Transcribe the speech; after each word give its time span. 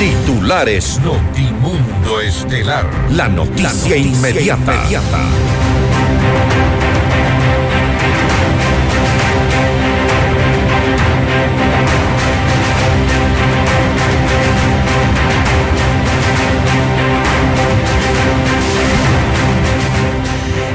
Titulares 0.00 0.98
Notimundo 1.04 2.22
Estelar. 2.22 2.86
La 3.10 3.28
noticia, 3.28 3.98
inmediata. 3.98 5.59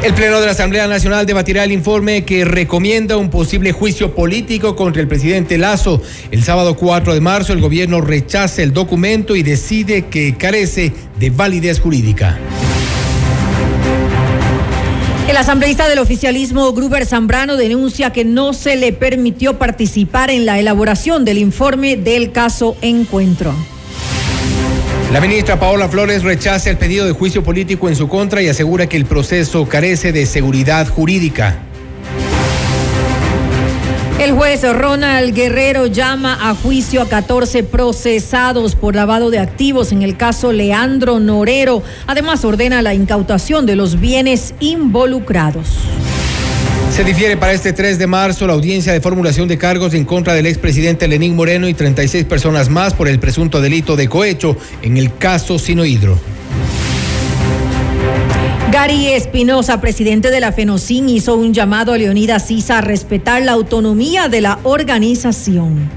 El 0.05 0.13
Pleno 0.13 0.39
de 0.39 0.45
la 0.45 0.51
Asamblea 0.51 0.87
Nacional 0.87 1.25
debatirá 1.25 1.63
el 1.63 1.71
informe 1.71 2.25
que 2.25 2.45
recomienda 2.45 3.17
un 3.17 3.31
posible 3.31 3.71
juicio 3.71 4.13
político 4.13 4.75
contra 4.75 5.01
el 5.01 5.07
presidente 5.07 5.57
Lazo. 5.57 5.99
El 6.29 6.43
sábado 6.43 6.75
4 6.75 7.15
de 7.15 7.21
marzo 7.21 7.53
el 7.53 7.59
gobierno 7.59 8.01
rechaza 8.01 8.61
el 8.61 8.71
documento 8.71 9.35
y 9.35 9.41
decide 9.41 10.05
que 10.05 10.37
carece 10.37 10.93
de 11.19 11.31
validez 11.31 11.79
jurídica. 11.79 12.37
El 15.27 15.35
asambleísta 15.37 15.89
del 15.89 15.97
oficialismo, 15.97 16.71
Gruber 16.73 17.07
Zambrano, 17.07 17.57
denuncia 17.57 18.13
que 18.13 18.23
no 18.23 18.53
se 18.53 18.75
le 18.75 18.93
permitió 18.93 19.57
participar 19.57 20.29
en 20.29 20.45
la 20.45 20.59
elaboración 20.59 21.25
del 21.25 21.39
informe 21.39 21.95
del 21.95 22.31
caso 22.31 22.77
Encuentro. 22.83 23.55
La 25.11 25.21
ministra 25.21 25.59
Paola 25.59 25.87
Flores 25.87 26.23
rechaza 26.23 26.69
el 26.69 26.77
pedido 26.77 27.05
de 27.05 27.13
juicio 27.13 27.43
político 27.43 27.87
en 27.87 27.95
su 27.95 28.07
contra 28.09 28.41
y 28.41 28.49
asegura 28.49 28.87
que 28.87 28.97
el 28.97 29.05
proceso 29.05 29.67
carece 29.67 30.11
de 30.11 30.25
seguridad 30.25 30.87
jurídica. 30.87 31.59
El 34.19 34.31
juez 34.31 34.63
Ronald 34.63 35.35
Guerrero 35.35 35.85
llama 35.85 36.49
a 36.49 36.55
juicio 36.55 37.01
a 37.01 37.07
14 37.07 37.63
procesados 37.63 38.73
por 38.73 38.95
lavado 38.95 39.29
de 39.29 39.39
activos 39.39 39.91
en 39.91 40.01
el 40.01 40.17
caso 40.17 40.51
Leandro 40.51 41.19
Norero. 41.19 41.83
Además, 42.07 42.43
ordena 42.43 42.81
la 42.81 42.93
incautación 42.93 43.65
de 43.65 43.75
los 43.75 43.99
bienes 43.99 44.55
involucrados. 44.59 45.77
Se 46.95 47.03
difiere 47.03 47.35
para 47.35 47.51
este 47.51 47.73
3 47.73 47.99
de 47.99 48.07
marzo 48.07 48.47
la 48.47 48.53
audiencia 48.53 48.93
de 48.93 49.01
formulación 49.01 49.49
de 49.49 49.57
cargos 49.57 49.93
en 49.93 50.05
contra 50.05 50.33
del 50.33 50.45
expresidente 50.45 51.09
Lenín 51.09 51.35
Moreno 51.35 51.67
y 51.67 51.73
36 51.73 52.23
personas 52.23 52.69
más 52.69 52.93
por 52.93 53.09
el 53.09 53.19
presunto 53.19 53.59
delito 53.59 53.97
de 53.97 54.07
cohecho 54.07 54.55
en 54.81 54.95
el 54.95 55.13
caso 55.17 55.59
Sinohidro. 55.59 56.17
Gary 58.71 59.07
Espinosa, 59.09 59.81
presidente 59.81 60.31
de 60.31 60.39
la 60.39 60.53
FENOCIN, 60.53 61.09
hizo 61.09 61.35
un 61.35 61.53
llamado 61.53 61.91
a 61.91 61.97
Leonidas 61.97 62.47
Sisa 62.47 62.77
a 62.77 62.81
respetar 62.81 63.43
la 63.43 63.51
autonomía 63.51 64.29
de 64.29 64.39
la 64.39 64.59
organización. 64.63 65.89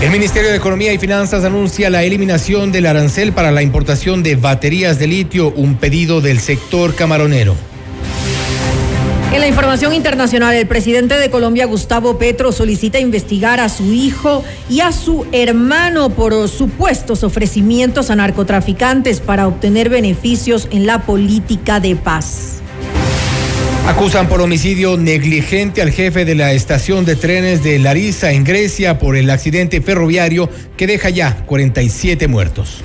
El 0.00 0.10
Ministerio 0.12 0.48
de 0.48 0.56
Economía 0.56 0.94
y 0.94 0.98
Finanzas 0.98 1.44
anuncia 1.44 1.90
la 1.90 2.04
eliminación 2.04 2.72
del 2.72 2.86
arancel 2.86 3.34
para 3.34 3.50
la 3.50 3.60
importación 3.60 4.22
de 4.22 4.36
baterías 4.36 4.98
de 4.98 5.08
litio, 5.08 5.50
un 5.50 5.76
pedido 5.76 6.22
del 6.22 6.40
sector 6.40 6.94
camaronero. 6.94 7.54
En 9.32 9.40
la 9.40 9.48
información 9.48 9.92
internacional, 9.92 10.54
el 10.54 10.66
presidente 10.66 11.18
de 11.18 11.30
Colombia, 11.30 11.66
Gustavo 11.66 12.16
Petro, 12.16 12.52
solicita 12.52 12.98
investigar 12.98 13.60
a 13.60 13.68
su 13.68 13.92
hijo 13.92 14.44
y 14.70 14.80
a 14.80 14.92
su 14.92 15.26
hermano 15.32 16.10
por 16.10 16.48
supuestos 16.48 17.22
ofrecimientos 17.22 18.10
a 18.10 18.16
narcotraficantes 18.16 19.20
para 19.20 19.46
obtener 19.46 19.90
beneficios 19.90 20.68
en 20.70 20.86
la 20.86 21.02
política 21.02 21.80
de 21.80 21.96
paz. 21.96 22.62
Acusan 23.86 24.28
por 24.28 24.40
homicidio 24.40 24.96
negligente 24.96 25.82
al 25.82 25.90
jefe 25.90 26.24
de 26.24 26.34
la 26.34 26.52
estación 26.52 27.04
de 27.04 27.14
trenes 27.14 27.62
de 27.62 27.78
Larissa 27.78 28.32
en 28.32 28.42
Grecia 28.42 28.98
por 28.98 29.16
el 29.16 29.28
accidente 29.30 29.80
ferroviario 29.80 30.48
que 30.76 30.86
deja 30.86 31.10
ya 31.10 31.44
47 31.46 32.26
muertos 32.26 32.82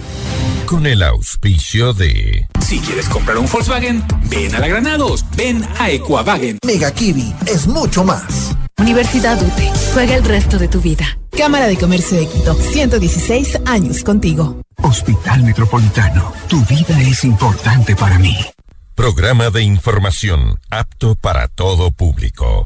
con 0.71 0.87
el 0.87 1.03
auspicio 1.03 1.91
de... 1.91 2.47
Si 2.65 2.79
quieres 2.79 3.09
comprar 3.09 3.37
un 3.37 3.45
Volkswagen, 3.45 4.01
ven 4.29 4.55
a 4.55 4.59
la 4.59 4.69
Granados, 4.69 5.25
ven 5.35 5.67
a 5.77 5.89
Equavagen. 5.89 6.59
Mega 6.65 6.93
Kiwi 6.93 7.35
es 7.45 7.67
mucho 7.67 8.05
más. 8.05 8.55
Universidad 8.77 9.37
UTE, 9.41 9.69
juega 9.93 10.15
el 10.15 10.23
resto 10.23 10.57
de 10.57 10.69
tu 10.69 10.79
vida. 10.79 11.19
Cámara 11.37 11.67
de 11.67 11.77
Comercio 11.77 12.17
de 12.17 12.25
Quito, 12.25 12.53
116 12.53 13.59
años 13.65 14.01
contigo. 14.05 14.61
Hospital 14.81 15.43
Metropolitano, 15.43 16.31
tu 16.47 16.63
vida 16.63 17.01
es 17.01 17.25
importante 17.25 17.93
para 17.93 18.17
mí. 18.17 18.37
Programa 18.95 19.49
de 19.49 19.63
información 19.63 20.57
apto 20.69 21.15
para 21.15 21.49
todo 21.49 21.91
público. 21.91 22.65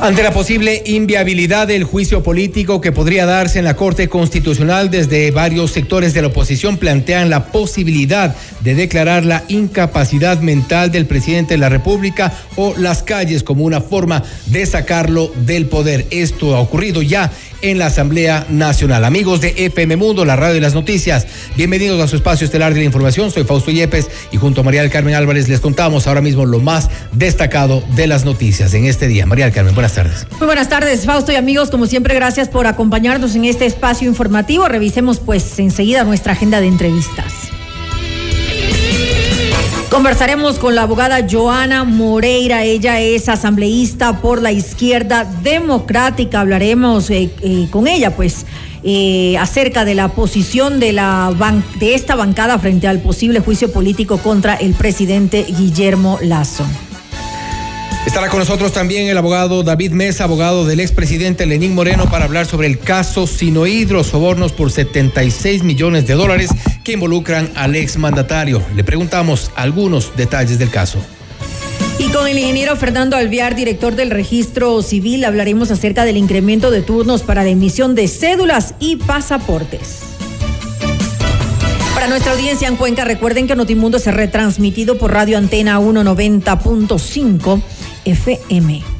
Ante 0.00 0.22
la 0.22 0.30
posible 0.32 0.80
inviabilidad 0.86 1.66
del 1.66 1.82
juicio 1.82 2.22
político 2.22 2.80
que 2.80 2.92
podría 2.92 3.26
darse 3.26 3.58
en 3.58 3.64
la 3.64 3.74
Corte 3.74 4.08
Constitucional, 4.08 4.90
desde 4.90 5.32
varios 5.32 5.72
sectores 5.72 6.14
de 6.14 6.22
la 6.22 6.28
oposición 6.28 6.76
plantean 6.76 7.30
la 7.30 7.46
posibilidad 7.46 8.36
de 8.68 8.74
declarar 8.74 9.24
la 9.24 9.44
incapacidad 9.48 10.40
mental 10.40 10.92
del 10.92 11.06
presidente 11.06 11.54
de 11.54 11.58
la 11.58 11.70
República 11.70 12.34
o 12.56 12.74
las 12.76 13.02
calles 13.02 13.42
como 13.42 13.64
una 13.64 13.80
forma 13.80 14.22
de 14.44 14.66
sacarlo 14.66 15.32
del 15.46 15.66
poder. 15.66 16.06
Esto 16.10 16.54
ha 16.54 16.60
ocurrido 16.60 17.00
ya 17.00 17.32
en 17.62 17.78
la 17.78 17.86
Asamblea 17.86 18.44
Nacional. 18.50 19.06
Amigos 19.06 19.40
de 19.40 19.54
FM 19.56 19.96
Mundo, 19.96 20.26
la 20.26 20.36
radio 20.36 20.56
y 20.56 20.60
las 20.60 20.74
noticias, 20.74 21.26
bienvenidos 21.56 21.98
a 22.02 22.08
su 22.08 22.16
espacio 22.16 22.44
estelar 22.44 22.74
de 22.74 22.80
la 22.80 22.84
información. 22.84 23.30
Soy 23.30 23.44
Fausto 23.44 23.70
Yepes 23.70 24.10
y 24.32 24.36
junto 24.36 24.60
a 24.60 24.64
María 24.64 24.82
del 24.82 24.90
Carmen 24.90 25.14
Álvarez 25.14 25.48
les 25.48 25.60
contamos 25.60 26.06
ahora 26.06 26.20
mismo 26.20 26.44
lo 26.44 26.60
más 26.60 26.90
destacado 27.12 27.82
de 27.96 28.06
las 28.06 28.26
noticias 28.26 28.74
en 28.74 28.84
este 28.84 29.08
día. 29.08 29.24
María 29.24 29.46
del 29.46 29.54
Carmen, 29.54 29.74
buenas 29.74 29.94
tardes. 29.94 30.26
Muy 30.38 30.46
buenas 30.46 30.68
tardes, 30.68 31.06
Fausto 31.06 31.32
y 31.32 31.36
amigos. 31.36 31.70
Como 31.70 31.86
siempre, 31.86 32.14
gracias 32.14 32.50
por 32.50 32.66
acompañarnos 32.66 33.34
en 33.34 33.46
este 33.46 33.64
espacio 33.64 34.06
informativo. 34.06 34.68
Revisemos 34.68 35.20
pues 35.20 35.58
enseguida 35.58 36.04
nuestra 36.04 36.34
agenda 36.34 36.60
de 36.60 36.66
entrevistas. 36.66 37.32
Conversaremos 39.98 40.60
con 40.60 40.76
la 40.76 40.82
abogada 40.82 41.26
Joana 41.28 41.82
Moreira. 41.82 42.62
Ella 42.62 43.00
es 43.00 43.28
asambleísta 43.28 44.20
por 44.20 44.40
la 44.40 44.52
izquierda 44.52 45.24
democrática. 45.24 46.38
Hablaremos 46.38 47.10
eh, 47.10 47.30
eh, 47.42 47.66
con 47.68 47.88
ella, 47.88 48.14
pues, 48.14 48.46
eh, 48.84 49.36
acerca 49.38 49.84
de 49.84 49.96
la 49.96 50.06
posición 50.10 50.78
de, 50.78 50.92
la 50.92 51.34
de 51.80 51.94
esta 51.96 52.14
bancada 52.14 52.60
frente 52.60 52.86
al 52.86 53.00
posible 53.00 53.40
juicio 53.40 53.72
político 53.72 54.18
contra 54.18 54.54
el 54.54 54.74
presidente 54.74 55.44
Guillermo 55.48 56.20
Lazo. 56.22 56.64
Estará 58.06 58.28
con 58.28 58.38
nosotros 58.38 58.72
también 58.72 59.08
el 59.08 59.18
abogado 59.18 59.64
David 59.64 59.90
Mesa, 59.90 60.24
abogado 60.24 60.64
del 60.64 60.78
expresidente 60.78 61.44
Lenín 61.44 61.74
Moreno, 61.74 62.08
para 62.08 62.24
hablar 62.24 62.46
sobre 62.46 62.68
el 62.68 62.78
caso 62.78 63.26
Sinohidro, 63.26 64.04
sobornos 64.04 64.52
por 64.52 64.70
76 64.70 65.64
millones 65.64 66.06
de 66.06 66.14
dólares 66.14 66.50
que 66.88 66.94
involucran 66.94 67.50
al 67.54 67.76
exmandatario. 67.76 68.62
Le 68.74 68.82
preguntamos 68.82 69.50
algunos 69.56 70.16
detalles 70.16 70.58
del 70.58 70.70
caso. 70.70 70.98
Y 71.98 72.08
con 72.08 72.26
el 72.26 72.38
ingeniero 72.38 72.76
Fernando 72.76 73.14
Alviar, 73.14 73.54
director 73.54 73.94
del 73.94 74.08
registro 74.08 74.80
civil, 74.80 75.26
hablaremos 75.26 75.70
acerca 75.70 76.06
del 76.06 76.16
incremento 76.16 76.70
de 76.70 76.80
turnos 76.80 77.22
para 77.22 77.44
la 77.44 77.50
emisión 77.50 77.94
de 77.94 78.08
cédulas 78.08 78.74
y 78.80 78.96
pasaportes. 78.96 79.98
Para 81.92 82.06
nuestra 82.06 82.32
audiencia 82.32 82.68
en 82.68 82.76
Cuenca, 82.76 83.04
recuerden 83.04 83.46
que 83.46 83.54
Notimundo 83.54 83.98
ha 84.06 84.10
retransmitido 84.10 84.96
por 84.96 85.12
Radio 85.12 85.36
Antena 85.36 85.78
190.5 85.80 87.60
FM. 88.06 88.97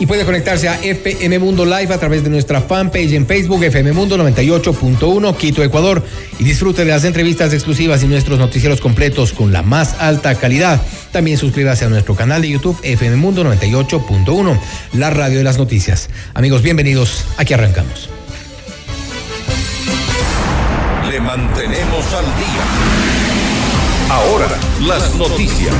Y 0.00 0.06
puede 0.06 0.24
conectarse 0.24 0.66
a 0.66 0.82
FM 0.82 1.38
Mundo 1.38 1.66
Live 1.66 1.92
a 1.92 1.98
través 1.98 2.24
de 2.24 2.30
nuestra 2.30 2.62
fanpage 2.62 3.12
en 3.12 3.26
Facebook, 3.26 3.62
FM 3.62 3.92
Mundo 3.92 4.16
98.1, 4.16 5.36
Quito, 5.36 5.62
Ecuador. 5.62 6.02
Y 6.38 6.44
disfrute 6.44 6.86
de 6.86 6.90
las 6.90 7.04
entrevistas 7.04 7.52
exclusivas 7.52 8.02
y 8.02 8.06
nuestros 8.06 8.38
noticieros 8.38 8.80
completos 8.80 9.34
con 9.34 9.52
la 9.52 9.60
más 9.62 9.96
alta 10.00 10.34
calidad 10.36 10.80
También 11.12 11.36
suscríbase 11.36 11.84
a 11.84 11.90
nuestro 11.90 12.16
canal 12.16 12.40
de 12.40 12.48
YouTube 12.48 12.78
FM 12.82 13.16
Mundo 13.16 13.44
98.1, 13.44 14.58
la 14.94 15.10
radio 15.10 15.36
de 15.36 15.44
las 15.44 15.58
noticias. 15.58 16.08
Amigos, 16.32 16.62
bienvenidos. 16.62 17.26
Aquí 17.36 17.52
arrancamos. 17.52 18.08
Le 21.10 21.20
mantenemos 21.20 22.14
al 22.14 22.24
día. 22.24 22.64
Ahora, 24.08 24.48
las 24.80 25.14
noticias. 25.16 25.74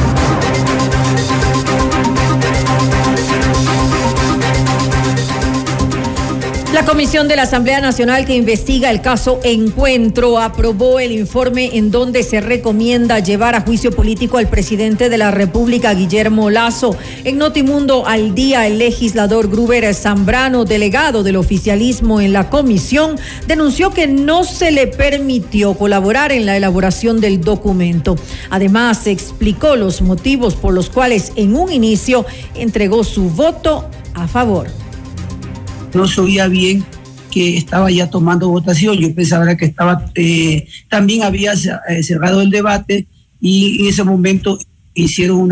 La 6.72 6.84
Comisión 6.84 7.26
de 7.26 7.34
la 7.34 7.42
Asamblea 7.42 7.80
Nacional 7.80 8.24
que 8.24 8.36
investiga 8.36 8.92
el 8.92 9.00
caso 9.00 9.40
Encuentro 9.42 10.38
aprobó 10.38 11.00
el 11.00 11.10
informe 11.10 11.76
en 11.76 11.90
donde 11.90 12.22
se 12.22 12.40
recomienda 12.40 13.18
llevar 13.18 13.56
a 13.56 13.62
juicio 13.62 13.90
político 13.90 14.38
al 14.38 14.48
presidente 14.48 15.08
de 15.08 15.18
la 15.18 15.32
República, 15.32 15.92
Guillermo 15.94 16.48
Lazo. 16.48 16.96
En 17.24 17.38
Notimundo 17.38 18.06
al 18.06 18.36
día, 18.36 18.68
el 18.68 18.78
legislador 18.78 19.48
Gruber 19.48 19.92
Zambrano, 19.96 20.64
delegado 20.64 21.24
del 21.24 21.36
oficialismo 21.36 22.20
en 22.20 22.32
la 22.32 22.48
comisión, 22.50 23.18
denunció 23.48 23.90
que 23.90 24.06
no 24.06 24.44
se 24.44 24.70
le 24.70 24.86
permitió 24.86 25.74
colaborar 25.74 26.30
en 26.30 26.46
la 26.46 26.56
elaboración 26.56 27.20
del 27.20 27.40
documento. 27.40 28.14
Además, 28.48 29.08
explicó 29.08 29.74
los 29.74 30.02
motivos 30.02 30.54
por 30.54 30.72
los 30.72 30.88
cuales 30.88 31.32
en 31.34 31.56
un 31.56 31.72
inicio 31.72 32.26
entregó 32.54 33.02
su 33.02 33.28
voto 33.28 33.90
a 34.14 34.28
favor 34.28 34.68
no 35.94 36.06
se 36.06 36.20
oía 36.20 36.48
bien 36.48 36.84
que 37.30 37.56
estaba 37.56 37.90
ya 37.90 38.10
tomando 38.10 38.48
votación. 38.48 38.96
Yo 38.96 39.14
pensaba 39.14 39.56
que 39.56 39.66
estaba, 39.66 40.10
eh, 40.14 40.66
también 40.88 41.22
había 41.22 41.52
eh, 41.52 42.02
cerrado 42.02 42.42
el 42.42 42.50
debate 42.50 43.06
y 43.40 43.80
en 43.80 43.86
ese 43.86 44.04
momento 44.04 44.58
hicieron 44.94 45.50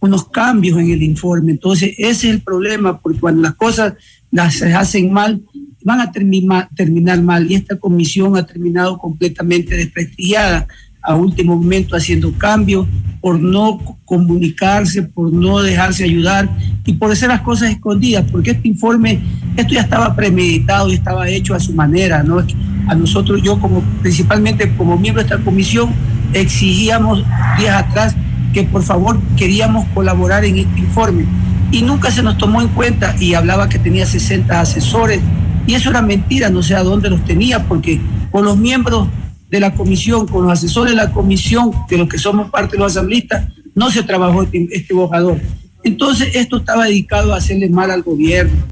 unos 0.00 0.28
cambios 0.28 0.78
en 0.78 0.90
el 0.90 1.02
informe. 1.02 1.52
Entonces, 1.52 1.94
ese 1.98 2.28
es 2.28 2.34
el 2.34 2.40
problema, 2.42 2.98
porque 3.00 3.18
cuando 3.18 3.42
las 3.42 3.54
cosas 3.54 3.94
las 4.30 4.62
hacen 4.62 5.12
mal, 5.12 5.42
van 5.82 6.00
a 6.00 6.12
terminar, 6.12 6.68
terminar 6.76 7.20
mal. 7.22 7.50
Y 7.50 7.54
esta 7.54 7.76
comisión 7.76 8.36
ha 8.36 8.46
terminado 8.46 8.98
completamente 8.98 9.76
desprestigiada 9.76 10.66
a 11.02 11.14
último 11.14 11.56
momento 11.56 11.96
haciendo 11.96 12.32
cambios, 12.32 12.86
por 13.20 13.38
no 13.38 13.78
comunicarse, 14.04 15.02
por 15.02 15.32
no 15.32 15.60
dejarse 15.60 16.04
ayudar 16.04 16.48
y 16.86 16.94
por 16.94 17.12
hacer 17.12 17.28
las 17.28 17.42
cosas 17.42 17.70
escondidas, 17.70 18.24
porque 18.30 18.52
este 18.52 18.68
informe, 18.68 19.20
esto 19.56 19.74
ya 19.74 19.82
estaba 19.82 20.16
premeditado 20.16 20.90
y 20.90 20.94
estaba 20.94 21.28
hecho 21.28 21.54
a 21.54 21.60
su 21.60 21.74
manera, 21.74 22.22
¿no? 22.22 22.42
A 22.88 22.94
nosotros, 22.94 23.42
yo 23.42 23.60
como 23.60 23.82
principalmente 24.00 24.74
como 24.76 24.96
miembro 24.96 25.22
de 25.22 25.28
esta 25.28 25.44
comisión, 25.44 25.90
exigíamos 26.32 27.22
días 27.58 27.76
atrás 27.76 28.16
que 28.52 28.64
por 28.64 28.82
favor 28.82 29.20
queríamos 29.36 29.86
colaborar 29.94 30.44
en 30.44 30.58
este 30.58 30.80
informe 30.80 31.24
y 31.70 31.82
nunca 31.82 32.10
se 32.10 32.22
nos 32.22 32.36
tomó 32.38 32.62
en 32.62 32.68
cuenta 32.68 33.14
y 33.20 33.34
hablaba 33.34 33.68
que 33.68 33.78
tenía 33.78 34.06
60 34.06 34.60
asesores 34.60 35.20
y 35.66 35.74
eso 35.74 35.90
era 35.90 36.02
mentira, 36.02 36.50
no 36.50 36.62
sé 36.62 36.74
a 36.74 36.82
dónde 36.82 37.10
los 37.10 37.24
tenía, 37.24 37.64
porque 37.64 38.00
con 38.30 38.44
los 38.44 38.56
miembros 38.56 39.08
de 39.50 39.60
la 39.60 39.74
comisión, 39.74 40.26
con 40.26 40.44
los 40.44 40.52
asesores 40.52 40.92
de 40.92 40.96
la 40.96 41.12
comisión, 41.12 41.72
de 41.88 41.98
los 41.98 42.08
que 42.08 42.18
somos 42.18 42.50
parte 42.50 42.76
de 42.76 42.82
los 42.82 42.92
asambleístas, 42.92 43.48
no 43.74 43.90
se 43.90 44.02
trabajó 44.02 44.44
este, 44.44 44.68
este 44.70 44.94
borrador. 44.94 45.40
Entonces 45.82 46.34
esto 46.34 46.58
estaba 46.58 46.86
dedicado 46.86 47.34
a 47.34 47.38
hacerle 47.38 47.68
mal 47.68 47.90
al 47.90 48.02
gobierno. 48.02 48.64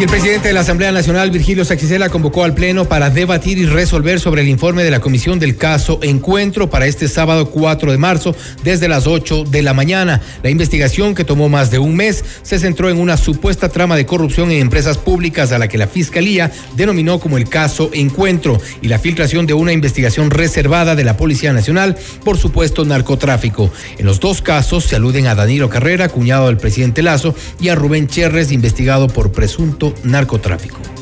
Y 0.00 0.04
el 0.04 0.08
presidente 0.08 0.48
de 0.48 0.54
la 0.54 0.60
Asamblea 0.60 0.92
Nacional, 0.92 1.30
Virgilio 1.30 1.62
Saxicela, 1.62 2.08
convocó 2.08 2.42
al 2.44 2.54
Pleno 2.54 2.86
para 2.86 3.10
debatir 3.10 3.58
y 3.58 3.66
resolver 3.66 4.18
sobre 4.18 4.40
el 4.40 4.48
informe 4.48 4.82
de 4.82 4.90
la 4.90 5.00
Comisión 5.00 5.38
del 5.38 5.58
Caso 5.58 5.98
Encuentro 6.00 6.70
para 6.70 6.86
este 6.86 7.06
sábado 7.06 7.50
4 7.50 7.92
de 7.92 7.98
marzo 7.98 8.34
desde 8.64 8.88
las 8.88 9.06
8 9.06 9.44
de 9.44 9.60
la 9.60 9.74
mañana. 9.74 10.22
La 10.42 10.48
investigación, 10.48 11.14
que 11.14 11.24
tomó 11.24 11.50
más 11.50 11.70
de 11.70 11.78
un 11.78 11.96
mes, 11.96 12.24
se 12.40 12.58
centró 12.58 12.88
en 12.88 12.96
una 12.96 13.18
supuesta 13.18 13.68
trama 13.68 13.94
de 13.94 14.06
corrupción 14.06 14.50
en 14.50 14.62
empresas 14.62 14.96
públicas 14.96 15.52
a 15.52 15.58
la 15.58 15.68
que 15.68 15.76
la 15.76 15.86
Fiscalía 15.86 16.50
denominó 16.76 17.20
como 17.20 17.36
el 17.36 17.50
caso 17.50 17.90
Encuentro 17.92 18.58
y 18.80 18.88
la 18.88 18.98
filtración 18.98 19.44
de 19.44 19.52
una 19.52 19.74
investigación 19.74 20.30
reservada 20.30 20.96
de 20.96 21.04
la 21.04 21.18
Policía 21.18 21.52
Nacional 21.52 21.98
por 22.24 22.38
supuesto 22.38 22.86
narcotráfico. 22.86 23.70
En 23.98 24.06
los 24.06 24.18
dos 24.18 24.40
casos 24.40 24.84
se 24.84 24.96
aluden 24.96 25.26
a 25.26 25.34
Danilo 25.34 25.68
Carrera, 25.68 26.08
cuñado 26.08 26.46
del 26.46 26.56
presidente 26.56 27.02
Lazo, 27.02 27.34
y 27.60 27.68
a 27.68 27.74
Rubén 27.74 28.08
Cherres, 28.08 28.50
investigado 28.50 29.06
por 29.06 29.30
presunto 29.30 29.89
narcotráfico. 30.04 30.99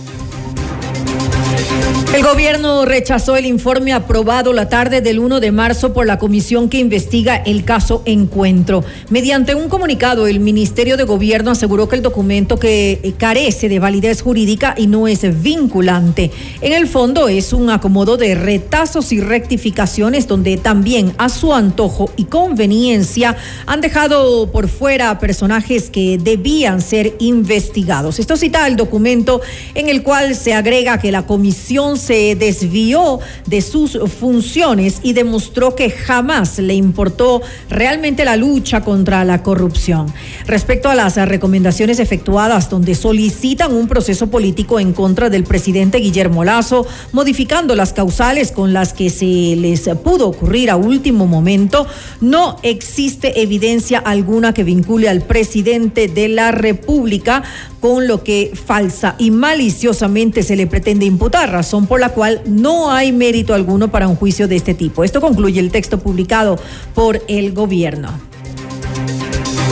El 2.14 2.24
gobierno 2.24 2.86
rechazó 2.86 3.36
el 3.36 3.44
informe 3.44 3.92
aprobado 3.92 4.54
la 4.54 4.70
tarde 4.70 5.02
del 5.02 5.18
1 5.18 5.40
de 5.40 5.52
marzo 5.52 5.92
por 5.92 6.06
la 6.06 6.18
comisión 6.18 6.70
que 6.70 6.78
investiga 6.78 7.36
el 7.36 7.66
caso 7.66 8.02
Encuentro. 8.06 8.82
Mediante 9.10 9.54
un 9.54 9.68
comunicado, 9.68 10.26
el 10.26 10.40
Ministerio 10.40 10.96
de 10.96 11.04
Gobierno 11.04 11.50
aseguró 11.50 11.86
que 11.86 11.96
el 11.96 12.02
documento 12.02 12.58
que 12.58 13.14
carece 13.18 13.68
de 13.68 13.78
validez 13.78 14.22
jurídica 14.22 14.74
y 14.78 14.86
no 14.86 15.06
es 15.06 15.20
vinculante. 15.42 16.30
En 16.62 16.72
el 16.72 16.88
fondo 16.88 17.28
es 17.28 17.52
un 17.52 17.68
acomodo 17.68 18.16
de 18.16 18.34
retazos 18.34 19.12
y 19.12 19.20
rectificaciones 19.20 20.26
donde 20.26 20.56
también 20.56 21.12
a 21.18 21.28
su 21.28 21.52
antojo 21.52 22.10
y 22.16 22.24
conveniencia 22.24 23.36
han 23.66 23.82
dejado 23.82 24.50
por 24.50 24.68
fuera 24.68 25.18
personajes 25.18 25.90
que 25.90 26.16
debían 26.16 26.80
ser 26.80 27.16
investigados. 27.18 28.18
Esto 28.18 28.38
cita 28.38 28.66
el 28.66 28.76
documento 28.76 29.42
en 29.74 29.90
el 29.90 30.02
cual 30.02 30.34
se 30.34 30.54
agrega 30.54 30.98
que 30.98 31.12
la 31.12 31.26
comisión 31.26 31.98
se 32.08 32.36
desvió 32.36 33.20
de 33.44 33.60
sus 33.60 33.98
funciones 34.18 35.00
y 35.02 35.12
demostró 35.12 35.74
que 35.74 35.90
jamás 35.90 36.58
le 36.58 36.72
importó 36.72 37.42
realmente 37.68 38.24
la 38.24 38.34
lucha 38.34 38.80
contra 38.80 39.26
la 39.26 39.42
corrupción. 39.42 40.06
Respecto 40.46 40.88
a 40.88 40.94
las 40.94 41.16
recomendaciones 41.16 41.98
efectuadas 41.98 42.70
donde 42.70 42.94
solicitan 42.94 43.74
un 43.74 43.88
proceso 43.88 44.28
político 44.28 44.80
en 44.80 44.94
contra 44.94 45.28
del 45.28 45.44
presidente 45.44 45.98
Guillermo 45.98 46.44
Lazo, 46.44 46.86
modificando 47.12 47.74
las 47.74 47.92
causales 47.92 48.52
con 48.52 48.72
las 48.72 48.94
que 48.94 49.10
se 49.10 49.54
les 49.56 49.86
pudo 50.02 50.28
ocurrir 50.28 50.70
a 50.70 50.76
último 50.76 51.26
momento, 51.26 51.86
no 52.22 52.56
existe 52.62 53.42
evidencia 53.42 53.98
alguna 53.98 54.54
que 54.54 54.64
vincule 54.64 55.10
al 55.10 55.20
presidente 55.20 56.08
de 56.08 56.28
la 56.28 56.52
República 56.52 57.42
con 57.80 58.08
lo 58.08 58.24
que 58.24 58.52
falsa 58.54 59.14
y 59.18 59.30
maliciosamente 59.30 60.42
se 60.42 60.56
le 60.56 60.66
pretende 60.66 61.04
imputar, 61.04 61.50
razón 61.50 61.86
por 61.88 62.00
la 62.00 62.10
cual 62.10 62.42
no 62.46 62.92
hay 62.92 63.12
mérito 63.12 63.54
alguno 63.54 63.90
para 63.90 64.06
un 64.06 64.16
juicio 64.16 64.46
de 64.46 64.56
este 64.56 64.74
tipo. 64.74 65.04
Esto 65.04 65.20
concluye 65.20 65.60
el 65.60 65.70
texto 65.70 65.98
publicado 65.98 66.58
por 66.94 67.22
el 67.28 67.52
gobierno. 67.52 68.28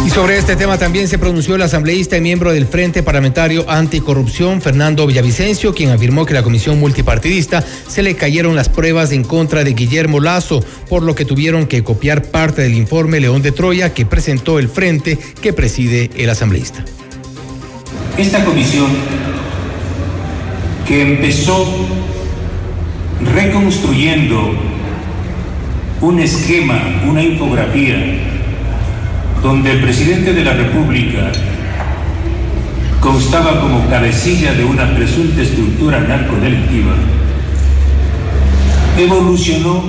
Y 0.07 0.11
sobre 0.11 0.39
este 0.39 0.55
tema 0.55 0.79
también 0.79 1.09
se 1.09 1.19
pronunció 1.19 1.57
el 1.57 1.63
asambleísta 1.63 2.17
y 2.17 2.21
miembro 2.21 2.53
del 2.53 2.67
Frente 2.67 3.03
Parlamentario 3.03 3.69
Anticorrupción, 3.69 4.63
Fernando 4.63 5.05
Villavicencio, 5.05 5.75
quien 5.75 5.91
afirmó 5.91 6.25
que 6.25 6.33
la 6.33 6.45
comisión 6.45 6.79
multipartidista 6.79 7.65
se 7.89 8.05
le 8.05 8.15
cayeron 8.15 8.55
las 8.55 8.69
pruebas 8.69 9.11
en 9.11 9.25
contra 9.25 9.65
de 9.65 9.73
Guillermo 9.73 10.21
Lazo, 10.21 10.63
por 10.89 11.03
lo 11.03 11.17
que 11.17 11.25
tuvieron 11.25 11.67
que 11.67 11.83
copiar 11.83 12.23
parte 12.23 12.63
del 12.63 12.75
informe 12.75 13.19
León 13.19 13.43
de 13.43 13.51
Troya 13.51 13.95
que 13.95 14.07
presentó 14.07 14.61
el 14.61 14.69
Frente 14.69 15.19
que 15.43 15.53
preside 15.53 16.09
el 16.17 16.31
asambleísta. 16.31 16.85
Esta 18.17 18.45
comisión 18.45 18.87
que 20.87 21.03
empezó 21.03 21.67
reconstruyendo 23.35 24.55
un 26.01 26.21
esquema, 26.21 26.79
una 27.09 27.23
infografía, 27.23 27.97
donde 29.43 29.73
el 29.73 29.81
presidente 29.81 30.33
de 30.33 30.45
la 30.45 30.53
República 30.53 31.33
constaba 33.01 33.61
como 33.61 33.89
cabecilla 33.89 34.53
de 34.53 34.65
una 34.65 34.95
presunta 34.95 35.43
estructura 35.43 36.01
narcodelictiva, 36.01 36.95
evolucionó 38.99 39.83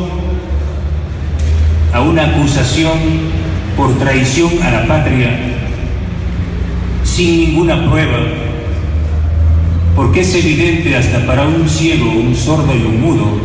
a 1.94 2.02
una 2.02 2.26
acusación 2.26 2.98
por 3.76 3.98
traición 3.98 4.52
a 4.64 4.72
la 4.72 4.88
patria 4.88 5.30
sin 7.04 7.38
ninguna 7.38 7.88
prueba, 7.90 8.18
porque 9.98 10.22
es 10.22 10.36
evidente 10.36 10.96
hasta 10.96 11.26
para 11.26 11.48
un 11.48 11.68
ciego, 11.68 12.12
un 12.12 12.36
sordo 12.36 12.72
y 12.76 12.86
un 12.86 13.02
mudo, 13.02 13.40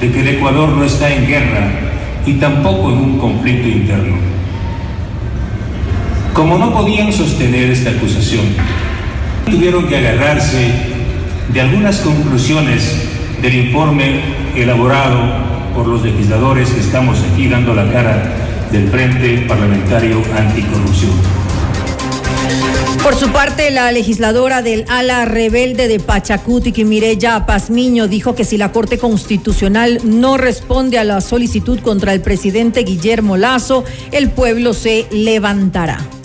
de 0.00 0.12
que 0.12 0.20
el 0.20 0.28
Ecuador 0.28 0.68
no 0.68 0.84
está 0.84 1.12
en 1.12 1.26
guerra 1.26 1.70
y 2.24 2.34
tampoco 2.34 2.92
en 2.92 2.98
un 2.98 3.18
conflicto 3.18 3.66
interno. 3.66 4.14
Como 6.32 6.56
no 6.56 6.72
podían 6.72 7.12
sostener 7.12 7.72
esta 7.72 7.90
acusación, 7.90 8.44
tuvieron 9.50 9.88
que 9.88 9.96
agarrarse 9.96 10.70
de 11.52 11.60
algunas 11.60 11.96
conclusiones 11.98 13.08
del 13.42 13.66
informe 13.66 14.20
elaborado 14.54 15.18
por 15.74 15.88
los 15.88 16.04
legisladores 16.04 16.70
que 16.70 16.80
estamos 16.80 17.18
aquí 17.32 17.48
dando 17.48 17.74
la 17.74 17.90
cara 17.90 18.36
del 18.70 18.86
Frente 18.86 19.46
Parlamentario 19.48 20.22
Anticorrupción. 20.36 21.47
Por 23.08 23.16
su 23.16 23.32
parte, 23.32 23.70
la 23.70 23.90
legisladora 23.90 24.60
del 24.60 24.84
ala 24.86 25.24
rebelde 25.24 25.88
de 25.88 25.98
Pachacuti, 25.98 26.84
Mireya 26.84 27.46
Pazmiño, 27.46 28.06
dijo 28.06 28.34
que 28.34 28.44
si 28.44 28.58
la 28.58 28.70
Corte 28.70 28.98
Constitucional 28.98 30.00
no 30.04 30.36
responde 30.36 30.98
a 30.98 31.04
la 31.04 31.22
solicitud 31.22 31.80
contra 31.80 32.12
el 32.12 32.20
presidente 32.20 32.82
Guillermo 32.82 33.38
Lazo, 33.38 33.82
el 34.12 34.28
pueblo 34.28 34.74
se 34.74 35.06
levantará. 35.10 36.17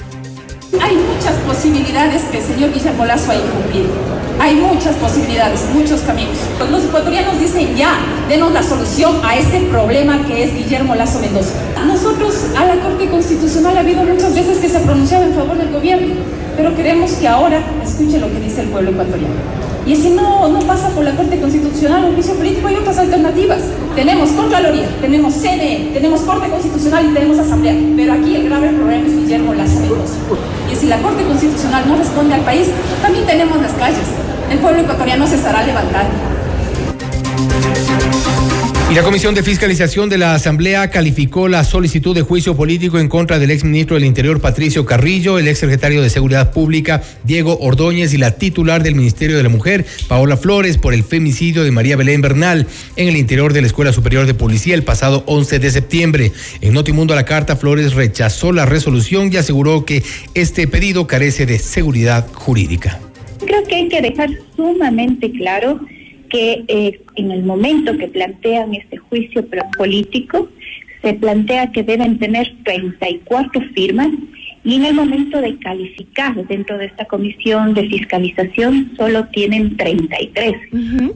Hay 0.81 0.97
muchas 0.97 1.35
posibilidades 1.45 2.23
que 2.23 2.37
el 2.39 2.43
señor 2.43 2.73
Guillermo 2.73 3.05
Lazo 3.05 3.31
ha 3.31 3.35
incumplido. 3.35 3.89
Hay 4.39 4.55
muchas 4.55 4.95
posibilidades, 4.95 5.61
muchos 5.73 6.01
caminos. 6.01 6.37
Los 6.71 6.83
ecuatorianos 6.83 7.39
dicen 7.39 7.75
ya, 7.75 7.99
denos 8.27 8.51
la 8.51 8.63
solución 8.63 9.17
a 9.23 9.37
este 9.37 9.61
problema 9.61 10.25
que 10.25 10.43
es 10.43 10.53
Guillermo 10.53 10.95
Lazo 10.95 11.19
Mendoza. 11.19 11.53
Nosotros 11.85 12.35
a 12.57 12.65
la 12.65 12.81
Corte 12.81 13.09
Constitucional 13.09 13.77
ha 13.77 13.81
habido 13.81 14.03
muchas 14.03 14.33
veces 14.33 14.57
que 14.57 14.69
se 14.69 14.77
ha 14.77 14.81
pronunciado 14.81 15.25
en 15.25 15.33
favor 15.33 15.57
del 15.57 15.71
gobierno, 15.71 16.15
pero 16.57 16.75
queremos 16.75 17.11
que 17.13 17.27
ahora 17.27 17.61
escuche 17.83 18.19
lo 18.19 18.31
que 18.31 18.39
dice 18.39 18.61
el 18.61 18.69
pueblo 18.69 18.91
ecuatoriano. 18.91 19.35
Y 19.85 19.95
si 19.97 20.11
no, 20.11 20.47
no 20.47 20.59
pasa 20.61 20.89
por 20.89 21.03
la 21.03 21.11
Corte 21.11 21.39
Constitucional 21.41 22.05
un 22.05 22.13
juicio 22.13 22.35
político, 22.35 22.67
hay 22.67 22.75
otras 22.75 22.97
alternativas. 22.97 23.59
Tenemos 23.95 24.29
Contraloría, 24.31 24.87
tenemos 25.01 25.33
CNE, 25.33 25.91
tenemos 25.93 26.21
Corte 26.21 26.49
Constitucional 26.49 27.09
y 27.11 27.13
tenemos 27.13 27.37
Asamblea. 27.37 27.75
Pero 27.95 28.13
aquí 28.13 28.35
el 28.35 28.45
grave 28.45 28.69
problema 28.69 29.05
es 29.05 29.13
Guillermo 29.13 29.53
Lazo 29.53 29.79
Mendoza. 29.81 30.15
Y 30.71 30.75
si 30.75 30.87
la 30.87 31.01
Corte 31.01 31.23
Constitucional 31.23 31.83
no 31.87 31.97
responde 31.97 32.33
al 32.33 32.41
país, 32.41 32.67
también 33.01 33.25
tenemos 33.25 33.61
las 33.61 33.73
calles. 33.73 34.07
El 34.49 34.59
pueblo 34.59 34.81
ecuatoriano 34.81 35.27
se 35.27 35.35
estará 35.35 35.63
levantando. 35.63 36.13
La 38.93 39.01
Comisión 39.01 39.33
de 39.33 39.41
Fiscalización 39.41 40.07
de 40.07 40.19
la 40.19 40.35
Asamblea 40.35 40.91
calificó 40.91 41.47
la 41.47 41.63
solicitud 41.63 42.13
de 42.13 42.21
juicio 42.21 42.55
político 42.55 42.99
en 42.99 43.09
contra 43.09 43.39
del 43.39 43.49
exministro 43.49 43.95
del 43.95 44.05
Interior 44.05 44.39
Patricio 44.39 44.85
Carrillo, 44.85 45.39
el 45.39 45.47
exsecretario 45.47 46.03
de 46.03 46.11
Seguridad 46.11 46.53
Pública 46.53 47.01
Diego 47.23 47.57
Ordóñez 47.59 48.13
y 48.13 48.17
la 48.17 48.35
titular 48.35 48.83
del 48.83 48.93
Ministerio 48.93 49.35
de 49.35 49.41
la 49.41 49.49
Mujer 49.49 49.87
Paola 50.07 50.37
Flores 50.37 50.77
por 50.77 50.93
el 50.93 51.03
femicidio 51.03 51.63
de 51.63 51.71
María 51.71 51.95
Belén 51.95 52.21
Bernal 52.21 52.67
en 52.95 53.07
el 53.07 53.17
interior 53.17 53.51
de 53.51 53.61
la 53.61 53.67
Escuela 53.67 53.91
Superior 53.91 54.27
de 54.27 54.35
Policía 54.35 54.75
el 54.75 54.83
pasado 54.83 55.23
11 55.25 55.57
de 55.57 55.71
septiembre. 55.71 56.31
En 56.61 56.73
Notimundo 56.73 57.13
a 57.13 57.15
la 57.15 57.25
carta, 57.25 57.55
Flores 57.55 57.95
rechazó 57.95 58.51
la 58.51 58.67
resolución 58.67 59.33
y 59.33 59.37
aseguró 59.37 59.85
que 59.85 60.03
este 60.35 60.67
pedido 60.67 61.07
carece 61.07 61.47
de 61.47 61.57
seguridad 61.57 62.27
jurídica. 62.31 62.99
Creo 63.43 63.63
que 63.63 63.75
hay 63.75 63.89
que 63.89 64.01
dejar 64.03 64.29
sumamente 64.55 65.31
claro 65.31 65.79
que 66.33 66.65
eh, 66.67 66.99
en 67.15 67.29
el 67.29 67.43
momento 67.43 67.95
que 67.95 68.07
plantean 68.07 68.73
este 68.73 68.97
juicio 68.97 69.45
político, 69.77 70.49
se 71.03 71.13
plantea 71.13 71.71
que 71.71 71.83
deben 71.83 72.17
tener 72.17 72.51
34 72.63 73.61
firmas 73.75 74.09
y 74.63 74.75
en 74.75 74.85
el 74.85 74.95
momento 74.95 75.41
de 75.41 75.59
calificar 75.59 76.33
dentro 76.47 76.77
de 76.79 76.85
esta 76.85 77.05
comisión 77.05 77.75
de 77.75 77.87
fiscalización 77.87 78.93
solo 78.97 79.27
tienen 79.27 79.77
33. 79.77 80.55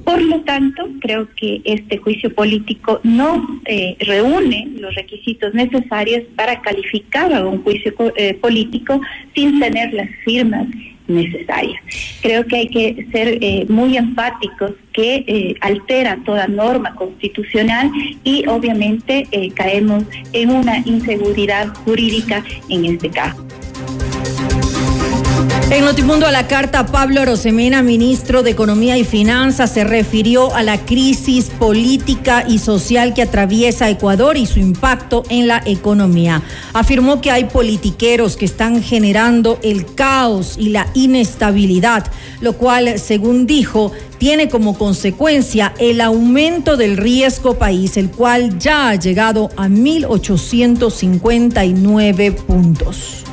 Por 0.03 0.21
lo 0.21 0.41
tanto, 0.41 0.87
creo 0.99 1.27
que 1.35 1.61
este 1.63 1.97
juicio 1.97 2.31
político 2.35 2.99
no 3.03 3.61
eh, 3.65 3.95
reúne 4.01 4.67
los 4.77 4.93
requisitos 4.93 5.53
necesarios 5.55 6.25
para 6.35 6.61
calificar 6.61 7.33
a 7.33 7.43
un 7.47 7.63
juicio 7.63 7.93
eh, 8.17 8.35
político 8.35 9.01
sin 9.33 9.59
tener 9.59 9.93
las 9.93 10.09
firmas 10.25 10.67
necesarias. 11.07 11.81
Creo 12.21 12.45
que 12.45 12.55
hay 12.57 12.67
que 12.67 13.07
ser 13.11 13.37
eh, 13.41 13.65
muy 13.69 13.97
enfáticos 13.97 14.73
que 14.93 15.23
eh, 15.27 15.55
altera 15.61 16.19
toda 16.25 16.47
norma 16.47 16.95
constitucional 16.95 17.91
y 18.23 18.47
obviamente 18.47 19.27
eh, 19.31 19.51
caemos 19.51 20.03
en 20.33 20.51
una 20.51 20.79
inseguridad 20.79 21.67
jurídica 21.85 22.43
en 22.69 22.85
este 22.85 23.09
caso. 23.09 23.45
En 25.69 25.83
Notimundo 25.83 26.25
a 26.25 26.31
la 26.31 26.47
carta, 26.47 26.85
Pablo 26.85 27.25
Rosemena, 27.25 27.83
ministro 27.83 28.41
de 28.41 28.51
Economía 28.51 28.97
y 28.97 29.03
Finanzas, 29.03 29.73
se 29.73 29.83
refirió 29.83 30.55
a 30.55 30.63
la 30.63 30.85
crisis 30.85 31.49
política 31.49 32.45
y 32.47 32.59
social 32.59 33.13
que 33.13 33.21
atraviesa 33.21 33.89
Ecuador 33.89 34.37
y 34.37 34.45
su 34.45 34.59
impacto 34.59 35.23
en 35.27 35.47
la 35.47 35.61
economía. 35.65 36.41
Afirmó 36.71 37.19
que 37.19 37.31
hay 37.31 37.43
politiqueros 37.45 38.37
que 38.37 38.45
están 38.45 38.81
generando 38.81 39.59
el 39.61 39.93
caos 39.93 40.55
y 40.57 40.69
la 40.69 40.87
inestabilidad, 40.93 42.09
lo 42.39 42.53
cual, 42.53 42.97
según 42.97 43.45
dijo, 43.45 43.91
tiene 44.19 44.47
como 44.47 44.77
consecuencia 44.77 45.73
el 45.79 45.99
aumento 45.99 46.77
del 46.77 46.95
riesgo 46.95 47.57
país, 47.57 47.97
el 47.97 48.09
cual 48.09 48.57
ya 48.57 48.87
ha 48.87 48.95
llegado 48.95 49.49
a 49.57 49.67
1.859 49.67 52.35
puntos 52.35 53.25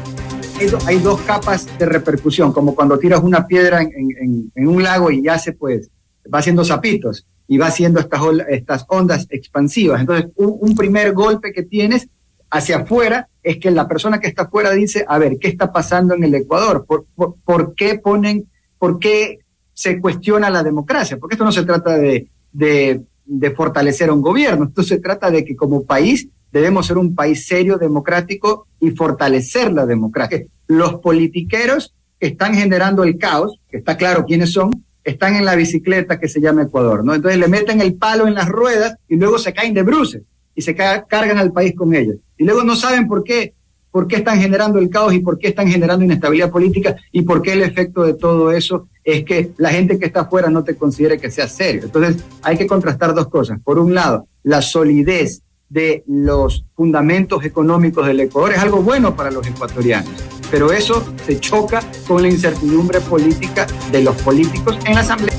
hay, 0.87 0.99
dos 0.99 1.21
capas 1.23 1.67
de 1.79 1.87
repercusión, 1.87 2.53
como 2.53 2.75
cuando 2.75 2.99
tiras 2.99 3.21
una 3.23 3.47
piedra 3.47 3.83
en, 3.83 4.51
un 4.57 4.83
lago 4.83 5.11
y 5.11 5.23
ya 5.23 5.39
se 5.39 5.53
pues 5.53 5.91
va 6.33 6.39
haciendo 6.39 6.65
zapitos 6.65 7.27
y 7.47 7.59
va 7.59 7.67
haciendo 7.67 8.01
estas, 8.01 8.21
estas 8.49 8.85
ondas 8.89 9.27
expansivas. 9.31 10.01
Entonces, 10.01 10.31
un, 10.37 10.75
primer 10.75 11.13
golpe 11.13 11.53
que 11.53 11.63
tienes 11.63 12.09
hacia 12.51 12.79
afuera 12.79 13.29
es 13.43 13.59
que 13.59 13.71
la 13.71 13.87
persona 13.87 14.21
que 14.21 14.29
está 14.29 14.45
afuera 14.45 14.71
dice, 14.71 15.05
a 15.07 15.19
ver, 15.19 15.39
¿qué 15.39 15.49
está 15.49 15.73
pasando 15.73 16.15
en 16.15 16.25
el 16.25 16.35
Ecuador? 16.35 16.87
¿Por, 16.87 17.07
por, 17.45 17.75
qué 17.75 17.99
ponen, 17.99 18.49
por 18.79 18.99
qué 18.99 19.41
se 19.73 20.01
cuestiona 20.01 20.51
la 20.51 20.63
democracia? 20.63 21.19
Porque 21.19 21.35
esto 21.35 21.45
no 21.45 21.53
se 21.53 21.65
trata 21.65 21.99
de, 21.99 22.29
de, 22.53 23.51
fortalecer 23.55 24.11
un 24.11 24.23
gobierno, 24.23 24.67
esto 24.67 24.83
se 24.83 24.99
trata 24.99 25.31
de 25.31 25.45
que 25.45 25.57
como 25.57 25.85
país 25.85 26.29
debemos 26.53 26.87
ser 26.87 26.99
un 26.99 27.15
país 27.15 27.47
serio, 27.47 27.77
democrático 27.77 28.69
y 28.81 28.93
fortalecer 28.93 29.73
la 29.73 29.85
democracia. 29.85 30.47
Los 30.67 31.01
politiqueros 31.01 31.95
que 32.19 32.29
están 32.29 32.55
generando 32.55 33.05
el 33.05 33.19
caos, 33.19 33.61
que 33.71 33.79
está 33.79 33.97
claro 33.97 34.25
quiénes 34.27 34.53
son, 34.53 34.71
están 35.05 35.37
en 35.37 35.45
la 35.45 35.55
bicicleta 35.55 36.19
que 36.19 36.29
se 36.29 36.41
llama 36.41 36.63
Ecuador, 36.63 37.05
¿no? 37.05 37.15
Entonces 37.15 37.39
le 37.39 37.49
meten 37.49 37.81
el 37.81 37.95
palo 37.95 38.27
en 38.27 38.35
las 38.35 38.49
ruedas 38.49 38.97
y 39.09 39.17
luego 39.17 39.39
se 39.39 39.53
caen 39.53 39.75
de 39.75 39.83
bruces 39.83 40.23
y 40.55 40.63
se 40.63 40.75
cargan 40.75 41.39
al 41.39 41.53
país 41.53 41.75
con 41.75 41.95
ellos. 41.95 42.17
Y 42.39 42.45
luego 42.45 42.65
no 42.65 42.77
saben 42.77 43.07
por 43.07 43.23
qué, 43.23 43.55
por 43.91 44.07
qué 44.07 44.17
están 44.17 44.41
generando 44.41 44.79
el 44.79 44.89
caos 44.89 45.13
y 45.13 45.21
por 45.21 45.39
qué 45.39 45.49
están 45.49 45.69
generando 45.69 46.05
inestabilidad 46.05 46.51
política 46.51 46.97
y 47.13 47.23
por 47.23 47.43
qué 47.43 47.53
el 47.53 47.63
efecto 47.63 48.03
de 48.03 48.15
todo 48.15 48.51
eso 48.51 48.89
es 49.05 49.25
que 49.25 49.51
la 49.59 49.71
gente 49.71 49.99
que 49.99 50.07
está 50.07 50.23
afuera 50.23 50.49
no 50.49 50.65
te 50.65 50.77
considere 50.77 51.19
que 51.19 51.31
sea 51.31 51.49
serio. 51.49 51.83
Entonces 51.85 52.25
hay 52.43 52.57
que 52.57 52.67
contrastar 52.67 53.15
dos 53.15 53.29
cosas. 53.29 53.59
Por 53.63 53.79
un 53.79 53.95
lado, 53.95 54.27
la 54.43 54.63
solidez 54.63 55.43
de 55.69 56.05
los 56.07 56.65
fundamentos 56.75 57.45
económicos 57.45 58.07
del 58.07 58.21
Ecuador 58.21 58.53
es 58.53 58.59
algo 58.59 58.83
bueno 58.83 59.17
para 59.17 59.31
los 59.31 59.47
ecuatorianos, 59.47 60.13
pero 60.55 60.71
eso 60.71 61.05
se 61.27 61.41
choca 61.41 61.81
con 62.07 62.23
la 62.23 62.29
incertidumbre 62.29 63.01
política 63.01 63.67
de 63.91 64.03
los 64.05 64.15
políticos 64.23 64.79
en 64.87 64.95
la 64.95 65.01
Asamblea. 65.01 65.35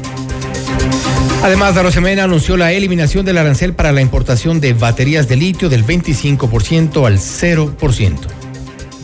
Además, 1.41 1.73
Darosemena 1.73 2.25
anunció 2.25 2.57
la 2.57 2.73
eliminación 2.73 3.25
del 3.25 3.37
arancel 3.37 3.73
para 3.73 3.93
la 3.93 4.01
importación 4.01 4.59
de 4.59 4.73
baterías 4.73 5.29
de 5.29 5.37
litio 5.37 5.69
del 5.69 5.85
25% 5.85 7.07
al 7.07 7.19
0%. 7.19 8.17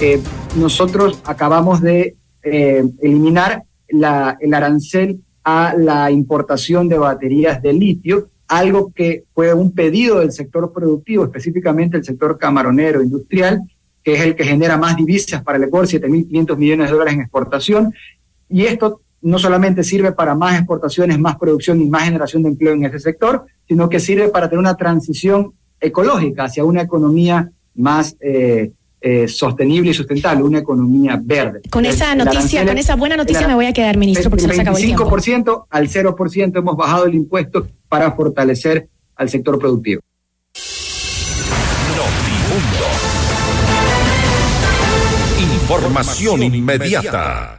Eh, 0.01 0.19
nosotros 0.57 1.21
acabamos 1.23 1.79
de 1.79 2.17
eh, 2.43 2.83
eliminar 3.01 3.63
el 3.87 4.53
arancel 4.53 5.21
a 5.45 5.75
la 5.77 6.11
importación 6.11 6.89
de 6.89 6.97
baterías 6.97 7.61
de 7.61 7.71
litio 7.71 8.27
algo 8.49 8.91
que 8.93 9.23
fue 9.33 9.53
un 9.53 9.71
pedido 9.71 10.19
del 10.19 10.33
sector 10.33 10.73
productivo, 10.73 11.23
específicamente 11.23 11.95
el 11.95 12.03
sector 12.03 12.37
camaronero 12.37 13.01
industrial, 13.01 13.61
que 14.03 14.13
es 14.13 14.21
el 14.21 14.35
que 14.35 14.43
genera 14.43 14.77
más 14.77 14.95
divisas 14.95 15.43
para 15.43 15.57
el 15.57 15.65
Ecuador, 15.65 15.87
7.500 15.87 16.57
millones 16.57 16.87
de 16.87 16.91
dólares 16.91 17.13
en 17.13 17.21
exportación. 17.21 17.93
Y 18.49 18.65
esto 18.65 19.01
no 19.21 19.37
solamente 19.37 19.83
sirve 19.83 20.11
para 20.11 20.35
más 20.35 20.57
exportaciones, 20.57 21.19
más 21.19 21.37
producción 21.37 21.81
y 21.81 21.85
más 21.85 22.03
generación 22.05 22.43
de 22.43 22.49
empleo 22.49 22.73
en 22.73 22.85
ese 22.85 22.99
sector, 22.99 23.45
sino 23.67 23.87
que 23.87 23.99
sirve 23.99 24.29
para 24.29 24.49
tener 24.49 24.59
una 24.59 24.75
transición 24.75 25.53
ecológica 25.79 26.45
hacia 26.45 26.63
una 26.63 26.81
economía 26.81 27.51
más 27.75 28.15
eh, 28.19 28.71
eh, 28.99 29.27
sostenible 29.27 29.91
y 29.91 29.93
sustentable, 29.93 30.43
una 30.43 30.59
economía 30.59 31.19
verde. 31.21 31.61
Con 31.69 31.85
esa 31.85 32.13
noticia, 32.15 32.65
con 32.65 32.77
esa 32.77 32.95
buena 32.95 33.17
noticia 33.17 33.47
me 33.47 33.55
voy 33.55 33.65
a 33.65 33.73
quedar, 33.73 33.97
ministro, 33.97 34.29
porque 34.29 34.41
se 34.43 34.47
nos 34.47 34.59
acabó 34.59 34.77
el 34.77 34.83
tiempo. 34.83 35.09
5% 35.09 35.65
al 35.69 35.87
0% 35.87 36.57
hemos 36.57 36.77
bajado 36.77 37.05
el 37.05 37.15
impuesto 37.15 37.67
para 37.87 38.11
fortalecer 38.11 38.87
al 39.15 39.29
sector 39.29 39.57
productivo. 39.57 40.01
Información 45.71 46.43
inmediata. 46.43 47.55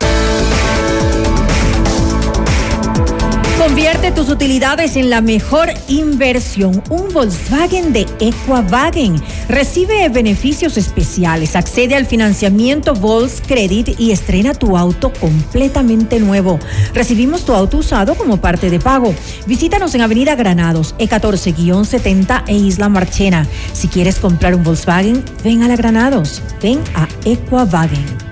Convierte 3.63 4.11
tus 4.11 4.29
utilidades 4.29 4.97
en 4.97 5.09
la 5.09 5.21
mejor 5.21 5.69
inversión. 5.87 6.83
Un 6.91 7.13
Volkswagen 7.13 7.93
de 7.93 8.09
Equavagen. 8.19 9.23
Recibe 9.49 10.09
beneficios 10.09 10.77
especiales. 10.77 11.55
Accede 11.55 11.95
al 11.95 12.05
financiamiento 12.05 12.93
Volks 12.93 13.41
Credit 13.41 14.01
y 14.01 14.11
estrena 14.11 14.53
tu 14.53 14.77
auto 14.77 15.13
completamente 15.13 16.19
nuevo. 16.19 16.59
Recibimos 16.93 17.45
tu 17.45 17.53
auto 17.53 17.79
usado 17.79 18.17
como 18.17 18.39
parte 18.39 18.69
de 18.69 18.81
pago. 18.81 19.15
Visítanos 19.47 19.95
en 19.95 20.01
Avenida 20.01 20.35
Granados, 20.35 20.97
E14-70 20.99 22.43
e 22.49 22.57
Isla 22.57 22.89
Marchena. 22.89 23.47
Si 23.73 23.87
quieres 23.87 24.19
comprar 24.19 24.57
un 24.57 24.65
Volkswagen, 24.65 25.25
ven 25.45 25.63
a 25.63 25.69
la 25.69 25.77
Granados. 25.77 26.43
Ven 26.61 26.81
a 26.97 27.07
Equavagen. 27.25 28.32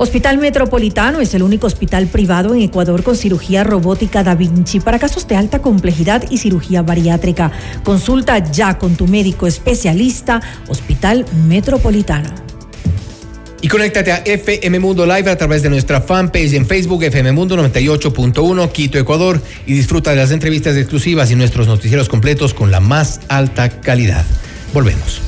Hospital 0.00 0.38
Metropolitano 0.38 1.20
es 1.20 1.34
el 1.34 1.42
único 1.42 1.66
hospital 1.66 2.06
privado 2.06 2.54
en 2.54 2.62
Ecuador 2.62 3.02
con 3.02 3.16
cirugía 3.16 3.64
robótica 3.64 4.22
Da 4.22 4.36
Vinci 4.36 4.78
para 4.78 5.00
casos 5.00 5.26
de 5.26 5.34
alta 5.34 5.58
complejidad 5.58 6.24
y 6.30 6.38
cirugía 6.38 6.82
bariátrica. 6.82 7.50
Consulta 7.82 8.38
ya 8.38 8.78
con 8.78 8.94
tu 8.94 9.08
médico 9.08 9.48
especialista, 9.48 10.40
Hospital 10.68 11.24
Metropolitano. 11.48 12.30
Y 13.60 13.66
conéctate 13.66 14.12
a 14.12 14.18
FM 14.18 14.78
Mundo 14.78 15.04
Live 15.04 15.28
a 15.28 15.36
través 15.36 15.64
de 15.64 15.68
nuestra 15.68 16.00
fanpage 16.00 16.52
en 16.52 16.64
Facebook 16.64 17.02
FM 17.02 17.32
Mundo 17.32 17.56
98.1 17.56 18.70
Quito, 18.70 18.98
Ecuador 18.98 19.42
y 19.66 19.72
disfruta 19.72 20.10
de 20.10 20.16
las 20.16 20.30
entrevistas 20.30 20.76
exclusivas 20.76 21.32
y 21.32 21.34
nuestros 21.34 21.66
noticieros 21.66 22.08
completos 22.08 22.54
con 22.54 22.70
la 22.70 22.78
más 22.78 23.20
alta 23.28 23.68
calidad. 23.80 24.24
Volvemos. 24.72 25.27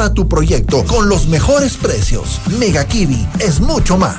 tu 0.09 0.27
proyecto 0.27 0.83
con 0.85 1.07
los 1.07 1.27
mejores 1.27 1.77
precios. 1.77 2.39
Mega 2.57 2.85
Kiwi 2.85 3.27
es 3.39 3.59
mucho 3.59 3.97
más. 3.97 4.17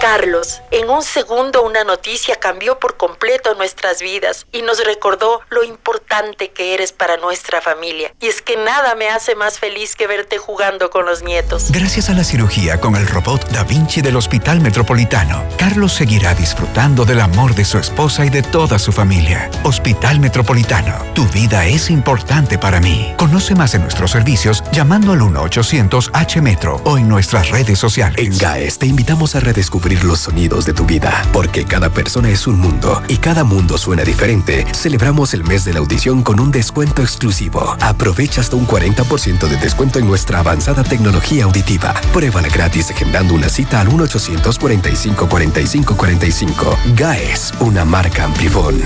Carlos, 0.00 0.62
en 0.70 0.88
un 0.88 1.02
segundo 1.02 1.62
una 1.64 1.82
noticia 1.82 2.36
cambió 2.36 2.78
por 2.78 2.96
completo 2.96 3.54
nuestras 3.54 4.00
vidas 4.00 4.46
y 4.52 4.62
nos 4.62 4.84
recordó 4.84 5.40
lo 5.50 5.64
importante 5.64 6.50
que 6.50 6.74
eres 6.74 6.92
para 6.92 7.16
nuestra 7.16 7.60
familia. 7.60 8.14
Y 8.20 8.28
es 8.28 8.40
que 8.40 8.56
nada 8.56 8.94
me 8.94 9.08
hace 9.08 9.34
más 9.34 9.58
feliz 9.58 9.96
que 9.96 10.06
verte 10.06 10.38
jugando 10.38 10.90
con 10.90 11.04
los 11.04 11.22
nietos. 11.22 11.70
Gracias 11.70 12.08
a 12.10 12.14
la 12.14 12.22
cirugía 12.22 12.80
con 12.80 12.94
el 12.94 13.08
robot 13.08 13.48
Da 13.50 13.64
Vinci 13.64 14.00
del 14.00 14.16
Hospital 14.16 14.60
Metropolitano, 14.60 15.44
Carlos 15.58 15.92
seguirá 15.94 16.32
disfrutando 16.34 17.04
del 17.04 17.20
amor 17.20 17.54
de 17.54 17.64
su 17.64 17.78
esposa 17.78 18.24
y 18.24 18.30
de 18.30 18.42
toda 18.42 18.78
su 18.78 18.92
familia. 18.92 19.50
Hospital 19.64 20.20
Metropolitano, 20.20 20.94
tu 21.14 21.26
vida 21.26 21.66
es 21.66 21.90
importante 21.90 22.56
para 22.56 22.80
mí. 22.80 23.14
Conoce 23.16 23.56
más 23.56 23.72
de 23.72 23.80
nuestros 23.80 24.12
servicios 24.12 24.62
llamando 24.72 25.12
al 25.12 25.20
1-800-H-Metro 25.20 26.80
o 26.84 26.98
en 26.98 27.08
nuestras 27.08 27.48
redes 27.50 27.78
sociales. 27.78 28.18
En 28.18 28.36
GAES 28.36 28.78
te 28.78 28.86
invitamos 28.86 29.34
a 29.34 29.40
redescubrir 29.40 30.04
los 30.04 30.20
sonidos 30.20 30.66
de 30.66 30.74
tu 30.74 30.84
vida, 30.84 31.24
porque 31.32 31.64
cada 31.64 31.88
persona 31.90 32.28
es 32.28 32.46
un 32.46 32.60
mundo 32.60 33.02
y 33.08 33.16
cada 33.16 33.42
mundo 33.44 33.78
suena 33.78 34.04
diferente. 34.04 34.66
Celebramos 34.74 35.32
el 35.34 35.44
mes 35.44 35.64
de 35.64 35.72
la 35.72 35.78
audición 35.80 36.22
con 36.22 36.38
un 36.38 36.50
descuento 36.50 37.02
exclusivo. 37.02 37.76
Aprovecha 37.80 38.40
hasta 38.40 38.56
un 38.56 38.66
40% 38.66 39.48
de 39.48 39.56
descuento 39.56 39.98
en 39.98 40.06
nuestra 40.06 40.40
avanzada 40.40 40.84
tecnología 40.84 41.44
auditiva. 41.44 41.94
Pruébala 42.12 42.48
gratis 42.48 42.90
agendando 42.90 43.34
una 43.34 43.48
cita 43.48 43.80
al 43.80 43.88
1-845-4545. 43.88 46.76
GAES, 46.94 47.54
una 47.60 47.84
marca 47.84 48.24
Amplifon. 48.24 48.82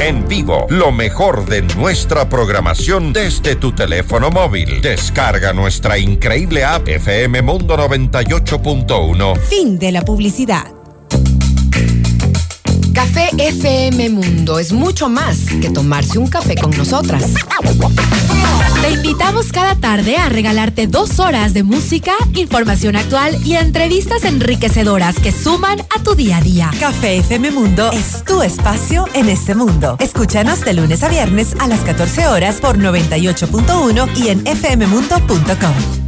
En 0.00 0.28
vivo, 0.28 0.66
lo 0.70 0.92
mejor 0.92 1.44
de 1.46 1.62
nuestra 1.62 2.28
programación 2.28 3.12
desde 3.12 3.56
tu 3.56 3.72
teléfono 3.72 4.30
móvil. 4.30 4.80
Descarga 4.80 5.17
nuestra 5.52 5.98
increíble 5.98 6.64
app 6.64 6.86
FM 6.86 7.42
Mundo 7.42 7.76
98.1. 7.76 9.36
Fin 9.48 9.76
de 9.76 9.90
la 9.90 10.02
publicidad. 10.02 10.72
Café 12.98 13.30
FM 13.38 14.10
Mundo 14.10 14.58
es 14.58 14.72
mucho 14.72 15.08
más 15.08 15.44
que 15.62 15.70
tomarse 15.70 16.18
un 16.18 16.26
café 16.26 16.56
con 16.56 16.76
nosotras. 16.76 17.32
Te 18.82 18.90
invitamos 18.90 19.52
cada 19.52 19.76
tarde 19.76 20.16
a 20.16 20.28
regalarte 20.28 20.88
dos 20.88 21.20
horas 21.20 21.54
de 21.54 21.62
música, 21.62 22.14
información 22.34 22.96
actual 22.96 23.38
y 23.44 23.54
entrevistas 23.54 24.24
enriquecedoras 24.24 25.20
que 25.20 25.30
suman 25.30 25.78
a 25.78 26.02
tu 26.02 26.16
día 26.16 26.38
a 26.38 26.40
día. 26.40 26.70
Café 26.80 27.18
FM 27.18 27.52
Mundo 27.52 27.88
es 27.92 28.24
tu 28.24 28.42
espacio 28.42 29.04
en 29.14 29.28
este 29.28 29.54
mundo. 29.54 29.96
Escúchanos 30.00 30.64
de 30.64 30.74
lunes 30.74 31.04
a 31.04 31.08
viernes 31.08 31.54
a 31.60 31.68
las 31.68 31.82
14 31.82 32.26
horas 32.26 32.56
por 32.56 32.78
98.1 32.78 34.08
y 34.16 34.30
en 34.30 34.44
fmmundo.com. 34.44 36.07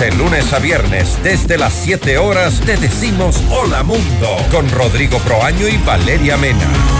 De 0.00 0.10
lunes 0.12 0.50
a 0.54 0.58
viernes, 0.58 1.18
desde 1.22 1.58
las 1.58 1.74
7 1.74 2.16
horas, 2.16 2.58
te 2.64 2.78
decimos 2.78 3.42
Hola 3.50 3.82
Mundo 3.82 4.34
con 4.50 4.66
Rodrigo 4.70 5.18
Proaño 5.18 5.68
y 5.68 5.76
Valeria 5.76 6.38
Mena. 6.38 6.99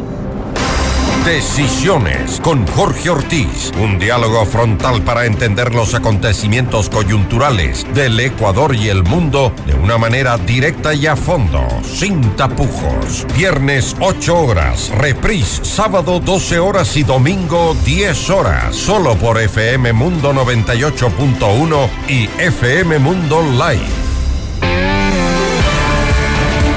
Decisiones 1.25 2.41
con 2.41 2.65
Jorge 2.65 3.11
Ortiz. 3.11 3.71
Un 3.79 3.99
diálogo 3.99 4.43
frontal 4.43 5.03
para 5.03 5.27
entender 5.27 5.75
los 5.75 5.93
acontecimientos 5.93 6.89
coyunturales 6.89 7.85
del 7.93 8.19
Ecuador 8.19 8.75
y 8.75 8.89
el 8.89 9.03
mundo 9.03 9.53
de 9.67 9.75
una 9.75 9.99
manera 9.99 10.39
directa 10.39 10.95
y 10.95 11.05
a 11.05 11.15
fondo, 11.15 11.67
sin 11.83 12.35
tapujos. 12.35 13.27
Viernes 13.35 13.95
8 13.99 14.35
horas, 14.35 14.91
reprise 14.97 15.63
sábado 15.63 16.19
12 16.19 16.57
horas 16.57 16.97
y 16.97 17.03
domingo 17.03 17.75
10 17.85 18.29
horas, 18.31 18.75
solo 18.75 19.15
por 19.15 19.39
FM 19.39 19.93
Mundo 19.93 20.33
98.1 20.33 21.89
y 22.09 22.29
FM 22.41 22.97
Mundo 22.97 23.43
Live. 23.43 24.10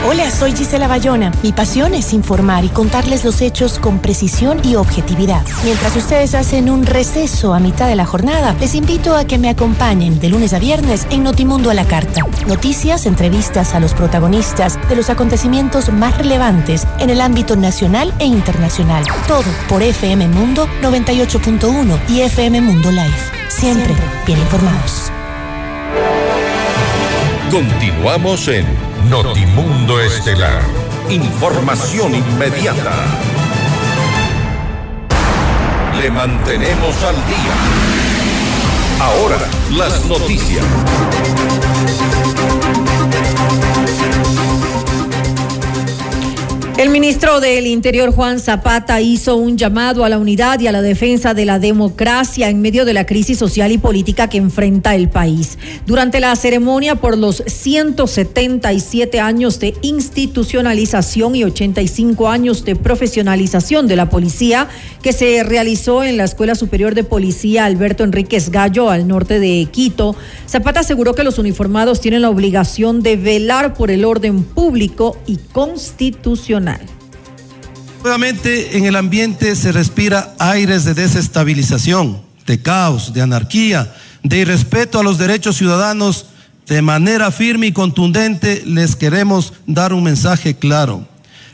Hola, 0.06 0.30
soy 0.30 0.52
Gisela 0.52 0.86
Bayona. 0.86 1.32
Mi 1.42 1.52
pasión 1.52 1.94
es 1.94 2.12
informar 2.12 2.62
y 2.62 2.68
contarles 2.68 3.24
los 3.24 3.40
hechos 3.40 3.78
con 3.78 4.00
precisión 4.00 4.60
y 4.62 4.74
objetividad. 4.74 5.42
Mientras 5.64 5.96
ustedes 5.96 6.34
hacen 6.34 6.68
un 6.68 6.84
receso 6.84 7.54
a 7.54 7.58
mitad 7.58 7.88
de 7.88 7.96
la 7.96 8.04
jornada, 8.04 8.54
les 8.60 8.74
invito 8.74 9.16
a 9.16 9.24
que 9.24 9.38
me 9.38 9.48
acompañen 9.48 10.20
de 10.20 10.28
lunes 10.28 10.52
a 10.52 10.58
viernes 10.58 11.06
en 11.08 11.22
Notimundo 11.22 11.70
a 11.70 11.74
la 11.74 11.86
Carta. 11.86 12.20
Noticias, 12.46 13.06
entrevistas 13.06 13.74
a 13.74 13.80
los 13.80 13.94
protagonistas 13.94 14.78
de 14.90 14.96
los 14.96 15.08
acontecimientos 15.08 15.90
más 15.90 16.18
relevantes 16.18 16.86
en 16.98 17.08
el 17.08 17.22
ámbito 17.22 17.56
nacional 17.56 18.12
e 18.18 18.26
internacional. 18.26 19.04
Todo 19.26 19.50
por 19.70 19.82
FM 19.82 20.28
Mundo 20.28 20.68
98.1 20.82 21.98
y 22.10 22.20
FM 22.20 22.60
Mundo 22.60 22.90
Live. 22.90 23.04
Siempre, 23.48 23.86
Siempre. 23.86 24.06
bien 24.26 24.38
informados. 24.38 25.10
Continuamos 27.50 28.48
en 28.48 28.83
Notimundo 29.08 30.00
Estelar. 30.00 30.62
Información 31.10 32.14
inmediata. 32.14 32.92
Le 36.00 36.10
mantenemos 36.10 37.02
al 37.02 37.14
día. 37.26 37.54
Ahora, 39.00 39.38
las 39.72 40.04
noticias. 40.06 40.64
El 46.76 46.90
ministro 46.90 47.38
del 47.38 47.68
Interior, 47.68 48.10
Juan 48.10 48.40
Zapata, 48.40 49.00
hizo 49.00 49.36
un 49.36 49.56
llamado 49.56 50.04
a 50.04 50.08
la 50.08 50.18
unidad 50.18 50.58
y 50.58 50.66
a 50.66 50.72
la 50.72 50.82
defensa 50.82 51.32
de 51.32 51.44
la 51.44 51.60
democracia 51.60 52.48
en 52.48 52.60
medio 52.60 52.84
de 52.84 52.92
la 52.92 53.06
crisis 53.06 53.38
social 53.38 53.70
y 53.70 53.78
política 53.78 54.28
que 54.28 54.38
enfrenta 54.38 54.96
el 54.96 55.08
país. 55.08 55.56
Durante 55.86 56.18
la 56.18 56.34
ceremonia 56.34 56.96
por 56.96 57.16
los 57.16 57.44
177 57.46 59.20
años 59.20 59.60
de 59.60 59.74
institucionalización 59.82 61.36
y 61.36 61.44
85 61.44 62.28
años 62.28 62.64
de 62.64 62.74
profesionalización 62.74 63.86
de 63.86 63.94
la 63.94 64.10
policía, 64.10 64.68
que 65.00 65.12
se 65.12 65.44
realizó 65.44 66.02
en 66.02 66.16
la 66.16 66.24
Escuela 66.24 66.56
Superior 66.56 66.96
de 66.96 67.04
Policía 67.04 67.66
Alberto 67.66 68.02
Enríquez 68.02 68.50
Gallo, 68.50 68.90
al 68.90 69.06
norte 69.06 69.38
de 69.38 69.68
Quito, 69.70 70.16
Zapata 70.48 70.80
aseguró 70.80 71.14
que 71.14 71.22
los 71.22 71.38
uniformados 71.38 72.00
tienen 72.00 72.22
la 72.22 72.30
obligación 72.30 73.00
de 73.00 73.16
velar 73.16 73.74
por 73.74 73.92
el 73.92 74.04
orden 74.04 74.42
público 74.42 75.16
y 75.28 75.36
constitucional. 75.36 76.63
Nuevamente 78.02 78.76
en 78.76 78.84
el 78.84 78.96
ambiente 78.96 79.56
se 79.56 79.72
respira 79.72 80.34
aires 80.38 80.84
de 80.84 80.94
desestabilización, 80.94 82.20
de 82.46 82.60
caos, 82.60 83.12
de 83.12 83.22
anarquía, 83.22 83.94
de 84.22 84.38
irrespeto 84.38 84.98
a 84.98 85.02
los 85.02 85.18
derechos 85.18 85.56
ciudadanos. 85.56 86.26
De 86.66 86.82
manera 86.82 87.30
firme 87.30 87.66
y 87.66 87.72
contundente 87.72 88.62
les 88.66 88.96
queremos 88.96 89.52
dar 89.66 89.92
un 89.92 90.02
mensaje 90.02 90.56
claro. 90.56 91.06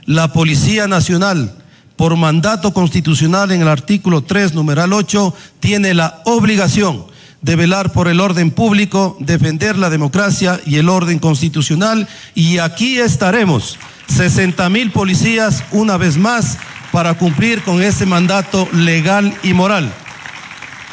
La 0.06 0.32
Policía 0.32 0.86
Nacional, 0.86 1.56
por 1.96 2.16
mandato 2.16 2.72
constitucional 2.72 3.50
en 3.52 3.62
el 3.62 3.68
artículo 3.68 4.22
3, 4.22 4.54
numeral 4.54 4.92
8, 4.92 5.34
tiene 5.60 5.94
la 5.94 6.22
obligación 6.24 7.04
de 7.42 7.56
velar 7.56 7.92
por 7.92 8.08
el 8.08 8.20
orden 8.20 8.50
público, 8.50 9.16
defender 9.20 9.76
la 9.76 9.90
democracia 9.90 10.60
y 10.66 10.76
el 10.76 10.88
orden 10.88 11.18
constitucional 11.18 12.08
y 12.34 12.58
aquí 12.58 12.98
estaremos 12.98 13.78
60 14.10 14.68
mil 14.68 14.90
policías 14.90 15.64
una 15.70 15.96
vez 15.96 16.18
más 16.18 16.58
para 16.92 17.14
cumplir 17.14 17.62
con 17.62 17.82
ese 17.82 18.06
mandato 18.06 18.68
legal 18.72 19.34
y 19.42 19.54
moral. 19.54 19.92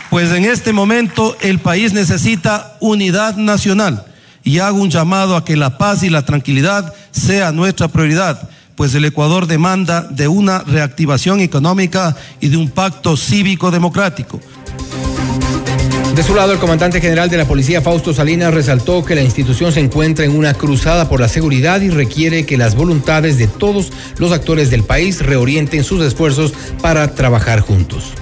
Pues 0.09 0.31
en 0.31 0.45
este 0.45 0.71
momento 0.71 1.35
el 1.41 1.59
país 1.59 1.91
necesita 1.91 2.77
unidad 2.79 3.35
nacional 3.35 4.05
y 4.43 4.59
hago 4.59 4.77
un 4.77 4.89
llamado 4.89 5.35
a 5.35 5.43
que 5.43 5.57
la 5.57 5.77
paz 5.77 6.03
y 6.03 6.09
la 6.09 6.23
tranquilidad 6.23 6.93
sea 7.11 7.51
nuestra 7.51 7.89
prioridad, 7.89 8.49
pues 8.75 8.95
el 8.95 9.03
Ecuador 9.03 9.47
demanda 9.47 10.03
de 10.03 10.27
una 10.27 10.59
reactivación 10.59 11.41
económica 11.41 12.15
y 12.39 12.47
de 12.47 12.57
un 12.57 12.69
pacto 12.69 13.17
cívico 13.17 13.71
democrático. 13.71 14.39
De 16.17 16.23
su 16.23 16.33
lado, 16.33 16.51
el 16.51 16.57
comandante 16.57 16.99
general 16.99 17.29
de 17.29 17.37
la 17.37 17.45
policía, 17.45 17.79
Fausto 17.79 18.11
Salinas, 18.11 18.51
resaltó 18.51 19.05
que 19.05 19.13
la 19.13 19.21
institución 19.21 19.71
se 19.71 19.81
encuentra 19.81 20.25
en 20.25 20.35
una 20.35 20.55
cruzada 20.55 21.07
por 21.07 21.19
la 21.19 21.27
seguridad 21.27 21.79
y 21.81 21.91
requiere 21.91 22.43
que 22.43 22.57
las 22.57 22.73
voluntades 22.73 23.37
de 23.37 23.45
todos 23.45 23.93
los 24.17 24.31
actores 24.31 24.71
del 24.71 24.83
país 24.83 25.23
reorienten 25.23 25.83
sus 25.83 26.01
esfuerzos 26.01 26.55
para 26.81 27.13
trabajar 27.13 27.59
juntos. 27.59 28.13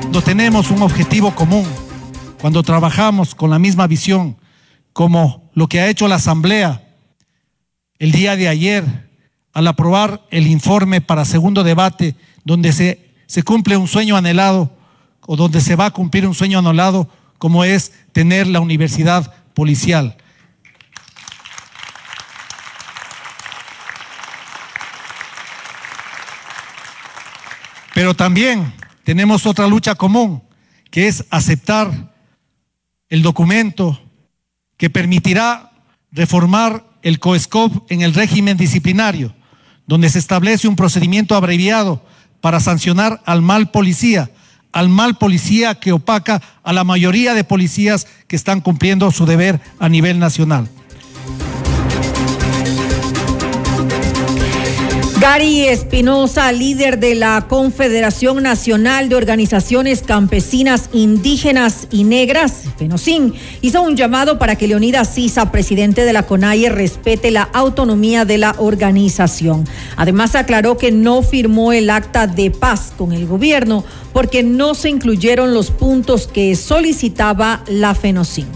Cuando 0.00 0.20
tenemos 0.20 0.72
un 0.72 0.82
objetivo 0.82 1.32
común, 1.32 1.64
cuando 2.40 2.60
trabajamos 2.64 3.36
con 3.36 3.50
la 3.50 3.60
misma 3.60 3.86
visión, 3.86 4.36
como 4.92 5.48
lo 5.54 5.68
que 5.68 5.78
ha 5.80 5.88
hecho 5.88 6.08
la 6.08 6.16
Asamblea 6.16 6.82
el 8.00 8.10
día 8.10 8.34
de 8.34 8.48
ayer, 8.48 8.84
al 9.52 9.68
aprobar 9.68 10.22
el 10.32 10.48
informe 10.48 11.00
para 11.00 11.24
segundo 11.24 11.62
debate, 11.62 12.16
donde 12.42 12.72
se, 12.72 13.12
se 13.28 13.44
cumple 13.44 13.76
un 13.76 13.86
sueño 13.86 14.16
anhelado 14.16 14.79
o 15.26 15.36
donde 15.36 15.60
se 15.60 15.76
va 15.76 15.86
a 15.86 15.90
cumplir 15.90 16.26
un 16.26 16.34
sueño 16.34 16.58
anulado 16.58 17.08
como 17.38 17.64
es 17.64 17.92
tener 18.12 18.46
la 18.46 18.60
universidad 18.60 19.32
policial. 19.54 20.16
Pero 27.94 28.14
también 28.14 28.72
tenemos 29.04 29.46
otra 29.46 29.66
lucha 29.66 29.94
común, 29.94 30.42
que 30.90 31.08
es 31.08 31.24
aceptar 31.30 32.12
el 33.08 33.22
documento 33.22 34.00
que 34.76 34.90
permitirá 34.90 35.72
reformar 36.12 36.84
el 37.02 37.18
COESCOP 37.18 37.90
en 37.90 38.02
el 38.02 38.14
régimen 38.14 38.56
disciplinario, 38.56 39.34
donde 39.86 40.08
se 40.08 40.18
establece 40.18 40.68
un 40.68 40.76
procedimiento 40.76 41.34
abreviado 41.34 42.04
para 42.40 42.60
sancionar 42.60 43.20
al 43.26 43.42
mal 43.42 43.70
policía 43.70 44.30
al 44.72 44.88
mal 44.88 45.16
policía 45.16 45.74
que 45.74 45.92
opaca 45.92 46.42
a 46.62 46.72
la 46.72 46.84
mayoría 46.84 47.34
de 47.34 47.44
policías 47.44 48.06
que 48.26 48.36
están 48.36 48.60
cumpliendo 48.60 49.10
su 49.10 49.26
deber 49.26 49.60
a 49.78 49.88
nivel 49.88 50.18
nacional. 50.18 50.68
Gary 55.20 55.68
Espinosa, 55.68 56.50
líder 56.50 56.98
de 56.98 57.14
la 57.14 57.44
Confederación 57.46 58.42
Nacional 58.42 59.10
de 59.10 59.16
Organizaciones 59.16 60.02
Campesinas 60.02 60.88
Indígenas 60.94 61.88
y 61.90 62.04
Negras, 62.04 62.64
FENOCIN, 62.78 63.34
hizo 63.60 63.82
un 63.82 63.96
llamado 63.96 64.38
para 64.38 64.56
que 64.56 64.66
Leonidas 64.66 65.12
Sisa, 65.12 65.52
presidente 65.52 66.06
de 66.06 66.14
la 66.14 66.22
CONAIE, 66.22 66.70
respete 66.70 67.30
la 67.30 67.42
autonomía 67.42 68.24
de 68.24 68.38
la 68.38 68.54
organización. 68.56 69.66
Además, 69.96 70.34
aclaró 70.34 70.78
que 70.78 70.90
no 70.90 71.22
firmó 71.22 71.74
el 71.74 71.90
acta 71.90 72.26
de 72.26 72.50
paz 72.50 72.94
con 72.96 73.12
el 73.12 73.26
gobierno 73.26 73.84
porque 74.14 74.42
no 74.42 74.74
se 74.74 74.88
incluyeron 74.88 75.52
los 75.52 75.70
puntos 75.70 76.28
que 76.28 76.56
solicitaba 76.56 77.62
la 77.68 77.94
FENOCIN. 77.94 78.46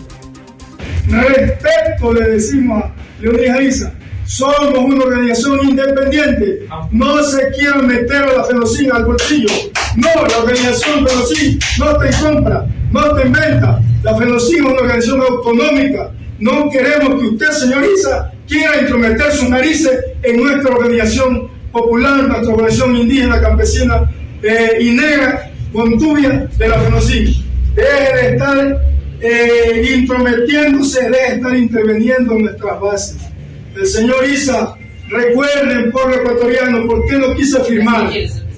Respeto 1.08 2.14
le 2.14 2.26
decimos 2.30 2.84
a 2.84 2.94
Leonidas 3.20 3.58
Sisa 3.58 3.94
somos 4.26 4.78
una 4.78 5.04
organización 5.04 5.60
independiente. 5.68 6.66
No 6.90 7.22
se 7.22 7.50
quieran 7.50 7.86
meter 7.86 8.24
a 8.24 8.38
la 8.38 8.44
Fenocin 8.44 8.92
al 8.92 9.04
bolsillo. 9.04 9.48
No, 9.96 10.26
la 10.26 10.38
organización 10.38 11.06
Fenocin 11.06 11.58
no 11.78 11.96
te 11.98 12.10
compra, 12.22 12.66
no 12.90 13.14
te 13.14 13.26
inventa. 13.26 13.80
La 14.02 14.16
Fenocin 14.16 14.56
es 14.56 14.62
una 14.62 14.80
organización 14.80 15.20
autonómica. 15.20 16.10
No 16.38 16.68
queremos 16.70 17.20
que 17.20 17.28
usted, 17.28 17.50
señoriza, 17.50 18.32
quiera 18.48 18.80
intrometer 18.80 19.32
sus 19.32 19.48
narices 19.48 19.98
en 20.22 20.42
nuestra 20.42 20.74
organización 20.74 21.48
popular, 21.70 22.24
nuestra 22.24 22.52
organización 22.52 22.96
indígena, 22.96 23.40
campesina 23.40 24.10
eh, 24.42 24.78
y 24.80 24.90
negra, 24.90 25.50
contubia 25.72 26.48
de 26.56 26.68
la 26.68 26.78
Fenocin. 26.80 27.34
Deje 27.74 28.16
de 28.16 28.28
estar 28.32 28.80
eh, 29.20 29.94
intrometiéndose, 29.96 31.10
deje 31.10 31.28
de 31.28 31.34
estar 31.36 31.56
interviniendo 31.56 32.32
en 32.34 32.42
nuestras 32.44 32.80
bases 32.80 33.33
el 33.76 33.86
señor 33.86 34.24
Isa, 34.28 34.74
recuerden, 35.08 35.90
pueblo 35.90 36.16
ecuatoriano, 36.16 36.86
por 36.86 37.06
qué 37.06 37.18
no 37.18 37.34
quise 37.34 37.62
firmar. 37.64 38.10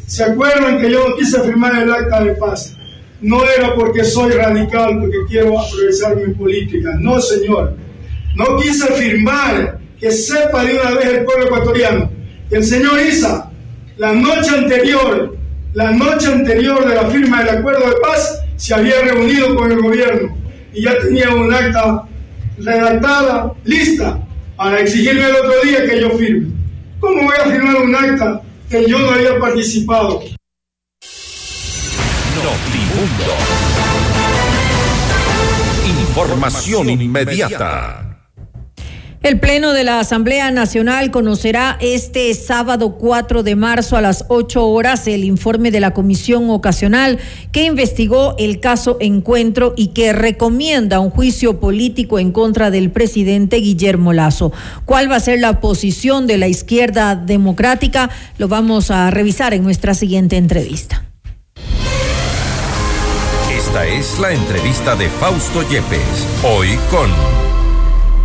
¿Se 0.07 0.25
acuerdan 0.25 0.81
que 0.81 0.91
yo 0.91 1.09
no 1.09 1.17
quise 1.17 1.41
firmar 1.43 1.83
el 1.83 1.93
acta 1.93 2.23
de 2.23 2.35
paz? 2.35 2.77
No 3.21 3.45
era 3.45 3.75
porque 3.75 4.05
soy 4.05 4.33
radical, 4.33 4.99
porque 5.01 5.19
quiero 5.29 5.59
aprovechar 5.59 6.17
mi 6.17 6.35
política. 6.35 6.91
No, 7.01 7.21
señor. 7.21 7.77
No 8.37 8.57
quise 8.59 8.87
firmar, 8.93 9.79
que 9.99 10.11
sepa 10.11 10.65
de 10.65 10.75
una 10.79 10.91
vez 10.91 11.07
el 11.07 11.25
pueblo 11.25 11.47
ecuatoriano, 11.47 12.11
el 12.51 12.63
señor 12.63 13.01
Isa, 13.01 13.51
la 13.97 14.13
noche 14.13 14.51
anterior, 14.51 15.37
la 15.73 15.91
noche 15.91 16.31
anterior 16.31 16.87
de 16.87 16.95
la 16.95 17.07
firma 17.07 17.43
del 17.43 17.59
acuerdo 17.59 17.89
de 17.89 17.97
paz, 18.03 18.41
se 18.57 18.75
había 18.75 19.01
reunido 19.01 19.57
con 19.57 19.73
el 19.73 19.81
gobierno 19.81 20.37
y 20.73 20.83
ya 20.83 20.99
tenía 20.99 21.31
un 21.31 21.53
acta 21.53 22.07
redactada, 22.59 23.53
lista, 23.65 24.26
para 24.57 24.81
exigirme 24.81 25.29
el 25.29 25.37
otro 25.37 25.61
día 25.63 25.87
que 25.87 26.01
yo 26.01 26.11
firme. 26.11 26.49
¿Cómo 27.01 27.23
voy 27.23 27.37
a 27.39 27.51
firmar 27.51 27.77
un 27.77 27.95
acta 27.95 28.41
que 28.71 28.89
yo 28.89 28.99
no 28.99 29.11
había 29.11 29.39
participado? 29.39 30.23
Notimundo. 32.35 33.35
Información 36.09 36.91
inmediata. 36.91 38.06
El 39.27 39.41
Pleno 39.41 39.73
de 39.73 39.83
la 39.83 39.99
Asamblea 39.99 40.53
Nacional 40.53 41.11
conocerá 41.11 41.79
este 41.81 42.33
sábado 42.35 42.93
4 42.97 43.43
de 43.43 43.57
marzo 43.57 43.97
a 43.97 44.01
las 44.01 44.25
8 44.29 44.65
horas 44.65 45.09
el 45.09 45.25
informe 45.25 45.73
de 45.73 45.81
la 45.81 45.93
Comisión 45.93 46.49
Ocasional 46.49 47.19
que 47.51 47.65
investigó 47.65 48.37
el 48.39 48.61
caso 48.61 48.99
Encuentro 49.01 49.75
y 49.77 49.89
que 49.89 50.13
recomienda 50.13 51.01
un 51.01 51.11
juicio 51.11 51.59
político 51.59 52.21
en 52.21 52.31
contra 52.31 52.71
del 52.71 52.93
presidente 52.93 53.57
Guillermo 53.57 54.13
Lazo. 54.13 54.53
¿Cuál 54.85 55.11
va 55.11 55.17
a 55.17 55.21
ser 55.21 55.41
la 55.41 55.61
posición 55.61 56.29
de 56.29 56.39
la 56.39 56.47
izquierda 56.47 57.17
democrática? 57.17 58.11
Lo 58.39 58.47
vamos 58.47 58.93
a 58.93 59.11
revisar 59.11 59.55
en 59.55 59.65
nuestra 59.65 59.95
siguiente 59.95 60.37
entrevista. 60.37 61.05
Esta 63.51 63.89
es 63.89 64.21
la 64.21 64.31
entrevista 64.31 64.95
de 64.95 65.09
Fausto 65.09 65.69
Yepes, 65.69 66.29
hoy 66.45 66.79
con... 66.93 67.46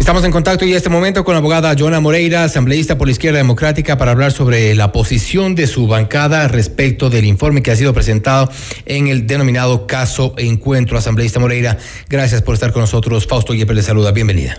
Estamos 0.01 0.25
en 0.25 0.31
contacto 0.31 0.65
y 0.65 0.71
en 0.71 0.77
este 0.77 0.89
momento 0.89 1.23
con 1.23 1.35
la 1.35 1.37
abogada 1.37 1.75
Joana 1.77 1.99
Moreira, 1.99 2.43
asambleísta 2.43 2.97
por 2.97 3.07
la 3.07 3.11
Izquierda 3.11 3.37
Democrática, 3.37 3.99
para 3.99 4.09
hablar 4.09 4.31
sobre 4.31 4.73
la 4.73 4.91
posición 4.91 5.53
de 5.53 5.67
su 5.67 5.85
bancada 5.85 6.47
respecto 6.47 7.11
del 7.11 7.25
informe 7.25 7.61
que 7.61 7.69
ha 7.69 7.75
sido 7.75 7.93
presentado 7.93 8.49
en 8.87 9.09
el 9.09 9.27
denominado 9.27 9.85
caso 9.85 10.33
Encuentro. 10.39 10.97
Asambleísta 10.97 11.39
Moreira, 11.39 11.77
gracias 12.09 12.41
por 12.41 12.55
estar 12.55 12.73
con 12.73 12.81
nosotros. 12.81 13.27
Fausto 13.27 13.53
Yepes 13.53 13.75
le 13.75 13.83
saluda. 13.83 14.11
Bienvenida. 14.11 14.57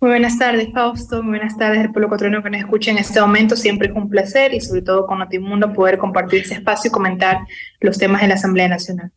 Muy 0.00 0.08
buenas 0.12 0.38
tardes, 0.38 0.68
Fausto. 0.72 1.22
Muy 1.22 1.38
buenas 1.38 1.58
tardes 1.58 1.80
al 1.80 1.92
pueblo 1.92 2.08
cotreno 2.08 2.42
que 2.42 2.48
nos 2.48 2.60
escucha 2.60 2.90
en 2.90 2.96
este 2.96 3.20
momento. 3.20 3.56
Siempre 3.56 3.88
es 3.88 3.94
un 3.94 4.08
placer 4.08 4.54
y 4.54 4.62
sobre 4.62 4.80
todo 4.80 5.06
con 5.06 5.18
Notimundo 5.18 5.74
poder 5.74 5.98
compartir 5.98 6.44
ese 6.44 6.54
espacio 6.54 6.88
y 6.88 6.92
comentar 6.92 7.40
los 7.80 7.98
temas 7.98 8.22
de 8.22 8.28
la 8.28 8.34
Asamblea 8.36 8.68
Nacional. 8.68 9.12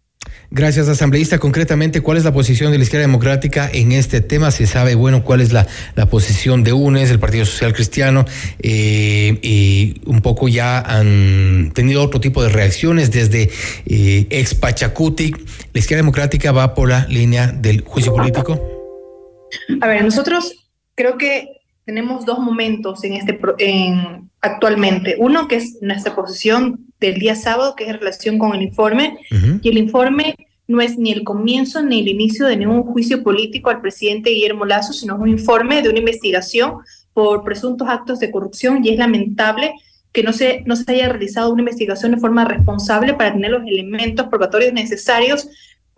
Gracias, 0.54 0.90
asambleísta. 0.90 1.40
Concretamente, 1.40 2.02
¿cuál 2.02 2.18
es 2.18 2.26
la 2.26 2.34
posición 2.34 2.74
de 2.74 2.78
la 2.78 2.84
izquierda 2.84 3.08
democrática 3.08 3.70
en 3.72 3.94
este 3.94 4.20
tema? 4.20 4.52
Se 4.52 4.68
sabe, 4.68 4.96
bueno, 4.96 5.24
cuál 5.24 5.40
es 5.40 5.54
la, 5.54 5.66
la 5.96 6.08
posición 6.08 6.66
de 6.66 6.74
UNES, 6.74 7.10
el 7.10 7.20
Partido 7.20 7.46
Social 7.46 7.74
Cristiano, 7.74 8.26
eh, 8.60 9.40
y 9.42 10.02
un 10.06 10.22
poco 10.22 10.50
ya 10.50 10.80
han 10.80 11.72
tenido 11.74 12.04
otro 12.04 12.20
tipo 12.20 12.44
de 12.44 12.50
reacciones 12.50 13.12
desde 13.12 13.50
eh, 13.86 14.28
ex 14.30 14.54
Pachacuti. 14.54 15.32
¿La 15.72 15.80
izquierda 15.80 16.02
democrática 16.02 16.52
va 16.52 16.74
por 16.74 16.90
la 16.90 17.08
línea 17.08 17.48
del 17.48 17.82
juicio 17.82 18.14
político? 18.14 18.60
A 19.80 19.88
ver, 19.88 20.04
nosotros 20.04 20.70
creo 20.96 21.18
que 21.18 21.62
tenemos 21.86 22.26
dos 22.26 22.40
momentos 22.40 23.06
en 23.06 23.14
este 23.14 23.40
en, 23.60 24.30
actualmente. 24.42 25.16
Uno 25.18 25.48
que 25.48 25.56
es 25.56 25.78
nuestra 25.82 26.14
posición 26.14 26.90
del 27.02 27.16
día 27.16 27.36
sábado, 27.36 27.76
que 27.76 27.84
es 27.84 27.90
en 27.90 28.00
relación 28.00 28.38
con 28.38 28.56
el 28.56 28.62
informe, 28.62 29.18
y 29.62 29.68
el 29.68 29.78
informe 29.78 30.36
no 30.68 30.80
es 30.80 30.98
ni 30.98 31.12
el 31.12 31.24
comienzo 31.24 31.82
ni 31.82 32.00
el 32.00 32.08
inicio 32.08 32.46
de 32.46 32.56
ningún 32.56 32.84
juicio 32.84 33.24
político 33.24 33.70
al 33.70 33.82
presidente 33.82 34.30
Guillermo 34.30 34.64
Lazo, 34.64 34.94
sino 34.94 35.18
un 35.18 35.28
informe 35.28 35.82
de 35.82 35.90
una 35.90 36.00
investigación 36.00 36.76
por 37.14 37.44
presuntos 37.44 37.90
actos 37.90 38.20
de 38.20 38.32
corrupción 38.32 38.86
y 38.86 38.90
es 38.90 38.98
lamentable 38.98 39.74
que 40.14 40.24
no 40.24 40.32
se, 40.32 40.64
no 40.66 40.76
se 40.76 40.90
haya 40.92 41.10
realizado 41.10 41.52
una 41.52 41.62
investigación 41.62 42.12
de 42.12 42.18
forma 42.20 42.46
responsable 42.46 43.14
para 43.14 43.34
tener 43.34 43.52
los 43.52 43.64
elementos 43.64 44.28
probatorios 44.28 44.74
necesarios 44.74 45.50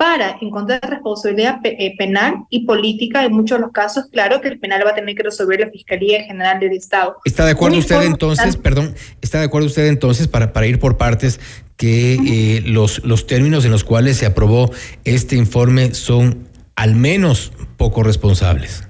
para 0.04 0.36
encontrar 0.42 0.82
responsabilidad 0.84 1.62
eh, 1.63 1.96
penal 1.98 2.44
y 2.50 2.66
política. 2.66 3.24
En 3.24 3.32
muchos 3.32 3.58
de 3.58 3.62
los 3.62 3.72
casos, 3.72 4.08
claro 4.12 4.42
que 4.42 4.50
el 4.50 4.60
penal 4.60 4.84
va 4.86 4.89
a 4.89 4.96
tener 4.96 5.16
que 5.16 5.24
resolver 5.24 5.62
la 5.62 5.70
Fiscalía 5.70 6.26
General 6.26 6.60
del 6.60 6.74
Estado. 6.74 7.16
¿Está 7.24 7.46
de 7.46 7.52
acuerdo 7.52 7.78
usted 7.78 8.02
entonces, 8.02 8.58
perdón, 8.58 8.96
está 9.22 9.39
de 9.39 9.46
acuerdo 9.46 9.68
usted 9.68 9.88
entonces 9.88 10.28
para, 10.28 10.52
para 10.52 10.68
ir 10.68 10.78
por 10.78 10.98
partes 10.98 11.39
que 11.78 12.16
eh, 12.16 12.63
los, 12.66 13.02
los 13.06 13.28
términos 13.28 13.63
en 13.63 13.72
los 13.72 13.86
cuales 13.86 14.18
se 14.18 14.26
aprobó 14.26 14.72
este 15.06 15.38
informe 15.38 15.94
son 15.94 16.50
al 16.76 16.96
menos 16.96 17.54
poco 17.78 18.04
responsables? 18.04 18.86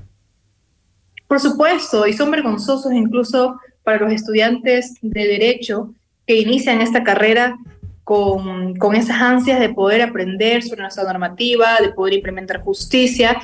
Por 1.27 1.39
supuesto, 1.39 2.07
y 2.07 2.13
son 2.13 2.31
vergonzosos 2.31 2.91
incluso 2.91 3.59
para 3.83 3.99
los 3.99 4.11
estudiantes 4.11 4.95
de 5.03 5.27
derecho 5.27 5.93
que 6.25 6.37
inician 6.37 6.81
esta 6.81 7.03
carrera 7.03 7.55
con, 8.03 8.75
con 8.75 8.95
esas 8.95 9.21
ansias 9.21 9.59
de 9.59 9.69
poder 9.69 10.01
aprender 10.01 10.63
sobre 10.63 10.81
nuestra 10.81 11.03
normativa, 11.03 11.77
de 11.79 11.93
poder 11.93 12.15
implementar 12.15 12.61
justicia, 12.61 13.39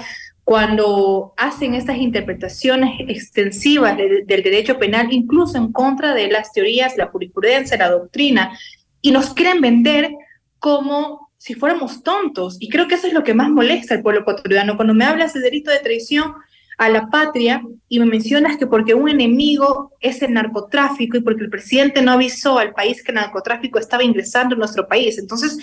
cuando 0.50 1.36
hacen 1.38 1.76
estas 1.76 1.98
interpretaciones 1.98 3.00
extensivas 3.08 3.96
del 3.96 4.26
derecho 4.26 4.80
penal, 4.80 5.08
incluso 5.12 5.58
en 5.58 5.72
contra 5.72 6.16
de 6.16 6.28
las 6.28 6.52
teorías, 6.52 6.98
la 6.98 7.06
jurisprudencia, 7.06 7.78
la 7.78 7.92
doctrina, 7.92 8.58
y 9.00 9.12
nos 9.12 9.36
quieren 9.36 9.62
vender 9.62 10.10
como 10.58 11.30
si 11.38 11.54
fuéramos 11.54 12.02
tontos. 12.02 12.58
Y 12.60 12.68
creo 12.70 12.88
que 12.88 12.96
eso 12.96 13.06
es 13.06 13.14
lo 13.14 13.24
que 13.24 13.36
más 13.36 13.50
molesta 13.50 13.94
al 13.94 14.02
pueblo 14.02 14.22
ecuatoriano. 14.22 14.76
Cuando 14.76 14.96
me 14.96 15.06
hablas 15.06 15.34
de 15.34 15.40
delito 15.40 15.70
de 15.70 15.80
traición, 15.80 16.34
a 16.80 16.88
la 16.88 17.10
patria 17.10 17.62
y 17.90 18.00
me 18.00 18.06
mencionas 18.06 18.58
que 18.58 18.66
porque 18.66 18.94
un 18.94 19.10
enemigo 19.10 19.92
es 20.00 20.22
el 20.22 20.34
narcotráfico 20.34 21.18
y 21.18 21.22
porque 21.22 21.44
el 21.44 21.50
presidente 21.50 22.02
no 22.02 22.14
avisó 22.14 22.58
al 22.58 22.74
país 22.74 23.04
que 23.04 23.12
el 23.12 23.16
narcotráfico 23.16 23.78
estaba 23.80 24.02
ingresando 24.02 24.56
en 24.56 24.60
nuestro 24.60 24.88
país. 24.88 25.18
Entonces, 25.18 25.58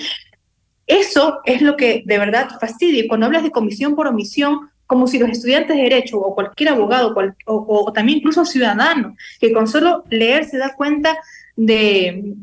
eso 0.87 1.40
es 1.46 1.62
lo 1.62 1.74
que 1.74 2.02
de 2.05 2.18
verdad 2.18 2.50
fastidia. 2.61 3.02
Y 3.02 3.09
cuando 3.09 3.24
hablas 3.26 3.44
de 3.44 3.50
comisión 3.50 3.96
por 3.96 4.07
omisión, 4.07 4.68
como 4.87 5.07
si 5.07 5.18
los 5.18 5.31
estudiantes 5.31 5.74
de 5.74 5.85
derecho 5.85 6.18
o 6.18 6.35
cualquier 6.35 6.68
abogado 6.68 7.14
o, 7.46 7.85
o 7.87 7.92
también 7.94 8.18
incluso 8.18 8.44
ciudadano, 8.44 9.16
que 9.40 9.55
con 9.55 9.66
solo 9.66 10.05
leer 10.11 10.44
se 10.44 10.59
da 10.59 10.74
cuenta 10.76 11.16
de, 11.57 12.35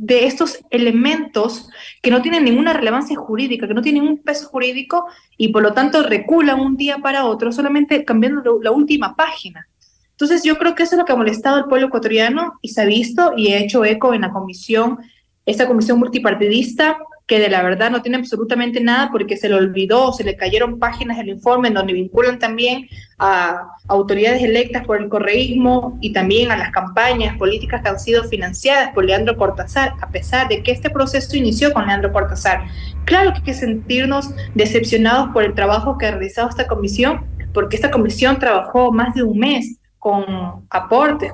de 0.00 0.26
estos 0.26 0.60
elementos 0.70 1.68
que 2.00 2.12
no 2.12 2.22
tienen 2.22 2.44
ninguna 2.44 2.72
relevancia 2.72 3.16
jurídica, 3.16 3.66
que 3.66 3.74
no 3.74 3.82
tienen 3.82 4.04
un 4.04 4.18
peso 4.18 4.46
jurídico 4.48 5.06
y 5.36 5.48
por 5.48 5.64
lo 5.64 5.72
tanto 5.72 6.04
reculan 6.04 6.60
un 6.60 6.76
día 6.76 6.98
para 6.98 7.24
otro 7.24 7.50
solamente 7.50 8.04
cambiando 8.04 8.60
la 8.62 8.70
última 8.70 9.16
página. 9.16 9.66
Entonces 10.12 10.44
yo 10.44 10.56
creo 10.56 10.76
que 10.76 10.84
eso 10.84 10.94
es 10.94 11.00
lo 11.00 11.04
que 11.04 11.12
ha 11.12 11.16
molestado 11.16 11.56
al 11.56 11.66
pueblo 11.66 11.88
ecuatoriano 11.88 12.60
y 12.62 12.68
se 12.68 12.80
ha 12.80 12.84
visto 12.84 13.32
y 13.36 13.52
ha 13.52 13.58
hecho 13.58 13.84
eco 13.84 14.14
en 14.14 14.20
la 14.20 14.30
comisión, 14.30 14.98
esta 15.44 15.66
comisión 15.66 15.98
multipartidista 15.98 16.98
que 17.28 17.38
de 17.38 17.50
la 17.50 17.62
verdad 17.62 17.90
no 17.90 18.00
tiene 18.00 18.16
absolutamente 18.16 18.80
nada 18.80 19.10
porque 19.12 19.36
se 19.36 19.50
le 19.50 19.54
olvidó, 19.54 20.12
se 20.14 20.24
le 20.24 20.34
cayeron 20.34 20.78
páginas 20.78 21.18
del 21.18 21.28
informe 21.28 21.68
en 21.68 21.74
donde 21.74 21.92
vinculan 21.92 22.38
también 22.38 22.88
a 23.18 23.68
autoridades 23.86 24.42
electas 24.42 24.86
por 24.86 24.98
el 25.00 25.10
correísmo 25.10 25.98
y 26.00 26.14
también 26.14 26.50
a 26.50 26.56
las 26.56 26.70
campañas 26.70 27.36
políticas 27.36 27.82
que 27.82 27.88
han 27.90 28.00
sido 28.00 28.24
financiadas 28.24 28.92
por 28.94 29.04
Leandro 29.04 29.36
Cortázar, 29.36 29.92
a 30.00 30.08
pesar 30.08 30.48
de 30.48 30.62
que 30.62 30.72
este 30.72 30.88
proceso 30.88 31.36
inició 31.36 31.74
con 31.74 31.86
Leandro 31.86 32.12
Cortázar. 32.14 32.64
Claro 33.04 33.32
que 33.32 33.38
hay 33.38 33.44
que 33.44 33.54
sentirnos 33.54 34.30
decepcionados 34.54 35.28
por 35.34 35.44
el 35.44 35.54
trabajo 35.54 35.98
que 35.98 36.06
ha 36.06 36.12
realizado 36.12 36.48
esta 36.48 36.66
comisión, 36.66 37.26
porque 37.52 37.76
esta 37.76 37.90
comisión 37.90 38.38
trabajó 38.38 38.90
más 38.90 39.14
de 39.14 39.22
un 39.22 39.38
mes 39.38 39.76
con 39.98 40.24
aportes, 40.70 41.30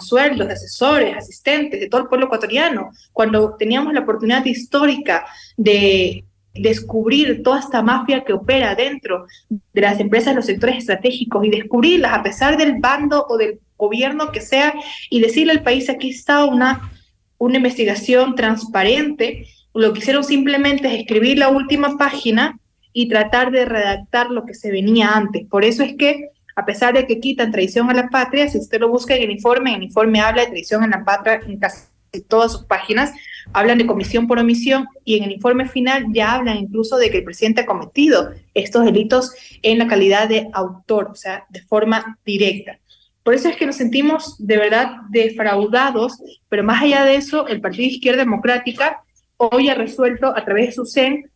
sueldos 0.00 0.46
de 0.46 0.54
asesores, 0.54 1.16
asistentes, 1.16 1.80
de 1.80 1.88
todo 1.88 2.02
el 2.02 2.08
pueblo 2.08 2.26
ecuatoriano, 2.26 2.90
cuando 3.12 3.56
teníamos 3.56 3.92
la 3.92 4.00
oportunidad 4.00 4.44
histórica 4.44 5.26
de 5.56 6.24
descubrir 6.54 7.42
toda 7.42 7.60
esta 7.60 7.82
mafia 7.82 8.24
que 8.24 8.32
opera 8.32 8.74
dentro 8.74 9.26
de 9.48 9.80
las 9.80 9.98
empresas 10.00 10.34
los 10.34 10.46
sectores 10.46 10.76
estratégicos 10.76 11.44
y 11.44 11.50
descubrirlas 11.50 12.12
a 12.12 12.22
pesar 12.22 12.56
del 12.56 12.78
bando 12.78 13.26
o 13.28 13.36
del 13.38 13.60
gobierno 13.76 14.30
que 14.32 14.40
sea 14.40 14.74
y 15.08 15.20
decirle 15.20 15.52
al 15.52 15.62
país 15.62 15.88
aquí 15.88 16.10
está 16.10 16.44
una, 16.44 16.92
una 17.38 17.56
investigación 17.56 18.34
transparente, 18.34 19.46
lo 19.74 19.92
que 19.92 20.00
hicieron 20.00 20.24
simplemente 20.24 20.88
es 20.88 21.00
escribir 21.00 21.38
la 21.38 21.48
última 21.48 21.96
página 21.96 22.58
y 22.92 23.08
tratar 23.08 23.50
de 23.50 23.64
redactar 23.64 24.30
lo 24.30 24.44
que 24.44 24.54
se 24.54 24.70
venía 24.70 25.12
antes. 25.14 25.46
Por 25.48 25.64
eso 25.64 25.82
es 25.82 25.94
que 25.96 26.28
a 26.54 26.64
pesar 26.64 26.94
de 26.94 27.06
que 27.06 27.20
quitan 27.20 27.50
traición 27.50 27.90
a 27.90 27.94
la 27.94 28.08
patria, 28.08 28.48
si 28.48 28.58
usted 28.58 28.80
lo 28.80 28.88
busca 28.88 29.14
en 29.14 29.22
el 29.22 29.30
informe, 29.30 29.74
el 29.74 29.82
informe 29.82 30.20
habla 30.20 30.42
de 30.42 30.50
traición 30.50 30.82
a 30.82 30.88
la 30.88 31.04
patria 31.04 31.40
en 31.46 31.58
casi 31.58 31.82
todas 32.28 32.52
sus 32.52 32.64
páginas, 32.64 33.12
hablan 33.52 33.78
de 33.78 33.86
comisión 33.86 34.26
por 34.26 34.38
omisión 34.38 34.86
y 35.04 35.16
en 35.16 35.24
el 35.24 35.32
informe 35.32 35.68
final 35.68 36.06
ya 36.12 36.34
hablan 36.34 36.58
incluso 36.58 36.98
de 36.98 37.10
que 37.10 37.18
el 37.18 37.24
presidente 37.24 37.62
ha 37.62 37.66
cometido 37.66 38.32
estos 38.54 38.84
delitos 38.84 39.32
en 39.62 39.78
la 39.78 39.86
calidad 39.86 40.28
de 40.28 40.48
autor, 40.52 41.08
o 41.10 41.14
sea, 41.14 41.46
de 41.48 41.62
forma 41.62 42.18
directa. 42.24 42.78
Por 43.22 43.34
eso 43.34 43.48
es 43.48 43.56
que 43.56 43.66
nos 43.66 43.76
sentimos 43.76 44.36
de 44.38 44.56
verdad 44.56 44.96
defraudados, 45.10 46.18
pero 46.48 46.64
más 46.64 46.82
allá 46.82 47.04
de 47.04 47.14
eso, 47.14 47.46
el 47.46 47.60
Partido 47.60 47.88
Izquierda 47.88 48.18
Democrática 48.18 49.02
hoy 49.36 49.68
ha 49.68 49.74
resuelto 49.74 50.26
a 50.36 50.44
través 50.44 50.66
de 50.66 50.72
su 50.72 50.86
CEN 50.86 51.30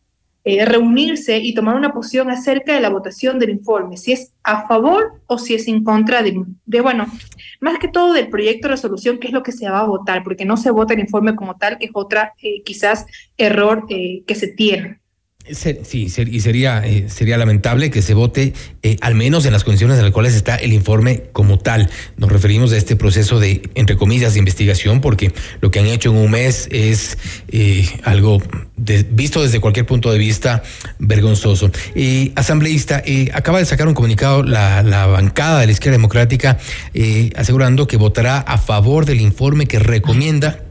eh, 0.47 0.63
reunirse 0.63 1.39
y 1.39 1.53
tomar 1.53 1.75
una 1.75 1.93
posición 1.93 2.29
acerca 2.29 2.73
de 2.73 2.79
la 2.79 2.89
votación 2.89 3.37
del 3.37 3.49
informe, 3.49 3.97
si 3.97 4.13
es 4.13 4.31
a 4.43 4.65
favor 4.65 5.19
o 5.25 5.37
si 5.37 5.55
es 5.55 5.67
en 5.67 5.83
contra 5.83 6.23
de, 6.23 6.41
de, 6.65 6.79
bueno, 6.79 7.05
más 7.59 7.79
que 7.79 7.89
todo 7.89 8.13
del 8.13 8.29
proyecto 8.29 8.69
de 8.69 8.75
resolución, 8.75 9.17
que 9.19 9.27
es 9.27 9.33
lo 9.33 9.43
que 9.43 9.51
se 9.51 9.69
va 9.69 9.81
a 9.81 9.85
votar, 9.85 10.23
porque 10.23 10.45
no 10.45 10.55
se 10.55 10.71
vota 10.71 10.93
el 10.93 11.01
informe 11.01 11.35
como 11.35 11.57
tal, 11.57 11.77
que 11.77 11.87
es 11.87 11.91
otra 11.93 12.31
eh, 12.41 12.63
quizás 12.63 13.05
error 13.37 13.85
eh, 13.89 14.23
que 14.25 14.35
se 14.35 14.47
tiene. 14.47 15.01
Sí, 15.51 16.07
y 16.29 16.39
sería, 16.41 16.85
eh, 16.85 17.05
sería 17.07 17.37
lamentable 17.37 17.89
que 17.89 18.01
se 18.01 18.13
vote 18.13 18.53
eh, 18.83 18.97
al 18.99 19.15
menos 19.15 19.45
en 19.45 19.53
las 19.53 19.63
condiciones 19.63 19.97
en 19.97 20.03
las 20.03 20.11
cuales 20.11 20.35
está 20.35 20.55
el 20.55 20.73
informe 20.73 21.23
como 21.31 21.57
tal. 21.57 21.89
Nos 22.17 22.31
referimos 22.31 22.73
a 22.73 22.77
este 22.77 22.97
proceso 22.97 23.39
de, 23.39 23.61
entre 23.75 23.95
comillas, 23.95 24.33
de 24.33 24.39
investigación, 24.39 24.99
porque 24.99 25.31
lo 25.61 25.71
que 25.71 25.79
han 25.79 25.85
hecho 25.85 26.09
en 26.09 26.17
un 26.17 26.31
mes 26.31 26.67
es 26.69 27.17
eh, 27.47 27.87
algo 28.03 28.41
visto 28.75 29.41
desde 29.41 29.61
cualquier 29.61 29.85
punto 29.85 30.11
de 30.11 30.17
vista 30.17 30.63
vergonzoso. 30.99 31.71
asambleísta, 32.35 33.03
acaba 33.33 33.59
de 33.59 33.65
sacar 33.65 33.87
un 33.87 33.93
comunicado 33.93 34.43
la, 34.43 34.83
la 34.83 35.07
bancada 35.07 35.61
de 35.61 35.65
la 35.65 35.71
izquierda 35.71 35.97
democrática 35.97 36.57
asegurando 37.35 37.87
que 37.87 37.97
votará 37.97 38.39
a 38.39 38.57
favor 38.57 39.05
del 39.05 39.21
informe 39.21 39.65
que 39.65 39.79
recomienda 39.79 40.66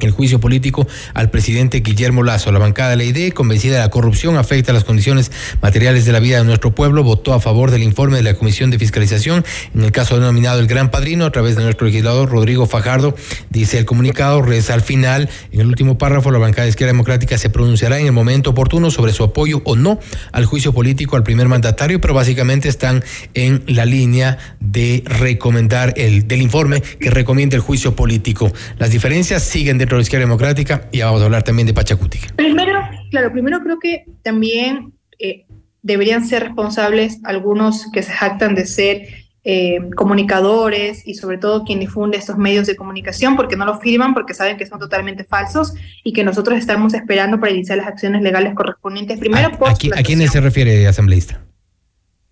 el 0.00 0.10
juicio 0.10 0.40
político 0.40 0.86
al 1.14 1.30
presidente 1.30 1.80
Guillermo 1.80 2.22
Lazo. 2.22 2.52
La 2.52 2.58
bancada 2.58 2.90
de 2.90 2.96
la 2.96 3.04
ID, 3.04 3.32
convencida 3.32 3.74
de 3.74 3.80
la 3.80 3.90
corrupción 3.90 4.36
afecta 4.36 4.72
las 4.72 4.84
condiciones 4.84 5.30
materiales 5.62 6.04
de 6.04 6.12
la 6.12 6.20
vida 6.20 6.38
de 6.38 6.44
nuestro 6.44 6.74
pueblo, 6.74 7.02
votó 7.02 7.32
a 7.32 7.40
favor 7.40 7.70
del 7.70 7.82
informe 7.82 8.16
de 8.16 8.22
la 8.22 8.34
Comisión 8.34 8.70
de 8.70 8.78
Fiscalización. 8.78 9.44
En 9.74 9.82
el 9.82 9.92
caso 9.92 10.18
denominado 10.18 10.60
El 10.60 10.66
Gran 10.66 10.90
Padrino, 10.90 11.24
a 11.24 11.32
través 11.32 11.56
de 11.56 11.62
nuestro 11.62 11.86
legislador 11.86 12.28
Rodrigo 12.30 12.66
Fajardo, 12.66 13.14
dice 13.50 13.78
el 13.78 13.84
comunicado, 13.84 14.42
reza 14.42 14.74
al 14.74 14.82
final, 14.82 15.28
en 15.52 15.60
el 15.60 15.66
último 15.66 15.98
párrafo, 15.98 16.30
la 16.30 16.38
bancada 16.38 16.64
de 16.64 16.70
Izquierda 16.70 16.92
Democrática 16.92 17.38
se 17.38 17.50
pronunciará 17.50 17.98
en 17.98 18.06
el 18.06 18.12
momento 18.12 18.50
oportuno 18.50 18.90
sobre 18.90 19.12
su 19.12 19.24
apoyo 19.24 19.62
o 19.64 19.76
no 19.76 19.98
al 20.32 20.44
juicio 20.44 20.72
político 20.72 21.16
al 21.16 21.22
primer 21.22 21.48
mandatario, 21.48 22.00
pero 22.00 22.14
básicamente 22.14 22.68
están 22.68 23.04
en 23.34 23.62
la 23.66 23.84
línea 23.84 24.38
de 24.60 25.02
recomendar 25.06 25.94
el 25.96 26.26
del 26.28 26.42
informe 26.42 26.80
que 26.80 27.10
recomienda 27.10 27.56
el 27.56 27.62
juicio 27.62 27.96
político. 27.96 28.52
Las 28.78 28.90
diferencias 28.90 29.42
siguen 29.42 29.78
de 29.78 29.85
dentro 29.86 29.98
de 29.98 30.02
izquierda 30.02 30.26
democrática 30.26 30.88
y 30.90 31.00
vamos 31.00 31.22
a 31.22 31.26
hablar 31.26 31.44
también 31.44 31.68
de 31.68 31.72
Pachacuti. 31.72 32.18
Primero, 32.34 32.80
claro, 33.12 33.30
primero 33.30 33.60
creo 33.60 33.78
que 33.78 34.04
también 34.22 34.92
eh, 35.20 35.46
deberían 35.82 36.26
ser 36.26 36.42
responsables 36.42 37.20
algunos 37.22 37.86
que 37.92 38.02
se 38.02 38.10
jactan 38.10 38.56
de 38.56 38.66
ser 38.66 39.02
eh, 39.44 39.78
comunicadores 39.94 41.06
y 41.06 41.14
sobre 41.14 41.38
todo 41.38 41.62
quien 41.62 41.78
difunde 41.78 42.18
estos 42.18 42.36
medios 42.36 42.66
de 42.66 42.74
comunicación 42.74 43.36
porque 43.36 43.54
no 43.54 43.64
los 43.64 43.78
firman 43.78 44.12
porque 44.12 44.34
saben 44.34 44.56
que 44.56 44.66
son 44.66 44.80
totalmente 44.80 45.22
falsos 45.22 45.72
y 46.02 46.12
que 46.12 46.24
nosotros 46.24 46.58
estamos 46.58 46.92
esperando 46.92 47.38
para 47.38 47.52
iniciar 47.52 47.78
las 47.78 47.86
acciones 47.86 48.22
legales 48.22 48.54
correspondientes. 48.56 49.20
Primero, 49.20 49.50
¿A, 49.64 49.68
a, 49.68 50.00
¿a 50.00 50.02
quiénes 50.02 50.32
se 50.32 50.40
refiere 50.40 50.88
asambleísta? 50.88 51.40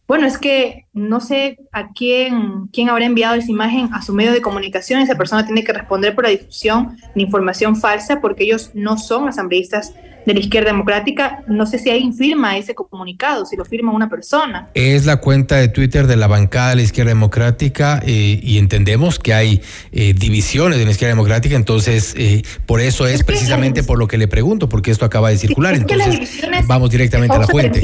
Bueno, 0.06 0.26
es 0.26 0.36
que 0.36 0.84
no 0.92 1.20
sé 1.20 1.58
a 1.72 1.92
quién, 1.92 2.68
quién 2.72 2.90
habrá 2.90 3.06
enviado 3.06 3.36
esa 3.36 3.50
imagen 3.50 3.88
a 3.94 4.02
su 4.02 4.12
medio 4.12 4.32
de 4.32 4.42
comunicación. 4.42 5.00
Esa 5.00 5.16
persona 5.16 5.46
tiene 5.46 5.64
que 5.64 5.72
responder 5.72 6.14
por 6.14 6.24
la 6.24 6.30
difusión 6.30 6.98
de 7.14 7.22
información 7.22 7.74
falsa 7.74 8.20
porque 8.20 8.44
ellos 8.44 8.70
no 8.74 8.98
son 8.98 9.28
asambleístas 9.28 9.94
de 10.26 10.34
la 10.34 10.40
izquierda 10.40 10.70
democrática. 10.72 11.42
No 11.46 11.64
sé 11.66 11.78
si 11.78 11.90
alguien 11.90 12.14
firma 12.14 12.56
ese 12.58 12.74
comunicado, 12.74 13.46
si 13.46 13.56
lo 13.56 13.64
firma 13.64 13.92
una 13.92 14.10
persona. 14.10 14.68
Es 14.74 15.06
la 15.06 15.16
cuenta 15.16 15.56
de 15.56 15.68
Twitter 15.68 16.06
de 16.06 16.16
la 16.16 16.26
bancada 16.26 16.70
de 16.70 16.76
la 16.76 16.82
izquierda 16.82 17.10
democrática 17.10 18.02
eh, 18.04 18.40
y 18.42 18.58
entendemos 18.58 19.18
que 19.18 19.32
hay 19.32 19.62
eh, 19.92 20.12
divisiones 20.14 20.78
en 20.78 20.84
la 20.84 20.90
izquierda 20.90 21.12
democrática, 21.12 21.56
entonces 21.56 22.14
eh, 22.18 22.42
por 22.66 22.80
eso 22.80 23.06
es, 23.06 23.24
precisamente 23.24 23.82
por 23.82 23.98
lo 23.98 24.06
que 24.06 24.18
le 24.18 24.28
pregunto, 24.28 24.68
porque 24.68 24.90
esto 24.90 25.04
acaba 25.04 25.30
de 25.30 25.38
circular. 25.38 25.74
entonces 25.74 26.40
vamos 26.66 26.90
directamente 26.90 27.36
a 27.36 27.40
la 27.40 27.46
fuente 27.46 27.80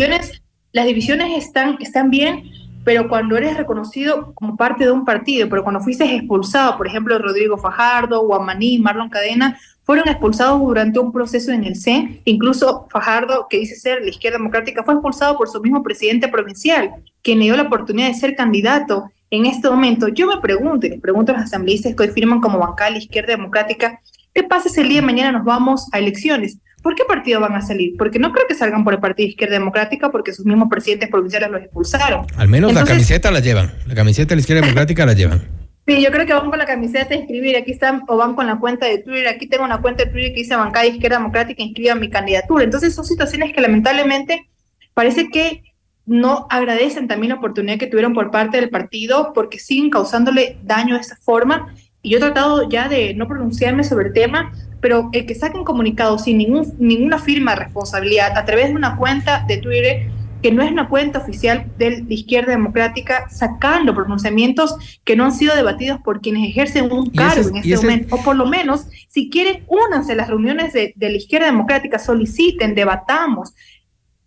las 0.73 0.87
divisiones 0.87 1.37
están, 1.37 1.77
están 1.81 2.11
bien, 2.11 2.45
pero 2.85 3.09
cuando 3.09 3.37
eres 3.37 3.57
reconocido 3.57 4.33
como 4.35 4.57
parte 4.57 4.85
de 4.85 4.91
un 4.91 5.05
partido, 5.05 5.49
pero 5.49 5.63
cuando 5.63 5.81
fuiste 5.81 6.05
expulsado, 6.15 6.77
por 6.77 6.87
ejemplo, 6.87 7.19
Rodrigo 7.19 7.59
Fajardo, 7.59 8.27
Guamaní, 8.27 8.79
Marlon 8.79 9.11
Cadena, 9.11 9.59
fueron 9.83 10.09
expulsados 10.09 10.61
durante 10.61 10.99
un 10.99 11.13
proceso 11.13 11.53
en 11.53 11.65
el 11.65 11.77
C. 11.77 12.23
Incluso 12.25 12.87
Fajardo, 12.91 13.47
que 13.51 13.59
dice 13.59 13.75
ser 13.75 14.03
la 14.03 14.11
izquierda 14.11 14.39
democrática, 14.39 14.83
fue 14.83 14.95
expulsado 14.95 15.37
por 15.37 15.49
su 15.49 15.61
mismo 15.61 15.83
presidente 15.83 16.29
provincial, 16.29 16.91
quien 17.23 17.39
le 17.39 17.47
dio 17.47 17.57
la 17.57 17.65
oportunidad 17.65 18.09
de 18.09 18.15
ser 18.15 18.35
candidato 18.35 19.11
en 19.31 19.47
este 19.47 19.69
momento. 19.69 20.09
Yo 20.09 20.27
me 20.27 20.41
pregunto, 20.41 20.87
y 20.87 20.91
les 20.91 21.01
pregunto 21.01 21.33
a 21.33 21.37
los 21.37 21.45
asambleístas 21.45 21.95
que 21.95 22.03
hoy 22.05 22.09
firman 22.11 22.41
como 22.41 22.59
bancada 22.59 22.91
la 22.91 22.99
izquierda 22.99 23.33
democrática, 23.33 24.01
¿qué 24.33 24.43
pasa 24.43 24.69
si 24.69 24.81
el 24.81 24.89
día 24.89 25.01
de 25.01 25.07
mañana 25.07 25.33
nos 25.33 25.45
vamos 25.45 25.89
a 25.93 25.99
elecciones? 25.99 26.59
¿Por 26.83 26.95
qué 26.95 27.05
partido 27.05 27.41
van 27.41 27.55
a 27.55 27.61
salir? 27.61 27.95
Porque 27.99 28.19
no 28.19 28.33
creo 28.33 28.47
que 28.47 28.55
salgan 28.55 28.85
por 28.85 28.95
el 28.95 29.01
Partido 29.01 29.29
Izquierda 29.29 29.55
Democrática 29.55 30.11
porque 30.11 30.33
sus 30.33 30.47
mismos 30.47 30.69
presidentes 30.71 31.11
provinciales 31.11 31.51
los 31.51 31.63
expulsaron. 31.63 32.27
Al 32.37 32.49
menos 32.49 32.73
la 32.73 32.85
camiseta 32.85 33.31
la 33.31 33.41
llevan. 33.41 33.71
La 33.87 33.95
camiseta 33.95 34.31
de 34.31 34.37
la 34.37 34.41
Izquierda 34.41 34.63
Democrática 34.63 35.07
la 35.07 35.13
llevan. 35.13 35.43
Sí, 35.87 36.01
yo 36.01 36.13
creo 36.13 36.25
que 36.25 36.33
van 36.33 36.51
con 36.51 36.59
la 36.59 36.67
camiseta 36.67 37.09
de 37.09 37.17
inscribir. 37.17 37.57
Aquí 37.57 37.73
están, 37.73 38.03
o 38.07 38.17
van 38.17 38.37
con 38.37 38.47
la 38.47 38.61
cuenta 38.61 38.87
de 38.87 38.99
Twitter. 38.99 39.27
Aquí 39.27 39.49
tengo 39.49 39.65
una 39.65 39.81
cuenta 39.81 40.05
de 40.05 40.11
Twitter 40.11 40.33
que 40.33 40.41
dice 40.43 40.55
Bancada 40.55 40.87
Izquierda 40.87 41.17
Democrática, 41.17 41.63
inscriba 41.65 41.97
mi 41.97 42.09
candidatura. 42.09 42.63
Entonces, 42.63 42.95
son 42.95 43.05
situaciones 43.05 43.53
que 43.53 43.61
lamentablemente 43.61 44.49
parece 44.95 45.31
que 45.31 45.63
no 46.07 46.47
agradecen 46.49 47.09
también 47.09 47.31
la 47.31 47.39
oportunidad 47.39 47.79
que 47.79 47.89
tuvieron 47.89 48.15
por 48.15 48.31
parte 48.31 48.61
del 48.61 48.71
partido 48.71 49.33
porque 49.33 49.59
siguen 49.59 49.91
causándole 49.91 50.59
daño 50.63 50.95
de 50.95 51.01
esa 51.01 51.17
forma. 51.17 51.75
Y 52.03 52.11
yo 52.11 52.19
he 52.19 52.21
tratado 52.21 52.69
ya 52.69 52.89
de 52.89 53.15
no 53.15 53.27
pronunciarme 53.27 53.83
sobre 53.83 54.09
el 54.09 54.13
tema, 54.13 54.53
pero 54.81 55.11
el 55.13 55.27
que 55.27 55.35
saquen 55.35 55.65
comunicados 55.65 56.25
sin 56.25 56.39
ningún, 56.39 56.75
ninguna 56.79 57.19
firma 57.19 57.53
de 57.53 57.65
responsabilidad 57.65 58.37
a 58.37 58.45
través 58.45 58.69
de 58.69 58.75
una 58.75 58.97
cuenta 58.97 59.45
de 59.47 59.59
Twitter 59.59 60.11
que 60.43 60.53
no 60.53 60.63
es 60.63 60.71
una 60.71 60.89
cuenta 60.89 61.19
oficial 61.19 61.67
de 61.77 62.03
la 62.03 62.15
izquierda 62.15 62.53
democrática, 62.53 63.29
sacando 63.29 63.95
pronunciamientos 63.95 64.75
que 65.05 65.17
no 65.17 65.25
han 65.25 65.33
sido 65.33 65.55
debatidos 65.55 66.01
por 66.01 66.21
quienes 66.21 66.49
ejercen 66.49 66.91
un 66.91 67.11
cargo 67.11 67.49
en 67.51 67.57
este 67.57 67.77
momento, 67.77 68.15
o 68.15 68.23
por 68.23 68.37
lo 68.37 68.47
menos, 68.47 68.87
si 69.09 69.29
quieren, 69.29 69.65
únanse 69.69 70.13
a 70.13 70.17
las 70.17 70.29
reuniones 70.29 70.73
de, 70.73 70.95
de 70.97 71.11
la 71.11 71.17
izquierda 71.17 71.47
democrática, 71.47 71.99
soliciten, 71.99 72.75
debatamos, 72.75 73.53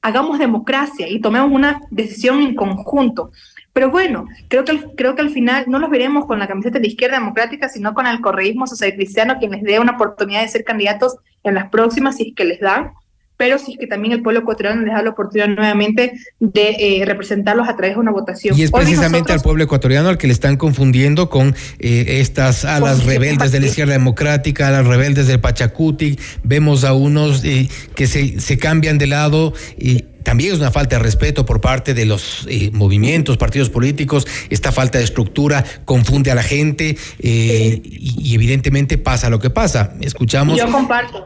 hagamos 0.01 0.37
democracia 0.37 1.07
y 1.09 1.19
tomemos 1.19 1.51
una 1.51 1.81
decisión 1.89 2.41
en 2.41 2.55
conjunto. 2.55 3.31
Pero 3.73 3.89
bueno, 3.89 4.27
creo 4.47 4.63
que, 4.63 4.79
creo 4.95 5.15
que 5.15 5.21
al 5.21 5.31
final 5.31 5.65
no 5.67 5.79
los 5.79 5.89
veremos 5.89 6.25
con 6.25 6.37
la 6.37 6.47
camiseta 6.47 6.77
de 6.77 6.85
la 6.85 6.91
izquierda 6.91 7.17
democrática, 7.17 7.67
sino 7.69 7.95
con 7.95 8.05
el 8.05 8.21
correísmo 8.21 8.67
social 8.67 8.93
cristiano, 8.93 9.37
quien 9.39 9.51
les 9.51 9.63
dé 9.63 9.79
una 9.79 9.93
oportunidad 9.93 10.41
de 10.41 10.47
ser 10.47 10.63
candidatos 10.63 11.15
en 11.43 11.55
las 11.55 11.69
próximas, 11.69 12.17
si 12.17 12.29
es 12.29 12.35
que 12.35 12.45
les 12.45 12.59
dan, 12.59 12.91
pero 13.35 13.57
si 13.57 13.73
es 13.73 13.77
que 13.79 13.87
también 13.87 14.13
el 14.13 14.21
pueblo 14.21 14.41
ecuatoriano 14.41 14.83
les 14.83 14.93
da 14.93 15.01
la 15.01 15.09
oportunidad 15.09 15.47
nuevamente 15.47 16.13
de 16.39 16.75
eh, 16.79 17.03
representarlos 17.03 17.67
a 17.67 17.75
través 17.75 17.95
de 17.95 17.99
una 17.99 18.11
votación. 18.11 18.57
Y 18.57 18.61
es 18.61 18.71
precisamente 18.71 19.33
al 19.33 19.41
pueblo 19.41 19.63
ecuatoriano 19.63 20.07
al 20.09 20.17
que 20.17 20.27
le 20.27 20.33
están 20.33 20.55
confundiendo 20.55 21.29
con 21.29 21.55
eh, 21.79 22.19
estas 22.19 22.63
alas 22.63 23.05
rebeldes 23.05 23.51
de 23.51 23.59
la 23.59 23.65
izquierda 23.65 23.93
democrática, 23.93 24.67
alas 24.67 24.85
rebeldes 24.85 25.27
del 25.27 25.39
Pachacuti. 25.39 26.19
Vemos 26.43 26.83
a 26.83 26.93
unos 26.93 27.43
eh, 27.43 27.69
que 27.95 28.05
se, 28.05 28.39
se 28.39 28.57
cambian 28.57 28.99
de 28.99 29.07
lado 29.07 29.53
y 29.77 30.05
también 30.23 30.53
es 30.53 30.59
una 30.59 30.71
falta 30.71 30.97
de 30.97 31.03
respeto 31.03 31.45
por 31.45 31.61
parte 31.61 31.93
de 31.93 32.05
los 32.05 32.45
eh, 32.49 32.71
movimientos, 32.73 33.37
partidos 33.37 33.69
políticos, 33.69 34.27
esta 34.49 34.71
falta 34.71 34.97
de 34.97 35.03
estructura 35.03 35.63
confunde 35.85 36.31
a 36.31 36.35
la 36.35 36.43
gente 36.43 36.97
eh, 37.19 37.81
y, 37.83 38.33
evidentemente 38.33 38.97
pasa 38.97 39.29
lo 39.29 39.39
que 39.39 39.49
pasa. 39.49 39.93
Escuchamos. 40.01 40.57
Yo 40.57 40.71
comparto. 40.71 41.25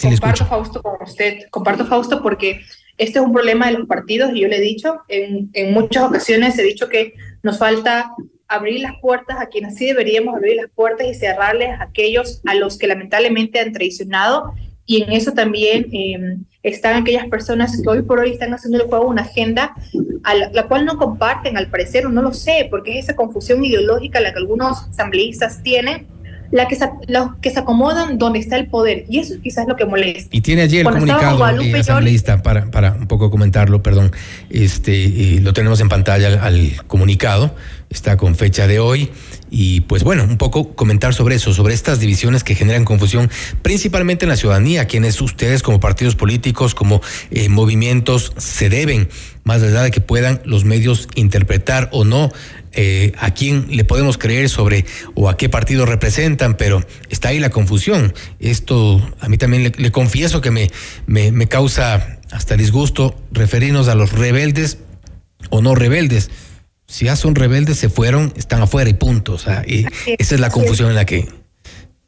comparto, 0.00 0.46
Fausto, 0.46 0.82
con 0.82 1.02
usted. 1.02 1.48
Comparto, 1.50 1.86
Fausto, 1.86 2.22
porque 2.22 2.60
este 2.98 3.18
es 3.18 3.24
un 3.24 3.32
problema 3.32 3.66
de 3.66 3.78
los 3.78 3.86
partidos 3.86 4.30
y 4.34 4.40
yo 4.40 4.48
le 4.48 4.56
he 4.56 4.60
dicho, 4.60 5.00
en, 5.08 5.50
en 5.52 5.72
muchas 5.72 6.04
ocasiones 6.04 6.58
he 6.58 6.62
dicho 6.62 6.88
que 6.88 7.14
nos 7.42 7.58
falta 7.58 8.12
abrir 8.48 8.80
las 8.80 8.98
puertas 9.00 9.38
a 9.40 9.46
quienes 9.46 9.74
sí 9.74 9.86
deberíamos 9.86 10.36
abrir 10.36 10.56
las 10.56 10.70
puertas 10.70 11.06
y 11.06 11.14
cerrarles 11.14 11.70
a 11.70 11.84
aquellos 11.84 12.40
a 12.46 12.54
los 12.54 12.78
que 12.78 12.86
lamentablemente 12.86 13.58
han 13.58 13.72
traicionado 13.72 14.54
y 14.86 15.02
en 15.02 15.12
eso 15.12 15.32
también 15.32 15.88
eh, 15.92 16.38
están 16.68 17.02
aquellas 17.02 17.26
personas 17.28 17.80
que 17.80 17.88
hoy 17.88 18.02
por 18.02 18.18
hoy 18.18 18.32
están 18.32 18.52
haciendo 18.52 18.82
el 18.82 18.88
juego 18.88 19.06
una 19.06 19.22
agenda 19.22 19.74
a 20.24 20.34
la, 20.34 20.62
cual 20.64 20.84
no 20.84 20.98
comparten, 20.98 21.56
al 21.56 21.68
parecer, 21.68 22.06
o 22.06 22.08
no 22.08 22.22
lo 22.22 22.32
sé, 22.32 22.66
porque 22.68 22.98
es 22.98 23.04
esa 23.04 23.14
confusión 23.14 23.64
ideológica 23.64 24.20
la 24.20 24.32
que 24.32 24.38
algunos 24.38 24.88
asambleístas 24.88 25.62
tienen, 25.62 26.08
la 26.50 26.68
que 26.68 26.76
se, 26.76 26.88
los 27.08 27.36
que 27.40 27.50
se 27.50 27.58
acomodan 27.58 28.18
donde 28.18 28.38
está 28.38 28.56
el 28.56 28.68
poder, 28.68 29.04
y 29.08 29.18
eso 29.18 29.34
es 29.34 29.40
quizás 29.40 29.66
lo 29.66 29.76
que 29.76 29.84
molesta. 29.84 30.28
Y 30.30 30.40
tiene 30.40 30.62
allí 30.62 30.78
el 30.78 30.84
comunicado 30.84 31.60
eh, 31.60 31.74
asambleísta, 31.78 32.42
para, 32.42 32.70
para 32.70 32.92
un 32.92 33.06
poco 33.06 33.30
comentarlo, 33.30 33.82
perdón, 33.82 34.12
este, 34.50 35.04
eh, 35.04 35.40
lo 35.40 35.52
tenemos 35.52 35.80
en 35.80 35.88
pantalla 35.88 36.42
al 36.44 36.72
comunicado, 36.86 37.54
está 37.90 38.16
con 38.16 38.34
fecha 38.34 38.66
de 38.66 38.78
hoy. 38.78 39.10
Y 39.48 39.82
pues 39.82 40.02
bueno, 40.02 40.24
un 40.24 40.38
poco 40.38 40.74
comentar 40.74 41.14
sobre 41.14 41.36
eso, 41.36 41.54
sobre 41.54 41.72
estas 41.72 42.00
divisiones 42.00 42.42
que 42.42 42.54
generan 42.54 42.84
confusión, 42.84 43.30
principalmente 43.62 44.24
en 44.24 44.30
la 44.30 44.36
ciudadanía, 44.36 44.86
quienes 44.86 45.20
ustedes 45.20 45.62
como 45.62 45.78
partidos 45.78 46.16
políticos, 46.16 46.74
como 46.74 47.00
eh, 47.30 47.48
movimientos, 47.48 48.32
se 48.36 48.68
deben, 48.68 49.08
más 49.44 49.62
allá 49.62 49.82
de 49.82 49.92
que 49.92 50.00
puedan 50.00 50.40
los 50.44 50.64
medios 50.64 51.08
interpretar 51.14 51.88
o 51.92 52.04
no 52.04 52.32
eh, 52.76 53.12
a 53.18 53.32
quién 53.32 53.66
le 53.70 53.84
podemos 53.84 54.18
creer 54.18 54.48
sobre 54.48 54.84
o 55.14 55.28
a 55.28 55.36
qué 55.36 55.48
partido 55.48 55.86
representan, 55.86 56.56
pero 56.56 56.84
está 57.10 57.28
ahí 57.28 57.40
la 57.40 57.50
confusión. 57.50 58.14
Esto 58.38 59.02
a 59.20 59.28
mí 59.28 59.38
también 59.38 59.72
le, 59.76 59.90
confieso 59.90 60.40
que 60.40 60.50
me, 60.50 60.70
me, 61.06 61.32
me 61.32 61.48
causa 61.48 62.20
hasta 62.30 62.56
disgusto 62.56 63.16
referirnos 63.32 63.88
a 63.88 63.94
los 63.94 64.12
rebeldes 64.12 64.78
o 65.50 65.62
no 65.62 65.74
rebeldes 65.74 66.30
si 66.86 67.06
ya 67.06 67.16
son 67.16 67.34
rebeldes, 67.34 67.78
se 67.78 67.88
fueron, 67.88 68.32
están 68.36 68.62
afuera 68.62 68.88
y 68.88 68.94
punto. 68.94 69.34
O 69.34 69.38
sea, 69.38 69.64
y 69.66 69.86
esa 70.18 70.34
es 70.34 70.40
la 70.40 70.50
confusión 70.50 70.90
en 70.90 70.96
la 70.96 71.04
que... 71.04 71.28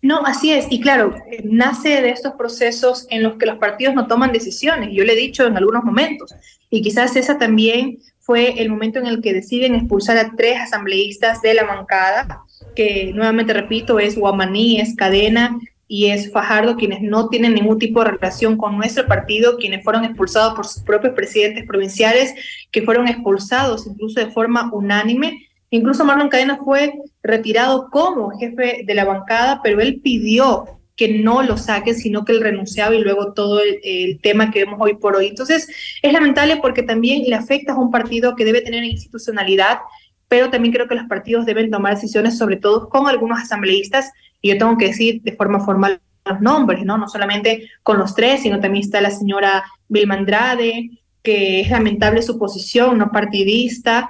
No, 0.00 0.24
así 0.24 0.52
es. 0.52 0.66
Y 0.70 0.80
claro, 0.80 1.16
nace 1.42 2.00
de 2.00 2.10
estos 2.10 2.34
procesos 2.34 3.06
en 3.10 3.24
los 3.24 3.36
que 3.36 3.46
los 3.46 3.58
partidos 3.58 3.94
no 3.94 4.06
toman 4.06 4.32
decisiones. 4.32 4.90
Yo 4.92 5.02
le 5.02 5.14
he 5.14 5.16
dicho 5.16 5.46
en 5.46 5.56
algunos 5.56 5.82
momentos. 5.82 6.32
Y 6.70 6.82
quizás 6.82 7.16
esa 7.16 7.38
también 7.38 7.98
fue 8.28 8.60
el 8.60 8.68
momento 8.68 8.98
en 8.98 9.06
el 9.06 9.22
que 9.22 9.32
deciden 9.32 9.74
expulsar 9.74 10.18
a 10.18 10.32
tres 10.36 10.60
asambleístas 10.60 11.40
de 11.40 11.54
la 11.54 11.64
bancada, 11.64 12.42
que 12.76 13.10
nuevamente 13.14 13.54
repito, 13.54 13.98
es 13.98 14.18
Guamaní, 14.18 14.78
es 14.82 14.94
Cadena 14.94 15.58
y 15.86 16.10
es 16.10 16.30
Fajardo, 16.30 16.76
quienes 16.76 17.00
no 17.00 17.30
tienen 17.30 17.54
ningún 17.54 17.78
tipo 17.78 18.04
de 18.04 18.10
relación 18.10 18.58
con 18.58 18.76
nuestro 18.76 19.06
partido, 19.06 19.56
quienes 19.56 19.82
fueron 19.82 20.04
expulsados 20.04 20.52
por 20.52 20.66
sus 20.66 20.82
propios 20.82 21.14
presidentes 21.14 21.66
provinciales, 21.66 22.34
que 22.70 22.82
fueron 22.82 23.08
expulsados 23.08 23.86
incluso 23.86 24.20
de 24.20 24.30
forma 24.30 24.68
unánime. 24.74 25.46
Incluso 25.70 26.04
Marlon 26.04 26.28
Cadena 26.28 26.58
fue 26.62 26.92
retirado 27.22 27.88
como 27.90 28.38
jefe 28.38 28.82
de 28.84 28.94
la 28.94 29.06
bancada, 29.06 29.62
pero 29.64 29.80
él 29.80 30.02
pidió 30.04 30.77
que 30.98 31.16
no 31.16 31.44
lo 31.44 31.56
saque, 31.56 31.94
sino 31.94 32.24
que 32.24 32.32
él 32.32 32.40
renunciaba 32.40 32.92
y 32.92 33.00
luego 33.00 33.32
todo 33.32 33.60
el, 33.60 34.18
tema 34.20 34.50
que 34.50 34.64
vemos 34.64 34.78
hoy 34.80 34.96
por 34.96 35.14
hoy. 35.14 35.28
Entonces, 35.28 35.68
es 36.02 36.12
lamentable 36.12 36.56
porque 36.56 36.82
también 36.82 37.22
le 37.24 37.36
afecta 37.36 37.72
a 37.72 37.78
un 37.78 37.92
partido 37.92 38.34
que 38.34 38.44
debe 38.44 38.62
tener 38.62 38.82
institucionalidad, 38.82 39.78
pero 40.26 40.50
también 40.50 40.74
creo 40.74 40.88
que 40.88 40.96
los 40.96 41.06
partidos 41.06 41.46
deben 41.46 41.70
tomar 41.70 41.94
decisiones, 41.94 42.36
sobre 42.36 42.56
todo 42.56 42.88
con 42.88 43.06
algunos 43.06 43.40
asambleístas, 43.40 44.10
y 44.42 44.48
yo 44.48 44.58
tengo 44.58 44.76
que 44.76 44.88
decir 44.88 45.22
de 45.22 45.36
forma 45.36 45.60
formal 45.60 46.00
los 46.26 46.40
nombres, 46.40 46.84
¿no? 46.84 46.98
No 46.98 47.08
solamente 47.08 47.70
con 47.84 47.98
los 47.98 48.16
tres, 48.16 48.42
sino 48.42 48.58
también 48.58 48.84
está 48.84 49.00
la 49.00 49.12
señora 49.12 49.64
Vilma 49.88 50.16
Andrade, 50.16 50.90
que 51.22 51.60
es 51.60 51.70
lamentable 51.70 52.22
su 52.22 52.40
posición, 52.40 52.98
no 52.98 53.12
partidista, 53.12 54.08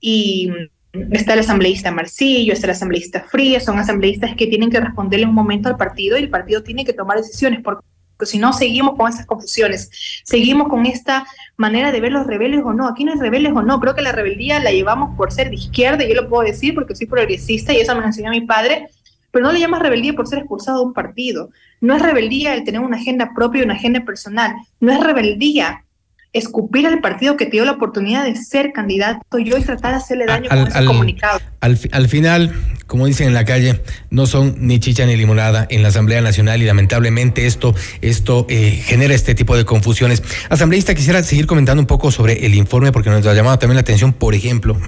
y 0.00 0.50
está 1.12 1.34
el 1.34 1.40
asambleísta 1.40 1.90
Marcillo, 1.90 2.52
está 2.52 2.66
el 2.66 2.72
asambleísta 2.72 3.24
Frías, 3.30 3.64
son 3.64 3.78
asambleístas 3.78 4.34
que 4.36 4.46
tienen 4.46 4.70
que 4.70 4.80
responderle 4.80 5.26
un 5.26 5.34
momento 5.34 5.68
al 5.68 5.76
partido 5.76 6.16
y 6.16 6.22
el 6.22 6.30
partido 6.30 6.62
tiene 6.62 6.84
que 6.84 6.92
tomar 6.92 7.16
decisiones, 7.18 7.60
porque 7.62 7.82
si 8.22 8.38
no 8.38 8.52
seguimos 8.52 8.96
con 8.96 9.10
esas 9.10 9.26
confusiones, 9.26 9.90
seguimos 10.24 10.68
con 10.68 10.86
esta 10.86 11.26
manera 11.56 11.92
de 11.92 12.00
ver 12.00 12.12
los 12.12 12.26
rebeldes 12.26 12.62
o 12.64 12.72
no, 12.72 12.88
aquí 12.88 13.04
no 13.04 13.12
hay 13.12 13.18
rebeldes 13.18 13.52
o 13.52 13.62
no, 13.62 13.80
creo 13.80 13.94
que 13.94 14.02
la 14.02 14.12
rebeldía 14.12 14.60
la 14.60 14.72
llevamos 14.72 15.16
por 15.16 15.32
ser 15.32 15.50
de 15.50 15.56
izquierda, 15.56 16.04
y 16.04 16.08
yo 16.08 16.14
lo 16.14 16.28
puedo 16.28 16.42
decir 16.42 16.74
porque 16.74 16.96
soy 16.96 17.06
progresista 17.06 17.72
y 17.72 17.78
eso 17.78 17.94
me 17.94 18.04
enseñó 18.04 18.30
mi 18.30 18.42
padre, 18.42 18.88
pero 19.30 19.46
no 19.46 19.52
le 19.52 19.60
llamas 19.60 19.82
rebeldía 19.82 20.14
por 20.14 20.26
ser 20.26 20.38
expulsado 20.38 20.80
de 20.80 20.86
un 20.86 20.94
partido, 20.94 21.50
no 21.80 21.94
es 21.94 22.02
rebeldía 22.02 22.54
el 22.54 22.64
tener 22.64 22.80
una 22.80 22.96
agenda 22.96 23.32
propia 23.34 23.60
y 23.60 23.64
una 23.64 23.74
agenda 23.74 24.04
personal, 24.04 24.54
no 24.80 24.92
es 24.92 25.00
rebeldía 25.00 25.84
escupir 26.38 26.86
al 26.86 27.00
partido 27.00 27.36
que 27.36 27.46
te 27.46 27.52
dio 27.52 27.64
la 27.64 27.72
oportunidad 27.72 28.24
de 28.24 28.36
ser 28.36 28.72
candidato 28.72 29.38
y 29.38 29.52
hoy 29.52 29.62
tratar 29.62 29.92
de 29.92 29.96
hacerle 29.98 30.26
daño 30.26 30.48
con 30.48 30.66
ese 30.66 30.84
comunicado. 30.84 31.40
Al, 31.66 31.76
al, 31.90 32.08
final, 32.08 32.54
como 32.86 33.06
dicen 33.06 33.26
en 33.26 33.34
la 33.34 33.44
calle, 33.44 33.80
no 34.10 34.26
son 34.26 34.54
ni 34.60 34.78
chicha 34.78 35.04
ni 35.04 35.16
limonada 35.16 35.66
en 35.68 35.82
la 35.82 35.88
Asamblea 35.88 36.20
Nacional 36.20 36.62
y 36.62 36.64
lamentablemente 36.64 37.44
esto, 37.44 37.74
esto 38.02 38.46
eh, 38.48 38.80
genera 38.84 39.14
este 39.14 39.34
tipo 39.34 39.56
de 39.56 39.64
confusiones. 39.64 40.22
Asambleísta, 40.48 40.94
quisiera 40.94 41.24
seguir 41.24 41.48
comentando 41.48 41.80
un 41.80 41.88
poco 41.88 42.12
sobre 42.12 42.46
el 42.46 42.54
informe 42.54 42.92
porque 42.92 43.10
nos 43.10 43.26
ha 43.26 43.34
llamado 43.34 43.58
también 43.58 43.74
la 43.74 43.80
atención, 43.80 44.12
por 44.12 44.36
ejemplo, 44.36 44.80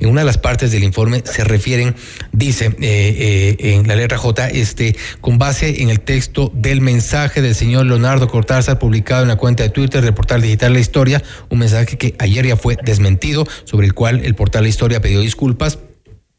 en 0.00 0.10
una 0.10 0.20
de 0.20 0.26
las 0.26 0.36
partes 0.36 0.70
del 0.70 0.84
informe 0.84 1.22
se 1.24 1.44
refieren, 1.44 1.94
dice 2.32 2.66
eh, 2.66 3.56
eh, 3.58 3.74
en 3.74 3.88
la 3.88 3.96
letra 3.96 4.18
J, 4.18 4.48
este, 4.48 4.94
con 5.22 5.38
base 5.38 5.82
en 5.82 5.88
el 5.88 6.00
texto 6.00 6.52
del 6.54 6.82
mensaje 6.82 7.40
del 7.40 7.54
señor 7.54 7.86
Leonardo 7.86 8.28
Cortázar 8.28 8.78
publicado 8.78 9.22
en 9.22 9.28
la 9.28 9.36
cuenta 9.36 9.62
de 9.62 9.70
Twitter 9.70 10.04
del 10.04 10.12
portal 10.12 10.42
digital 10.42 10.74
La 10.74 10.80
Historia, 10.80 11.22
un 11.48 11.60
mensaje 11.60 11.96
que 11.96 12.14
ayer 12.18 12.46
ya 12.46 12.56
fue 12.56 12.76
desmentido, 12.84 13.46
sobre 13.64 13.86
el 13.86 13.94
cual 13.94 14.20
el 14.22 14.34
portal 14.34 14.64
La 14.64 14.68
Historia 14.68 15.00
pidió 15.00 15.22
disculpas 15.22 15.78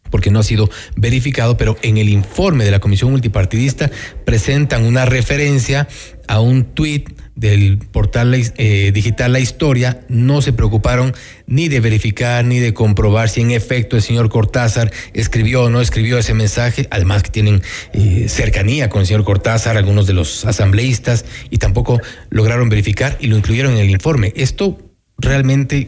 porque 0.10 0.32
no 0.32 0.40
ha 0.40 0.44
sido 0.44 0.70
verificado, 0.96 1.58
pero 1.58 1.78
en 1.82 1.98
el 1.98 2.10
informe 2.10 2.66
de 2.66 2.72
la 2.72 2.80
Comisión 2.80 3.12
Multipartidista 3.12 3.90
presentan 4.26 4.86
una 4.86 5.06
referencia 5.06 5.88
a 6.28 6.40
un 6.40 6.64
tuit 6.64 7.10
del 7.36 7.78
portal 7.78 8.36
eh, 8.36 8.92
digital 8.94 9.32
La 9.32 9.40
Historia, 9.40 10.02
no 10.10 10.42
se 10.42 10.52
preocuparon 10.52 11.14
ni 11.48 11.70
de 11.70 11.80
verificar 11.80 12.44
ni 12.44 12.60
de 12.60 12.74
comprobar 12.74 13.30
si 13.30 13.42
en 13.42 13.52
efecto 13.52 13.96
el 13.96 14.02
señor 14.02 14.30
Cortázar 14.30 14.92
escribió 15.14 15.64
o 15.64 15.70
no 15.70 15.80
escribió 15.80 16.18
ese 16.18 16.34
mensaje, 16.34 16.88
además 16.92 17.24
que 17.24 17.30
tienen 17.30 17.62
eh, 17.94 18.26
cercanía 18.28 18.90
con 18.90 19.02
el 19.02 19.08
señor 19.08 19.24
Cortázar, 19.24 19.78
algunos 19.78 20.06
de 20.06 20.14
los 20.14 20.44
asambleístas, 20.46 21.26
y 21.50 21.58
tampoco 21.58 22.02
lograron 22.30 22.68
verificar 22.68 23.18
y 23.22 23.28
lo 23.28 23.38
incluyeron 23.38 23.74
en 23.74 23.80
el 23.80 23.90
informe. 23.90 24.34
Esto 24.36 24.78
realmente 25.18 25.88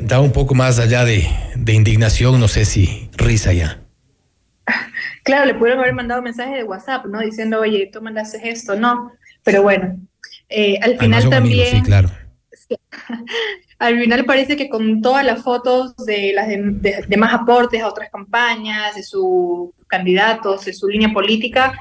da 0.00 0.20
un 0.20 0.32
poco 0.32 0.54
más 0.54 0.78
allá 0.78 1.04
de, 1.04 1.26
indignación, 1.66 2.38
no 2.40 2.48
sé 2.48 2.64
si 2.64 3.08
risa 3.16 3.52
ya. 3.52 3.80
Claro, 5.22 5.46
le 5.46 5.54
pudieron 5.54 5.80
haber 5.80 5.94
mandado 5.94 6.20
un 6.20 6.24
mensaje 6.24 6.56
de 6.56 6.64
WhatsApp, 6.64 7.06
¿no? 7.06 7.20
Diciendo, 7.20 7.60
oye, 7.60 7.88
tú 7.92 8.02
mandaste 8.02 8.48
esto, 8.48 8.76
no. 8.76 9.12
Pero 9.42 9.62
bueno, 9.62 9.98
eh, 10.48 10.78
al 10.82 10.98
final 10.98 11.28
también. 11.30 11.76
sí, 11.76 11.82
claro. 11.82 12.10
al 13.78 14.00
final 14.00 14.24
parece 14.24 14.56
que 14.56 14.68
con 14.68 15.02
todas 15.02 15.24
las 15.24 15.42
fotos 15.42 15.96
de 15.96 16.32
las 16.34 16.48
demás 17.08 17.34
aportes 17.34 17.82
a 17.82 17.88
otras 17.88 18.10
campañas, 18.10 18.94
de 18.94 19.02
sus 19.02 19.70
candidatos, 19.86 20.64
de 20.64 20.72
su 20.72 20.88
línea 20.88 21.12
política, 21.12 21.78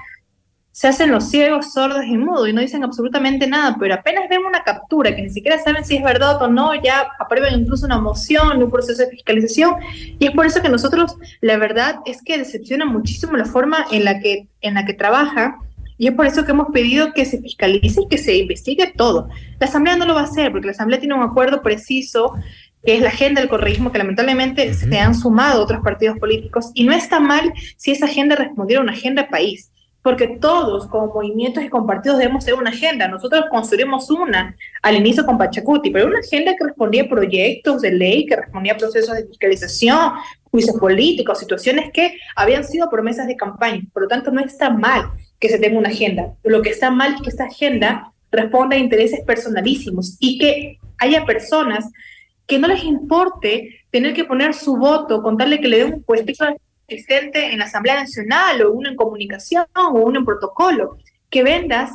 se 0.73 0.87
hacen 0.87 1.11
los 1.11 1.29
ciegos, 1.29 1.71
sordos 1.71 2.03
y 2.03 2.17
mudos 2.17 2.49
y 2.49 2.53
no 2.53 2.59
dicen 2.59 2.83
absolutamente 2.83 3.45
nada, 3.45 3.77
pero 3.79 3.93
apenas 3.93 4.27
ven 4.27 4.43
una 4.43 4.63
captura 4.63 5.15
que 5.15 5.21
ni 5.21 5.29
siquiera 5.29 5.59
saben 5.59 5.85
si 5.85 5.97
es 5.97 6.03
verdad 6.03 6.41
o 6.41 6.47
no, 6.47 6.73
ya 6.73 7.09
aprueban 7.19 7.53
incluso 7.53 7.85
una 7.85 7.99
moción, 7.99 8.61
un 8.61 8.71
proceso 8.71 9.03
de 9.03 9.09
fiscalización 9.09 9.75
y 10.17 10.25
es 10.25 10.31
por 10.31 10.47
eso 10.47 10.63
que 10.63 10.69
nosotros 10.69 11.15
la 11.41 11.57
verdad 11.57 11.97
es 12.07 12.23
que 12.23 12.39
decepciona 12.39 12.85
muchísimo 12.85 13.37
la 13.37 13.45
forma 13.45 13.85
en 13.91 14.03
la 14.03 14.19
que 14.19 14.47
en 14.61 14.73
la 14.73 14.83
que 14.83 14.95
trabaja 14.95 15.59
y 15.99 16.07
es 16.07 16.13
por 16.13 16.25
eso 16.25 16.43
que 16.43 16.51
hemos 16.51 16.69
pedido 16.73 17.13
que 17.13 17.25
se 17.25 17.39
fiscalice 17.39 18.01
y 18.01 18.07
que 18.07 18.17
se 18.17 18.35
investigue 18.35 18.91
todo. 18.97 19.29
La 19.59 19.67
Asamblea 19.67 19.95
no 19.95 20.07
lo 20.07 20.15
va 20.15 20.21
a 20.21 20.25
hacer 20.25 20.51
porque 20.51 20.65
la 20.65 20.71
Asamblea 20.71 20.99
tiene 20.99 21.13
un 21.13 21.21
acuerdo 21.21 21.61
preciso 21.61 22.33
que 22.83 22.95
es 22.95 23.01
la 23.01 23.09
agenda 23.09 23.41
del 23.41 23.49
correísmo, 23.49 23.91
que 23.91 23.99
lamentablemente 23.99 24.73
se 24.73 24.99
han 24.99 25.13
sumado 25.13 25.61
otros 25.61 25.81
partidos 25.83 26.17
políticos, 26.17 26.71
y 26.73 26.83
no 26.83 26.91
está 26.91 27.21
mal 27.21 27.53
si 27.77 27.91
esa 27.91 28.07
agenda 28.07 28.35
respondiera 28.35 28.81
a 28.81 28.83
una 28.83 28.91
agenda 28.91 29.29
país 29.29 29.69
porque 30.03 30.27
todos 30.27 30.85
como 30.87 31.07
movimientos 31.07 31.63
y 31.63 31.69
con 31.69 31.87
partidos 31.87 32.17
debemos 32.19 32.43
tener 32.43 32.59
una 32.59 32.71
agenda. 32.71 33.07
Nosotros 33.07 33.45
construimos 33.49 34.11
una 34.11 34.55
al 34.81 34.97
inicio 34.97 35.25
con 35.25 35.37
Pachacuti, 35.37 35.89
pero 35.89 36.07
una 36.07 36.19
agenda 36.19 36.55
que 36.57 36.65
respondía 36.65 37.03
a 37.03 37.09
proyectos 37.09 37.81
de 37.81 37.91
ley, 37.91 38.25
que 38.25 38.35
respondía 38.35 38.73
a 38.73 38.77
procesos 38.77 39.15
de 39.15 39.25
fiscalización, 39.25 40.11
juicios 40.51 40.77
políticos, 40.77 41.39
situaciones 41.39 41.89
que 41.93 42.17
habían 42.35 42.65
sido 42.65 42.89
promesas 42.89 43.27
de 43.27 43.37
campaña. 43.37 43.81
Por 43.93 44.03
lo 44.03 44.09
tanto, 44.09 44.29
no 44.29 44.41
está 44.41 44.69
mal 44.69 45.09
que 45.39 45.47
se 45.47 45.57
tenga 45.57 45.79
una 45.79 45.89
agenda. 45.89 46.33
Lo 46.43 46.61
que 46.61 46.69
está 46.69 46.91
mal 46.91 47.15
es 47.15 47.21
que 47.21 47.29
esta 47.29 47.45
agenda 47.45 48.11
responda 48.29 48.75
a 48.75 48.79
intereses 48.79 49.21
personalísimos 49.25 50.17
y 50.19 50.37
que 50.37 50.79
haya 50.97 51.25
personas 51.25 51.89
que 52.45 52.59
no 52.59 52.67
les 52.67 52.83
importe 52.83 53.79
tener 53.89 54.13
que 54.13 54.25
poner 54.25 54.53
su 54.53 54.75
voto, 54.75 55.23
contarle 55.23 55.61
que 55.61 55.69
le 55.69 55.77
den 55.77 55.93
un 55.93 56.03
puesto 56.03 56.33
existente 56.87 57.51
en 57.51 57.59
la 57.59 57.65
Asamblea 57.65 57.95
Nacional 57.95 58.61
o 58.61 58.71
uno 58.71 58.89
en 58.89 58.95
comunicación 58.95 59.65
o 59.75 59.89
uno 59.89 60.19
en 60.19 60.25
protocolo, 60.25 60.97
que 61.29 61.43
vendas 61.43 61.91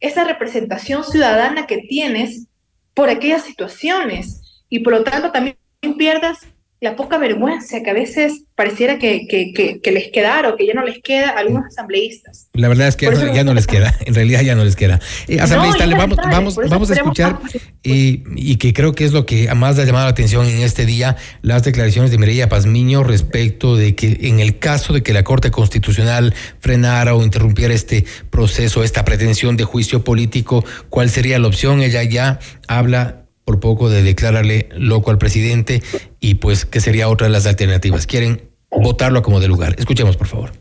esa 0.00 0.24
representación 0.24 1.04
ciudadana 1.04 1.66
que 1.66 1.78
tienes 1.78 2.46
por 2.94 3.08
aquellas 3.08 3.44
situaciones 3.44 4.62
y 4.68 4.80
por 4.80 4.92
lo 4.92 5.04
tanto 5.04 5.32
también 5.32 5.56
pierdas 5.98 6.38
la 6.80 6.96
poca 6.96 7.18
vergüenza 7.18 7.82
que 7.82 7.90
a 7.90 7.92
veces 7.92 8.44
pareciera 8.54 8.98
que, 8.98 9.26
que, 9.28 9.92
les 9.92 10.10
quedara 10.10 10.48
o 10.48 10.56
que 10.56 10.66
ya 10.66 10.72
no 10.72 10.82
les 10.82 11.02
queda 11.02 11.30
a 11.30 11.38
algunos 11.38 11.66
asambleístas. 11.66 12.48
La 12.54 12.68
verdad 12.68 12.88
es 12.88 12.96
que 12.96 13.06
ya 13.34 13.44
no 13.44 13.52
les 13.52 13.66
queda, 13.66 13.94
en 14.06 14.14
realidad 14.14 14.40
ya 14.40 14.54
no 14.54 14.64
les 14.64 14.76
queda. 14.76 14.98
Eh, 15.28 15.40
asambleísta, 15.40 15.84
vamos, 15.86 16.16
vamos, 16.16 16.56
vamos 16.56 16.90
a 16.90 16.94
escuchar 16.94 17.38
eh, 17.84 18.22
y 18.34 18.56
que 18.56 18.72
creo 18.72 18.94
que 18.94 19.04
es 19.04 19.12
lo 19.12 19.26
que 19.26 19.52
más 19.54 19.78
ha 19.78 19.84
llamado 19.84 20.06
la 20.06 20.10
atención 20.10 20.46
en 20.46 20.62
este 20.62 20.86
día, 20.86 21.16
las 21.42 21.64
declaraciones 21.64 22.10
de 22.10 22.18
Mireya 22.18 22.48
Pazmiño 22.48 23.04
respecto 23.04 23.76
de 23.76 23.94
que 23.94 24.18
en 24.22 24.40
el 24.40 24.58
caso 24.58 24.94
de 24.94 25.02
que 25.02 25.12
la 25.12 25.22
Corte 25.22 25.50
Constitucional 25.50 26.34
frenara 26.60 27.14
o 27.14 27.22
interrumpiera 27.22 27.74
este 27.74 28.06
proceso, 28.30 28.82
esta 28.84 29.04
pretensión 29.04 29.58
de 29.58 29.64
juicio 29.64 30.02
político, 30.02 30.64
¿cuál 30.88 31.10
sería 31.10 31.38
la 31.38 31.48
opción? 31.48 31.82
Ella 31.82 32.02
ya 32.04 32.38
habla 32.68 33.19
por 33.50 33.58
poco 33.58 33.90
de 33.90 34.04
declararle 34.04 34.68
loco 34.76 35.10
al 35.10 35.18
presidente 35.18 35.82
y 36.20 36.34
pues 36.34 36.64
que 36.64 36.78
sería 36.78 37.08
otra 37.08 37.26
de 37.26 37.32
las 37.32 37.46
alternativas. 37.46 38.06
Quieren 38.06 38.48
votarlo 38.70 39.22
como 39.22 39.40
de 39.40 39.48
lugar. 39.48 39.74
Escuchemos, 39.76 40.16
por 40.16 40.28
favor. 40.28 40.52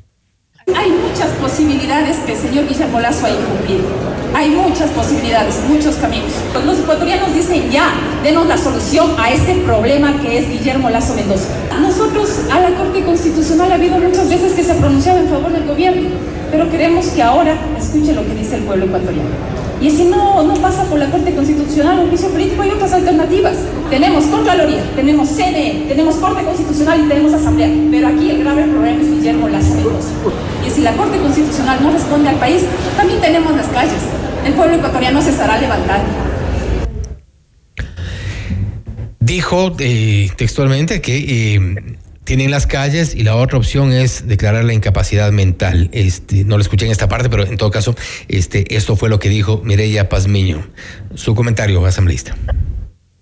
Hay 0.75 0.89
muchas 0.89 1.29
posibilidades 1.39 2.17
que 2.25 2.33
el 2.33 2.39
señor 2.39 2.67
Guillermo 2.67 2.99
Lazo 2.99 3.27
ha 3.27 3.29
incumplido. 3.29 3.83
Hay 4.33 4.49
muchas 4.49 4.89
posibilidades, 4.89 5.59
muchos 5.67 5.97
caminos. 5.97 6.31
Los 6.65 6.79
ecuatorianos 6.79 7.31
dicen 7.35 7.69
ya, 7.69 7.93
denos 8.23 8.47
la 8.47 8.57
solución 8.57 9.11
a 9.19 9.31
este 9.31 9.53
problema 9.57 10.19
que 10.21 10.39
es 10.39 10.49
Guillermo 10.49 10.89
Lazo 10.89 11.13
Mendoza. 11.13 11.49
Nosotros 11.79 12.39
a 12.51 12.59
la 12.59 12.75
Corte 12.75 13.03
Constitucional 13.03 13.71
ha 13.71 13.75
habido 13.75 13.99
muchas 13.99 14.27
veces 14.29 14.53
que 14.53 14.63
se 14.63 14.71
ha 14.71 14.77
pronunciado 14.77 15.19
en 15.19 15.29
favor 15.29 15.51
del 15.51 15.67
gobierno, 15.67 16.09
pero 16.49 16.71
queremos 16.71 17.05
que 17.09 17.21
ahora 17.21 17.55
escuche 17.77 18.13
lo 18.13 18.25
que 18.25 18.33
dice 18.33 18.55
el 18.55 18.63
pueblo 18.63 18.85
ecuatoriano. 18.85 19.58
Y 19.81 19.89
si 19.89 20.03
no, 20.05 20.43
no 20.43 20.55
pasa 20.55 20.83
por 20.83 20.99
la 20.99 21.09
Corte 21.09 21.33
Constitucional 21.33 21.99
o 21.99 22.07
juicio 22.07 22.29
político, 22.29 22.61
hay 22.61 22.71
otras 22.71 22.91
alternativas. 22.91 23.57
Tenemos 23.89 24.25
Contraloría, 24.25 24.83
tenemos 24.93 25.29
CNE, 25.29 25.85
tenemos 25.87 26.15
Corte 26.15 26.43
Constitucional 26.43 27.05
y 27.05 27.07
tenemos 27.07 27.33
Asamblea. 27.33 27.69
Pero 27.89 28.07
aquí 28.07 28.29
el 28.29 28.39
grave 28.39 28.63
problema 28.63 29.01
es 29.01 29.09
Guillermo 29.09 29.47
Lazo 29.47 29.75
Y 30.67 30.69
si 30.69 30.81
la 30.81 30.91
Corte 30.93 31.17
Constitucional 31.19 31.79
no 31.81 31.91
responde 31.91 32.27
al 32.27 32.35
país, 32.35 32.63
también 32.97 33.21
tenemos 33.21 33.55
las 33.55 33.67
calles. 33.67 34.01
El 34.45 34.53
pueblo 34.53 34.75
ecuatoriano 34.75 35.21
se 35.21 35.29
estará 35.29 35.57
levantando. 35.57 36.09
Dijo 39.21 39.75
eh, 39.79 40.29
textualmente 40.35 41.01
que 41.01 41.55
eh, 41.55 41.97
tienen 42.29 42.51
las 42.51 42.67
calles 42.67 43.15
y 43.15 43.23
la 43.23 43.35
otra 43.35 43.57
opción 43.57 43.91
es 43.91 44.27
declarar 44.27 44.63
la 44.63 44.73
incapacidad 44.73 45.31
mental. 45.31 45.89
Este, 45.93 46.43
no 46.43 46.57
lo 46.57 46.61
escuché 46.61 46.85
en 46.85 46.91
esta 46.91 47.09
parte, 47.09 47.27
pero 47.27 47.43
en 47.43 47.57
todo 47.57 47.71
caso, 47.71 47.95
este, 48.27 48.75
esto 48.75 48.95
fue 48.95 49.09
lo 49.09 49.17
que 49.17 49.29
dijo 49.29 49.61
Mireya 49.63 50.09
Pazmiño. 50.09 50.63
Su 51.15 51.33
comentario, 51.33 51.83
asambleísta. 51.83 52.35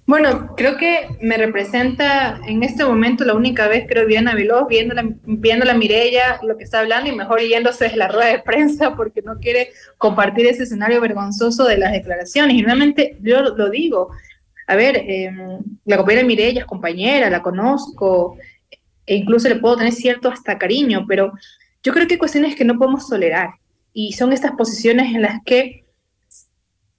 Bueno, 0.05 0.53
creo 0.57 0.75
que 0.75 1.07
me 1.21 1.37
representa 1.37 2.41
en 2.49 2.63
este 2.63 2.83
momento 2.83 3.23
la 3.23 3.33
única 3.33 3.69
vez, 3.69 3.85
creo, 3.87 4.05
Diana 4.05 4.35
Veloz, 4.35 4.67
viendo 4.67 4.93
la, 4.93 5.09
viendo 5.23 5.63
la 5.63 5.73
Mirella, 5.73 6.41
lo 6.43 6.57
que 6.57 6.65
está 6.65 6.81
hablando 6.81 7.09
y 7.09 7.15
mejor 7.15 7.39
yéndose 7.39 7.87
de 7.87 7.95
la 7.95 8.09
rueda 8.09 8.31
de 8.31 8.39
prensa 8.39 8.93
porque 8.97 9.21
no 9.21 9.39
quiere 9.39 9.69
compartir 9.97 10.47
ese 10.47 10.63
escenario 10.63 10.99
vergonzoso 10.99 11.63
de 11.63 11.77
las 11.77 11.93
declaraciones. 11.93 12.57
Y 12.57 12.61
realmente 12.61 13.15
yo 13.21 13.41
lo 13.55 13.69
digo, 13.69 14.09
a 14.67 14.75
ver, 14.75 14.97
em, 14.97 15.59
la 15.85 15.95
compañera 15.95 16.27
Mirella 16.27 16.59
es 16.59 16.65
compañera, 16.65 17.29
la 17.29 17.41
conozco, 17.41 18.37
e 19.07 19.15
incluso 19.15 19.49
le 19.49 19.55
puedo 19.55 19.77
tener 19.77 19.93
cierto 19.93 20.29
hasta 20.29 20.57
cariño, 20.59 21.05
pero 21.07 21.31
yo 21.81 21.93
creo 21.93 22.07
que 22.07 22.15
hay 22.15 22.19
cuestiones 22.19 22.55
que 22.55 22.65
no 22.65 22.77
podemos 22.77 23.07
tolerar 23.07 23.51
y 23.93 24.13
son 24.13 24.33
estas 24.33 24.51
posiciones 24.51 25.15
en 25.15 25.23
las 25.23 25.41
que 25.43 25.85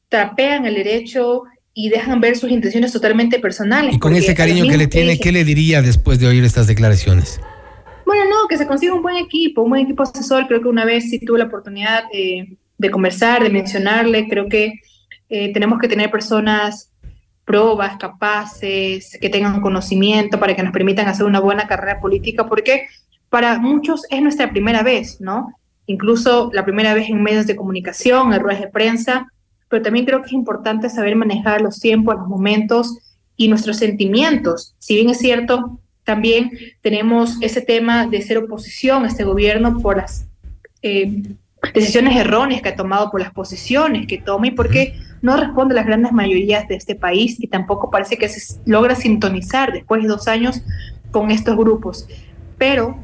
trapean 0.08 0.66
el 0.66 0.74
derecho 0.74 1.44
y 1.74 1.90
dejan 1.90 2.20
ver 2.20 2.36
sus 2.36 2.50
intenciones 2.50 2.92
totalmente 2.92 3.38
personales. 3.38 3.94
Y 3.94 3.98
con 3.98 4.16
ese 4.16 4.34
cariño 4.34 4.66
que 4.66 4.76
le 4.76 4.88
tiene, 4.88 5.18
¿qué 5.18 5.30
le 5.30 5.44
diría 5.44 5.80
después 5.80 6.18
de 6.18 6.26
oír 6.26 6.42
estas 6.42 6.66
declaraciones? 6.66 7.40
Bueno, 8.04 8.24
no, 8.24 8.48
que 8.48 8.56
se 8.56 8.66
consiga 8.66 8.94
un 8.94 9.02
buen 9.02 9.16
equipo, 9.16 9.62
un 9.62 9.70
buen 9.70 9.82
equipo 9.82 10.02
asesor. 10.02 10.48
Creo 10.48 10.62
que 10.62 10.68
una 10.68 10.84
vez 10.84 11.10
sí 11.10 11.20
tuve 11.20 11.38
la 11.38 11.44
oportunidad 11.44 12.04
eh, 12.12 12.56
de 12.78 12.90
conversar, 12.90 13.42
de 13.42 13.50
mencionarle. 13.50 14.26
Creo 14.28 14.48
que 14.48 14.80
eh, 15.28 15.52
tenemos 15.52 15.78
que 15.78 15.88
tener 15.88 16.10
personas 16.10 16.90
probas, 17.48 17.96
capaces, 17.96 19.16
que 19.18 19.30
tengan 19.30 19.62
conocimiento 19.62 20.38
para 20.38 20.54
que 20.54 20.62
nos 20.62 20.70
permitan 20.72 21.08
hacer 21.08 21.24
una 21.24 21.40
buena 21.40 21.66
carrera 21.66 21.98
política, 21.98 22.46
porque 22.46 22.88
para 23.30 23.58
muchos 23.58 24.02
es 24.10 24.20
nuestra 24.20 24.50
primera 24.50 24.82
vez, 24.82 25.18
¿no? 25.18 25.48
Incluso 25.86 26.50
la 26.52 26.62
primera 26.62 26.92
vez 26.92 27.08
en 27.08 27.22
medios 27.22 27.46
de 27.46 27.56
comunicación, 27.56 28.34
en 28.34 28.40
ruedas 28.40 28.60
de 28.60 28.68
prensa, 28.68 29.32
pero 29.70 29.82
también 29.82 30.04
creo 30.04 30.20
que 30.20 30.26
es 30.26 30.34
importante 30.34 30.90
saber 30.90 31.16
manejar 31.16 31.62
los 31.62 31.80
tiempos, 31.80 32.16
los 32.16 32.28
momentos 32.28 32.98
y 33.34 33.48
nuestros 33.48 33.78
sentimientos. 33.78 34.74
Si 34.78 34.96
bien 34.96 35.08
es 35.08 35.18
cierto, 35.18 35.80
también 36.04 36.50
tenemos 36.82 37.38
ese 37.40 37.62
tema 37.62 38.06
de 38.06 38.20
ser 38.20 38.36
oposición 38.36 39.04
a 39.04 39.08
este 39.08 39.24
gobierno 39.24 39.78
por 39.78 39.96
las 39.96 40.26
eh, 40.82 41.22
decisiones 41.72 42.14
erróneas 42.14 42.60
que 42.60 42.68
ha 42.68 42.76
tomado, 42.76 43.10
por 43.10 43.20
las 43.20 43.32
posiciones 43.32 44.06
que 44.06 44.18
toma 44.18 44.48
y 44.48 44.50
porque 44.50 44.94
no 45.22 45.36
responde 45.36 45.74
a 45.74 45.76
las 45.76 45.86
grandes 45.86 46.12
mayorías 46.12 46.68
de 46.68 46.76
este 46.76 46.94
país 46.94 47.36
y 47.40 47.48
tampoco 47.48 47.90
parece 47.90 48.16
que 48.16 48.28
se 48.28 48.60
logra 48.64 48.94
sintonizar 48.94 49.72
después 49.72 50.02
de 50.02 50.08
dos 50.08 50.28
años 50.28 50.62
con 51.10 51.30
estos 51.30 51.56
grupos. 51.56 52.06
Pero 52.56 52.96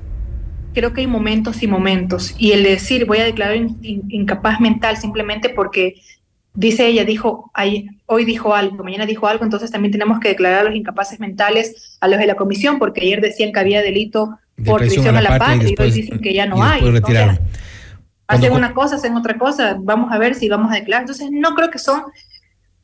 creo 0.75 0.93
que 0.93 1.03
hay 1.03 1.07
momentos 1.07 1.63
y 1.63 1.67
momentos. 1.67 2.35
Y 2.39 2.53
el 2.53 2.63
decir 2.63 3.07
voy 3.07 3.19
a 3.19 3.25
declarar 3.25 3.57
incapaz 3.57 4.61
mental 4.61 4.97
simplemente 4.97 5.49
porque 5.49 6.01
dice 6.55 6.87
ella, 6.87 7.05
dijo, 7.05 7.51
hoy 8.07 8.25
dijo 8.25 8.55
algo, 8.55 8.85
mañana 8.85 9.07
dijo 9.07 9.27
algo, 9.27 9.45
entonces 9.45 9.71
también 9.71 9.93
tenemos 9.93 10.21
que 10.21 10.29
declarar 10.29 10.61
a 10.61 10.65
los 10.65 10.77
incapaces 10.77 11.21
mentales 11.21 11.99
a 12.01 12.09
los 12.09 12.19
de 12.19 12.27
la 12.27 12.37
comisión, 12.37 12.79
porque 12.79 13.01
ayer 13.03 13.21
decían 13.21 13.53
que 13.53 13.61
había 13.61 13.83
delito 13.83 14.39
por 14.65 14.81
prisión 14.81 15.17
a 15.17 15.21
la, 15.21 15.39
patria 15.39 15.75
y, 15.77 15.83
hoy 15.83 15.91
dicen 15.91 16.21
que 16.21 16.33
ya 16.33 16.47
no 16.47 16.63
hay. 16.63 16.81
Hacen 18.35 18.53
una 18.53 18.75
cosa, 18.75 18.97
hacen 18.97 19.17
otra 19.17 19.39
cosa, 19.39 19.77
vamos 19.81 20.13
a 20.13 20.19
ver 20.19 20.35
si 20.35 20.49
vamos 20.49 20.71
a 20.71 20.77
declarar. 20.77 21.03
Entonces, 21.03 21.29
no 21.31 21.55
creo 21.55 21.71
que 21.71 21.79
son 21.79 22.03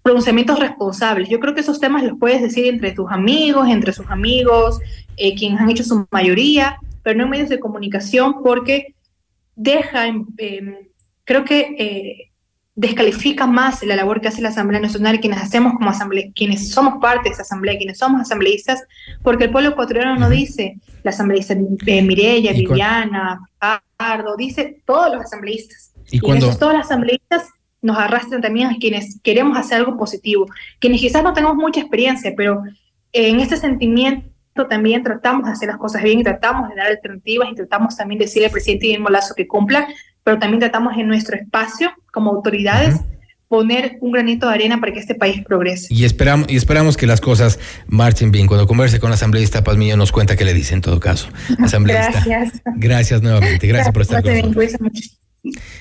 pronunciamientos 0.03 0.59
responsables. 0.59 1.29
Yo 1.29 1.41
creo 1.41 1.55
que 1.55 1.61
esos 1.61 1.81
temas 1.81 2.03
los 2.03 2.19
puedes 2.19 2.41
decir 2.41 2.67
entre 2.67 2.93
tus 2.93 3.11
amigos, 3.11 3.69
entre 3.69 3.93
sus 3.93 4.09
amigos, 4.09 4.81
eh, 5.17 5.35
quienes 5.35 5.61
han 5.61 5.71
hecho 5.71 5.85
su 5.85 6.07
mayoría, 6.11 6.79
pero 7.03 7.19
no 7.19 7.25
en 7.25 7.31
medios 7.31 7.49
de 7.49 7.61
comunicación 7.61 8.43
porque 8.43 8.95
deja, 9.57 10.07
creo 11.25 11.45
que 11.45 11.75
eh, 11.79 12.31
descalifica 12.75 13.47
más 13.47 13.83
la 13.83 13.95
labor 13.95 14.23
que 14.23 14.29
hace 14.29 14.41
la 14.41 14.49
Asamblea 14.49 14.81
Nacional, 14.81 15.21
quienes 15.21 15.41
hacemos 15.41 15.75
como 15.75 15.91
asamblea, 15.91 16.29
quienes 16.35 16.71
somos 16.71 17.01
parte 17.01 17.29
de 17.29 17.35
esa 17.35 17.43
asamblea, 17.43 17.77
quienes 17.77 17.99
somos 17.99 18.23
asambleístas, 18.23 18.83
porque 19.23 19.45
el 19.45 19.51
pueblo 19.51 19.71
ecuatoriano 19.71 20.17
no 20.17 20.31
dice 20.31 20.79
la 21.03 21.11
asambleísta 21.11 21.55
eh, 21.87 22.03
Mireya, 22.03 22.53
Viviana, 22.53 23.41
Pardo, 24.01 24.35
dice 24.35 24.83
todos 24.87 25.13
los 25.13 25.25
asambleístas. 25.25 25.93
Y, 26.11 26.21
cuando... 26.21 26.47
esos 26.47 26.59
todos 26.59 26.73
los 26.73 26.87
asambleístas 26.87 27.51
nos 27.83 27.99
arrastran 27.99 28.41
también 28.41 28.69
a 28.69 28.77
quienes 28.79 29.21
queremos 29.23 29.59
hacer 29.59 29.79
algo 29.79 29.99
positivo, 29.99 30.47
quienes 30.79 31.01
quizás 31.01 31.23
no 31.23 31.35
tenemos 31.35 31.57
mucha 31.57 31.81
experiencia, 31.81 32.33
pero 32.37 32.63
en 33.13 33.41
ese 33.41 33.59
sentimiento 33.59 34.31
también 34.69 35.03
tratamos 35.03 35.47
de 35.47 35.53
hacer 35.53 35.69
las 35.69 35.79
cosas 35.79 36.03
bien 36.03 36.21
y 36.21 36.25
tratamos 36.25 36.71
de 36.71 36.77
dar 36.77 36.87
alternativas 36.87 37.49
y 37.51 37.55
tratamos 37.55 37.97
también 37.97 38.19
de 38.19 38.25
decirle 38.25 38.47
al 38.47 38.53
presidente 38.53 38.87
Guillermo 38.87 39.09
Lazo 39.09 39.35
que 39.35 39.47
cumpla 39.47 39.87
pero 40.23 40.39
también 40.39 40.61
tratamos 40.61 40.97
en 40.97 41.09
nuestro 41.09 41.37
espacio 41.37 41.93
como 42.13 42.31
autoridades 42.31 43.01
poner 43.51 43.99
un 44.01 44.13
granito 44.13 44.47
de 44.47 44.55
arena 44.55 44.79
para 44.79 44.93
que 44.93 45.01
este 45.01 45.17
país 45.17 45.43
progrese. 45.45 45.93
Y 45.93 46.05
esperamos, 46.05 46.47
y 46.49 46.55
esperamos 46.55 46.97
que 46.97 47.09
las 47.09 47.21
cosas 47.21 47.59
marchen 47.89 48.31
bien. 48.31 48.47
Cuando 48.47 48.69
converse 48.69 49.01
con 49.01 49.11
la 49.11 49.17
asambleísta 49.17 49.65
Pazmiño 49.65 49.97
nos 49.97 50.13
cuenta 50.13 50.37
qué 50.37 50.45
le 50.45 50.55
dice 50.55 50.73
en 50.73 50.83
todo 50.83 51.01
caso. 51.01 51.29
Asambleísta. 51.59 52.13
Gracias. 52.13 52.63
Gracias 52.77 53.23
nuevamente. 53.23 53.67
Gracias, 53.67 53.93
por 53.93 54.03
estar 54.03 54.23
con 54.23 54.33
nosotros. 54.33 55.19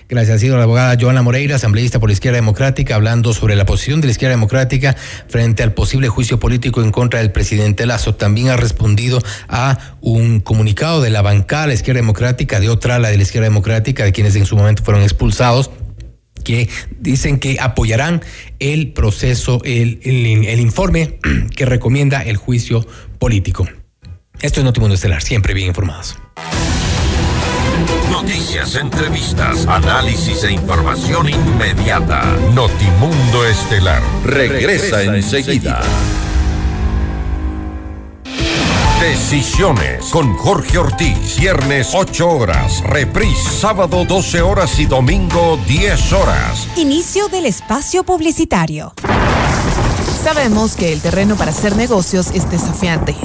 Gracias. 0.08 0.36
Ha 0.36 0.40
sido 0.40 0.58
la 0.58 0.64
abogada 0.64 0.98
Joana 1.00 1.22
Moreira, 1.22 1.58
asambleísta 1.58 2.00
por 2.00 2.10
la 2.10 2.14
Izquierda 2.14 2.38
Democrática, 2.38 2.96
hablando 2.96 3.34
sobre 3.34 3.56
la 3.56 3.68
posición 3.68 4.02
de 4.02 4.08
la 4.08 4.12
Izquierda 4.14 4.36
Democrática 4.36 4.96
frente 5.28 5.62
al 5.62 5.74
posible 5.74 6.08
juicio 6.08 6.40
político 6.40 6.82
en 6.82 6.92
contra 6.92 7.20
del 7.20 7.32
presidente 7.32 7.86
Lazo. 7.86 8.16
También 8.16 8.50
ha 8.50 8.58
respondido 8.58 9.22
a 9.48 9.96
un 10.02 10.40
comunicado 10.40 11.02
de 11.02 11.12
la 11.12 11.22
bancada 11.22 11.64
de 11.64 11.68
la 11.68 11.74
Izquierda 11.76 12.02
Democrática, 12.02 12.60
de 12.60 12.70
otra, 12.70 12.98
la 12.98 13.10
de 13.10 13.18
la 13.18 13.24
Izquierda 13.24 13.46
Democrática, 13.46 14.06
de 14.06 14.12
quienes 14.12 14.36
en 14.36 14.48
su 14.48 14.58
momento 14.58 14.84
fueron 14.84 15.04
expulsados 15.04 15.70
que 16.44 16.70
dicen 17.00 17.40
que 17.40 17.58
apoyarán 17.60 18.22
el 18.60 18.92
proceso, 18.92 19.62
el, 19.64 20.00
el 20.04 20.60
informe 20.60 21.20
que 21.56 21.66
recomienda 21.66 22.22
el 22.24 22.38
juicio 22.38 22.86
político. 23.20 23.68
Esto 24.42 24.62
es 24.62 24.64
Notimundo 24.64 24.96
Estelar, 24.96 25.22
siempre 25.22 25.54
bien 25.54 25.68
informados. 25.68 26.18
Noticias, 28.10 28.76
entrevistas, 28.76 29.66
análisis 29.68 30.44
e 30.44 30.52
información 30.52 31.30
inmediata. 31.30 32.24
Notimundo 32.54 33.46
Estelar 33.46 34.02
regresa, 34.24 35.04
enseguida. 35.04 35.82
Decisiones 39.00 40.10
con 40.12 40.36
Jorge 40.36 40.78
Ortiz. 40.78 41.38
Viernes 41.40 41.92
8 41.94 42.30
horas. 42.30 42.82
Reprise 42.82 43.50
sábado 43.50 44.04
12 44.04 44.42
horas 44.42 44.78
y 44.78 44.88
domingo 44.88 45.58
10 45.66 46.12
horas. 46.12 46.68
Inicio 46.76 47.30
del 47.30 47.46
espacio 47.46 48.04
publicitario. 48.04 48.94
Sabemos 50.22 50.76
que 50.76 50.92
el 50.92 51.00
terreno 51.00 51.38
para 51.38 51.52
hacer 51.52 51.78
negocios 51.78 52.32
es 52.34 52.52
desafiante. 52.52 53.16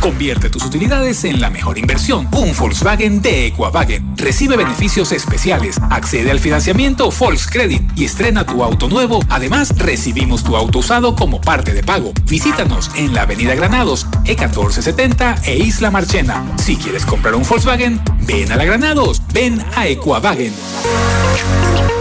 Convierte 0.00 0.48
tus 0.48 0.64
utilidades 0.64 1.24
en 1.24 1.42
la 1.42 1.50
mejor 1.50 1.76
inversión. 1.76 2.26
Un 2.32 2.56
Volkswagen 2.56 3.20
de 3.20 3.46
Equavagen. 3.46 4.16
Recibe 4.16 4.56
beneficios 4.56 5.12
especiales. 5.12 5.78
Accede 5.90 6.30
al 6.30 6.40
financiamiento 6.40 7.10
Volkscredit 7.10 7.82
y 7.96 8.06
estrena 8.06 8.46
tu 8.46 8.64
auto 8.64 8.88
nuevo. 8.88 9.20
Además, 9.28 9.76
recibimos 9.76 10.42
tu 10.42 10.56
auto 10.56 10.78
usado 10.78 11.14
como 11.14 11.40
parte 11.42 11.74
de 11.74 11.82
pago. 11.82 12.12
Visítanos 12.24 12.90
en 12.96 13.14
la 13.14 13.22
Avenida 13.22 13.54
Granados, 13.54 14.06
E1470 14.24 15.42
e 15.44 15.58
Isla 15.58 15.90
Marchena. 15.90 16.44
Si 16.56 16.76
quieres 16.76 17.04
comprar 17.04 17.34
un 17.34 17.46
Volkswagen, 17.46 18.00
ven 18.22 18.50
a 18.52 18.56
la 18.56 18.64
Granados. 18.64 19.20
Ven 19.34 19.62
a 19.76 19.86
Equavagen. 19.86 20.54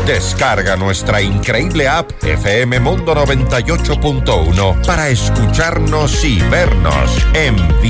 Descarga 0.05 0.75
nuestra 0.75 1.21
increíble 1.21 1.87
app 1.87 2.11
FM 2.23 2.79
Mundo 2.79 3.13
98.1 3.13 4.85
para 4.85 5.09
escucharnos 5.09 6.23
y 6.23 6.39
vernos 6.49 7.27
en 7.35 7.55
vivo. 7.81 7.88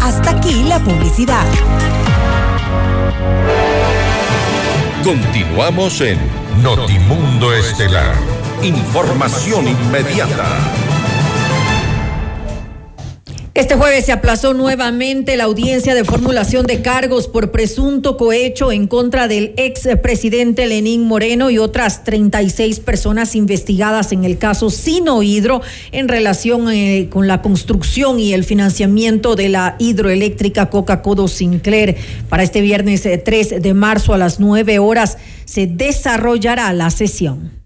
Hasta 0.00 0.30
aquí 0.30 0.62
la 0.64 0.78
publicidad. 0.78 1.44
Continuamos 5.04 6.00
en 6.00 6.18
Notimundo 6.62 7.52
Estelar. 7.52 8.14
Información 8.62 9.68
inmediata. 9.68 10.46
Este 13.54 13.76
jueves 13.76 14.06
se 14.06 14.12
aplazó 14.12 14.54
nuevamente 14.54 15.36
la 15.36 15.44
audiencia 15.44 15.94
de 15.94 16.04
formulación 16.04 16.64
de 16.64 16.80
cargos 16.80 17.28
por 17.28 17.50
presunto 17.50 18.16
cohecho 18.16 18.72
en 18.72 18.86
contra 18.86 19.28
del 19.28 19.52
expresidente 19.58 20.66
Lenín 20.66 21.06
Moreno 21.06 21.50
y 21.50 21.58
otras 21.58 22.02
36 22.02 22.80
personas 22.80 23.36
investigadas 23.36 24.12
en 24.12 24.24
el 24.24 24.38
caso 24.38 24.70
Sino 24.70 25.22
Hidro 25.22 25.60
en 25.90 26.08
relación 26.08 26.70
eh, 26.70 27.10
con 27.10 27.28
la 27.28 27.42
construcción 27.42 28.18
y 28.18 28.32
el 28.32 28.44
financiamiento 28.44 29.36
de 29.36 29.50
la 29.50 29.76
hidroeléctrica 29.78 30.70
Coca-Codo 30.70 31.28
Sinclair. 31.28 31.96
Para 32.30 32.44
este 32.44 32.62
viernes 32.62 33.02
3 33.02 33.52
eh, 33.52 33.60
de 33.60 33.74
marzo 33.74 34.14
a 34.14 34.18
las 34.18 34.40
9 34.40 34.78
horas 34.78 35.18
se 35.44 35.66
desarrollará 35.66 36.72
la 36.72 36.88
sesión. 36.88 37.61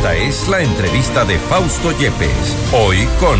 Esta 0.00 0.16
es 0.16 0.48
la 0.48 0.62
entrevista 0.62 1.26
de 1.26 1.38
Fausto 1.38 1.92
Yepes, 1.98 2.56
hoy 2.72 3.06
con... 3.18 3.38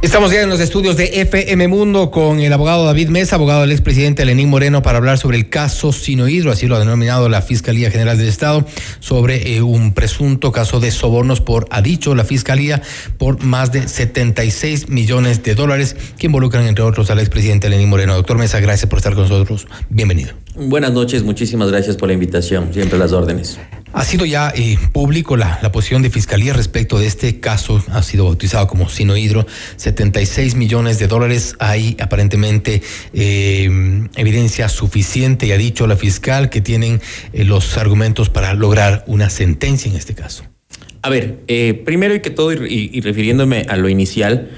Estamos 0.00 0.30
ya 0.30 0.42
en 0.42 0.48
los 0.48 0.60
estudios 0.60 0.96
de 0.96 1.22
FM 1.22 1.66
Mundo 1.66 2.12
con 2.12 2.38
el 2.38 2.52
abogado 2.52 2.84
David 2.84 3.08
Mesa, 3.08 3.34
abogado 3.34 3.62
del 3.62 3.72
expresidente 3.72 4.24
Lenín 4.24 4.48
Moreno, 4.48 4.80
para 4.80 4.98
hablar 4.98 5.18
sobre 5.18 5.38
el 5.38 5.48
caso 5.48 5.92
Sinohidro, 5.92 6.52
así 6.52 6.68
lo 6.68 6.76
ha 6.76 6.78
denominado 6.78 7.28
la 7.28 7.42
Fiscalía 7.42 7.90
General 7.90 8.16
del 8.16 8.28
Estado, 8.28 8.64
sobre 9.00 9.56
eh, 9.56 9.60
un 9.60 9.92
presunto 9.92 10.52
caso 10.52 10.78
de 10.78 10.92
sobornos 10.92 11.40
por, 11.40 11.66
ha 11.70 11.82
dicho 11.82 12.14
la 12.14 12.22
Fiscalía, 12.22 12.80
por 13.18 13.42
más 13.42 13.72
de 13.72 13.88
76 13.88 14.88
millones 14.88 15.42
de 15.42 15.56
dólares 15.56 15.96
que 16.16 16.26
involucran, 16.26 16.64
entre 16.68 16.84
otros, 16.84 17.10
al 17.10 17.18
expresidente 17.18 17.68
Lenín 17.68 17.88
Moreno. 17.88 18.14
Doctor 18.14 18.38
Mesa, 18.38 18.60
gracias 18.60 18.88
por 18.88 19.00
estar 19.00 19.14
con 19.14 19.24
nosotros. 19.24 19.66
Bienvenido. 19.88 20.41
Buenas 20.54 20.92
noches, 20.92 21.22
muchísimas 21.22 21.70
gracias 21.70 21.96
por 21.96 22.08
la 22.08 22.12
invitación, 22.12 22.74
siempre 22.74 22.98
las 22.98 23.12
órdenes. 23.12 23.58
Ha 23.94 24.04
sido 24.04 24.26
ya 24.26 24.52
eh, 24.54 24.78
público 24.92 25.36
la, 25.36 25.58
la, 25.62 25.72
posición 25.72 26.02
de 26.02 26.10
Fiscalía 26.10 26.52
respecto 26.52 26.98
de 26.98 27.06
este 27.06 27.40
caso, 27.40 27.82
ha 27.88 28.02
sido 28.02 28.24
bautizado 28.26 28.66
como 28.66 28.88
Sinohidro, 28.88 29.46
76 29.76 30.54
millones 30.54 30.98
de 30.98 31.08
dólares, 31.08 31.56
hay 31.58 31.96
aparentemente 32.00 32.82
eh, 33.12 34.08
evidencia 34.16 34.68
suficiente 34.68 35.46
y 35.46 35.52
ha 35.52 35.58
dicho 35.58 35.86
la 35.86 35.96
fiscal 35.96 36.50
que 36.50 36.60
tienen 36.60 37.00
eh, 37.32 37.44
los 37.44 37.78
argumentos 37.78 38.28
para 38.28 38.54
lograr 38.54 39.04
una 39.06 39.30
sentencia 39.30 39.90
en 39.90 39.96
este 39.96 40.14
caso. 40.14 40.44
A 41.02 41.10
ver, 41.10 41.40
eh, 41.48 41.82
primero 41.84 42.14
y 42.14 42.20
que 42.20 42.30
todo 42.30 42.52
y, 42.52 42.90
y 42.92 43.00
refiriéndome 43.00 43.66
a 43.68 43.76
lo 43.76 43.88
inicial, 43.88 44.50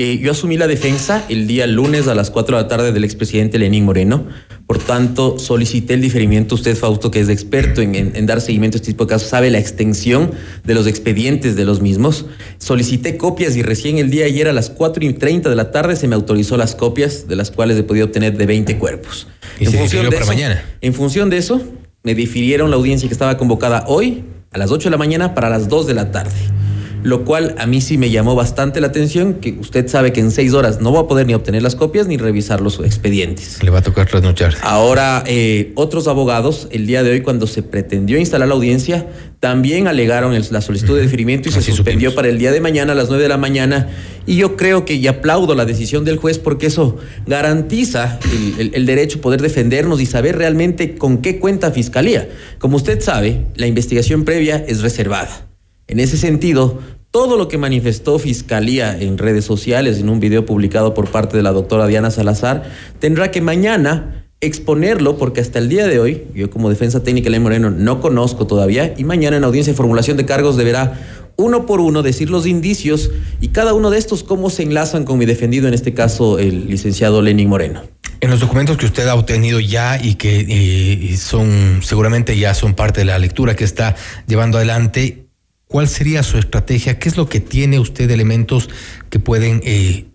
eh, 0.00 0.16
yo 0.18 0.30
asumí 0.30 0.56
la 0.56 0.68
defensa 0.68 1.24
el 1.28 1.48
día 1.48 1.66
lunes 1.66 2.06
a 2.06 2.14
las 2.14 2.30
4 2.30 2.56
de 2.56 2.62
la 2.62 2.68
tarde 2.68 2.92
del 2.92 3.02
expresidente 3.02 3.58
Lenín 3.58 3.84
Moreno. 3.84 4.26
Por 4.64 4.78
tanto, 4.78 5.40
solicité 5.40 5.94
el 5.94 6.00
diferimiento. 6.00 6.54
Usted, 6.54 6.76
Fausto, 6.76 7.10
que 7.10 7.18
es 7.18 7.28
experto 7.28 7.82
en, 7.82 7.96
en, 7.96 8.12
en, 8.14 8.24
dar 8.24 8.40
seguimiento 8.40 8.76
a 8.76 8.78
este 8.78 8.92
tipo 8.92 9.06
de 9.06 9.08
casos, 9.08 9.28
sabe 9.28 9.50
la 9.50 9.58
extensión 9.58 10.30
de 10.62 10.74
los 10.74 10.86
expedientes 10.86 11.56
de 11.56 11.64
los 11.64 11.80
mismos. 11.80 12.26
Solicité 12.58 13.16
copias 13.16 13.56
y 13.56 13.62
recién 13.62 13.98
el 13.98 14.08
día 14.08 14.22
de 14.22 14.28
ayer 14.28 14.46
a 14.46 14.52
las 14.52 14.70
4 14.70 15.04
y 15.04 15.14
30 15.14 15.50
de 15.50 15.56
la 15.56 15.72
tarde 15.72 15.96
se 15.96 16.06
me 16.06 16.14
autorizó 16.14 16.56
las 16.56 16.76
copias, 16.76 17.26
de 17.26 17.34
las 17.34 17.50
cuales 17.50 17.76
he 17.76 17.82
podido 17.82 18.06
obtener 18.06 18.36
de 18.36 18.46
20 18.46 18.78
cuerpos. 18.78 19.26
¿Y 19.58 19.64
en 19.64 19.72
se 19.72 19.78
función 19.78 20.04
de 20.04 20.12
para 20.12 20.22
eso, 20.22 20.32
mañana? 20.32 20.64
En 20.80 20.94
función 20.94 21.28
de 21.28 21.38
eso, 21.38 21.60
me 22.04 22.14
difirieron 22.14 22.70
la 22.70 22.76
audiencia 22.76 23.08
que 23.08 23.14
estaba 23.14 23.36
convocada 23.36 23.82
hoy 23.88 24.22
a 24.52 24.58
las 24.58 24.70
8 24.70 24.84
de 24.84 24.90
la 24.92 24.96
mañana 24.96 25.34
para 25.34 25.50
las 25.50 25.68
2 25.68 25.88
de 25.88 25.94
la 25.94 26.12
tarde 26.12 26.57
lo 27.02 27.24
cual 27.24 27.54
a 27.58 27.66
mí 27.66 27.80
sí 27.80 27.96
me 27.98 28.10
llamó 28.10 28.34
bastante 28.34 28.80
la 28.80 28.88
atención, 28.88 29.34
que 29.34 29.52
usted 29.60 29.86
sabe 29.88 30.12
que 30.12 30.20
en 30.20 30.30
seis 30.30 30.52
horas 30.54 30.80
no 30.80 30.90
voy 30.90 31.04
a 31.04 31.06
poder 31.08 31.26
ni 31.26 31.34
obtener 31.34 31.62
las 31.62 31.76
copias 31.76 32.06
ni 32.06 32.16
revisar 32.16 32.60
los 32.60 32.80
expedientes. 32.80 33.62
Le 33.62 33.70
va 33.70 33.78
a 33.78 33.82
tocar 33.82 34.06
trasnochar. 34.08 34.54
Ahora, 34.62 35.22
eh, 35.26 35.72
otros 35.74 36.08
abogados, 36.08 36.68
el 36.70 36.86
día 36.86 37.02
de 37.02 37.10
hoy, 37.12 37.20
cuando 37.22 37.46
se 37.46 37.62
pretendió 37.62 38.18
instalar 38.18 38.48
la 38.48 38.54
audiencia, 38.54 39.06
también 39.40 39.86
alegaron 39.86 40.34
el, 40.34 40.44
la 40.50 40.60
solicitud 40.60 40.96
de 40.96 41.02
deferimiento 41.02 41.48
y 41.48 41.52
Así 41.52 41.60
se 41.62 41.70
suspendió 41.70 42.10
supimos. 42.10 42.14
para 42.14 42.28
el 42.28 42.38
día 42.38 42.50
de 42.52 42.60
mañana 42.60 42.92
a 42.92 42.96
las 42.96 43.08
9 43.08 43.22
de 43.22 43.28
la 43.28 43.36
mañana. 43.38 43.88
Y 44.26 44.36
yo 44.36 44.56
creo 44.56 44.84
que 44.84 44.94
y 44.94 45.06
aplaudo 45.06 45.54
la 45.54 45.64
decisión 45.64 46.04
del 46.04 46.16
juez 46.16 46.38
porque 46.38 46.66
eso 46.66 46.96
garantiza 47.26 48.18
el, 48.32 48.60
el- 48.60 48.74
el 48.74 48.86
derecho 48.86 49.18
a 49.18 49.22
poder 49.22 49.40
defendernos 49.40 50.00
y 50.00 50.06
saber 50.06 50.36
realmente 50.36 50.96
con 50.96 51.18
qué 51.18 51.38
cuenta 51.38 51.70
Fiscalía. 51.70 52.28
Como 52.58 52.76
usted 52.76 53.00
sabe, 53.00 53.46
la 53.54 53.66
investigación 53.66 54.24
previa 54.24 54.56
es 54.66 54.80
reservada. 54.82 55.47
En 55.88 56.00
ese 56.00 56.18
sentido, 56.18 56.78
todo 57.10 57.38
lo 57.38 57.48
que 57.48 57.56
manifestó 57.56 58.18
Fiscalía 58.18 58.96
en 59.00 59.16
redes 59.16 59.46
sociales, 59.46 59.98
en 59.98 60.10
un 60.10 60.20
video 60.20 60.44
publicado 60.44 60.92
por 60.92 61.10
parte 61.10 61.36
de 61.36 61.42
la 61.42 61.52
doctora 61.52 61.86
Diana 61.86 62.10
Salazar, 62.10 62.70
tendrá 62.98 63.30
que 63.30 63.40
mañana 63.40 64.26
exponerlo 64.40 65.16
porque 65.16 65.40
hasta 65.40 65.58
el 65.58 65.70
día 65.70 65.86
de 65.86 65.98
hoy, 65.98 66.24
yo 66.34 66.50
como 66.50 66.68
defensa 66.68 67.02
técnica 67.02 67.30
Ley 67.30 67.40
Moreno 67.40 67.70
no 67.70 68.02
conozco 68.02 68.46
todavía 68.46 68.94
y 68.96 69.04
mañana 69.04 69.38
en 69.38 69.44
audiencia 69.44 69.72
de 69.72 69.76
formulación 69.78 70.18
de 70.18 70.26
cargos 70.26 70.58
deberá 70.58 71.00
uno 71.36 71.64
por 71.64 71.80
uno 71.80 72.02
decir 72.02 72.28
los 72.28 72.46
indicios 72.46 73.10
y 73.40 73.48
cada 73.48 73.72
uno 73.72 73.88
de 73.90 73.98
estos 73.98 74.22
cómo 74.22 74.50
se 74.50 74.64
enlazan 74.64 75.04
con 75.04 75.18
mi 75.18 75.24
defendido, 75.24 75.68
en 75.68 75.74
este 75.74 75.94
caso 75.94 76.38
el 76.38 76.68
licenciado 76.68 77.22
Lenin 77.22 77.48
Moreno. 77.48 77.82
En 78.20 78.30
los 78.30 78.40
documentos 78.40 78.76
que 78.76 78.84
usted 78.84 79.06
ha 79.08 79.14
obtenido 79.14 79.58
ya 79.58 79.98
y 80.02 80.16
que 80.16 80.44
eh, 80.48 81.16
son 81.16 81.80
seguramente 81.82 82.36
ya 82.36 82.52
son 82.52 82.74
parte 82.74 83.00
de 83.00 83.04
la 83.06 83.18
lectura 83.18 83.56
que 83.56 83.64
está 83.64 83.96
llevando 84.26 84.58
adelante, 84.58 85.27
¿cuál 85.68 85.86
sería 85.86 86.22
su 86.22 86.38
estrategia? 86.38 86.98
¿Qué 86.98 87.08
es 87.08 87.16
lo 87.16 87.28
que 87.28 87.40
tiene 87.40 87.78
usted 87.78 88.08
de 88.08 88.14
elementos 88.14 88.68
que 89.10 89.20
pueden 89.20 89.60
eh, 89.64 90.06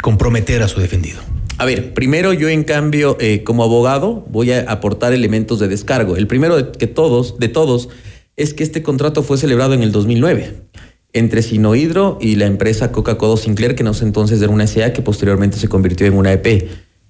comprometer 0.00 0.62
a 0.62 0.68
su 0.68 0.80
defendido? 0.80 1.18
A 1.56 1.64
ver, 1.64 1.92
primero 1.92 2.32
yo 2.32 2.48
en 2.48 2.62
cambio 2.62 3.16
eh, 3.18 3.42
como 3.42 3.64
abogado 3.64 4.24
voy 4.30 4.52
a 4.52 4.70
aportar 4.70 5.12
elementos 5.12 5.58
de 5.58 5.66
descargo. 5.66 6.16
El 6.16 6.28
primero 6.28 6.56
de 6.56 6.70
que 6.70 6.86
todos, 6.86 7.38
de 7.38 7.48
todos, 7.48 7.88
es 8.36 8.54
que 8.54 8.62
este 8.62 8.82
contrato 8.82 9.24
fue 9.24 9.38
celebrado 9.38 9.74
en 9.74 9.82
el 9.82 9.90
2009 9.90 10.68
entre 11.12 11.42
Sinohidro 11.42 12.18
y 12.20 12.36
la 12.36 12.46
empresa 12.46 12.92
Coca-Cola 12.92 13.36
Sinclair, 13.36 13.74
que 13.74 13.82
en 13.82 13.88
ese 13.88 14.04
entonces 14.04 14.40
era 14.40 14.52
una 14.52 14.66
SA 14.66 14.92
que 14.92 15.02
posteriormente 15.02 15.56
se 15.56 15.66
convirtió 15.66 16.06
en 16.06 16.14
una 16.14 16.32
EP. 16.32 16.68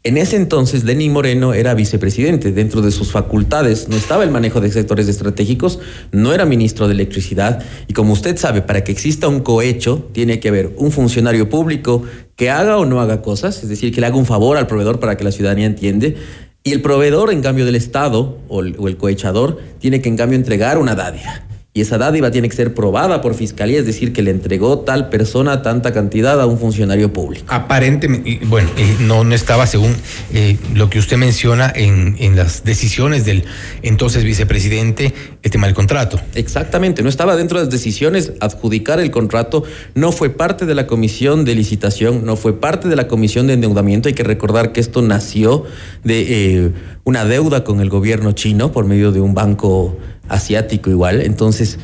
En 0.08 0.16
ese 0.16 0.36
entonces, 0.36 0.84
Lenín 0.84 1.12
Moreno 1.12 1.52
era 1.52 1.74
vicepresidente. 1.74 2.50
Dentro 2.50 2.80
de 2.80 2.92
sus 2.92 3.12
facultades 3.12 3.90
no 3.90 3.96
estaba 3.96 4.24
el 4.24 4.30
manejo 4.30 4.58
de 4.58 4.72
sectores 4.72 5.06
estratégicos, 5.06 5.80
no 6.12 6.32
era 6.32 6.46
ministro 6.46 6.88
de 6.88 6.94
electricidad. 6.94 7.62
Y 7.88 7.92
como 7.92 8.14
usted 8.14 8.38
sabe, 8.38 8.62
para 8.62 8.82
que 8.82 8.90
exista 8.90 9.28
un 9.28 9.40
cohecho, 9.40 10.08
tiene 10.12 10.40
que 10.40 10.48
haber 10.48 10.72
un 10.78 10.92
funcionario 10.92 11.50
público 11.50 12.04
que 12.36 12.48
haga 12.48 12.78
o 12.78 12.86
no 12.86 13.02
haga 13.02 13.20
cosas, 13.20 13.62
es 13.62 13.68
decir, 13.68 13.94
que 13.94 14.00
le 14.00 14.06
haga 14.06 14.16
un 14.16 14.24
favor 14.24 14.56
al 14.56 14.66
proveedor 14.66 14.98
para 14.98 15.18
que 15.18 15.24
la 15.24 15.30
ciudadanía 15.30 15.66
entiende. 15.66 16.16
Y 16.64 16.72
el 16.72 16.80
proveedor, 16.80 17.30
en 17.30 17.42
cambio 17.42 17.66
del 17.66 17.76
Estado 17.76 18.38
o 18.48 18.62
el, 18.62 18.76
o 18.78 18.88
el 18.88 18.96
cohechador, 18.96 19.58
tiene 19.78 20.00
que 20.00 20.08
en 20.08 20.16
cambio 20.16 20.38
entregar 20.38 20.78
una 20.78 20.94
dádiva. 20.94 21.47
Y 21.74 21.82
esa 21.82 21.98
dádiva 21.98 22.30
tiene 22.30 22.48
que 22.48 22.56
ser 22.56 22.72
probada 22.74 23.20
por 23.20 23.34
fiscalía, 23.34 23.78
es 23.78 23.86
decir, 23.86 24.12
que 24.12 24.22
le 24.22 24.30
entregó 24.30 24.80
tal 24.80 25.10
persona 25.10 25.62
tanta 25.62 25.92
cantidad 25.92 26.40
a 26.40 26.46
un 26.46 26.58
funcionario 26.58 27.12
público. 27.12 27.44
Aparentemente, 27.48 28.40
bueno, 28.46 28.70
eh, 28.76 28.96
no, 29.00 29.22
no 29.22 29.34
estaba 29.34 29.66
según 29.66 29.94
eh, 30.32 30.56
lo 30.74 30.88
que 30.88 30.98
usted 30.98 31.18
menciona 31.18 31.70
en, 31.72 32.16
en 32.18 32.36
las 32.36 32.64
decisiones 32.64 33.26
del 33.26 33.44
entonces 33.82 34.24
vicepresidente 34.24 35.14
el 35.42 35.50
tema 35.50 35.66
del 35.66 35.76
contrato. 35.76 36.18
Exactamente, 36.34 37.02
no 37.02 37.08
estaba 37.10 37.36
dentro 37.36 37.58
de 37.58 37.66
las 37.66 37.72
decisiones 37.72 38.32
adjudicar 38.40 38.98
el 38.98 39.10
contrato, 39.10 39.62
no 39.94 40.10
fue 40.10 40.30
parte 40.30 40.66
de 40.66 40.74
la 40.74 40.86
comisión 40.86 41.44
de 41.44 41.54
licitación, 41.54 42.24
no 42.24 42.36
fue 42.36 42.58
parte 42.58 42.88
de 42.88 42.96
la 42.96 43.06
comisión 43.08 43.46
de 43.46 43.52
endeudamiento. 43.52 44.08
Hay 44.08 44.14
que 44.14 44.24
recordar 44.24 44.72
que 44.72 44.80
esto 44.80 45.02
nació 45.02 45.64
de 46.02 46.26
eh, 46.64 46.72
una 47.04 47.24
deuda 47.24 47.62
con 47.62 47.80
el 47.80 47.88
gobierno 47.88 48.32
chino 48.32 48.72
por 48.72 48.84
medio 48.84 49.12
de 49.12 49.20
un 49.20 49.34
banco 49.34 49.96
asiático 50.28 50.90
igual. 50.90 51.20
Entonces, 51.22 51.78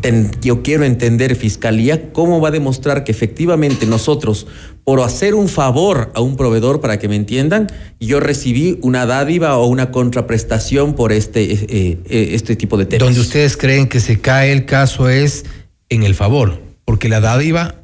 ten- 0.00 0.30
yo 0.42 0.62
quiero 0.62 0.84
entender, 0.84 1.36
Fiscalía, 1.36 2.12
cómo 2.12 2.40
va 2.40 2.48
a 2.48 2.52
demostrar 2.52 3.04
que 3.04 3.12
efectivamente 3.12 3.86
nosotros, 3.86 4.46
por 4.84 5.00
hacer 5.00 5.34
un 5.34 5.48
favor 5.48 6.10
a 6.14 6.20
un 6.20 6.36
proveedor, 6.36 6.80
para 6.80 6.98
que 6.98 7.08
me 7.08 7.16
entiendan, 7.16 7.66
yo 8.00 8.20
recibí 8.20 8.78
una 8.82 9.06
dádiva 9.06 9.56
o 9.56 9.66
una 9.66 9.90
contraprestación 9.90 10.94
por 10.94 11.12
este, 11.12 11.52
eh, 11.52 11.98
eh, 12.08 12.28
este 12.32 12.56
tipo 12.56 12.76
de 12.76 12.86
temas. 12.86 13.06
Donde 13.06 13.20
ustedes 13.20 13.56
creen 13.56 13.88
que 13.88 14.00
se 14.00 14.20
cae 14.20 14.52
el 14.52 14.64
caso 14.66 15.08
es 15.08 15.44
en 15.88 16.02
el 16.02 16.14
favor, 16.14 16.60
porque 16.84 17.08
la 17.08 17.20
dádiva 17.20 17.76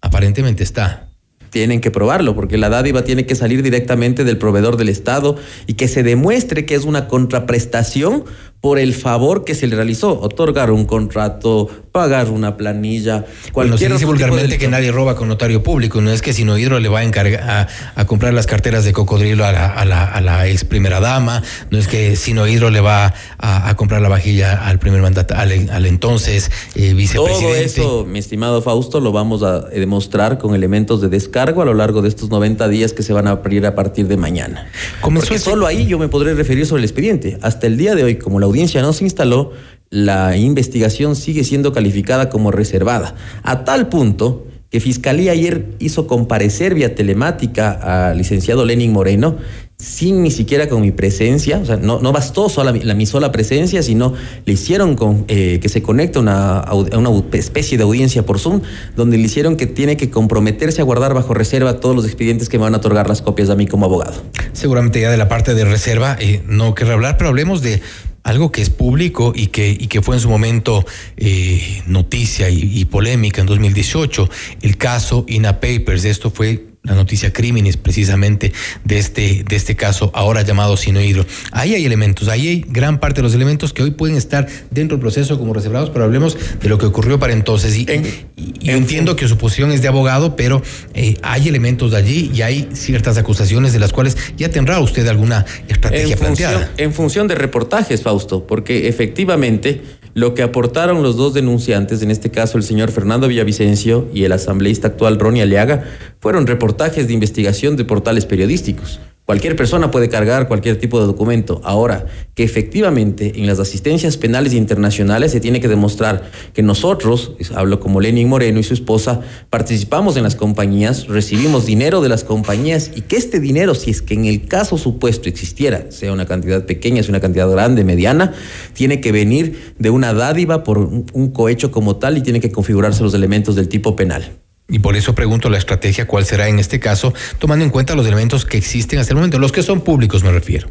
aparentemente 0.00 0.62
está. 0.62 1.08
Tienen 1.50 1.80
que 1.80 1.90
probarlo, 1.90 2.36
porque 2.36 2.56
la 2.58 2.68
dádiva 2.68 3.02
tiene 3.02 3.26
que 3.26 3.34
salir 3.34 3.62
directamente 3.64 4.22
del 4.22 4.38
proveedor 4.38 4.76
del 4.76 4.88
Estado 4.88 5.36
y 5.66 5.74
que 5.74 5.88
se 5.88 6.04
demuestre 6.04 6.64
que 6.64 6.76
es 6.76 6.84
una 6.84 7.08
contraprestación 7.08 8.24
por 8.60 8.78
el 8.78 8.92
favor 8.94 9.44
que 9.44 9.54
se 9.54 9.66
le 9.66 9.76
realizó, 9.76 10.20
otorgar 10.20 10.70
un 10.70 10.84
contrato, 10.84 11.68
pagar 11.92 12.28
una 12.28 12.58
planilla, 12.58 13.24
Bueno, 13.52 13.70
cualquier 13.70 13.78
se 13.78 13.94
dice 13.94 13.98
de 14.00 14.06
vulgarmente 14.06 14.58
que 14.58 14.68
nadie 14.68 14.92
roba 14.92 15.16
con 15.16 15.28
notario 15.28 15.62
público, 15.62 16.02
no 16.02 16.10
es 16.10 16.20
que 16.20 16.34
Sino 16.34 16.58
Hidro 16.58 16.78
le 16.78 16.90
va 16.90 17.00
a 17.00 17.04
encargar 17.04 17.40
a, 17.48 17.68
a 17.94 18.06
comprar 18.06 18.34
las 18.34 18.46
carteras 18.46 18.84
de 18.84 18.92
cocodrilo 18.92 19.46
a 19.46 19.52
la, 19.52 19.66
a 19.66 19.84
la, 19.86 20.04
a 20.04 20.20
la 20.20 20.46
ex 20.46 20.64
primera 20.64 21.00
dama, 21.00 21.42
no 21.70 21.78
es 21.78 21.88
que 21.88 22.16
Sino 22.16 22.46
Hidro 22.46 22.68
le 22.68 22.80
va 22.80 23.14
a, 23.38 23.74
comprar 23.76 24.02
la 24.02 24.10
vajilla 24.10 24.66
al 24.66 24.78
primer 24.78 25.00
mandato, 25.00 25.34
al, 25.34 25.70
al 25.70 25.86
entonces 25.86 26.50
eh, 26.74 26.88
Todo 26.88 26.96
vicepresidente. 26.96 27.64
eso, 27.64 28.04
mi 28.04 28.18
estimado 28.18 28.60
Fausto, 28.60 29.00
lo 29.00 29.10
vamos 29.10 29.42
a 29.42 29.60
demostrar 29.60 30.36
con 30.36 30.54
elementos 30.54 31.00
de 31.00 31.08
descargo 31.08 31.62
a 31.62 31.64
lo 31.64 31.72
largo 31.72 32.02
de 32.02 32.08
estos 32.08 32.28
90 32.28 32.68
días 32.68 32.92
que 32.92 33.02
se 33.02 33.14
van 33.14 33.26
a 33.26 33.30
abrir 33.30 33.64
a 33.64 33.74
partir 33.74 34.06
de 34.06 34.18
mañana. 34.18 34.68
Porque 35.00 35.38
solo 35.38 35.66
ahí 35.66 35.86
yo 35.86 35.98
me 35.98 36.08
podré 36.08 36.34
referir 36.34 36.66
sobre 36.66 36.80
el 36.80 36.84
expediente. 36.84 37.38
Hasta 37.40 37.66
el 37.66 37.78
día 37.78 37.94
de 37.94 38.04
hoy, 38.04 38.16
como 38.16 38.38
la 38.38 38.49
audiencia 38.50 38.82
no 38.82 38.92
se 38.92 39.04
instaló, 39.04 39.52
la 39.90 40.36
investigación 40.36 41.16
sigue 41.16 41.44
siendo 41.44 41.72
calificada 41.72 42.28
como 42.28 42.50
reservada. 42.50 43.14
A 43.42 43.64
tal 43.64 43.88
punto 43.88 44.46
que 44.70 44.78
Fiscalía 44.78 45.32
ayer 45.32 45.74
hizo 45.80 46.06
comparecer 46.06 46.74
vía 46.74 46.94
telemática 46.94 48.08
al 48.08 48.18
licenciado 48.18 48.64
Lenin 48.64 48.92
Moreno 48.92 49.38
sin 49.80 50.22
ni 50.22 50.30
siquiera 50.30 50.68
con 50.68 50.82
mi 50.82 50.92
presencia, 50.92 51.58
o 51.58 51.64
sea, 51.64 51.76
no, 51.76 52.00
no 52.00 52.12
bastó 52.12 52.48
la, 52.62 52.94
mi 52.94 53.06
sola 53.06 53.32
presencia, 53.32 53.82
sino 53.82 54.12
le 54.44 54.52
hicieron 54.52 54.96
eh, 55.26 55.58
que 55.60 55.68
se 55.70 55.80
conecte 55.80 56.18
a 56.18 56.20
una, 56.20 56.64
una 56.72 57.10
especie 57.32 57.78
de 57.78 57.84
audiencia 57.84 58.26
por 58.26 58.38
Zoom, 58.38 58.60
donde 58.94 59.16
le 59.16 59.24
hicieron 59.24 59.56
que 59.56 59.66
tiene 59.66 59.96
que 59.96 60.10
comprometerse 60.10 60.82
a 60.82 60.84
guardar 60.84 61.14
bajo 61.14 61.32
reserva 61.32 61.80
todos 61.80 61.96
los 61.96 62.04
expedientes 62.04 62.50
que 62.50 62.58
me 62.58 62.64
van 62.64 62.74
a 62.74 62.76
otorgar 62.76 63.08
las 63.08 63.22
copias 63.22 63.48
a 63.48 63.56
mí 63.56 63.66
como 63.66 63.86
abogado. 63.86 64.22
Seguramente 64.52 65.00
ya 65.00 65.10
de 65.10 65.16
la 65.16 65.28
parte 65.28 65.54
de 65.54 65.64
reserva 65.64 66.16
eh, 66.20 66.42
no 66.46 66.74
querrá 66.74 66.92
hablar, 66.92 67.16
pero 67.16 67.30
hablemos 67.30 67.62
de 67.62 67.80
algo 68.22 68.52
que 68.52 68.62
es 68.62 68.70
público 68.70 69.32
y 69.34 69.48
que, 69.48 69.70
y 69.70 69.86
que 69.86 70.02
fue 70.02 70.16
en 70.16 70.20
su 70.20 70.28
momento 70.28 70.84
eh, 71.16 71.82
noticia 71.86 72.50
y, 72.50 72.78
y 72.78 72.84
polémica 72.84 73.40
en 73.40 73.46
2018, 73.46 74.28
el 74.62 74.76
caso 74.76 75.24
INA 75.28 75.60
Papers. 75.60 76.04
Esto 76.04 76.30
fue 76.30 76.69
la 76.82 76.94
noticia 76.94 77.30
crímenes 77.32 77.76
precisamente 77.76 78.52
de 78.84 78.98
este, 78.98 79.44
de 79.46 79.56
este 79.56 79.76
caso 79.76 80.10
ahora 80.14 80.40
llamado 80.42 80.76
Sino 80.78 81.00
Hidro. 81.00 81.26
Ahí 81.52 81.74
hay 81.74 81.84
elementos, 81.84 82.28
ahí 82.28 82.48
hay 82.48 82.64
gran 82.66 82.98
parte 83.00 83.16
de 83.16 83.24
los 83.24 83.34
elementos 83.34 83.74
que 83.74 83.82
hoy 83.82 83.90
pueden 83.90 84.16
estar 84.16 84.46
dentro 84.70 84.96
del 84.96 85.02
proceso 85.02 85.38
como 85.38 85.52
reservados, 85.52 85.90
pero 85.90 86.06
hablemos 86.06 86.38
de 86.60 86.68
lo 86.70 86.78
que 86.78 86.86
ocurrió 86.86 87.18
para 87.18 87.34
entonces. 87.34 87.76
Y, 87.76 87.82
y- 87.82 88.54
y 88.62 88.66
yo 88.68 88.72
entiendo 88.76 89.14
que 89.14 89.28
su 89.28 89.36
posición 89.36 89.72
es 89.72 89.82
de 89.82 89.88
abogado, 89.88 90.36
pero 90.36 90.62
eh, 90.94 91.16
hay 91.22 91.48
elementos 91.48 91.90
de 91.90 91.98
allí 91.98 92.30
y 92.32 92.40
hay 92.42 92.68
ciertas 92.72 93.18
acusaciones 93.18 93.74
de 93.74 93.78
las 93.78 93.92
cuales 93.92 94.16
ya 94.38 94.48
tendrá 94.48 94.80
usted 94.80 95.06
alguna 95.06 95.44
estrategia 95.68 96.14
en 96.14 96.18
función, 96.18 96.50
planteada. 96.52 96.72
en 96.78 96.92
función 96.94 97.28
de 97.28 97.34
reportajes, 97.34 98.02
Fausto, 98.02 98.46
porque 98.46 98.88
efectivamente 98.88 99.82
lo 100.14 100.34
que 100.34 100.42
aportaron 100.42 101.02
los 101.02 101.16
dos 101.16 101.34
denunciantes, 101.34 102.02
en 102.02 102.10
este 102.10 102.30
caso 102.30 102.58
el 102.58 102.64
señor 102.64 102.90
Fernando 102.90 103.28
Villavicencio 103.28 104.08
y 104.12 104.24
el 104.24 104.32
asambleísta 104.32 104.88
actual 104.88 105.18
Ronnie 105.18 105.42
Aliaga, 105.42 105.84
fueron 106.20 106.46
reportajes 106.46 107.06
de 107.06 107.14
investigación 107.14 107.76
de 107.76 107.84
portales 107.84 108.26
periodísticos. 108.26 109.00
Cualquier 109.30 109.54
persona 109.54 109.92
puede 109.92 110.08
cargar 110.08 110.48
cualquier 110.48 110.76
tipo 110.76 110.98
de 110.98 111.06
documento. 111.06 111.60
Ahora, 111.62 112.04
que 112.34 112.42
efectivamente 112.42 113.34
en 113.36 113.46
las 113.46 113.60
asistencias 113.60 114.16
penales 114.16 114.54
internacionales 114.54 115.30
se 115.30 115.38
tiene 115.38 115.60
que 115.60 115.68
demostrar 115.68 116.28
que 116.52 116.64
nosotros, 116.64 117.36
hablo 117.54 117.78
como 117.78 118.00
Lenin 118.00 118.28
Moreno 118.28 118.58
y 118.58 118.64
su 118.64 118.74
esposa, 118.74 119.20
participamos 119.48 120.16
en 120.16 120.24
las 120.24 120.34
compañías, 120.34 121.06
recibimos 121.06 121.64
dinero 121.64 122.00
de 122.00 122.08
las 122.08 122.24
compañías 122.24 122.90
y 122.92 123.02
que 123.02 123.14
este 123.14 123.38
dinero, 123.38 123.76
si 123.76 123.92
es 123.92 124.02
que 124.02 124.14
en 124.14 124.24
el 124.24 124.48
caso 124.48 124.76
supuesto 124.76 125.28
existiera, 125.28 125.92
sea 125.92 126.12
una 126.12 126.26
cantidad 126.26 126.66
pequeña, 126.66 127.04
sea 127.04 127.12
una 127.12 127.20
cantidad 127.20 127.48
grande, 127.48 127.84
mediana, 127.84 128.32
tiene 128.72 129.00
que 129.00 129.12
venir 129.12 129.74
de 129.78 129.90
una 129.90 130.12
dádiva 130.12 130.64
por 130.64 130.78
un 130.78 131.30
cohecho 131.32 131.70
como 131.70 131.94
tal 131.94 132.18
y 132.18 132.22
tiene 132.22 132.40
que 132.40 132.50
configurarse 132.50 133.04
los 133.04 133.14
elementos 133.14 133.54
del 133.54 133.68
tipo 133.68 133.94
penal. 133.94 134.40
Y 134.70 134.78
por 134.78 134.96
eso 134.96 135.14
pregunto 135.14 135.50
la 135.50 135.58
estrategia, 135.58 136.06
cuál 136.06 136.24
será 136.24 136.48
en 136.48 136.58
este 136.58 136.78
caso, 136.80 137.12
tomando 137.38 137.64
en 137.64 137.70
cuenta 137.70 137.94
los 137.94 138.06
elementos 138.06 138.44
que 138.44 138.56
existen 138.56 138.98
hasta 138.98 139.12
el 139.12 139.16
momento, 139.16 139.38
los 139.38 139.52
que 139.52 139.62
son 139.62 139.80
públicos 139.82 140.22
me 140.22 140.30
refiero. 140.30 140.70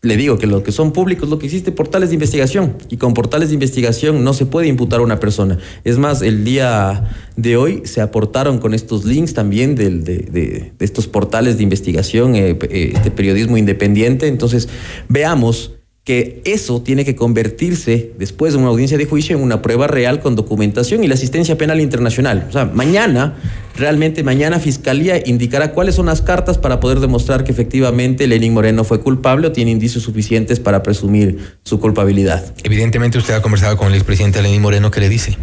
Le 0.00 0.16
digo 0.16 0.38
que 0.38 0.46
lo 0.46 0.62
que 0.62 0.70
son 0.70 0.92
públicos, 0.92 1.28
lo 1.28 1.40
que 1.40 1.46
existe, 1.46 1.72
portales 1.72 2.10
de 2.10 2.14
investigación. 2.14 2.76
Y 2.88 2.98
con 2.98 3.14
portales 3.14 3.48
de 3.48 3.54
investigación 3.54 4.22
no 4.22 4.32
se 4.32 4.46
puede 4.46 4.68
imputar 4.68 5.00
a 5.00 5.02
una 5.02 5.18
persona. 5.18 5.58
Es 5.82 5.98
más, 5.98 6.22
el 6.22 6.44
día 6.44 7.10
de 7.36 7.56
hoy 7.56 7.82
se 7.84 8.00
aportaron 8.00 8.58
con 8.58 8.74
estos 8.74 9.04
links 9.04 9.34
también 9.34 9.74
del- 9.74 10.04
de, 10.04 10.18
de- 10.18 10.72
de 10.78 10.84
estos 10.84 11.08
portales 11.08 11.56
de 11.56 11.64
investigación, 11.64 12.36
eh, 12.36 12.56
eh, 12.70 12.92
este 12.94 13.10
periodismo 13.10 13.56
independiente. 13.56 14.28
Entonces, 14.28 14.68
veamos 15.08 15.72
que 16.08 16.40
eso 16.46 16.80
tiene 16.80 17.04
que 17.04 17.14
convertirse, 17.14 18.12
después 18.16 18.54
de 18.54 18.58
una 18.58 18.68
audiencia 18.68 18.96
de 18.96 19.04
juicio, 19.04 19.36
en 19.36 19.42
una 19.42 19.60
prueba 19.60 19.88
real 19.88 20.20
con 20.20 20.36
documentación 20.36 21.04
y 21.04 21.06
la 21.06 21.12
asistencia 21.12 21.58
penal 21.58 21.82
internacional. 21.82 22.46
O 22.48 22.52
sea, 22.52 22.64
mañana, 22.64 23.36
realmente 23.76 24.22
mañana 24.22 24.58
Fiscalía 24.58 25.20
indicará 25.22 25.72
cuáles 25.72 25.96
son 25.96 26.06
las 26.06 26.22
cartas 26.22 26.56
para 26.56 26.80
poder 26.80 27.00
demostrar 27.00 27.44
que 27.44 27.52
efectivamente 27.52 28.26
Lenin 28.26 28.54
Moreno 28.54 28.84
fue 28.84 29.02
culpable 29.02 29.48
o 29.48 29.52
tiene 29.52 29.70
indicios 29.70 30.02
suficientes 30.02 30.60
para 30.60 30.82
presumir 30.82 31.58
su 31.62 31.78
culpabilidad. 31.78 32.54
Evidentemente 32.64 33.18
usted 33.18 33.34
ha 33.34 33.42
conversado 33.42 33.76
con 33.76 33.88
el 33.88 33.94
expresidente 33.96 34.40
Lenín 34.40 34.62
Moreno, 34.62 34.90
¿qué 34.90 35.00
le 35.00 35.10
dice? 35.10 35.36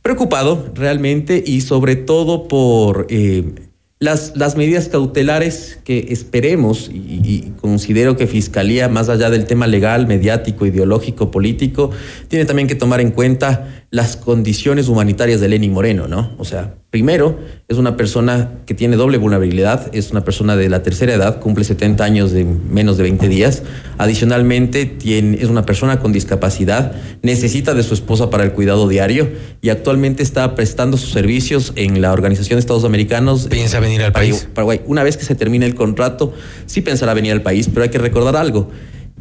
Preocupado 0.00 0.70
realmente 0.74 1.44
y 1.46 1.60
sobre 1.60 1.96
todo 1.96 2.48
por 2.48 3.08
eh, 3.10 3.44
las, 4.00 4.36
las 4.36 4.56
medidas 4.56 4.88
cautelares 4.88 5.80
que 5.84 6.06
esperemos 6.10 6.88
y, 6.92 7.52
considero 7.60 8.16
que 8.16 8.26
Fiscalía, 8.26 8.88
más 8.88 9.08
allá 9.08 9.30
del 9.30 9.44
tema 9.46 9.66
legal, 9.66 10.06
mediático, 10.06 10.66
ideológico, 10.66 11.30
político, 11.30 11.90
tiene 12.28 12.44
también 12.44 12.68
que 12.68 12.76
tomar 12.76 13.00
en 13.00 13.10
cuenta 13.10 13.84
las 13.90 14.16
condiciones 14.16 14.88
humanitarias 14.88 15.40
de 15.40 15.48
Lenin 15.48 15.72
Moreno, 15.72 16.08
¿no? 16.08 16.32
O 16.38 16.44
sea, 16.44 16.74
primero, 16.90 17.38
es 17.68 17.78
una 17.78 17.96
persona 17.96 18.60
que 18.66 18.74
tiene 18.74 18.96
doble 18.96 19.16
vulnerabilidad, 19.16 19.88
es 19.94 20.10
una 20.10 20.24
persona 20.24 20.56
de 20.56 20.68
la 20.68 20.82
tercera 20.82 21.14
edad, 21.14 21.40
cumple 21.40 21.64
70 21.64 22.04
años 22.04 22.32
de 22.32 22.44
menos 22.44 22.98
de 22.98 23.04
20 23.04 23.28
días. 23.28 23.62
Adicionalmente, 23.96 24.96
es 25.02 25.48
una 25.48 25.64
persona 25.64 26.00
con 26.00 26.12
discapacidad, 26.12 26.92
necesita 27.22 27.72
de 27.72 27.82
su 27.82 27.94
esposa 27.94 28.28
para 28.28 28.44
el 28.44 28.52
cuidado 28.52 28.88
diario 28.88 29.30
y 29.62 29.70
actualmente 29.70 30.22
está 30.22 30.54
prestando 30.54 30.98
sus 30.98 31.10
servicios 31.10 31.72
en 31.76 32.02
la 32.02 32.12
Organización 32.12 32.56
de 32.56 32.60
Estados 32.60 32.84
Americanos. 32.84 33.48
¿Piensa 33.50 33.80
venir 33.88 34.02
al 34.04 34.12
país? 34.12 34.48
Paraguay. 34.54 34.80
Una 34.86 35.02
vez 35.02 35.16
que 35.16 35.24
se 35.24 35.34
termine 35.34 35.66
el 35.66 35.74
contrato, 35.74 36.32
sí 36.66 36.80
pensará 36.80 37.14
venir 37.14 37.32
al 37.32 37.42
país, 37.42 37.68
pero 37.68 37.82
hay 37.82 37.88
que 37.90 37.98
recordar 37.98 38.36
algo 38.36 38.68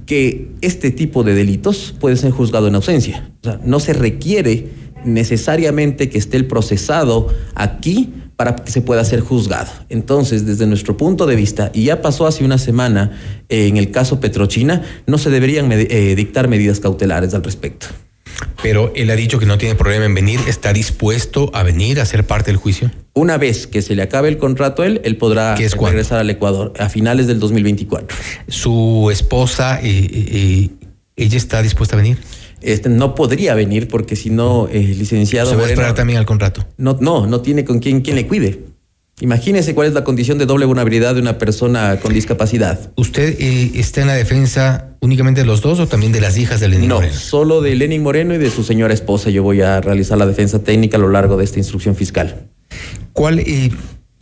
que 0.05 0.51
este 0.61 0.91
tipo 0.91 1.23
de 1.23 1.33
delitos 1.35 1.93
puede 1.99 2.15
ser 2.15 2.31
juzgado 2.31 2.67
en 2.67 2.75
ausencia. 2.75 3.29
O 3.41 3.43
sea, 3.43 3.59
no 3.63 3.79
se 3.79 3.93
requiere 3.93 4.69
necesariamente 5.03 6.09
que 6.09 6.17
esté 6.17 6.37
el 6.37 6.45
procesado 6.47 7.27
aquí 7.55 8.13
para 8.37 8.55
que 8.55 8.71
se 8.71 8.81
pueda 8.81 9.03
ser 9.03 9.19
juzgado. 9.21 9.69
Entonces, 9.89 10.45
desde 10.45 10.67
nuestro 10.67 10.95
punto 10.95 11.25
de 11.25 11.35
vista, 11.35 11.71
y 11.73 11.85
ya 11.85 12.01
pasó 12.01 12.27
hace 12.27 12.45
una 12.45 12.57
semana 12.59 13.17
eh, 13.49 13.67
en 13.67 13.77
el 13.77 13.89
caso 13.91 14.19
Petrochina, 14.19 14.83
no 15.07 15.17
se 15.17 15.29
deberían 15.31 15.67
med- 15.67 15.87
eh, 15.89 16.15
dictar 16.15 16.47
medidas 16.47 16.79
cautelares 16.79 17.33
al 17.33 17.43
respecto. 17.43 17.87
Pero 18.63 18.91
él 18.95 19.09
ha 19.11 19.15
dicho 19.15 19.39
que 19.39 19.45
no 19.45 19.57
tiene 19.57 19.75
problema 19.75 20.05
en 20.05 20.15
venir, 20.15 20.39
está 20.47 20.73
dispuesto 20.73 21.51
a 21.53 21.63
venir 21.63 21.99
a 21.99 22.05
ser 22.05 22.25
parte 22.25 22.51
del 22.51 22.57
juicio. 22.57 22.91
Una 23.13 23.37
vez 23.37 23.67
que 23.67 23.81
se 23.81 23.95
le 23.95 24.01
acabe 24.01 24.29
el 24.29 24.37
contrato 24.37 24.81
a 24.81 24.87
él, 24.87 25.01
él 25.03 25.17
podrá 25.17 25.55
regresar 25.55 26.19
al 26.19 26.29
Ecuador 26.29 26.73
a 26.79 26.89
finales 26.89 27.27
del 27.27 27.39
2024. 27.39 28.17
Su 28.47 29.09
esposa, 29.11 29.79
eh, 29.81 30.09
eh, 30.11 30.69
ella 31.15 31.37
está 31.37 31.61
dispuesta 31.61 31.95
a 31.95 31.97
venir. 32.01 32.17
Este 32.61 32.89
no 32.89 33.13
podría 33.15 33.53
venir 33.53 33.87
porque 33.87 34.15
si 34.15 34.29
no, 34.31 34.67
el 34.71 34.97
licenciado 34.97 35.49
Se 35.51 35.55
va 35.55 35.61
a 35.61 35.63
Moreno- 35.63 35.73
esperar 35.81 35.95
también 35.95 36.17
al 36.19 36.25
contrato. 36.25 36.65
No, 36.77 36.97
no, 36.99 37.27
no 37.27 37.41
tiene 37.41 37.63
con 37.63 37.79
quién, 37.79 38.01
quién 38.01 38.15
le 38.15 38.25
cuide. 38.27 38.63
Imagínese 39.19 39.73
cuál 39.73 39.87
es 39.87 39.93
la 39.93 40.03
condición 40.03 40.37
de 40.37 40.45
doble 40.45 40.65
vulnerabilidad 40.65 41.15
de 41.15 41.21
una 41.21 41.37
persona 41.39 41.99
con 41.99 42.13
discapacidad. 42.13 42.91
¿Usted 42.95 43.35
eh, 43.39 43.71
está 43.75 44.01
en 44.01 44.07
la 44.07 44.13
defensa 44.13 44.96
únicamente 44.99 45.41
de 45.41 45.47
los 45.47 45.61
dos 45.61 45.79
o 45.79 45.87
también 45.87 46.11
de 46.11 46.21
las 46.21 46.37
hijas 46.37 46.59
de 46.59 46.67
Lenín 46.67 46.89
No, 46.89 46.95
Moreno? 46.95 47.13
solo 47.13 47.61
de 47.61 47.75
Lenin 47.75 48.01
Moreno 48.03 48.33
y 48.33 48.37
de 48.37 48.49
su 48.49 48.63
señora 48.63 48.93
esposa. 48.93 49.29
Yo 49.29 49.43
voy 49.43 49.61
a 49.61 49.81
realizar 49.81 50.17
la 50.17 50.25
defensa 50.25 50.63
técnica 50.63 50.97
a 50.97 50.99
lo 50.99 51.09
largo 51.09 51.37
de 51.37 51.43
esta 51.43 51.59
instrucción 51.59 51.95
fiscal. 51.95 52.47
¿Cuál, 53.13 53.39
eh, 53.39 53.71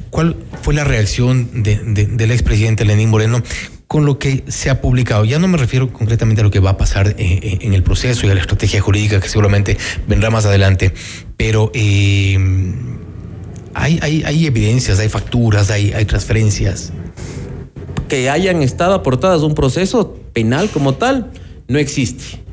¿Cuál 0.09 0.35
fue 0.61 0.73
la 0.73 0.83
reacción 0.83 1.63
de- 1.63 1.77
de- 1.83 2.05
del 2.05 2.31
expresidente 2.31 2.85
Lenín 2.85 3.09
Moreno 3.09 3.41
con 3.87 4.05
lo 4.05 4.17
que 4.19 4.43
se 4.47 4.69
ha 4.69 4.79
publicado? 4.81 5.25
Ya 5.25 5.39
no 5.39 5.47
me 5.47 5.57
refiero 5.57 5.91
concretamente 5.91 6.41
a 6.41 6.43
lo 6.43 6.51
que 6.51 6.59
va 6.59 6.71
a 6.71 6.77
pasar 6.77 7.09
eh, 7.09 7.15
eh, 7.19 7.57
en 7.61 7.73
el 7.73 7.83
proceso 7.83 8.25
y 8.25 8.29
a 8.29 8.33
la 8.35 8.41
estrategia 8.41 8.79
jurídica 8.81 9.19
que 9.19 9.27
seguramente 9.29 9.77
vendrá 10.07 10.29
más 10.29 10.45
adelante, 10.45 10.93
pero 11.37 11.71
eh, 11.73 12.37
hay, 13.73 13.99
hay, 14.01 14.23
hay 14.23 14.45
evidencias, 14.45 14.99
hay 14.99 15.09
facturas, 15.09 15.69
hay, 15.69 15.91
hay 15.91 16.05
transferencias. 16.05 16.93
Que 18.07 18.29
hayan 18.29 18.61
estado 18.61 18.93
aportadas 18.93 19.41
a 19.41 19.45
un 19.45 19.55
proceso 19.55 20.15
penal 20.33 20.69
como 20.69 20.95
tal, 20.95 21.31
no 21.67 21.79
existe. 21.79 22.43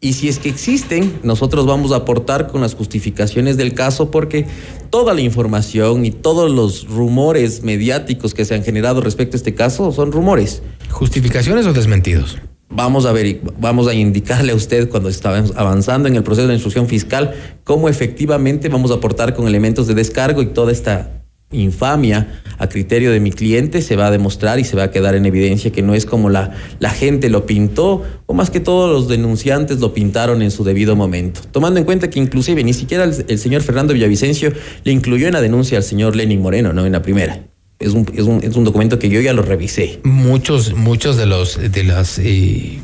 Y 0.00 0.14
si 0.14 0.28
es 0.28 0.38
que 0.38 0.48
existen, 0.48 1.20
nosotros 1.22 1.64
vamos 1.64 1.92
a 1.92 1.96
aportar 1.96 2.48
con 2.48 2.60
las 2.60 2.74
justificaciones 2.74 3.56
del 3.56 3.72
caso 3.72 4.10
porque 4.10 4.46
toda 4.90 5.14
la 5.14 5.20
información 5.20 6.04
y 6.04 6.10
todos 6.10 6.50
los 6.50 6.88
rumores 6.88 7.62
mediáticos 7.62 8.34
que 8.34 8.44
se 8.44 8.56
han 8.56 8.64
generado 8.64 9.00
respecto 9.00 9.36
a 9.36 9.38
este 9.38 9.54
caso 9.54 9.92
son 9.92 10.10
rumores. 10.10 10.62
¿Justificaciones 10.90 11.66
o 11.66 11.72
desmentidos? 11.72 12.38
vamos 12.74 13.06
a 13.06 13.12
ver, 13.12 13.40
vamos 13.58 13.86
a 13.86 13.94
indicarle 13.94 14.52
a 14.52 14.54
usted 14.54 14.88
cuando 14.88 15.08
estamos 15.08 15.52
avanzando 15.56 16.08
en 16.08 16.16
el 16.16 16.22
proceso 16.22 16.48
de 16.48 16.54
instrucción 16.54 16.88
fiscal 16.88 17.34
cómo 17.64 17.88
efectivamente 17.88 18.68
vamos 18.68 18.90
a 18.90 18.94
aportar 18.94 19.34
con 19.34 19.46
elementos 19.46 19.86
de 19.86 19.94
descargo 19.94 20.42
y 20.42 20.46
toda 20.46 20.72
esta 20.72 21.21
infamia 21.52 22.42
a 22.58 22.68
criterio 22.68 23.10
de 23.12 23.20
mi 23.20 23.32
cliente 23.32 23.82
se 23.82 23.96
va 23.96 24.06
a 24.06 24.10
demostrar 24.10 24.58
y 24.58 24.64
se 24.64 24.76
va 24.76 24.84
a 24.84 24.90
quedar 24.90 25.14
en 25.14 25.26
evidencia 25.26 25.72
que 25.72 25.82
no 25.82 25.94
es 25.94 26.06
como 26.06 26.30
la, 26.30 26.52
la 26.78 26.90
gente 26.90 27.28
lo 27.28 27.46
pintó 27.46 28.02
o 28.26 28.34
más 28.34 28.50
que 28.50 28.60
todos 28.60 28.90
los 28.90 29.08
denunciantes 29.08 29.80
lo 29.80 29.94
pintaron 29.94 30.42
en 30.42 30.50
su 30.50 30.64
debido 30.64 30.96
momento. 30.96 31.40
Tomando 31.50 31.78
en 31.78 31.84
cuenta 31.84 32.10
que 32.10 32.18
inclusive 32.18 32.62
ni 32.64 32.72
siquiera 32.72 33.04
el, 33.04 33.24
el 33.28 33.38
señor 33.38 33.62
Fernando 33.62 33.94
Villavicencio 33.94 34.52
le 34.84 34.92
incluyó 34.92 35.26
en 35.26 35.34
la 35.34 35.40
denuncia 35.40 35.78
al 35.78 35.84
señor 35.84 36.16
Lenin 36.16 36.40
Moreno, 36.40 36.72
no 36.72 36.86
en 36.86 36.92
la 36.92 37.02
primera 37.02 37.51
es 37.82 37.92
un, 37.92 38.06
es 38.14 38.24
un, 38.24 38.42
es 38.42 38.56
un 38.56 38.64
documento 38.64 38.98
que 38.98 39.08
yo 39.08 39.20
ya 39.20 39.32
lo 39.32 39.42
revisé. 39.42 40.00
Muchos, 40.04 40.74
muchos 40.74 41.16
de 41.16 41.26
los 41.26 41.58
de 41.58 41.84
las 41.84 42.18
eh, 42.18 42.78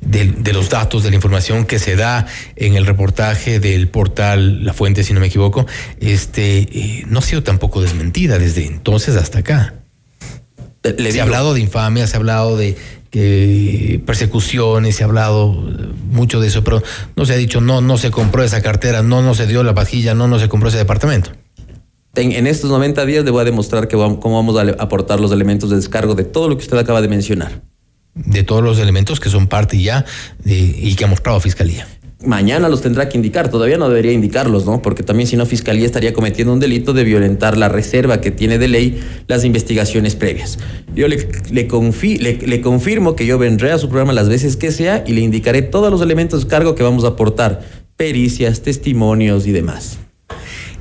de, 0.00 0.26
de, 0.26 0.52
los 0.52 0.68
datos, 0.68 1.02
de 1.02 1.10
la 1.10 1.16
información 1.16 1.64
que 1.64 1.78
se 1.78 1.96
da 1.96 2.26
en 2.56 2.74
el 2.74 2.86
reportaje 2.86 3.60
del 3.60 3.88
portal 3.88 4.64
La 4.64 4.72
Fuente, 4.72 5.04
si 5.04 5.12
no 5.12 5.20
me 5.20 5.26
equivoco, 5.26 5.66
este 6.00 6.60
eh, 6.60 7.04
no 7.08 7.20
ha 7.20 7.22
sido 7.22 7.42
tampoco 7.42 7.80
desmentida 7.80 8.38
desde 8.38 8.66
entonces 8.66 9.16
hasta 9.16 9.40
acá. 9.40 9.74
Le 10.82 10.96
se 10.96 11.12
digo, 11.12 11.20
ha 11.20 11.24
hablado 11.24 11.54
de 11.54 11.60
infamia, 11.60 12.06
se 12.06 12.16
ha 12.16 12.18
hablado 12.18 12.56
de 12.56 12.76
que 13.10 14.00
persecuciones, 14.06 14.96
se 14.96 15.02
ha 15.02 15.06
hablado 15.06 15.52
mucho 16.10 16.40
de 16.40 16.48
eso, 16.48 16.64
pero 16.64 16.82
no 17.16 17.26
se 17.26 17.34
ha 17.34 17.36
dicho 17.36 17.60
no, 17.60 17.80
no 17.80 17.98
se 17.98 18.10
compró 18.10 18.44
esa 18.44 18.62
cartera, 18.62 19.02
no, 19.02 19.20
no 19.20 19.34
se 19.34 19.46
dio 19.46 19.62
la 19.62 19.74
pajilla, 19.74 20.14
no, 20.14 20.28
no 20.28 20.38
se 20.38 20.48
compró 20.48 20.68
ese 20.68 20.78
departamento. 20.78 21.32
En, 22.16 22.46
estos 22.46 22.70
90 22.70 23.06
días 23.06 23.24
le 23.24 23.30
voy 23.30 23.42
a 23.42 23.44
demostrar 23.44 23.86
que 23.86 23.94
vamos, 23.94 24.18
cómo 24.20 24.36
vamos 24.36 24.56
a 24.58 24.82
aportar 24.82 25.20
los 25.20 25.30
elementos 25.30 25.70
de 25.70 25.76
descargo 25.76 26.14
de 26.14 26.24
todo 26.24 26.48
lo 26.48 26.56
que 26.56 26.64
usted 26.64 26.76
acaba 26.76 27.00
de 27.00 27.08
mencionar. 27.08 27.62
De 28.14 28.42
todos 28.42 28.64
los 28.64 28.78
elementos 28.80 29.20
que 29.20 29.28
son 29.28 29.46
parte 29.46 29.80
ya 29.80 30.04
de, 30.42 30.58
y 30.58 30.96
que 30.96 31.04
ha 31.04 31.06
mostrado 31.06 31.38
Fiscalía. 31.38 31.86
Mañana 32.26 32.68
los 32.68 32.82
tendrá 32.82 33.08
que 33.08 33.16
indicar, 33.16 33.48
todavía 33.48 33.78
no 33.78 33.88
debería 33.88 34.12
indicarlos, 34.12 34.66
¿no? 34.66 34.82
Porque 34.82 35.02
también 35.02 35.26
si 35.26 35.36
no, 35.36 35.46
Fiscalía 35.46 35.86
estaría 35.86 36.12
cometiendo 36.12 36.52
un 36.52 36.60
delito 36.60 36.92
de 36.92 37.04
violentar 37.04 37.56
la 37.56 37.70
reserva 37.70 38.20
que 38.20 38.30
tiene 38.30 38.58
de 38.58 38.68
ley 38.68 39.00
las 39.26 39.44
investigaciones 39.44 40.16
previas. 40.16 40.58
Yo 40.94 41.08
le, 41.08 41.28
le, 41.50 41.66
confi, 41.66 42.18
le, 42.18 42.34
le 42.34 42.60
confirmo 42.60 43.14
que 43.16 43.24
yo 43.24 43.38
vendré 43.38 43.70
a 43.70 43.78
su 43.78 43.88
programa 43.88 44.12
las 44.12 44.28
veces 44.28 44.56
que 44.56 44.70
sea 44.70 45.02
y 45.06 45.12
le 45.12 45.22
indicaré 45.22 45.62
todos 45.62 45.90
los 45.90 46.02
elementos 46.02 46.40
de 46.40 46.44
descargo 46.44 46.74
que 46.74 46.82
vamos 46.82 47.04
a 47.04 47.08
aportar, 47.08 47.62
pericias, 47.96 48.60
testimonios 48.60 49.46
y 49.46 49.52
demás. 49.52 49.98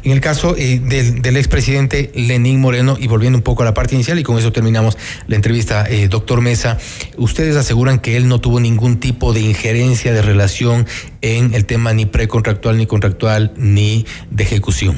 En 0.03 0.11
el 0.11 0.21
caso 0.21 0.55
eh, 0.57 0.79
del, 0.79 1.21
del 1.21 1.37
expresidente 1.37 2.11
Lenín 2.15 2.59
Moreno, 2.59 2.97
y 2.99 3.07
volviendo 3.07 3.37
un 3.37 3.43
poco 3.43 3.63
a 3.63 3.65
la 3.65 3.73
parte 3.73 3.95
inicial, 3.95 4.17
y 4.17 4.23
con 4.23 4.37
eso 4.37 4.51
terminamos 4.51 4.97
la 5.27 5.35
entrevista, 5.35 5.85
eh, 5.89 6.07
doctor 6.07 6.41
Mesa, 6.41 6.77
ustedes 7.17 7.55
aseguran 7.55 7.99
que 7.99 8.15
él 8.15 8.27
no 8.27 8.39
tuvo 8.39 8.59
ningún 8.59 8.99
tipo 8.99 9.33
de 9.33 9.41
injerencia 9.41 10.13
de 10.13 10.21
relación 10.21 10.87
en 11.21 11.53
el 11.53 11.65
tema 11.65 11.93
ni 11.93 12.05
precontractual, 12.05 12.77
ni 12.77 12.85
contractual, 12.85 13.53
ni 13.57 14.05
de 14.31 14.43
ejecución. 14.43 14.97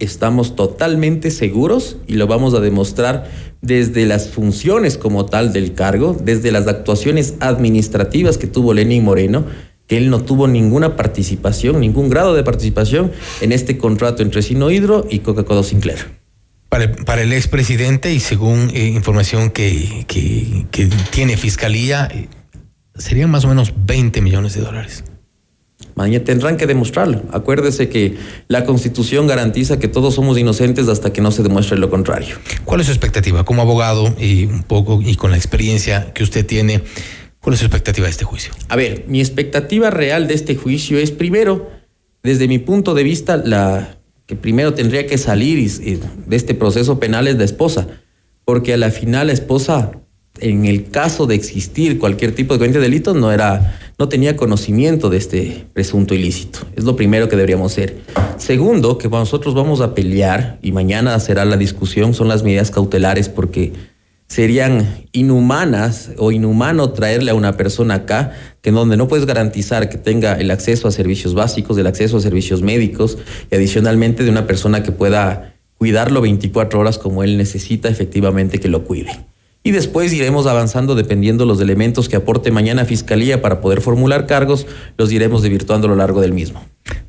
Estamos 0.00 0.56
totalmente 0.56 1.30
seguros 1.30 1.98
y 2.08 2.14
lo 2.14 2.26
vamos 2.26 2.54
a 2.54 2.60
demostrar 2.60 3.30
desde 3.62 4.04
las 4.04 4.28
funciones 4.28 4.98
como 4.98 5.26
tal 5.26 5.52
del 5.52 5.74
cargo, 5.74 6.16
desde 6.20 6.50
las 6.50 6.66
actuaciones 6.66 7.34
administrativas 7.38 8.36
que 8.36 8.48
tuvo 8.48 8.74
Lenín 8.74 9.04
Moreno, 9.04 9.46
que 9.86 9.96
él 9.96 10.10
no 10.10 10.22
tuvo 10.22 10.48
ninguna 10.48 10.96
participación, 10.96 11.80
ningún 11.80 12.08
grado 12.08 12.34
de 12.34 12.42
participación 12.42 13.12
en 13.40 13.52
este 13.52 13.76
contrato 13.78 14.22
entre 14.22 14.42
Sinohidro 14.42 15.06
y 15.10 15.20
Coca-Cola 15.20 15.62
Sinclair. 15.62 16.22
Para, 16.68 16.92
para, 16.92 17.22
el 17.22 17.32
expresidente 17.32 18.12
y 18.12 18.20
según 18.20 18.70
eh, 18.74 18.86
información 18.88 19.50
que, 19.50 20.04
que, 20.08 20.66
que, 20.70 20.88
tiene 21.10 21.36
Fiscalía, 21.36 22.08
eh, 22.10 22.28
serían 22.96 23.30
más 23.30 23.44
o 23.44 23.48
menos 23.48 23.72
20 23.86 24.20
millones 24.22 24.54
de 24.54 24.62
dólares. 24.62 25.04
Mañana 25.94 26.24
tendrán 26.24 26.56
que 26.56 26.66
demostrarlo. 26.66 27.22
Acuérdese 27.30 27.88
que 27.88 28.16
la 28.48 28.64
Constitución 28.64 29.28
garantiza 29.28 29.78
que 29.78 29.86
todos 29.86 30.14
somos 30.14 30.36
inocentes 30.36 30.88
hasta 30.88 31.12
que 31.12 31.20
no 31.20 31.30
se 31.30 31.44
demuestre 31.44 31.78
lo 31.78 31.88
contrario. 31.88 32.36
¿Cuál 32.64 32.80
es 32.80 32.86
su 32.86 32.92
expectativa 32.92 33.44
como 33.44 33.62
abogado 33.62 34.12
y 34.18 34.46
un 34.46 34.64
poco 34.64 35.00
y 35.00 35.14
con 35.14 35.30
la 35.30 35.36
experiencia 35.36 36.12
que 36.12 36.24
usted 36.24 36.44
tiene? 36.44 36.82
¿Cuál 37.44 37.54
es 37.54 37.60
su 37.60 37.66
expectativa 37.66 38.06
de 38.06 38.10
este 38.10 38.24
juicio? 38.24 38.54
A 38.70 38.76
ver, 38.76 39.04
mi 39.06 39.20
expectativa 39.20 39.90
real 39.90 40.26
de 40.28 40.32
este 40.32 40.56
juicio 40.56 40.98
es 40.98 41.10
primero, 41.10 41.70
desde 42.22 42.48
mi 42.48 42.58
punto 42.58 42.94
de 42.94 43.02
vista, 43.02 43.36
la 43.36 43.98
que 44.24 44.34
primero 44.34 44.72
tendría 44.72 45.06
que 45.06 45.18
salir 45.18 45.70
de 45.70 46.36
este 46.36 46.54
proceso 46.54 46.98
penal 46.98 47.28
es 47.28 47.36
la 47.36 47.44
esposa, 47.44 47.86
porque 48.46 48.72
a 48.72 48.78
la 48.78 48.90
final 48.90 49.26
la 49.26 49.34
esposa, 49.34 49.92
en 50.40 50.64
el 50.64 50.88
caso 50.90 51.26
de 51.26 51.34
existir 51.34 51.98
cualquier 51.98 52.34
tipo 52.34 52.56
de 52.56 52.66
delito, 52.66 53.12
no 53.12 53.30
era, 53.30 53.78
no 53.98 54.08
tenía 54.08 54.36
conocimiento 54.36 55.10
de 55.10 55.18
este 55.18 55.66
presunto 55.74 56.14
ilícito. 56.14 56.60
Es 56.76 56.84
lo 56.84 56.96
primero 56.96 57.28
que 57.28 57.36
deberíamos 57.36 57.72
hacer. 57.72 57.98
Segundo, 58.38 58.96
que 58.96 59.10
nosotros 59.10 59.54
vamos 59.54 59.82
a 59.82 59.94
pelear 59.94 60.58
y 60.62 60.72
mañana 60.72 61.20
será 61.20 61.44
la 61.44 61.58
discusión, 61.58 62.14
son 62.14 62.28
las 62.28 62.42
medidas 62.42 62.70
cautelares, 62.70 63.28
porque 63.28 63.74
serían 64.34 65.06
inhumanas 65.12 66.10
o 66.18 66.32
inhumano 66.32 66.90
traerle 66.90 67.30
a 67.30 67.34
una 67.34 67.56
persona 67.56 67.94
acá 67.94 68.32
que 68.62 68.72
donde 68.72 68.96
no 68.96 69.06
puedes 69.06 69.26
garantizar 69.26 69.88
que 69.88 69.96
tenga 69.96 70.34
el 70.34 70.50
acceso 70.50 70.88
a 70.88 70.90
servicios 70.90 71.34
básicos, 71.34 71.78
el 71.78 71.86
acceso 71.86 72.16
a 72.16 72.20
servicios 72.20 72.60
médicos 72.60 73.16
y 73.48 73.54
adicionalmente 73.54 74.24
de 74.24 74.30
una 74.30 74.44
persona 74.44 74.82
que 74.82 74.90
pueda 74.90 75.54
cuidarlo 75.78 76.20
24 76.20 76.80
horas 76.80 76.98
como 76.98 77.22
él 77.22 77.38
necesita 77.38 77.88
efectivamente 77.88 78.58
que 78.58 78.66
lo 78.66 78.82
cuide. 78.82 79.24
Y 79.62 79.70
después 79.70 80.12
iremos 80.12 80.48
avanzando 80.48 80.96
dependiendo 80.96 81.46
los 81.46 81.60
elementos 81.60 82.08
que 82.08 82.16
aporte 82.16 82.50
mañana 82.50 82.84
Fiscalía 82.86 83.40
para 83.40 83.60
poder 83.60 83.82
formular 83.82 84.26
cargos, 84.26 84.66
los 84.98 85.12
iremos 85.12 85.42
desvirtuando 85.42 85.86
a 85.86 85.90
lo 85.90 85.96
largo 85.96 86.20
del 86.20 86.32
mismo. 86.32 86.60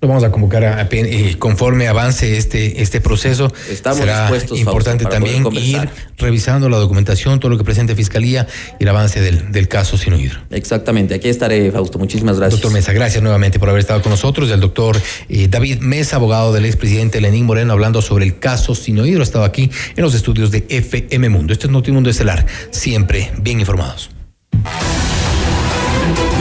Lo 0.02 0.08
vamos 0.08 0.24
a 0.24 0.32
convocar 0.32 0.64
a, 0.66 0.80
a, 0.80 0.88
eh, 0.92 1.36
conforme 1.40 1.88
avance 1.88 2.38
este, 2.38 2.82
este 2.82 3.02
proceso. 3.02 3.52
Estamos 3.70 4.00
Será 4.00 4.22
dispuestos, 4.22 4.60
importante 4.60 5.04
Fausto, 5.04 5.20
también 5.20 5.46
ir 5.54 5.90
revisando 6.18 6.70
la 6.70 6.78
documentación, 6.78 7.40
todo 7.40 7.50
lo 7.50 7.58
que 7.58 7.64
presente 7.64 7.96
Fiscalía 7.96 8.48
y 8.80 8.84
el 8.84 8.90
avance 8.90 9.22
del, 9.22 9.52
del 9.52 9.68
caso 9.68 9.98
Sinohidro. 9.98 10.40
Exactamente, 10.52 11.16
aquí 11.16 11.30
estaré, 11.30 11.72
Fausto. 11.72 11.98
Muchísimas 12.00 12.38
gracias. 12.38 12.62
Doctor 12.62 12.74
Mesa, 12.74 12.94
gracias 12.94 13.22
nuevamente 13.24 13.60
por 13.60 13.70
haber 13.70 13.80
estado 13.80 14.02
con 14.02 14.12
nosotros. 14.12 14.50
El 14.52 14.60
doctor 14.60 15.00
eh, 15.30 15.48
David 15.48 15.80
Mesa, 15.80 16.18
abogado 16.18 16.54
del 16.54 16.66
expresidente 16.66 17.22
Lenín 17.22 17.46
Moreno, 17.46 17.74
hablando 17.74 18.02
sobre 18.02 18.26
el 18.26 18.40
caso 18.40 18.76
Sinohidro. 18.76 19.24
Estaba 19.24 19.46
aquí 19.46 19.70
en 19.96 20.04
los 20.04 20.14
estudios 20.14 20.52
de 20.52 20.66
FM 20.70 21.30
Mundo. 21.30 21.54
Este 21.54 21.68
es 21.68 21.72
Notimundo 21.72 22.10
Estelar, 22.10 22.46
siempre 22.72 23.32
bien 23.40 23.60
informados. 23.60 24.10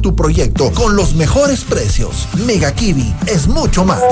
tu 0.00 0.16
proyecto 0.16 0.72
con 0.72 0.96
los 0.96 1.14
mejores 1.14 1.64
precios. 1.64 2.28
Mega 2.46 2.72
Kiwi 2.72 3.14
es 3.26 3.46
mucho 3.48 3.84
más. 3.84 4.02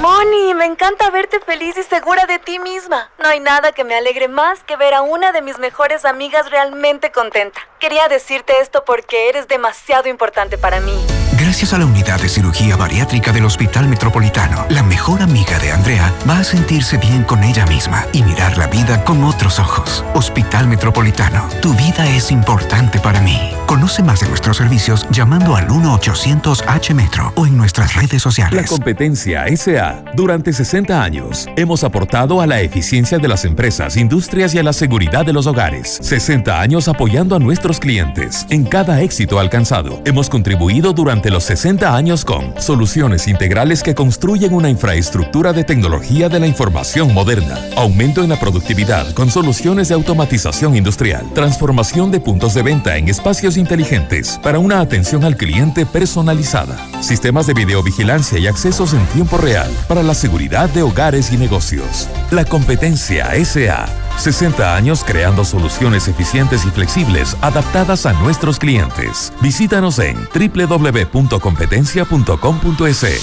Moni, 0.00 0.54
me 0.54 0.64
encanta 0.64 1.10
verte 1.10 1.40
feliz 1.40 1.76
y 1.76 1.82
segura 1.82 2.26
de 2.26 2.38
ti 2.38 2.58
misma. 2.58 3.10
No 3.18 3.28
hay 3.28 3.40
nada 3.40 3.72
que 3.72 3.84
me 3.84 3.94
alegre 3.94 4.28
más 4.28 4.60
que 4.64 4.76
ver 4.76 4.94
a 4.94 5.02
una 5.02 5.32
de 5.32 5.42
mis 5.42 5.58
mejores 5.58 6.04
amigas 6.04 6.50
realmente 6.50 7.12
contenta. 7.12 7.60
Quería 7.78 8.08
decirte 8.08 8.54
esto 8.60 8.84
porque 8.84 9.28
eres 9.28 9.48
demasiado 9.48 10.08
importante 10.08 10.58
para 10.58 10.80
mí. 10.80 11.19
Gracias 11.40 11.72
a 11.72 11.78
la 11.78 11.86
unidad 11.86 12.20
de 12.20 12.28
cirugía 12.28 12.76
bariátrica 12.76 13.32
del 13.32 13.46
Hospital 13.46 13.88
Metropolitano, 13.88 14.66
la 14.68 14.82
mejor 14.82 15.22
amiga 15.22 15.58
de 15.58 15.72
Andrea 15.72 16.12
va 16.28 16.40
a 16.40 16.44
sentirse 16.44 16.98
bien 16.98 17.24
con 17.24 17.42
ella 17.42 17.64
misma 17.64 18.04
y 18.12 18.22
mirar 18.22 18.58
la 18.58 18.66
vida 18.66 19.02
con 19.04 19.24
otros 19.24 19.58
ojos. 19.58 20.04
Hospital 20.12 20.68
Metropolitano, 20.68 21.48
tu 21.62 21.72
vida 21.72 22.06
es 22.14 22.30
importante 22.30 23.00
para 23.00 23.22
mí. 23.22 23.38
Conoce 23.66 24.02
más 24.02 24.20
de 24.20 24.28
nuestros 24.28 24.58
servicios 24.58 25.06
llamando 25.10 25.56
al 25.56 25.68
1-800-H-Metro 25.68 27.32
o 27.36 27.46
en 27.46 27.56
nuestras 27.56 27.94
redes 27.94 28.20
sociales. 28.20 28.60
La 28.60 28.66
competencia 28.66 29.46
SA. 29.56 30.04
Durante 30.14 30.52
60 30.52 31.02
años 31.02 31.48
hemos 31.56 31.84
aportado 31.84 32.42
a 32.42 32.46
la 32.46 32.60
eficiencia 32.60 33.18
de 33.18 33.28
las 33.28 33.46
empresas, 33.46 33.96
industrias 33.96 34.54
y 34.54 34.58
a 34.58 34.62
la 34.62 34.74
seguridad 34.74 35.24
de 35.24 35.32
los 35.32 35.46
hogares. 35.46 35.98
60 36.02 36.60
años 36.60 36.86
apoyando 36.86 37.34
a 37.34 37.38
nuestros 37.38 37.80
clientes. 37.80 38.44
En 38.50 38.64
cada 38.64 39.00
éxito 39.00 39.38
alcanzado, 39.38 40.02
hemos 40.04 40.28
contribuido 40.28 40.92
durante 40.92 41.29
los 41.30 41.44
60 41.44 41.94
años 41.94 42.24
con 42.24 42.60
soluciones 42.60 43.28
integrales 43.28 43.82
que 43.82 43.94
construyen 43.94 44.52
una 44.52 44.68
infraestructura 44.68 45.52
de 45.52 45.64
tecnología 45.64 46.28
de 46.28 46.40
la 46.40 46.46
información 46.46 47.14
moderna, 47.14 47.58
aumento 47.76 48.22
en 48.22 48.28
la 48.28 48.38
productividad 48.38 49.12
con 49.14 49.30
soluciones 49.30 49.88
de 49.88 49.94
automatización 49.94 50.76
industrial, 50.76 51.24
transformación 51.34 52.10
de 52.10 52.20
puntos 52.20 52.54
de 52.54 52.62
venta 52.62 52.96
en 52.96 53.08
espacios 53.08 53.56
inteligentes 53.56 54.38
para 54.42 54.58
una 54.58 54.80
atención 54.80 55.24
al 55.24 55.36
cliente 55.36 55.86
personalizada, 55.86 56.76
sistemas 57.00 57.46
de 57.46 57.54
videovigilancia 57.54 58.38
y 58.38 58.46
accesos 58.46 58.92
en 58.92 59.04
tiempo 59.06 59.38
real 59.38 59.70
para 59.88 60.02
la 60.02 60.14
seguridad 60.14 60.68
de 60.70 60.82
hogares 60.82 61.32
y 61.32 61.36
negocios. 61.36 62.08
La 62.30 62.44
competencia 62.44 63.30
SA 63.44 64.09
60 64.20 64.76
años 64.76 65.02
creando 65.04 65.44
soluciones 65.44 66.08
eficientes 66.08 66.64
y 66.64 66.70
flexibles 66.70 67.36
adaptadas 67.40 68.06
a 68.06 68.12
nuestros 68.12 68.58
clientes. 68.58 69.32
Visítanos 69.40 69.98
en 69.98 70.16
www.competencia.com.es. 70.34 73.20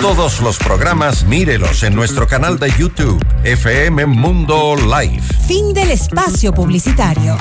Todos 0.00 0.40
los 0.40 0.58
programas 0.58 1.24
mírelos 1.24 1.82
en 1.82 1.94
nuestro 1.94 2.26
canal 2.26 2.58
de 2.58 2.72
YouTube, 2.78 3.22
FM 3.44 4.06
Mundo 4.06 4.74
Live. 4.76 5.22
Fin 5.46 5.74
del 5.74 5.90
espacio 5.90 6.52
publicitario. 6.52 7.36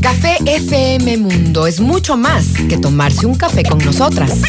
Café 0.00 0.38
FM 0.46 1.18
Mundo 1.18 1.66
es 1.66 1.80
mucho 1.80 2.16
más 2.16 2.46
que 2.68 2.78
tomarse 2.78 3.26
un 3.26 3.34
café 3.34 3.62
con 3.62 3.78
nosotras. 3.84 4.40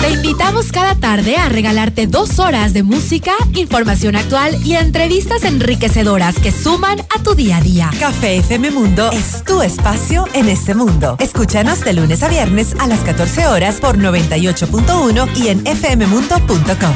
Te 0.00 0.10
invitamos 0.10 0.70
cada 0.70 0.94
tarde 0.96 1.36
a 1.36 1.48
regalarte 1.48 2.06
dos 2.06 2.38
horas 2.38 2.74
de 2.74 2.82
música, 2.82 3.32
información 3.54 4.16
actual 4.16 4.58
y 4.64 4.74
entrevistas 4.74 5.44
enriquecedoras 5.44 6.38
que 6.38 6.52
suman 6.52 7.00
a 7.00 7.22
tu 7.22 7.34
día 7.34 7.58
a 7.58 7.60
día. 7.62 7.90
Café 7.98 8.36
FM 8.38 8.70
Mundo 8.72 9.10
es 9.12 9.44
tu 9.44 9.62
espacio 9.62 10.26
en 10.34 10.48
este 10.48 10.74
mundo. 10.74 11.16
Escúchanos 11.18 11.82
de 11.82 11.94
lunes 11.94 12.22
a 12.22 12.28
viernes 12.28 12.76
a 12.78 12.86
las 12.86 13.00
14 13.00 13.46
horas 13.46 13.80
por 13.80 13.96
98.1 13.98 15.36
y 15.36 15.48
en 15.48 15.64
fmmundo.com. 15.64 16.94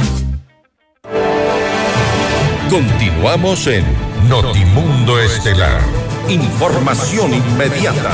Continuamos 2.69 3.67
en 3.69 3.85
Notimundo 4.29 5.21
Estelar. 5.21 5.81
Información 6.29 7.33
inmediata. 7.33 8.11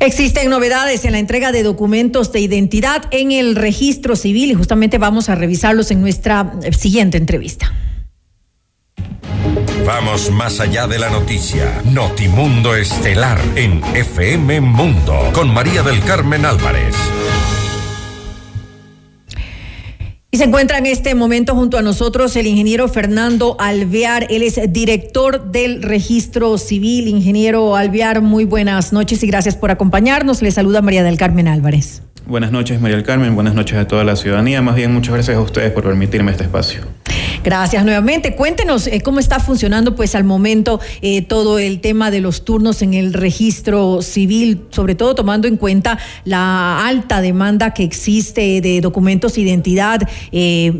Existen 0.00 0.50
novedades 0.50 1.04
en 1.04 1.12
la 1.12 1.20
entrega 1.20 1.52
de 1.52 1.62
documentos 1.62 2.32
de 2.32 2.40
identidad 2.40 3.04
en 3.12 3.30
el 3.30 3.54
registro 3.54 4.16
civil 4.16 4.50
y 4.50 4.54
justamente 4.54 4.98
vamos 4.98 5.28
a 5.28 5.36
revisarlos 5.36 5.92
en 5.92 6.00
nuestra 6.00 6.52
siguiente 6.76 7.16
entrevista. 7.16 7.72
Vamos 9.86 10.32
más 10.32 10.58
allá 10.58 10.88
de 10.88 10.98
la 10.98 11.10
noticia. 11.10 11.80
Notimundo 11.84 12.74
Estelar 12.74 13.38
en 13.54 13.84
FM 13.94 14.60
Mundo 14.62 15.30
con 15.32 15.54
María 15.54 15.84
del 15.84 16.00
Carmen 16.02 16.44
Álvarez. 16.44 16.96
Y 20.32 20.38
se 20.38 20.44
encuentra 20.44 20.78
en 20.78 20.86
este 20.86 21.14
momento 21.14 21.54
junto 21.54 21.78
a 21.78 21.82
nosotros 21.82 22.34
el 22.36 22.46
ingeniero 22.46 22.88
Fernando 22.88 23.56
Alvear. 23.60 24.26
Él 24.28 24.42
es 24.42 24.60
director 24.72 25.52
del 25.52 25.82
registro 25.82 26.58
civil. 26.58 27.06
Ingeniero 27.06 27.76
Alvear, 27.76 28.20
muy 28.22 28.44
buenas 28.44 28.92
noches 28.92 29.22
y 29.22 29.28
gracias 29.28 29.56
por 29.56 29.70
acompañarnos. 29.70 30.42
Le 30.42 30.50
saluda 30.50 30.82
María 30.82 31.04
del 31.04 31.16
Carmen 31.16 31.46
Álvarez. 31.46 32.02
Buenas 32.26 32.50
noches, 32.50 32.80
María 32.80 32.96
del 32.96 33.06
Carmen. 33.06 33.36
Buenas 33.36 33.54
noches 33.54 33.78
a 33.78 33.86
toda 33.86 34.02
la 34.02 34.16
ciudadanía. 34.16 34.60
Más 34.60 34.74
bien, 34.74 34.92
muchas 34.92 35.14
gracias 35.14 35.36
a 35.36 35.40
ustedes 35.40 35.70
por 35.70 35.84
permitirme 35.84 36.32
este 36.32 36.42
espacio. 36.42 36.80
Gracias 37.46 37.84
nuevamente. 37.84 38.34
Cuéntenos 38.34 38.88
eh, 38.88 39.02
cómo 39.02 39.20
está 39.20 39.38
funcionando 39.38 39.94
pues 39.94 40.16
al 40.16 40.24
momento 40.24 40.80
eh, 41.00 41.22
todo 41.22 41.60
el 41.60 41.78
tema 41.80 42.10
de 42.10 42.20
los 42.20 42.44
turnos 42.44 42.82
en 42.82 42.92
el 42.92 43.12
registro 43.12 44.02
civil, 44.02 44.62
sobre 44.70 44.96
todo 44.96 45.14
tomando 45.14 45.46
en 45.46 45.56
cuenta 45.56 45.96
la 46.24 46.84
alta 46.84 47.20
demanda 47.20 47.72
que 47.72 47.84
existe 47.84 48.60
de 48.60 48.80
documentos 48.80 49.34
de 49.34 49.42
identidad, 49.42 50.00
eh, 50.32 50.72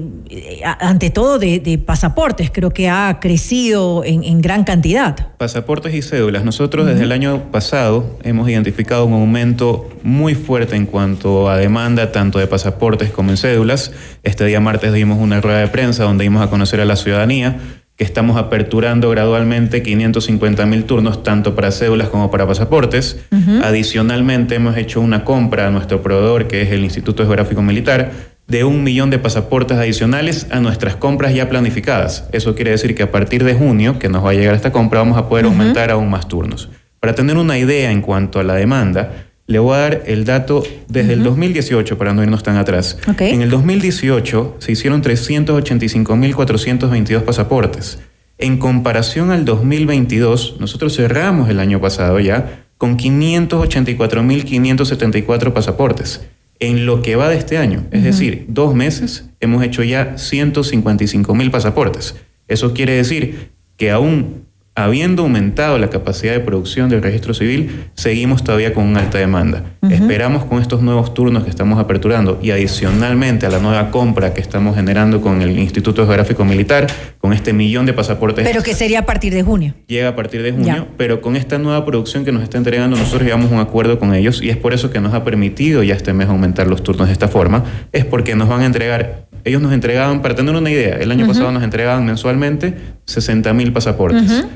ante 0.81 1.11
todo 1.11 1.39
de, 1.39 1.61
de, 1.61 1.79
pasaportes, 1.79 2.51
creo 2.53 2.71
que 2.71 2.89
ha 2.89 3.19
crecido 3.21 4.03
en, 4.03 4.25
en, 4.25 4.41
gran 4.41 4.64
cantidad. 4.64 5.14
Pasaportes 5.37 5.95
y 5.95 6.03
cédulas. 6.03 6.45
Nosotros 6.45 6.85
uh 6.85 6.89
-huh. 6.89 6.93
desde 6.95 7.05
el 7.05 7.12
año 7.12 7.45
pasado 7.53 8.19
hemos 8.25 8.49
identificado 8.49 9.05
un 9.05 9.12
aumento 9.12 9.89
muy 10.03 10.35
fuerte 10.35 10.75
en 10.75 10.87
cuanto 10.87 11.49
a 11.49 11.57
demanda 11.57 12.11
tanto 12.11 12.41
de 12.41 12.49
pasaportes 12.49 13.11
como 13.11 13.31
en 13.31 13.37
cédulas. 13.37 13.93
Este 14.25 14.45
día 14.45 14.59
martes 14.59 14.93
dimos 14.93 15.21
una 15.21 15.41
rueda 15.41 15.61
de 15.61 15.69
prensa 15.69 16.03
donde 16.03 16.25
dimos 16.25 16.43
a 16.43 16.56
conocer 16.57 16.81
a 16.81 16.87
la 16.87 16.97
ciudadanía 16.97 17.59
que 17.97 18.05
estamos 18.05 18.39
aperturando 18.39 19.11
gradualmente 19.11 19.83
550 19.83 20.65
mil 20.65 20.85
turnos 20.85 21.23
tanto 21.23 21.55
para 21.55 21.71
cédulas 21.71 22.09
como 22.09 22.31
para 22.31 22.47
pasaportes. 22.47 23.19
Uh 23.31 23.37
-huh. 23.37 23.63
Adicionalmente 23.63 24.55
hemos 24.55 24.75
hecho 24.79 25.03
una 25.03 25.23
compra 25.23 25.67
a 25.67 25.71
nuestro 25.71 26.01
proveedor 26.01 26.49
que 26.49 26.63
es 26.63 26.71
el 26.73 26.83
Instituto 26.83 27.25
Geográfico 27.25 27.61
Militar 27.61 28.11
de 28.47 28.65
un 28.65 28.83
millón 28.83 29.11
de 29.11 29.19
pasaportes 29.19 29.77
adicionales 29.77 30.47
a 30.51 30.61
nuestras 30.61 30.97
compras 30.97 31.35
ya 31.35 31.51
planificadas. 31.51 32.27
Eso 32.33 32.55
quiere 32.55 32.71
decir 32.71 32.95
que 32.95 33.03
a 33.03 33.11
partir 33.11 33.45
de 33.45 33.53
junio, 33.53 33.99
que 33.99 34.09
nos 34.09 34.25
va 34.25 34.31
a 34.31 34.35
llegar 34.35 34.55
esta 34.55 34.73
compra, 34.73 35.01
vamos 35.01 35.19
a 35.19 35.29
poder 35.29 35.45
uh 35.45 35.49
-huh. 35.49 35.53
aumentar 35.53 35.91
aún 35.91 36.09
más 36.09 36.27
turnos. 36.27 36.71
Para 37.01 37.15
tener 37.15 37.37
una 37.37 37.59
idea 37.59 37.91
en 37.91 38.01
cuanto 38.01 38.41
a 38.41 38.45
la 38.45 38.55
demanda, 38.55 39.11
le 39.47 39.59
voy 39.59 39.74
a 39.74 39.78
dar 39.78 40.03
el 40.07 40.24
dato 40.24 40.62
desde 40.88 41.11
uh 41.11 41.12
-huh. 41.12 41.18
el 41.18 41.24
2018 41.24 41.99
para 41.99 42.12
no 42.12 42.22
irnos 42.22 42.42
tan 42.42 42.57
atrás. 42.57 42.99
Okay. 43.09 43.32
En 43.32 43.40
el 43.42 43.51
2018 43.51 44.57
se 44.59 44.72
hicieron 44.72 45.03
385.422 45.03 47.22
pasaportes. 47.22 47.99
En 48.38 48.59
comparación 48.59 49.30
al 49.30 49.44
2022, 49.44 50.57
nosotros 50.61 50.97
cerramos 50.97 51.49
el 51.49 51.61
año 51.61 51.80
pasado 51.80 52.18
ya 52.20 52.64
con 52.76 52.99
584.574 52.99 55.53
pasaportes. 55.53 56.26
En 56.59 56.86
lo 56.86 57.03
que 57.03 57.16
va 57.16 57.28
de 57.28 57.36
este 57.36 57.59
año, 57.59 57.84
es 57.90 58.01
uh 58.01 58.03
-huh. 58.03 58.07
decir, 58.07 58.47
dos 58.49 58.74
meses, 58.74 59.28
hemos 59.40 59.62
hecho 59.62 59.82
ya 59.82 60.14
155.000 60.16 61.51
pasaportes. 61.51 62.14
Eso 62.49 62.72
quiere 62.74 62.94
decir 62.94 63.51
que 63.76 63.90
aún 63.90 64.45
habiendo 64.77 65.22
aumentado 65.22 65.79
la 65.79 65.89
capacidad 65.89 66.35
de 66.35 66.41
producción 66.41 66.91
del 66.91 67.03
registro 67.03 67.33
civil, 67.33 67.87
seguimos 67.95 68.45
todavía 68.45 68.74
con 68.74 68.85
una 68.85 69.01
alta 69.01 69.16
demanda. 69.16 69.62
Uh 69.81 69.89
-huh. 69.89 69.95
Esperamos 69.95 70.45
con 70.45 70.61
estos 70.61 70.83
nuevos 70.83 71.14
turnos 71.14 71.45
que 71.45 71.51
estamos 71.51 71.79
aperturando 71.79 72.39
y 72.43 72.51
adicionalmente 72.51 73.47
a 73.47 73.49
la 73.49 73.59
nueva 73.59 73.91
compra 73.91 74.35
que 74.35 74.43
estamos 74.43 74.77
generando 74.77 75.22
con 75.22 75.41
el 75.41 75.59
Instituto 75.59 76.05
Geográfico 76.05 76.45
Militar, 76.45 76.87
con 77.18 77.33
este 77.33 77.55
millón 77.55 77.87
de 77.87 77.95
pasaportes. 77.95 78.47
Pero 78.47 78.62
que 78.62 78.74
sería 78.74 79.01
a 79.01 79.07
partir 79.07 79.33
de 79.33 79.43
junio. 79.43 79.72
Llega 79.87 80.11
a 80.11 80.14
partir 80.14 80.43
de 80.43 80.53
junio, 80.53 80.66
ya. 80.66 80.87
pero 80.99 81.22
con 81.22 81.37
esta 81.37 81.59
nueva 81.59 81.87
producción 81.87 82.27
que 82.27 82.33
nos 82.33 82.43
está 82.43 82.59
entregando, 82.59 82.99
nosotros 82.99 83.22
llevamos 83.22 83.51
un 83.51 83.61
acuerdo 83.61 83.99
con 83.99 84.14
ellos 84.14 84.43
y 84.43 84.51
es 84.51 84.59
por 84.59 84.74
eso 84.74 84.91
que 84.91 85.01
nos 85.01 85.14
ha 85.14 85.24
permitido 85.24 85.83
ya 85.85 85.95
este 85.95 86.12
mes 86.12 86.29
aumentar 86.29 86.66
los 86.66 86.83
turnos 86.83 87.07
de 87.07 87.14
esta 87.14 87.29
forma, 87.29 87.64
es 87.93 88.05
porque 88.05 88.37
nos 88.37 88.49
van 88.49 88.61
a 88.61 88.66
entregar 88.66 89.27
ellos 89.47 89.62
nos 89.62 89.72
entregaban, 89.72 90.22
para 90.22 90.35
tener 90.35 90.57
una 90.57 90.68
idea, 90.68 90.97
el 90.97 91.09
año 91.12 91.22
uh 91.24 91.29
-huh. 91.29 91.33
pasado 91.33 91.53
nos 91.53 91.62
entregaban 91.62 92.05
mensualmente 92.05 92.74
60 93.05 93.53
mil 93.53 93.72
pasaportes. 93.72 94.22
Uh 94.22 94.35
-huh. 94.35 94.47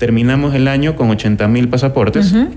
Terminamos 0.00 0.54
el 0.54 0.66
año 0.66 0.96
con 0.96 1.10
80 1.10 1.46
mil 1.48 1.68
pasaportes. 1.68 2.32
Uh 2.32 2.36
-huh. 2.36 2.48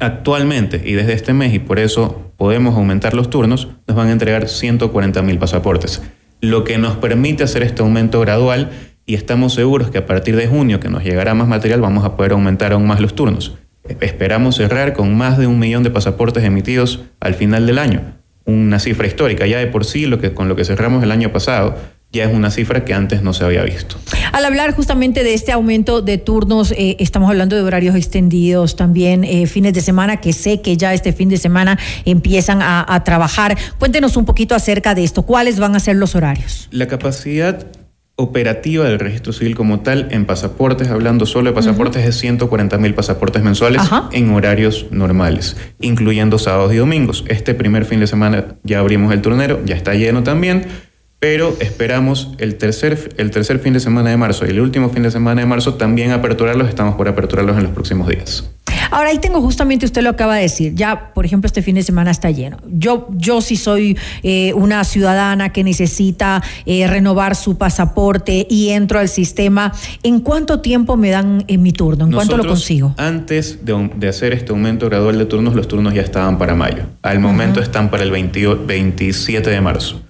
Actualmente, 0.00 0.82
y 0.84 0.94
desde 0.94 1.12
este 1.12 1.32
mes, 1.32 1.54
y 1.54 1.60
por 1.60 1.78
eso 1.78 2.32
podemos 2.36 2.74
aumentar 2.74 3.14
los 3.14 3.30
turnos, 3.30 3.68
nos 3.86 3.96
van 3.96 4.08
a 4.08 4.12
entregar 4.12 4.48
140 4.48 5.22
mil 5.22 5.38
pasaportes. 5.38 6.02
Lo 6.40 6.64
que 6.64 6.76
nos 6.76 6.96
permite 6.96 7.44
hacer 7.44 7.62
este 7.62 7.82
aumento 7.82 8.20
gradual 8.20 8.70
y 9.06 9.14
estamos 9.14 9.54
seguros 9.54 9.90
que 9.90 9.98
a 9.98 10.06
partir 10.06 10.34
de 10.34 10.48
junio, 10.48 10.80
que 10.80 10.88
nos 10.88 11.04
llegará 11.04 11.32
más 11.34 11.46
material, 11.46 11.80
vamos 11.80 12.04
a 12.04 12.16
poder 12.16 12.32
aumentar 12.32 12.72
aún 12.72 12.88
más 12.88 13.00
los 13.00 13.14
turnos. 13.14 13.56
Esperamos 14.00 14.56
cerrar 14.56 14.94
con 14.94 15.16
más 15.16 15.38
de 15.38 15.46
un 15.46 15.60
millón 15.60 15.84
de 15.84 15.90
pasaportes 15.90 16.42
emitidos 16.42 17.04
al 17.20 17.34
final 17.34 17.66
del 17.68 17.78
año 17.78 18.00
una 18.46 18.78
cifra 18.78 19.06
histórica. 19.06 19.46
Ya 19.46 19.58
de 19.58 19.66
por 19.66 19.84
sí, 19.84 20.06
lo 20.06 20.18
que, 20.18 20.32
con 20.32 20.48
lo 20.48 20.56
que 20.56 20.64
cerramos 20.64 21.02
el 21.02 21.10
año 21.10 21.32
pasado, 21.32 21.76
ya 22.14 22.24
es 22.24 22.34
una 22.34 22.50
cifra 22.50 22.84
que 22.84 22.94
antes 22.94 23.22
no 23.22 23.32
se 23.32 23.44
había 23.44 23.62
visto. 23.62 23.96
Al 24.32 24.44
hablar 24.44 24.74
justamente 24.74 25.24
de 25.24 25.34
este 25.34 25.52
aumento 25.52 26.00
de 26.00 26.18
turnos, 26.18 26.72
eh, 26.72 26.96
estamos 27.00 27.28
hablando 27.28 27.56
de 27.56 27.62
horarios 27.62 27.94
extendidos, 27.96 28.76
también 28.76 29.24
eh, 29.24 29.46
fines 29.46 29.74
de 29.74 29.80
semana, 29.80 30.18
que 30.18 30.32
sé 30.32 30.60
que 30.60 30.76
ya 30.76 30.94
este 30.94 31.12
fin 31.12 31.28
de 31.28 31.36
semana 31.36 31.78
empiezan 32.04 32.62
a, 32.62 32.84
a 32.88 33.04
trabajar. 33.04 33.56
Cuéntenos 33.78 34.16
un 34.16 34.24
poquito 34.24 34.54
acerca 34.54 34.94
de 34.94 35.04
esto. 35.04 35.22
¿Cuáles 35.22 35.58
van 35.58 35.74
a 35.74 35.80
ser 35.80 35.96
los 35.96 36.14
horarios? 36.14 36.68
La 36.70 36.86
capacidad 36.86 37.66
operativa 38.16 38.84
del 38.84 39.00
registro 39.00 39.32
civil 39.32 39.56
como 39.56 39.80
tal 39.80 40.06
en 40.10 40.24
pasaportes, 40.24 40.88
hablando 40.88 41.26
solo 41.26 41.50
de 41.50 41.54
pasaportes, 41.54 42.02
uh 42.02 42.06
-huh. 42.06 42.10
es 42.10 42.16
140 42.16 42.78
mil 42.78 42.94
pasaportes 42.94 43.42
mensuales 43.42 43.82
Ajá. 43.82 44.08
en 44.12 44.30
horarios 44.30 44.86
normales, 44.90 45.56
incluyendo 45.80 46.38
sábados 46.38 46.72
y 46.72 46.76
domingos. 46.76 47.24
Este 47.28 47.54
primer 47.54 47.84
fin 47.84 48.00
de 48.00 48.06
semana 48.06 48.56
ya 48.62 48.78
abrimos 48.78 49.12
el 49.12 49.20
turnero, 49.20 49.60
ya 49.64 49.74
está 49.74 49.94
lleno 49.94 50.22
también, 50.22 50.66
pero 51.24 51.56
esperamos 51.58 52.32
el 52.36 52.56
tercer, 52.56 53.14
el 53.16 53.30
tercer 53.30 53.58
fin 53.58 53.72
de 53.72 53.80
semana 53.80 54.10
de 54.10 54.18
marzo 54.18 54.44
y 54.44 54.50
el 54.50 54.60
último 54.60 54.90
fin 54.90 55.04
de 55.04 55.10
semana 55.10 55.40
de 55.40 55.46
marzo 55.46 55.72
también 55.72 56.10
aperturarlos, 56.10 56.68
estamos 56.68 56.96
por 56.96 57.08
aperturarlos 57.08 57.56
en 57.56 57.62
los 57.62 57.72
próximos 57.72 58.08
días. 58.08 58.44
Ahora 58.90 59.08
ahí 59.08 59.18
tengo 59.18 59.40
justamente, 59.40 59.86
usted 59.86 60.02
lo 60.02 60.10
acaba 60.10 60.36
de 60.36 60.42
decir, 60.42 60.74
ya 60.74 61.14
por 61.14 61.24
ejemplo 61.24 61.46
este 61.46 61.62
fin 61.62 61.76
de 61.76 61.82
semana 61.82 62.10
está 62.10 62.30
lleno. 62.30 62.58
Yo, 62.66 63.08
yo 63.12 63.40
sí 63.40 63.56
soy 63.56 63.96
eh, 64.22 64.52
una 64.52 64.84
ciudadana 64.84 65.50
que 65.50 65.64
necesita 65.64 66.42
eh, 66.66 66.86
renovar 66.88 67.36
su 67.36 67.56
pasaporte 67.56 68.46
y 68.50 68.68
entro 68.68 68.98
al 68.98 69.08
sistema. 69.08 69.72
¿En 70.02 70.20
cuánto 70.20 70.60
tiempo 70.60 70.98
me 70.98 71.08
dan 71.08 71.44
en 71.48 71.62
mi 71.62 71.72
turno? 71.72 72.04
¿En 72.04 72.12
cuánto 72.12 72.36
lo 72.36 72.42
Nosotros, 72.42 72.60
consigo? 72.60 72.94
Antes 72.98 73.64
de, 73.64 73.90
de 73.96 74.08
hacer 74.08 74.34
este 74.34 74.52
aumento 74.52 74.90
gradual 74.90 75.16
de 75.16 75.24
turnos, 75.24 75.54
los 75.54 75.68
turnos 75.68 75.94
ya 75.94 76.02
estaban 76.02 76.36
para 76.36 76.54
mayo. 76.54 76.82
Al 77.00 77.18
momento 77.18 77.62
están 77.62 77.90
para 77.90 78.02
el 78.02 78.10
20 78.10 78.56
27 78.66 79.48
de 79.48 79.60
marzo. 79.62 80.03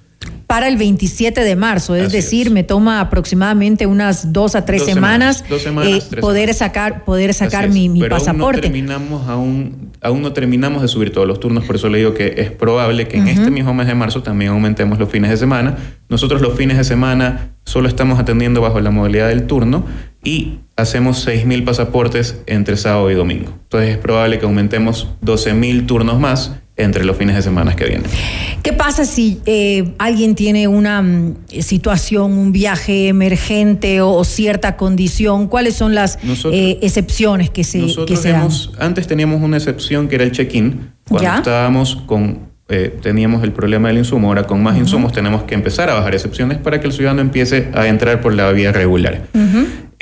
Para 0.55 0.69
el 0.69 0.77
27 0.77 1.41
de 1.41 1.57
marzo, 1.57 1.97
es 1.97 2.07
Así 2.07 2.17
decir, 2.17 2.51
me 2.53 2.63
toma 2.63 3.01
aproximadamente 3.01 3.87
unas 3.87 4.33
dos 4.33 4.55
a 4.55 4.65
tres 4.65 4.83
Dos 4.83 4.89
semanas, 4.89 5.39
semanas, 5.39 5.51
dos 5.51 5.63
semanas, 5.63 5.93
eh, 5.93 6.03
tres 6.09 6.21
poder 6.21 6.55
sacar, 6.55 7.05
poder 7.05 7.35
sacar 7.35 7.65
Así 7.65 7.75
mi, 7.75 7.89
mi 7.89 7.99
Pero 7.99 8.15
Aún 8.15 8.25
no 8.25 8.33
pasaporte. 8.33 8.61
terminamos 8.61 9.29
aún, 9.29 9.91
aún 10.01 10.23
no 10.23 10.33
terminamos 10.33 10.81
de 10.83 10.87
subir 10.87 11.11
todos 11.11 11.27
los 11.27 11.41
turnos, 11.41 11.65
por 11.65 11.75
eso 11.75 11.89
le 11.89 11.99
digo 11.99 12.15
que 12.15 12.35
es 12.37 12.53
probable 12.53 13.09
que 13.09 13.17
en 13.17 13.27
este 13.27 13.51
mismo 13.51 13.75
mes 13.75 13.89
de 13.89 13.97
marzo 13.97 14.23
también 14.23 14.53
aumentemos 14.53 14.97
los 15.01 15.09
fines 15.09 15.29
de 15.29 15.39
semana. 15.39 15.77
Nosotros 16.09 16.41
los 16.41 16.55
fines 16.55 16.77
de 16.77 16.85
semana 16.85 17.57
solo 17.65 17.89
estamos 17.89 18.21
atendiendo 18.21 18.61
bajo 18.61 18.79
la 18.79 18.93
modalidad 18.93 19.31
del 19.31 19.49
turno 19.49 19.85
y 20.23 20.61
hacemos 20.77 21.27
6.000 21.27 21.65
pasaportes 21.65 22.41
entre 22.47 22.77
sábado 22.77 23.11
y 23.11 23.15
domingo. 23.15 23.51
Entonces 23.65 23.91
es 23.91 23.99
probable 23.99 24.39
que 24.39 24.47
aumentemos 24.47 25.09
12.000 25.21 25.87
turnos 25.87 26.21
más 26.21 26.53
entre 26.77 27.05
los 27.05 27.17
fines 27.17 27.37
de 27.37 27.43
semana 27.43 27.77
que 27.77 27.85
vienen. 27.85 28.05
¿Qué 28.63 28.73
pasa 28.73 29.05
si 29.05 29.41
eh, 29.47 29.93
alguien 29.99 30.35
tiene 30.35 30.67
una 30.67 31.03
mm, 31.03 31.37
situación, 31.61 32.33
un 32.33 32.51
viaje 32.51 33.09
emergente 33.09 34.01
o, 34.01 34.11
o 34.11 34.25
cierta 34.25 34.77
condición? 34.77 35.47
¿Cuáles 35.47 35.75
son 35.75 35.95
las 35.95 36.19
Nosotros- 36.25 36.55
eh, 36.61 36.79
excepciones 36.83 37.51
que 37.51 37.63
se, 37.63 37.79
que 37.79 37.87
Nosotros 37.87 38.23
dan? 38.25 38.49
antes 38.89 39.07
teníamos 39.07 39.41
una 39.43 39.57
excepción 39.59 40.09
que 40.09 40.17
era 40.17 40.25
el 40.25 40.33
check-in. 40.33 40.91
Cuando 41.09 41.23
¿Ya? 41.29 41.37
estábamos 41.37 41.95
con, 42.07 42.41
eh, 42.69 42.97
teníamos 43.03 43.45
el 43.45 43.53
problema 43.53 43.89
del 43.89 43.99
insumo, 43.99 44.29
ahora 44.29 44.43
con 44.45 44.63
más 44.63 44.77
insumos 44.77 45.13
tenemos 45.13 45.45
que 45.45 45.55
empezar 45.55 45.91
a 45.91 45.95
bajar 45.95 46.15
excepciones 46.15 46.59
para 46.59 46.81
que 46.81 46.87
el 46.89 46.93
ciudadano 46.93 47.21
empiece 47.21 47.69
a 47.75 47.87
entrar 47.87 48.21
por 48.21 48.35
la 48.35 48.51
vía 48.53 48.73
regular. 48.73 49.23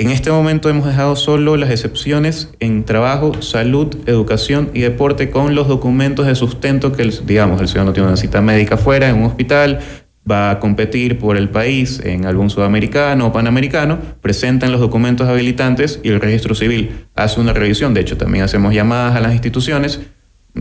En 0.03 0.11
este 0.11 0.33
momento 0.33 0.69
hemos 0.69 0.85
dejado 0.85 1.15
solo 1.15 1.57
las 1.57 1.71
excepciones 1.71 2.49
en 2.59 2.83
trabajo, 2.83 3.41
salud, 3.41 3.97
educación 4.07 4.69
y 4.75 4.81
deporte 4.81 5.31
con 5.31 5.55
los 5.55 5.69
documentos 5.69 6.27
de 6.27 6.35
sustento 6.35 6.91
que, 6.91 7.09
digamos, 7.25 7.61
el 7.61 7.69
ciudadano 7.69 7.93
tiene 7.93 8.09
una 8.09 8.17
cita 8.17 8.41
médica 8.41 8.77
fuera, 8.77 9.09
en 9.09 9.19
un 9.19 9.27
hospital, 9.27 9.79
va 10.29 10.51
a 10.51 10.59
competir 10.59 11.21
por 11.21 11.37
el 11.37 11.51
país 11.51 12.01
en 12.03 12.27
algún 12.27 12.51
sudamericano 12.51 13.29
o 13.29 13.33
panamericano, 13.33 14.01
presentan 14.21 14.73
los 14.73 14.81
documentos 14.81 15.29
habilitantes 15.29 16.01
y 16.03 16.09
el 16.09 16.21
registro 16.21 16.57
civil 16.57 17.07
hace 17.15 17.41
una 17.41 17.53
revisión. 17.53 17.95
De 17.95 18.01
hecho, 18.01 18.17
también 18.17 18.43
hacemos 18.43 18.75
llamadas 18.75 19.15
a 19.15 19.21
las 19.21 19.33
instituciones, 19.35 20.01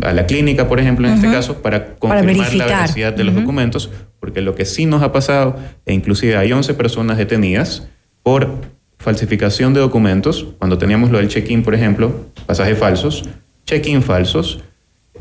a 0.04 0.14
la 0.14 0.28
clínica, 0.28 0.68
por 0.68 0.80
ejemplo, 0.80 1.08
en 1.08 1.16
este 1.16 1.32
caso, 1.32 1.64
para 1.64 1.96
confirmar 1.96 2.54
la 2.54 2.66
veracidad 2.66 3.12
de 3.12 3.24
los 3.24 3.34
documentos, 3.34 3.90
porque 4.20 4.42
lo 4.42 4.54
que 4.54 4.66
sí 4.66 4.86
nos 4.86 5.02
ha 5.02 5.12
pasado, 5.12 5.58
e 5.88 5.96
inclusive 5.96 6.38
hay 6.38 6.54
11 6.54 6.76
personas 6.76 7.18
detenidas 7.18 7.88
por 8.22 8.81
falsificación 9.02 9.74
de 9.74 9.80
documentos, 9.80 10.46
cuando 10.60 10.78
teníamos 10.78 11.10
lo 11.10 11.18
del 11.18 11.28
check-in, 11.28 11.64
por 11.64 11.74
ejemplo, 11.74 12.28
pasajes 12.46 12.78
falsos, 12.78 13.24
check-in 13.66 14.04
falsos, 14.04 14.60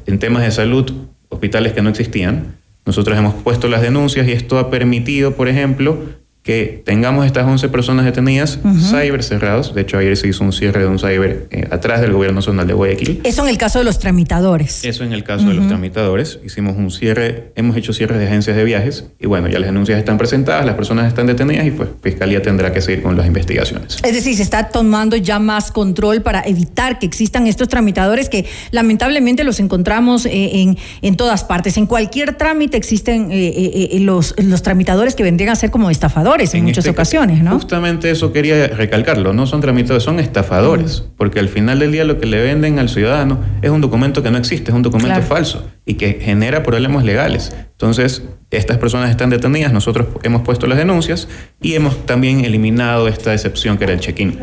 en 0.07 0.19
temas 0.19 0.43
de 0.43 0.51
salud, 0.51 0.93
hospitales 1.31 1.73
que 1.73 1.83
no 1.83 1.89
existían. 1.89 2.59
Nosotros 2.85 3.17
hemos 3.17 3.35
puesto 3.35 3.69
las 3.69 3.83
denuncias 3.83 4.29
y 4.29 4.33
esto 4.33 4.59
ha 4.59 4.71
permitido, 4.71 5.35
por 5.35 5.49
ejemplo, 5.49 5.99
que 6.43 6.83
tengamos 6.87 7.27
estas 7.27 7.47
11 7.47 7.69
personas 7.69 8.07
detenidas, 8.07 8.61
cyber 8.79 9.23
cerrados. 9.23 9.75
De 9.75 9.83
hecho, 9.83 9.99
ayer 9.99 10.17
se 10.17 10.29
hizo 10.29 10.43
un 10.43 10.53
cierre 10.53 10.81
de 10.81 10.87
un 10.87 10.99
cyber 10.99 11.49
eh, 11.51 11.69
atrás 11.71 12.01
del 12.01 12.15
gobierno 12.15 12.41
zonal 12.41 12.67
de 12.67 12.73
Guayaquil. 12.73 13.21
Eso 13.25 13.43
en 13.43 13.51
el 13.51 13.59
caso 13.59 13.79
de 13.79 13.85
los 13.85 13.99
tramitadores. 13.99 14.83
Eso 14.83 15.05
en 15.05 15.13
el 15.13 15.23
caso 15.23 15.49
de 15.49 15.55
los 15.55 15.69
tramitadores. 15.69 16.39
Hicimos 16.43 16.77
un 16.79 16.91
cierre, 16.91 17.53
hemos 17.57 17.77
hecho 17.77 17.93
cierres 17.93 18.19
de 18.19 18.27
agencias 18.27 18.57
de 18.57 18.65
viajes 18.65 19.05
y 19.19 19.27
bueno, 19.27 19.49
ya 19.49 19.59
las 19.59 19.69
denuncias 19.69 19.99
están 19.99 20.17
presentadas, 20.17 20.65
las 20.65 20.77
personas 20.77 21.09
están 21.09 21.27
detenidas 21.27 21.67
y 21.67 21.73
pues 21.73 21.91
Fiscalía 22.03 22.41
tendrá 22.41 22.73
que 22.73 22.81
seguir 22.81 23.03
con 23.03 23.19
las 23.19 23.27
investigaciones. 23.27 23.99
Es 24.03 24.15
decir, 24.15 24.35
se 24.35 24.43
está 24.43 24.71
tomando 24.71 25.17
ya 25.17 25.39
más 25.39 25.71
control 25.71 26.23
para 26.23 26.41
evitar 26.41 26.99
que 26.99 27.05
existan 27.05 27.49
estos 27.49 27.69
tramitadores 27.69 28.31
que 28.31 28.47
lamentablemente 28.71 29.45
los 29.45 29.61
encontramos 29.61 30.25
eh, 30.25 30.63
en, 30.63 30.79
en 31.03 31.17
todas 31.17 31.45
partes. 31.45 31.77
En 31.77 31.85
cualquier 31.85 32.39
trámite 32.39 32.79
existen 32.79 33.29
eh, 33.31 33.99
los, 34.01 34.35
los 34.39 34.63
tramitadores 34.63 35.15
que 35.15 35.23
vendrían 35.23 35.51
a 35.51 35.57
ser 35.57 35.71
como 35.71 35.91
estafadores 35.91 36.30
en, 36.39 36.65
muchas 36.65 36.79
este 36.79 36.91
ocasiones, 36.91 37.43
¿no? 37.43 37.53
Justamente 37.53 38.11
eso 38.11 38.33
quería 38.33 38.69
recalcarlo, 38.69 39.33
no 39.33 39.47
son 39.47 39.61
tramitadores, 39.61 40.05
son 40.05 40.21
estafadores, 40.21 41.05
porque 41.17 41.41
al 41.41 41.49
final 41.49 41.81
del 41.81 41.93
día 41.93 42.05
lo 42.05 42.19
que 42.21 42.27
le 42.27 42.41
venden 42.41 42.79
al 42.79 42.89
ciudadano 42.89 43.41
es 43.63 43.71
un 43.71 43.81
documento 43.81 44.23
que 44.23 44.31
no 44.31 44.39
existe, 44.39 44.71
es 44.71 44.75
un 44.75 44.83
documento 44.83 45.11
Claro. 45.11 45.27
falso 45.27 45.69
y 45.85 45.95
que 45.95 46.19
genera 46.21 46.63
problemas 46.63 47.05
legales. 47.05 47.55
Entonces, 47.73 48.23
estas 48.51 48.79
personas 48.79 49.11
están 49.11 49.31
detenidas, 49.31 49.73
nosotros 49.73 50.07
hemos 50.23 50.43
puesto 50.43 50.67
las 50.67 50.79
denuncias 50.79 51.29
y 51.61 51.75
hemos 51.75 52.07
también 52.07 52.45
eliminado 52.45 53.09
esta 53.09 53.33
excepción 53.33 53.77
que 53.77 53.85
era 53.85 53.93
el 53.93 54.01
check-in. 54.01 54.39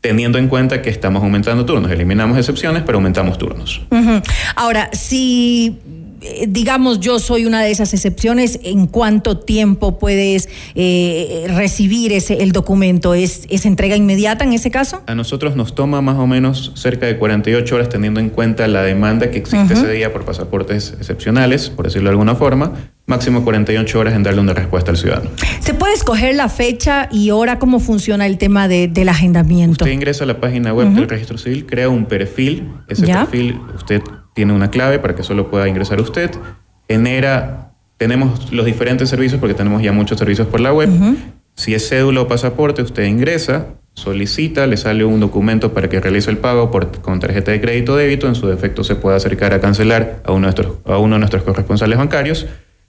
Teniendo 0.00 0.38
en 0.38 0.46
cuenta 0.46 0.80
que 0.80 0.90
estamos 0.90 1.22
aumentando 1.24 1.64
turnos, 1.64 1.90
eliminamos 1.90 2.38
excepciones, 2.38 2.84
pero 2.86 2.98
aumentamos 2.98 3.36
turnos. 3.36 3.80
Ahora, 4.54 4.90
si 4.92 5.80
digamos 6.48 7.00
yo 7.00 7.18
soy 7.18 7.46
una 7.46 7.62
de 7.62 7.70
esas 7.70 7.94
excepciones, 7.94 8.60
¿en 8.62 8.86
cuánto 8.86 9.38
tiempo 9.38 9.98
puedes 9.98 10.48
eh, 10.74 11.46
recibir 11.54 12.12
ese 12.12 12.42
el 12.42 12.52
documento? 12.52 13.14
¿Es, 13.14 13.46
¿Es 13.48 13.66
entrega 13.66 13.96
inmediata 13.96 14.44
en 14.44 14.52
ese 14.52 14.70
caso? 14.70 15.02
A 15.06 15.14
nosotros 15.14 15.56
nos 15.56 15.74
toma 15.74 16.00
más 16.00 16.16
o 16.18 16.26
menos 16.26 16.72
cerca 16.74 17.06
de 17.06 17.16
48 17.18 17.74
horas 17.74 17.88
teniendo 17.88 18.20
en 18.20 18.30
cuenta 18.30 18.66
la 18.68 18.82
demanda 18.82 19.30
que 19.30 19.38
existe 19.38 19.74
ese 19.74 19.90
día 19.92 20.12
por 20.12 20.24
pasaportes 20.24 20.94
excepcionales, 20.98 21.70
por 21.70 21.84
decirlo 21.86 22.08
de 22.08 22.12
alguna 22.12 22.34
forma, 22.34 22.72
máximo 23.06 23.42
48 23.44 23.98
horas 23.98 24.14
en 24.14 24.22
darle 24.22 24.40
una 24.40 24.52
respuesta 24.54 24.90
al 24.90 24.96
ciudadano. 24.98 25.30
¿Se 25.60 25.72
puede 25.74 25.94
escoger 25.94 26.34
la 26.34 26.48
fecha 26.48 27.08
y 27.10 27.30
hora 27.30 27.58
cómo 27.58 27.80
funciona 27.80 28.26
el 28.26 28.36
tema 28.38 28.68
de- 28.68 28.88
del 28.88 29.08
agendamiento? 29.08 29.84
Usted 29.84 29.92
ingresa 29.94 30.24
a 30.24 30.26
la 30.26 30.40
página 30.40 30.74
web 30.74 30.88
del 30.90 31.08
registro 31.08 31.38
civil, 31.38 31.64
crea 31.66 31.88
un 31.88 32.04
perfil, 32.06 32.68
ese 32.88 33.06
Ya. 33.06 33.20
perfil 33.20 33.58
usted 33.74 34.02
tiene 34.38 34.52
una 34.52 34.70
clave 34.70 35.00
para 35.00 35.16
que 35.16 35.24
solo 35.24 35.50
pueda 35.50 35.66
ingresar 35.66 36.00
usted, 36.00 36.30
genera, 36.88 37.72
tenemos 37.96 38.52
los 38.52 38.66
diferentes 38.66 39.08
servicios 39.08 39.40
porque 39.40 39.52
tenemos 39.52 39.82
ya 39.82 39.90
muchos 39.90 40.16
servicios 40.16 40.46
por 40.46 40.60
la 40.60 40.72
web, 40.72 40.88
si 41.56 41.74
es 41.74 41.88
cédula 41.88 42.20
o 42.20 42.28
pasaporte, 42.28 42.82
usted 42.82 43.02
ingresa, 43.02 43.66
solicita, 43.94 44.68
le 44.68 44.76
sale 44.76 45.04
un 45.04 45.18
documento 45.18 45.74
para 45.74 45.88
que 45.88 45.98
realice 45.98 46.30
el 46.30 46.38
pago 46.38 46.70
por, 46.70 47.00
con 47.00 47.18
tarjeta 47.18 47.50
de 47.50 47.60
crédito 47.60 47.94
o 47.94 47.96
débito, 47.96 48.28
en 48.28 48.36
su 48.36 48.46
defecto 48.46 48.84
se 48.84 48.94
puede 48.94 49.16
acercar 49.16 49.52
a 49.54 49.60
cancelar 49.60 50.22
a 50.24 50.30
uno, 50.30 50.46
de 50.46 50.54
nuestros, 50.54 50.76
a 50.84 50.98
uno 50.98 51.16
de 51.16 51.18
nuestros 51.18 51.42
corresponsales 51.42 51.98
bancarios. 51.98 52.46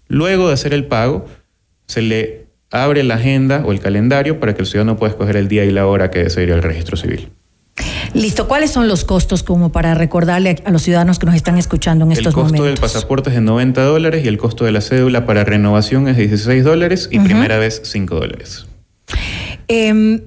Luego 0.08 0.50
de 0.50 0.54
hacer 0.54 0.72
el 0.76 0.86
pago, 0.86 1.26
se 1.88 2.04
le 2.04 2.46
abre 2.70 3.02
la 3.02 3.16
agenda 3.16 3.64
o 3.66 3.72
el 3.72 3.80
calendario 3.80 4.40
para 4.40 4.54
que 4.54 4.62
el 4.62 4.68
ciudadano 4.68 4.98
pueda 4.98 5.14
escoger 5.14 5.36
el 5.36 5.48
día 5.48 5.66
y 5.66 5.72
la 5.72 5.88
hora 5.88 6.12
que 6.12 6.26
desee 6.26 6.44
ir 6.44 6.54
al 6.54 6.62
registro 6.62 6.96
civil. 6.96 7.32
Listo, 8.14 8.48
¿cuáles 8.48 8.72
son 8.72 8.88
los 8.88 9.06
costos 9.06 9.44
como 9.44 9.72
para 9.72 9.94
recordarle 9.94 10.62
a, 10.66 10.72
los 10.72 10.82
ciudadanos 10.82 11.20
que 11.20 11.26
nos 11.26 11.36
están 11.36 11.58
escuchando 11.58 12.06
en 12.06 12.12
El 12.12 12.18
estos 12.18 12.34
costo 12.34 12.54
del 12.54 12.62
momentos? 12.62 12.80
pasaporte 12.80 13.30
es 13.30 13.36
de 13.36 13.42
90 13.42 13.82
dólares 13.84 14.26
y 14.26 14.28
el 14.28 14.38
costo 14.38 14.66
de 14.66 14.72
la 14.72 14.82
cédula 14.82 15.26
para 15.26 15.44
renovación 15.44 16.08
es 16.08 16.18
16 16.18 16.64
dólares 16.64 17.10
y 17.12 17.20
primera 17.20 17.58
vez 17.58 17.82
5 17.84 18.16
dólares. 18.16 18.68
Em, 19.68 20.22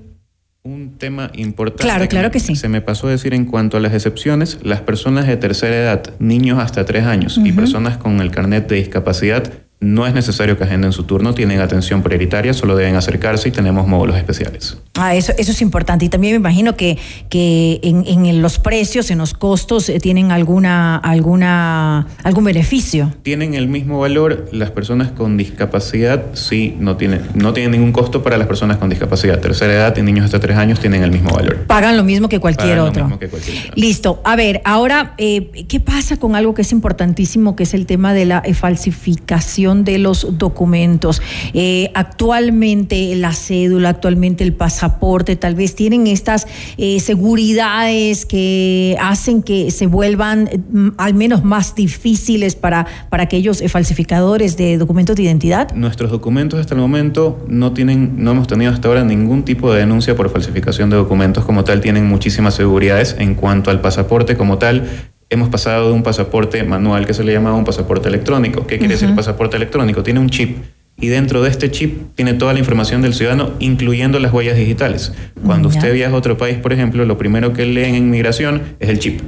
Un 0.65 0.97
tema 0.97 1.31
importante. 1.35 1.83
Claro, 1.83 2.07
claro 2.07 2.31
que 2.31 2.39
sí. 2.39 2.55
Se 2.55 2.69
me 2.69 2.81
pasó 2.81 3.09
a 3.09 3.11
decir 3.11 3.35
en 3.35 3.47
cuanto 3.47 3.77
a 3.77 3.81
las 3.81 3.93
excepciones, 3.93 4.59
las 4.63 4.81
personas 4.81 5.27
de 5.27 5.37
tercera 5.37 5.77
edad, 5.77 6.15
niños 6.21 6.61
hasta 6.61 6.85
3 6.85 7.05
años 7.05 7.41
y 7.43 7.53
personas 7.53 7.97
con 7.97 8.21
el 8.21 8.31
carnet 8.31 8.69
de 8.69 8.77
discapacidad, 8.77 9.53
no 9.83 10.07
es 10.07 10.15
necesario 10.15 10.57
que 10.57 10.65
agenden 10.65 10.93
su 10.93 11.03
turno, 11.03 11.35
tienen 11.35 11.61
atención 11.61 12.03
prioritaria, 12.03 12.55
solo 12.55 12.77
deben 12.77 12.95
acercarse 12.97 13.49
y 13.49 13.53
tenemos 13.53 13.87
módulos 13.87 14.17
especiales. 14.17 14.79
Ah, 14.95 15.15
eso, 15.15 15.33
eso 15.37 15.51
es 15.51 15.61
importante. 15.61 16.05
Y 16.05 16.09
también 16.09 16.35
me 16.35 16.37
imagino 16.37 16.77
que, 16.77 16.97
que 17.29 17.81
en, 17.83 18.07
en 18.07 18.43
los 18.43 18.59
precios, 18.59 19.11
en 19.11 19.19
los 19.19 19.35
costos, 19.35 19.89
eh, 19.89 19.99
tienen 19.99 20.31
alguna, 20.31 20.97
alguna, 20.97 22.07
algún 22.23 22.45
beneficio. 22.45 23.13
Tienen 23.23 23.55
el 23.55 23.69
mismo 23.69 23.99
valor, 23.99 24.49
las 24.53 24.71
personas 24.71 25.11
con 25.11 25.37
discapacidad 25.37 26.27
sí 26.35 26.77
no 26.79 26.97
tienen, 26.97 27.23
no 27.35 27.53
tienen 27.53 27.73
ningún 27.73 27.93
costo 27.93 28.23
para 28.23 28.39
las 28.39 28.47
personas 28.47 28.77
con 28.77 28.89
discapacidad. 28.89 29.41
Tercera 29.41 29.73
edad 29.73 29.97
y 29.97 30.03
niños 30.03 30.27
hasta 30.27 30.39
3 30.39 30.57
años 30.57 30.79
tienen 30.79 31.03
el 31.03 31.11
mismo 31.11 31.31
valor. 31.31 31.65
Pagan 31.67 31.97
lo 31.97 32.05
mismo 32.05 32.29
que 32.29 32.39
cualquier 32.39 32.77
Pagan 32.77 32.85
lo 32.85 32.91
otro. 32.91 33.05
mismo 33.05 33.19
que 33.19 33.29
cualquier 33.29 33.59
otro. 33.59 33.73
Listo. 33.75 34.21
A 34.25 34.37
ver, 34.37 34.61
ahora, 34.65 35.15
eh, 35.19 35.67
¿qué 35.69 35.81
pasa 35.81 36.19
con 36.19 36.37
algo 36.37 36.55
que 36.55 36.63
es 36.63 36.71
importantísimo, 36.71 37.57
que 37.57 37.65
es 37.65 37.75
el 37.75 37.87
tema 37.87 38.15
de 38.15 38.27
la 38.27 38.43
eh, 38.45 38.55
falsificación 38.55 39.72
de 39.75 39.99
los 39.99 40.39
documentos. 40.39 41.23
Eh, 41.55 41.91
actualmente 41.95 43.15
la 43.17 43.33
cédula, 43.33 43.89
actualmente 43.89 44.45
el 44.45 44.53
pasaporte, 44.53 45.37
tal 45.37 45.55
vez 45.55 45.75
tienen 45.75 46.07
estas 46.07 46.47
eh, 46.77 47.01
seguridades 47.01 48.27
que 48.27 48.97
hacen 49.01 49.43
que 49.43 49.71
se 49.71 49.87
vuelvan 49.87 50.49
mm, 50.71 50.89
al 50.99 51.15
menos 51.15 51.45
más 51.45 51.75
difíciles 51.75 52.55
para, 52.55 52.87
para 53.11 53.25
aquellos 53.25 53.63
falsificadores 53.69 54.57
de 54.57 54.79
documentos 54.79 55.17
de 55.17 55.23
identidad. 55.23 55.73
Nuestros 55.75 56.11
documentos 56.11 56.61
hasta 56.61 56.75
el 56.75 56.81
momento 56.81 57.45
no 57.49 57.73
tienen, 57.73 58.23
no 58.23 58.33
hemos 58.33 58.47
tenido 58.47 58.73
hasta 58.73 58.89
ahora 58.89 59.05
ningún 59.05 59.45
tipo 59.45 59.73
de 59.73 59.81
denuncia 59.81 60.15
por 60.15 60.31
falsificación 60.31 60.91
de 60.91 60.97
documentos 60.97 61.45
como 61.45 61.65
tal, 61.65 61.81
tienen 61.81 62.07
muchísimas 62.07 62.55
seguridades 62.55 63.17
en 63.19 63.35
cuanto 63.35 63.71
al 63.71 63.81
pasaporte 63.81 64.37
como 64.37 64.59
tal 64.59 65.12
hemos 65.33 65.49
pasado 65.49 65.89
de 65.89 65.95
un 65.95 66.03
pasaporte 66.03 66.63
manual 66.63 67.07
que 67.07 67.15
se 67.15 67.25
le 67.25 67.33
llamaba 67.33 67.57
un 67.57 67.65
pasaporte 67.65 68.09
electrónico. 68.09 68.67
¿Qué 68.67 68.79
quiere 68.79 68.95
decir 68.95 69.15
pasaporte 69.15 69.57
electrónico? 69.57 70.03
Tiene 70.03 70.21
un 70.21 70.29
chip 70.29 70.59
y 71.01 71.09
dentro 71.09 71.43
de 71.43 71.49
este 71.49 71.71
chip 71.71 72.15
tiene 72.15 72.35
toda 72.35 72.53
la 72.53 72.59
información 72.59 73.01
del 73.01 73.15
ciudadano, 73.15 73.53
incluyendo 73.59 74.19
las 74.19 74.33
huellas 74.33 74.57
digitales. 74.57 75.13
Cuando 75.45 75.69
usted 75.69 75.93
viaja 75.95 76.15
a 76.15 76.19
otro 76.19 76.37
país, 76.37 76.59
por 76.59 76.73
ejemplo, 76.73 77.05
lo 77.07 77.17
primero 77.17 77.53
que 77.55 77.65
leen 77.65 77.95
en 77.95 78.11
migración 78.11 78.63
es 78.79 78.91
el 78.91 78.99
chip. 78.99 79.21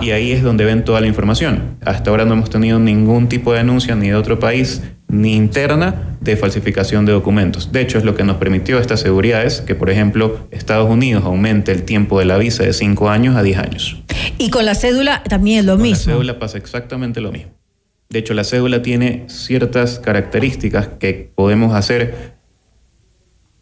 Y 0.00 0.10
ahí 0.10 0.32
es 0.32 0.42
donde 0.42 0.64
ven 0.64 0.84
toda 0.84 1.00
la 1.00 1.06
información. 1.06 1.76
Hasta 1.84 2.10
ahora 2.10 2.24
no 2.24 2.32
hemos 2.32 2.50
tenido 2.50 2.78
ningún 2.78 3.28
tipo 3.28 3.52
de 3.52 3.58
denuncia 3.58 3.94
ni 3.94 4.08
de 4.08 4.14
otro 4.14 4.38
país 4.40 4.82
ni 5.12 5.36
interna 5.36 6.16
de 6.20 6.36
falsificación 6.36 7.04
de 7.04 7.12
documentos. 7.12 7.70
De 7.70 7.82
hecho, 7.82 7.98
es 7.98 8.04
lo 8.04 8.16
que 8.16 8.24
nos 8.24 8.38
permitió 8.38 8.78
estas 8.78 9.00
seguridades, 9.00 9.60
que 9.60 9.74
por 9.74 9.90
ejemplo 9.90 10.48
Estados 10.50 10.90
Unidos 10.90 11.24
aumente 11.24 11.70
el 11.70 11.84
tiempo 11.84 12.18
de 12.18 12.24
la 12.24 12.38
visa 12.38 12.64
de 12.64 12.72
5 12.72 13.10
años 13.10 13.36
a 13.36 13.42
10 13.42 13.58
años. 13.58 14.02
Y 14.38 14.50
con 14.50 14.64
la 14.64 14.74
cédula 14.74 15.22
también 15.22 15.60
es 15.60 15.64
lo 15.66 15.74
con 15.74 15.82
mismo. 15.82 16.10
La 16.10 16.16
cédula 16.16 16.38
pasa 16.38 16.58
exactamente 16.58 17.20
lo 17.20 17.30
mismo. 17.30 17.52
De 18.08 18.18
hecho, 18.18 18.34
la 18.34 18.44
cédula 18.44 18.82
tiene 18.82 19.24
ciertas 19.28 19.98
características 19.98 20.88
que 20.98 21.30
podemos 21.34 21.74
hacer, 21.74 22.34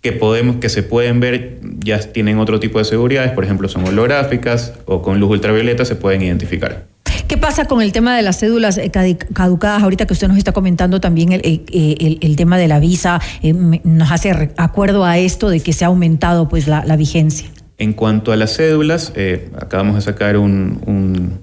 que, 0.00 0.12
podemos, 0.12 0.56
que 0.56 0.68
se 0.68 0.82
pueden 0.82 1.20
ver, 1.20 1.60
ya 1.78 1.98
tienen 1.98 2.38
otro 2.38 2.58
tipo 2.58 2.78
de 2.78 2.84
seguridades, 2.84 3.32
por 3.32 3.44
ejemplo, 3.44 3.68
son 3.68 3.86
holográficas 3.86 4.74
o 4.86 5.02
con 5.02 5.20
luz 5.20 5.30
ultravioleta 5.30 5.84
se 5.84 5.94
pueden 5.94 6.22
identificar. 6.22 6.86
¿Qué 7.30 7.36
pasa 7.36 7.66
con 7.66 7.80
el 7.80 7.92
tema 7.92 8.16
de 8.16 8.22
las 8.22 8.40
cédulas 8.40 8.76
eh, 8.76 8.90
caducadas? 8.90 9.84
Ahorita 9.84 10.04
que 10.04 10.14
usted 10.14 10.26
nos 10.26 10.36
está 10.36 10.50
comentando 10.50 11.00
también 11.00 11.30
el, 11.30 11.62
el, 11.70 12.34
tema 12.34 12.58
de 12.58 12.66
la 12.66 12.80
visa, 12.80 13.20
eh, 13.40 13.52
nos 13.52 14.10
hace 14.10 14.50
acuerdo 14.56 15.04
a 15.04 15.16
esto 15.16 15.48
de 15.48 15.60
que 15.60 15.72
se 15.72 15.84
ha 15.84 15.86
aumentado 15.86 16.48
pues 16.48 16.66
la, 16.66 16.96
vigencia. 16.96 17.48
En 17.78 17.92
cuanto 17.92 18.32
a 18.32 18.36
las 18.36 18.56
cédulas, 18.56 19.12
eh, 19.14 19.48
acabamos 19.56 19.94
de 19.94 20.00
sacar 20.00 20.38
un, 20.38 21.40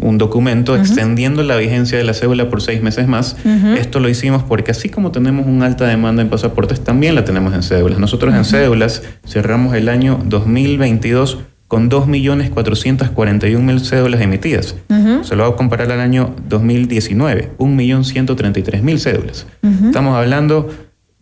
un, 0.00 0.16
documento 0.16 0.74
extendiendo 0.74 1.42
la 1.42 1.56
vigencia 1.56 1.98
de 1.98 2.04
la 2.04 2.14
cédula 2.14 2.48
por 2.48 2.62
seis 2.62 2.80
meses 2.80 3.06
más. 3.06 3.36
Esto 3.76 4.00
lo 4.00 4.08
hicimos 4.08 4.42
porque 4.42 4.70
así 4.70 4.88
como 4.88 5.12
tenemos 5.12 5.46
una 5.46 5.66
alta 5.66 5.86
demanda 5.86 6.22
en 6.22 6.30
pasaportes, 6.30 6.82
también 6.82 7.14
la 7.14 7.26
tenemos 7.26 7.52
en 7.52 7.62
cédulas. 7.62 7.98
Nosotros 7.98 8.34
en 8.34 8.46
cédulas 8.46 9.02
cerramos 9.26 9.74
el 9.74 9.90
año 9.90 10.18
2022 10.24 11.40
con 11.68 11.90
2.441.000 11.90 13.80
cédulas 13.80 14.20
emitidas. 14.20 14.76
Se 15.22 15.34
lo 15.36 15.44
voy 15.44 15.52
a 15.52 15.56
comparar 15.56 15.90
al 15.90 16.00
año 16.00 16.34
2019, 16.48 17.52
1.133.000 17.58 18.98
cédulas. 18.98 19.46
Estamos 19.62 20.16
hablando 20.16 20.70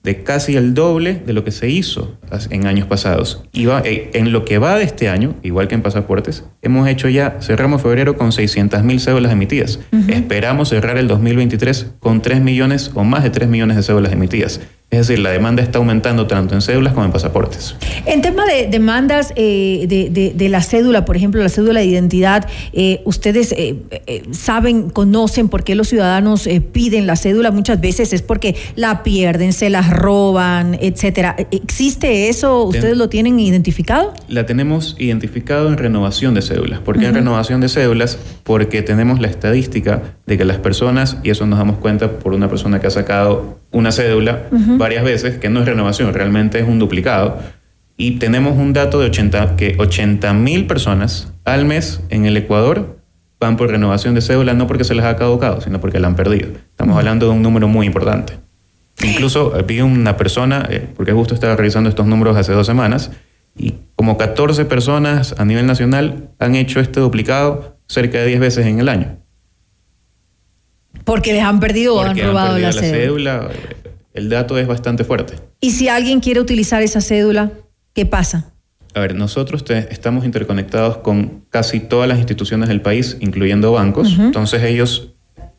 de 0.05 0.23
casi 0.23 0.55
el 0.55 0.75
doble 0.75 1.23
de 1.27 1.33
lo 1.33 1.45
que 1.45 1.51
se 1.51 1.71
hizo 1.71 2.19
en 2.51 2.67
años 2.67 2.87
pasados. 2.87 3.43
Y 3.53 3.69
eh, 3.69 4.11
en 4.13 4.33
lo 4.33 4.45
que 4.45 4.59
va 4.59 4.77
de 4.77 4.85
este 4.85 5.09
año, 5.09 5.35
igual 5.43 5.67
que 5.67 5.75
en 5.75 5.83
pasaportes, 5.83 6.45
hemos 6.61 6.87
hecho 6.89 7.09
ya, 7.09 7.39
cerramos 7.41 7.81
febrero 7.81 8.17
con 8.17 8.31
600.000 8.31 8.99
cédulas 8.99 9.33
emitidas. 9.33 9.81
Esperamos 10.09 10.69
cerrar 10.69 10.99
el 10.99 11.09
2023 11.09 11.95
con 12.01 12.21
3 12.21 12.43
millones 12.43 12.91
o 12.95 13.03
más 13.03 13.23
de 13.23 13.31
3 13.31 13.49
millones 13.49 13.79
de 13.79 13.83
cédulas 13.83 14.13
emitidas. 14.13 14.61
Es 14.95 15.09
decir, 15.09 15.19
la 15.19 15.31
demanda 15.31 15.61
está 15.61 15.79
aumentando 15.79 16.27
tanto 16.29 16.55
en 16.55 16.63
cédulas 16.63 16.93
como 16.93 17.05
en 17.05 17.11
pasaportes. 17.11 17.75
En 18.07 18.23
tema 18.23 18.47
de 18.47 18.69
demandas 18.69 19.33
eh, 19.35 19.87
de, 19.89 20.49
la 20.49 20.63
cédula, 20.63 21.05
por 21.05 21.17
ejemplo, 21.17 21.43
la 21.43 21.49
cédula 21.49 21.81
de 21.81 21.87
identidad, 21.87 22.49
eh, 22.73 23.01
ustedes 23.05 23.53
eh, 23.57 23.75
saben, 24.31 24.91
conocen 24.91 25.49
por 25.49 25.65
qué 25.65 25.75
los 25.75 25.89
ciudadanos 25.89 26.49
piden 26.73 27.09
la 27.09 27.17
cédula. 27.17 27.51
Muchas 27.51 27.81
veces 27.81 28.13
es 28.13 28.23
porque 28.23 28.55
la 28.77 29.03
pierden, 29.03 29.53
se 29.53 29.69
las 29.69 29.91
roban, 29.91 30.79
etcétera. 30.81 31.35
¿Existe 31.51 32.29
eso? 32.29 32.63
¿Ustedes 32.63 32.97
lo 32.97 33.09
tienen 33.09 33.41
identificado? 33.41 34.15
La 34.29 34.47
tenemos 34.47 34.95
identificado 34.99 35.69
en 35.69 35.77
renovación 35.77 36.35
de 36.35 36.43
cédulas. 36.43 36.79
¿Por 36.81 36.99
qué 36.99 37.07
en 37.07 37.15
renovación 37.15 37.61
de 37.61 37.69
cédulas? 37.69 38.17
Porque 38.45 38.83
tenemos 38.83 39.21
la 39.21 39.27
estadística 39.27 40.15
de 40.27 40.39
que 40.39 40.45
las 40.45 40.59
personas, 40.59 41.19
y 41.23 41.31
eso 41.31 41.47
nos 41.47 41.59
damos 41.59 41.79
cuenta 41.79 42.19
por 42.19 42.33
una 42.33 42.49
persona 42.49 42.81
que 42.81 42.87
ha 42.87 42.91
sacado 42.91 43.61
una 43.71 43.93
cédula 43.93 44.45
varias 44.79 45.05
veces, 45.05 45.39
que 45.39 45.51
no 45.51 45.61
es 45.61 45.67
renovación, 45.67 46.15
realmente 46.15 46.59
es 46.59 46.67
un 46.67 46.79
duplicado. 46.79 47.39
Y 47.97 48.13
tenemos 48.13 48.57
un 48.57 48.73
dato 48.73 48.99
de 48.99 49.07
80, 49.07 49.57
que 49.57 49.77
80 49.79 50.33
mil 50.33 50.67
personas 50.67 51.33
al 51.45 51.65
mes 51.65 52.01
en 52.09 52.25
el 52.25 52.37
Ecuador 52.37 52.99
van 53.39 53.57
por 53.57 53.71
renovación 53.71 54.15
de 54.15 54.23
cédula, 54.23 54.55
no 54.55 54.67
porque 54.67 54.85
se 54.85 54.95
les 54.95 55.05
ha 55.05 55.17
caducado, 55.17 55.61
sino 55.61 55.81
porque 55.81 56.01
la 56.01 56.09
han 56.09 56.17
perdido. 56.17 56.49
Estamos 56.71 56.97
hablando 56.97 57.27
de 57.27 57.33
un 57.33 57.43
número 57.43 57.69
muy 57.69 57.87
importante. 57.87 58.35
Incluso 59.03 59.53
vi 59.67 59.81
una 59.81 60.17
persona, 60.17 60.67
eh, 60.71 60.89
porque 60.97 61.13
justo 61.13 61.35
estaba 61.35 61.57
revisando 61.57 61.91
estos 61.91 62.07
números 62.07 62.37
hace 62.37 62.53
dos 62.53 62.67
semanas, 62.67 63.11
y 63.57 63.75
como 63.97 64.17
14 64.17 64.65
personas 64.65 65.35
a 65.39 65.45
nivel 65.45 65.67
nacional 65.67 66.31
han 66.39 66.55
hecho 66.55 66.81
este 66.81 67.01
duplicado 67.01 67.77
cerca 67.87 68.19
de 68.19 68.27
10 68.27 68.41
veces 68.41 68.67
en 68.67 68.81
el 68.81 68.89
año. 68.89 69.19
Porque 71.05 71.33
les 71.33 71.43
han 71.43 71.61
perdido 71.61 71.97
o 71.97 72.01
han 72.01 72.19
robado 72.19 72.59
la, 72.59 72.73
cédula. 72.73 73.51
El 74.13 74.29
dato 74.29 74.59
es 74.59 74.67
bastante 74.67 75.05
fuerte. 75.05 75.35
¿Y 75.61 75.73
si 75.73 75.89
alguien 75.89 76.21
quiere 76.21 76.41
utilizar 76.41 76.83
esa 76.83 77.01
cédula, 77.01 77.53
qué 77.93 78.07
pasa? 78.07 78.53
A 78.95 79.01
ver, 79.01 79.15
nosotros 79.17 79.65
estamos 79.91 80.25
interconectados 80.25 80.99
con 80.99 81.45
casi 81.51 81.81
todas 81.81 82.09
las 82.09 82.19
instituciones 82.19 82.69
del 82.69 82.81
país, 82.81 83.17
incluyendo 83.21 83.73
bancos. 83.73 84.17
Entonces 84.19 84.63
ellos, 84.63 85.15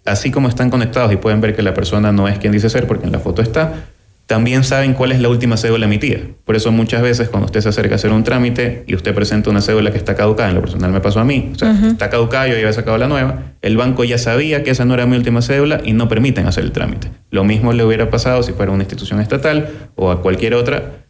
así 0.06 0.32
como 0.32 0.48
están 0.48 0.70
conectados 0.70 1.12
y 1.12 1.18
pueden 1.18 1.42
ver 1.42 1.54
que 1.54 1.62
la 1.62 1.74
persona 1.74 2.14
no 2.14 2.30
es 2.30 2.40
quien 2.40 2.54
dice 2.54 2.70
ser, 2.70 2.88
porque 2.88 3.06
en 3.06 3.12
la 3.12 3.20
foto 3.20 3.42
está, 3.42 3.88
también 4.26 4.64
saben 4.64 4.94
cuál 4.94 5.12
es 5.12 5.20
la 5.20 5.30
última 5.30 5.56
cédula 5.56 5.86
emitida. 5.86 6.20
Por 6.46 6.56
eso 6.56 6.72
muchas 6.72 7.02
veces 7.02 7.30
cuando 7.30 7.46
usted 7.46 7.62
se 7.62 7.70
acerca 7.70 7.94
a 7.94 7.96
hacer 7.96 8.12
un 8.12 8.24
trámite 8.24 8.84
y 8.88 8.96
usted 8.96 9.14
presenta 9.14 9.50
una 9.50 9.62
cédula 9.62 9.92
que 9.92 9.98
está 9.98 10.16
caducada, 10.16 10.50
en 10.50 10.56
lo 10.56 10.62
personal 10.62 10.92
me 10.92 11.00
pasó 11.00 11.20
a 11.20 11.26
mí, 11.26 11.52
o 11.54 11.58
sea, 11.58 11.72
está 11.88 12.10
caducada, 12.10 12.48
yo 12.48 12.54
ya 12.54 12.60
había 12.60 12.74
sacado 12.74 12.98
la 12.98 13.08
nueva, 13.08 13.54
el 13.62 13.78
banco 13.78 14.04
ya 14.04 14.18
sabía 14.18 14.64
que 14.64 14.72
esa 14.72 14.86
no 14.86 14.96
era 14.96 15.06
mi 15.06 15.16
última 15.16 15.42
cédula 15.42 15.82
y 15.84 15.94
no 15.94 16.10
permiten 16.10 16.48
hacer 16.48 16.64
el 16.64 16.72
trámite. 16.72 17.12
Lo 17.30 17.44
mismo 17.44 17.72
le 17.74 17.84
hubiera 17.84 18.10
pasado 18.10 18.42
si 18.42 18.54
fuera 18.54 18.72
una 18.72 18.84
institución 18.84 19.22
estatal 19.22 19.70
o 19.96 20.10
a 20.10 20.22
cualquier 20.22 20.56
otra. 20.56 21.06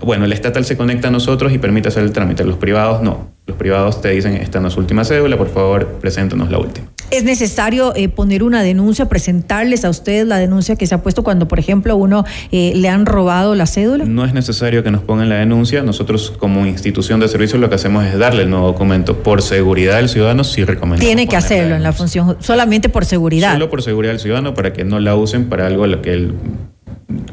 Bueno, 0.00 0.26
el 0.26 0.32
estatal 0.32 0.64
se 0.64 0.76
conecta 0.76 1.08
a 1.08 1.10
nosotros 1.10 1.52
y 1.52 1.58
permite 1.58 1.88
hacer 1.88 2.04
el 2.04 2.12
trámite, 2.12 2.44
los 2.44 2.58
privados 2.58 3.02
no. 3.02 3.32
Los 3.46 3.56
privados 3.56 4.00
te 4.00 4.10
dicen, 4.10 4.34
esta 4.34 4.60
no 4.60 4.68
es 4.68 4.76
última 4.76 5.04
cédula, 5.04 5.36
por 5.36 5.48
favor, 5.48 5.98
preséntanos 6.00 6.50
la 6.50 6.58
última. 6.58 6.91
¿Es 7.12 7.24
necesario 7.24 7.94
eh, 7.94 8.08
poner 8.08 8.42
una 8.42 8.62
denuncia, 8.62 9.06
presentarles 9.06 9.84
a 9.84 9.90
ustedes 9.90 10.26
la 10.26 10.38
denuncia 10.38 10.76
que 10.76 10.86
se 10.86 10.94
ha 10.94 11.02
puesto 11.02 11.22
cuando, 11.22 11.46
por 11.46 11.58
ejemplo, 11.58 11.94
uno 11.94 12.24
eh, 12.50 12.72
le 12.74 12.88
han 12.88 13.04
robado 13.04 13.54
la 13.54 13.66
cédula? 13.66 14.06
No 14.06 14.24
es 14.24 14.32
necesario 14.32 14.82
que 14.82 14.90
nos 14.90 15.02
pongan 15.02 15.28
la 15.28 15.34
denuncia. 15.34 15.82
Nosotros, 15.82 16.32
como 16.38 16.64
institución 16.64 17.20
de 17.20 17.28
servicio, 17.28 17.58
lo 17.58 17.68
que 17.68 17.74
hacemos 17.74 18.06
es 18.06 18.18
darle 18.18 18.44
el 18.44 18.50
nuevo 18.50 18.68
documento. 18.68 19.18
Por 19.18 19.42
seguridad 19.42 19.96
del 19.96 20.08
ciudadano, 20.08 20.42
sí 20.42 20.64
recomendamos. 20.64 21.04
Tiene 21.04 21.28
que 21.28 21.36
hacerlo 21.36 21.74
en 21.74 21.82
la 21.82 21.92
función, 21.92 22.38
solamente 22.40 22.88
por 22.88 23.04
seguridad. 23.04 23.52
Solo 23.52 23.68
por 23.68 23.82
seguridad 23.82 24.12
del 24.12 24.20
ciudadano, 24.20 24.54
para 24.54 24.72
que 24.72 24.84
no 24.84 24.98
la 24.98 25.14
usen 25.14 25.50
para 25.50 25.66
algo 25.66 25.84
a 25.84 25.88
lo 25.88 26.00
que 26.00 26.14
él 26.14 26.34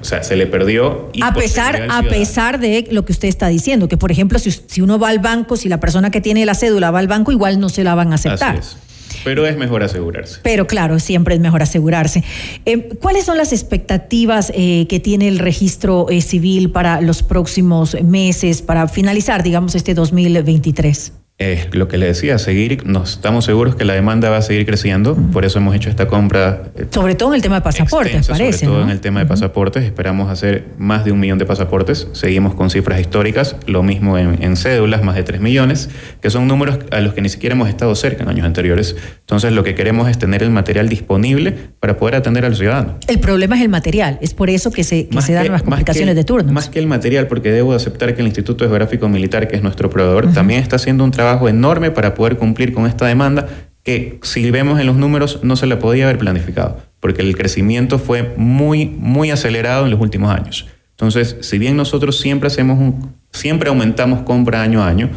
o 0.01 0.03
sea, 0.03 0.23
se 0.23 0.35
le 0.35 0.45
perdió. 0.45 1.09
a 1.21 1.33
pesar, 1.33 1.87
a 1.89 2.03
pesar 2.03 2.59
de 2.59 2.89
lo 2.91 3.05
que 3.05 3.13
usted 3.13 3.29
está 3.29 3.47
diciendo, 3.47 3.87
que 3.87 3.95
por 3.95 4.11
ejemplo, 4.11 4.39
si, 4.39 4.51
si, 4.51 4.81
uno 4.81 4.99
va 4.99 5.07
al 5.07 5.19
banco, 5.19 5.55
si 5.55 5.69
la 5.69 5.79
persona 5.79 6.11
que 6.11 6.19
tiene 6.19 6.45
la 6.45 6.53
cédula 6.53 6.91
va 6.91 6.99
al 6.99 7.07
banco, 7.07 7.31
igual 7.31 7.61
no 7.61 7.69
se 7.69 7.85
la 7.85 7.95
van 7.95 8.11
a 8.11 8.15
aceptar. 8.15 8.57
Así 8.57 8.75
es. 8.75 8.88
Pero 9.23 9.45
es 9.45 9.57
mejor 9.57 9.83
asegurarse. 9.83 10.39
Pero 10.43 10.67
claro, 10.67 10.99
siempre 10.99 11.35
es 11.35 11.41
mejor 11.41 11.61
asegurarse. 11.61 12.23
Eh, 12.65 12.89
¿Cuáles 13.01 13.25
son 13.25 13.37
las 13.37 13.53
expectativas 13.53 14.51
eh, 14.55 14.87
que 14.87 14.99
tiene 14.99 15.27
el 15.27 15.39
registro 15.39 16.09
eh, 16.09 16.21
civil 16.21 16.71
para 16.71 17.01
los 17.01 17.23
próximos 17.23 17.95
meses, 18.03 18.61
para 18.61 18.87
finalizar, 18.87 19.43
digamos, 19.43 19.75
este 19.75 19.93
2023? 19.93 21.13
Es 21.39 21.73
lo 21.73 21.87
que 21.87 21.97
le 21.97 22.05
decía, 22.05 22.37
seguir, 22.37 22.85
nos 22.85 23.11
estamos 23.11 23.45
seguros 23.45 23.73
que 23.77 23.85
la 23.85 23.93
demanda 23.93 24.29
va 24.29 24.35
a 24.35 24.41
seguir 24.41 24.65
creciendo, 24.65 25.15
por 25.15 25.45
eso 25.45 25.59
hemos 25.59 25.73
hecho 25.73 25.89
esta 25.89 26.05
compra. 26.05 26.63
Eh, 26.75 26.87
sobre 26.91 27.15
todo 27.15 27.29
en 27.29 27.35
el 27.35 27.41
tema 27.41 27.55
de 27.55 27.61
pasaportes, 27.61 28.27
parece. 28.27 28.65
Sobre 28.65 28.73
todo 28.73 28.83
en 28.83 28.89
el 28.89 28.99
tema 28.99 29.21
de 29.21 29.25
pasaportes, 29.25 29.85
esperamos 29.85 30.29
hacer 30.29 30.65
más 30.77 31.05
de 31.05 31.13
un 31.13 31.19
millón 31.21 31.37
de 31.37 31.45
pasaportes, 31.45 32.09
seguimos 32.11 32.55
con 32.55 32.69
cifras 32.69 32.99
históricas, 32.99 33.55
lo 33.67 33.83
mismo 33.83 34.17
en, 34.17 34.57
cédulas, 34.57 35.01
más 35.01 35.15
de 35.15 35.23
tres 35.23 35.39
millones, 35.39 35.89
que 36.21 36.29
son 36.29 36.45
números 36.45 36.79
a 36.91 36.99
los 36.99 37.13
que 37.13 37.21
ni 37.21 37.29
siquiera 37.29 37.55
hemos 37.55 37.69
estado 37.69 37.95
cerca 37.95 38.23
en 38.23 38.27
años 38.27 38.45
anteriores. 38.45 38.97
Entonces 39.21 39.53
lo 39.53 39.63
que 39.63 39.75
queremos 39.75 40.09
es 40.09 40.19
tener 40.19 40.43
el 40.43 40.49
material 40.49 40.89
disponible 40.89 41.55
para 41.79 41.95
poder 41.95 42.15
atender 42.15 42.43
al 42.43 42.57
ciudadano. 42.57 42.97
El 43.07 43.21
problema 43.21 43.55
es 43.55 43.61
el 43.61 43.69
material, 43.69 44.17
es 44.19 44.33
por 44.33 44.49
eso 44.49 44.71
que 44.71 44.83
se, 44.83 45.07
se 45.21 45.31
dan 45.31 45.49
las 45.49 45.63
complicaciones 45.63 46.17
de 46.17 46.25
turno. 46.25 46.51
Más 46.51 46.67
que 46.67 46.79
el 46.79 46.87
material, 46.87 47.27
porque 47.27 47.49
debo 47.49 47.73
aceptar 47.73 48.13
que 48.13 48.19
el 48.19 48.27
Instituto 48.27 48.65
Geográfico 48.65 49.07
Militar, 49.07 49.47
que 49.47 49.55
es 49.55 49.63
nuestro 49.63 49.89
proveedor, 49.89 50.33
también 50.33 50.61
está 50.61 50.75
haciendo 50.75 51.05
un 51.05 51.11
trabajo 51.11 51.28
enorme 51.49 51.91
para 51.91 52.13
poder 52.13 52.37
cumplir 52.37 52.73
con 52.73 52.85
esta 52.85 53.05
demanda 53.05 53.47
que 53.83 54.19
si 54.23 54.49
vemos 54.51 54.79
en 54.79 54.87
los 54.87 54.95
números 54.95 55.39
no 55.43 55.55
se 55.55 55.65
la 55.65 55.79
podía 55.79 56.05
haber 56.05 56.17
planificado. 56.17 56.77
porque 56.99 57.21
el 57.21 57.37
crecimiento 57.37 57.97
fue 57.97 58.33
muy, 58.35 58.85
muy 58.85 59.31
acelerado 59.31 59.85
en 59.85 59.91
los 59.91 60.01
últimos 60.01 60.35
años. 60.35 60.67
Entonces, 60.91 61.37
si 61.39 61.57
bien 61.57 61.77
nosotros 61.77 62.19
siempre 62.19 62.47
hacemos 62.47 62.77
un, 62.77 63.13
siempre 63.31 63.69
aumentamos 63.69 64.23
compra 64.23 64.61
año 64.61 64.83
a 64.83 64.89
año, 64.89 65.09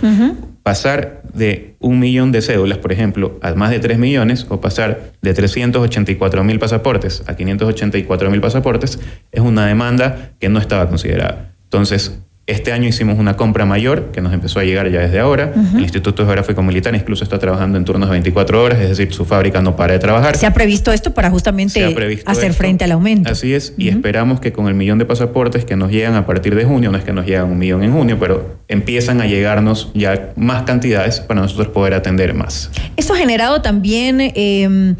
pasar 0.62 1.22
de 1.34 1.74
un 1.80 1.98
millón 1.98 2.30
de 2.30 2.40
cédulas, 2.40 2.78
por 2.78 2.92
ejemplo, 2.92 3.36
a 3.42 3.52
más 3.54 3.70
de 3.70 3.80
3 3.80 3.98
millones, 3.98 4.46
o 4.48 4.60
pasar 4.60 5.12
de 5.22 5.34
384 5.34 6.44
mil 6.44 6.60
pasaportes 6.60 7.24
a 7.26 7.34
584 7.34 8.30
mil 8.30 8.40
pasaportes, 8.40 9.00
es 9.32 9.40
una 9.40 9.66
demanda 9.66 10.34
que 10.38 10.48
no 10.48 10.60
estaba 10.60 10.88
considerada. 10.88 11.52
Entonces, 11.64 12.20
este 12.46 12.72
año 12.72 12.88
hicimos 12.88 13.18
una 13.20 13.36
compra 13.36 13.64
mayor 13.64 14.10
que 14.10 14.20
nos 14.20 14.32
empezó 14.32 14.58
a 14.58 14.64
llegar 14.64 14.90
ya 14.90 15.00
desde 15.00 15.20
ahora. 15.20 15.52
El 15.74 15.80
Instituto 15.80 16.24
Geográfico 16.24 16.60
Militar 16.62 16.92
incluso 16.94 17.22
está 17.22 17.38
trabajando 17.38 17.78
en 17.78 17.84
turnos 17.84 18.08
de 18.08 18.14
24 18.14 18.62
horas, 18.62 18.80
es 18.80 18.88
decir, 18.88 19.12
su 19.12 19.24
fábrica 19.24 19.62
no 19.62 19.76
para 19.76 19.92
de 19.92 20.00
trabajar. 20.00 20.36
¿Se 20.36 20.46
ha 20.46 20.52
previsto 20.52 20.92
esto 20.92 21.14
para 21.14 21.30
justamente 21.30 21.94
hacer 22.26 22.52
frente 22.52 22.84
al 22.84 22.92
aumento? 22.92 23.30
Así 23.30 23.54
es, 23.54 23.74
y 23.78 23.88
esperamos 23.88 24.40
que 24.40 24.52
con 24.52 24.66
el 24.66 24.74
millón 24.74 24.98
de 24.98 25.04
pasaportes 25.04 25.64
que 25.64 25.76
nos 25.76 25.92
llegan 25.92 26.14
a 26.14 26.26
partir 26.26 26.56
de 26.56 26.64
junio, 26.64 26.90
no 26.90 26.98
es 26.98 27.04
que 27.04 27.12
nos 27.12 27.26
llegan 27.26 27.50
un 27.50 27.58
millón 27.58 27.84
en 27.84 27.92
junio, 27.92 28.18
pero 28.18 28.56
empiezan 28.66 29.20
a 29.20 29.26
llegarnos 29.26 29.92
ya 29.94 30.32
más 30.34 30.64
cantidades 30.64 31.20
para 31.20 31.42
nosotros 31.42 31.68
poder 31.68 31.94
atender 31.94 32.34
más. 32.34 32.70
Esto 32.96 33.14
ha 33.14 33.18
generado 33.18 33.62
también 33.62 34.18
eh, 34.20 34.94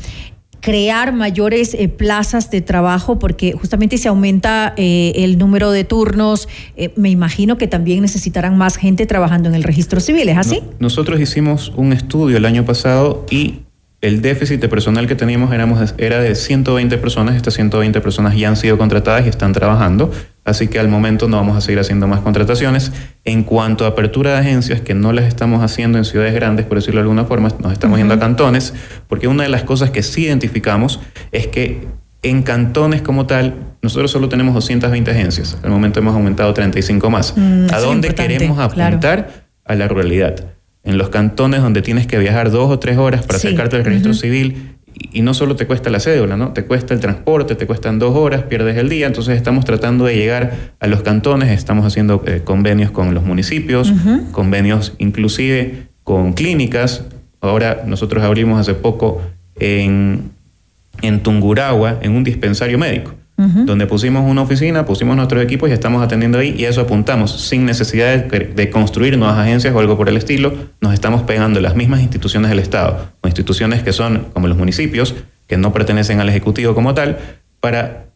crear 0.63 1.13
mayores 1.13 1.75
eh, 1.75 1.89
plazas 1.89 2.51
de 2.51 2.63
trabajo 2.63 3.19
porque 3.19 3.53
justamente 3.53 3.99
se 3.99 4.09
aumenta 4.09 4.73
eh, 4.77 5.13
el 5.17 5.37
número 5.37 5.73
de 5.73 5.85
turnos, 5.85 6.49
eh, 6.77 6.93
me 6.97 7.11
imagino 7.11 7.59
que 7.59 7.67
también 7.67 8.01
necesitarán 8.01 8.57
más 8.57 8.77
gente 8.77 9.05
trabajando 9.05 9.49
en 9.49 9.57
el 9.57 9.65
registro 9.65 10.01
civil, 10.01 10.29
¿es 10.29 10.39
así? 10.39 10.63
nosotros 10.79 11.21
hicimos 11.21 11.73
un 11.77 11.93
estudio 11.93 12.37
el 12.37 12.47
año 12.47 12.65
pasado 12.65 13.27
y 13.29 13.63
el 14.01 14.23
déficit 14.23 14.61
de 14.61 14.69
personal 14.69 15.07
que 15.07 15.15
teníamos 15.15 15.53
éramos, 15.53 15.95
era 15.97 16.21
de 16.21 16.35
120 16.35 16.99
personas. 16.99 17.37
Estas 17.37 17.55
120 17.55 18.01
personas 18.01 18.37
ya 18.37 18.49
han 18.49 18.57
sido 18.57 18.77
contratadas 18.77 19.25
y 19.27 19.29
están 19.29 19.53
trabajando. 19.53 20.11
Así 20.45 20.69
que 20.69 20.81
al 20.81 20.89
momento 20.89 21.29
no 21.29 21.37
vamos 21.37 21.57
a 21.57 21.61
seguir 21.61 21.79
haciendo 21.79 22.09
más 22.09 22.21
contrataciones. 22.21 22.93
En 23.25 23.45
cuanto 23.45 23.85
a 23.85 23.89
apertura 23.89 24.33
de 24.33 24.39
agencias, 24.39 24.81
que 24.81 24.95
no 24.95 25.13
las 25.13 25.27
estamos 25.27 25.63
haciendo 25.63 25.99
en 25.99 26.05
ciudades 26.05 26.35
grandes, 26.35 26.67
por 26.67 26.79
decirlo 26.79 27.01
de 27.01 27.03
alguna 27.03 27.25
forma, 27.25 27.49
nos 27.61 27.73
estamos 27.73 27.99
yendo 27.99 28.15
a 28.15 28.19
cantones, 28.19 28.75
porque 29.09 29.29
una 29.29 29.45
de 29.45 29.49
las 29.49 29.63
cosas 29.63 29.91
que 29.91 30.03
sí 30.03 30.25
identificamos 30.25 31.01
es 31.31 31.47
que 31.47 31.87
en 32.23 32.43
cantones 32.43 33.03
como 33.03 33.27
tal, 33.27 33.55
nosotros 33.83 34.11
solo 34.11 34.29
tenemos 34.29 34.55
220 34.55 35.11
agencias. 35.11 35.59
Al 35.63 35.71
momento 35.71 36.01
hemos 36.01 36.15
aumentado 36.15 36.53
35 36.55 37.11
más. 37.11 37.35
Mm, 37.37 37.67
¿A 37.73 37.79
dónde 37.79 38.15
queremos 38.15 38.59
apuntar? 38.59 39.47
A 39.65 39.75
la 39.77 39.87
ruralidad 39.87 40.53
en 40.85 40.99
los 40.99 41.11
cantones 41.11 41.63
donde 41.63 41.83
tienes 41.83 42.07
que 42.07 42.19
viajar 42.19 42.51
dos 42.51 42.71
o 42.71 42.79
tres 42.79 42.99
horas 42.99 43.25
para 43.25 43.37
acercarte 43.37 43.77
al 43.77 43.85
registro 43.85 44.15
civil 44.15 44.77
y, 44.95 45.23
no 45.23 45.35
solo 45.35 45.57
te 45.57 45.67
cuesta 45.67 45.91
la 45.91 46.01
cédula, 46.01 46.37
¿no? 46.37 46.53
Te 46.53 46.65
cuesta 46.65 46.95
el 46.95 47.01
transporte, 47.01 47.55
te 47.55 47.67
cuestan 47.67 47.99
dos 47.99 48.17
horas, 48.17 48.43
pierdes 48.43 48.77
el 48.77 48.89
día. 48.89 49.07
Entonces 49.07 49.37
estamos 49.37 49.65
tratando 49.65 50.05
de 50.05 50.17
llegar 50.17 50.73
a 50.81 50.87
los 50.87 51.03
cantones, 51.03 51.51
estamos 51.51 51.87
haciendo 51.87 52.23
eh, 52.27 52.43
convenios 52.45 52.91
con 52.91 53.15
los 53.15 53.25
municipios, 53.25 53.93
convenios 54.33 54.95
inclusive 54.99 55.89
con 56.05 56.33
clínicas. 56.33 57.05
Ahora 57.41 57.83
nosotros 57.87 58.23
abrimos 58.23 58.61
hace 58.61 58.75
poco 58.75 59.23
en, 59.57 60.31
en 61.01 61.21
Tunguragua, 61.23 61.99
en 62.03 62.13
un 62.13 62.25
dispensario 62.25 62.79
médico 62.79 63.15
donde 63.67 63.87
pusimos 63.87 64.29
una 64.29 64.43
oficina, 64.43 64.85
pusimos 64.85 65.17
nuestros 65.17 65.43
equipos 65.43 65.69
y 65.71 65.73
estamos 65.73 66.03
atendiendo 66.03 66.39
ahí 66.39 66.55
y 66.57 66.65
eso 66.65 66.81
apuntamos 66.81 67.31
sin 67.31 67.65
necesidad 67.65 68.25
de, 68.25 68.71
construir 68.71 69.19
nuevas 69.19 69.39
agencias 69.39 69.75
o 69.75 69.79
algo 69.79 69.97
por 69.97 70.09
el 70.09 70.17
estilo, 70.17 70.53
nos 70.81 70.95
estamos 70.95 71.23
pegando 71.23 71.61
las 71.61 71.75
mismas 71.75 72.01
instituciones 72.01 72.51
del 72.51 72.59
Estado 72.59 73.13
o 73.21 73.29
instituciones 73.29 73.83
que 73.83 73.93
son 73.93 74.27
como 74.33 74.49
los 74.49 74.57
municipios, 74.57 75.15
que 75.47 75.57
no 75.57 75.73
pertenecen 75.73 76.21
al 76.21 76.29
Ejecutivo 76.29 76.75
como 76.75 76.95
tal, 76.95 77.19
para 77.61 78.12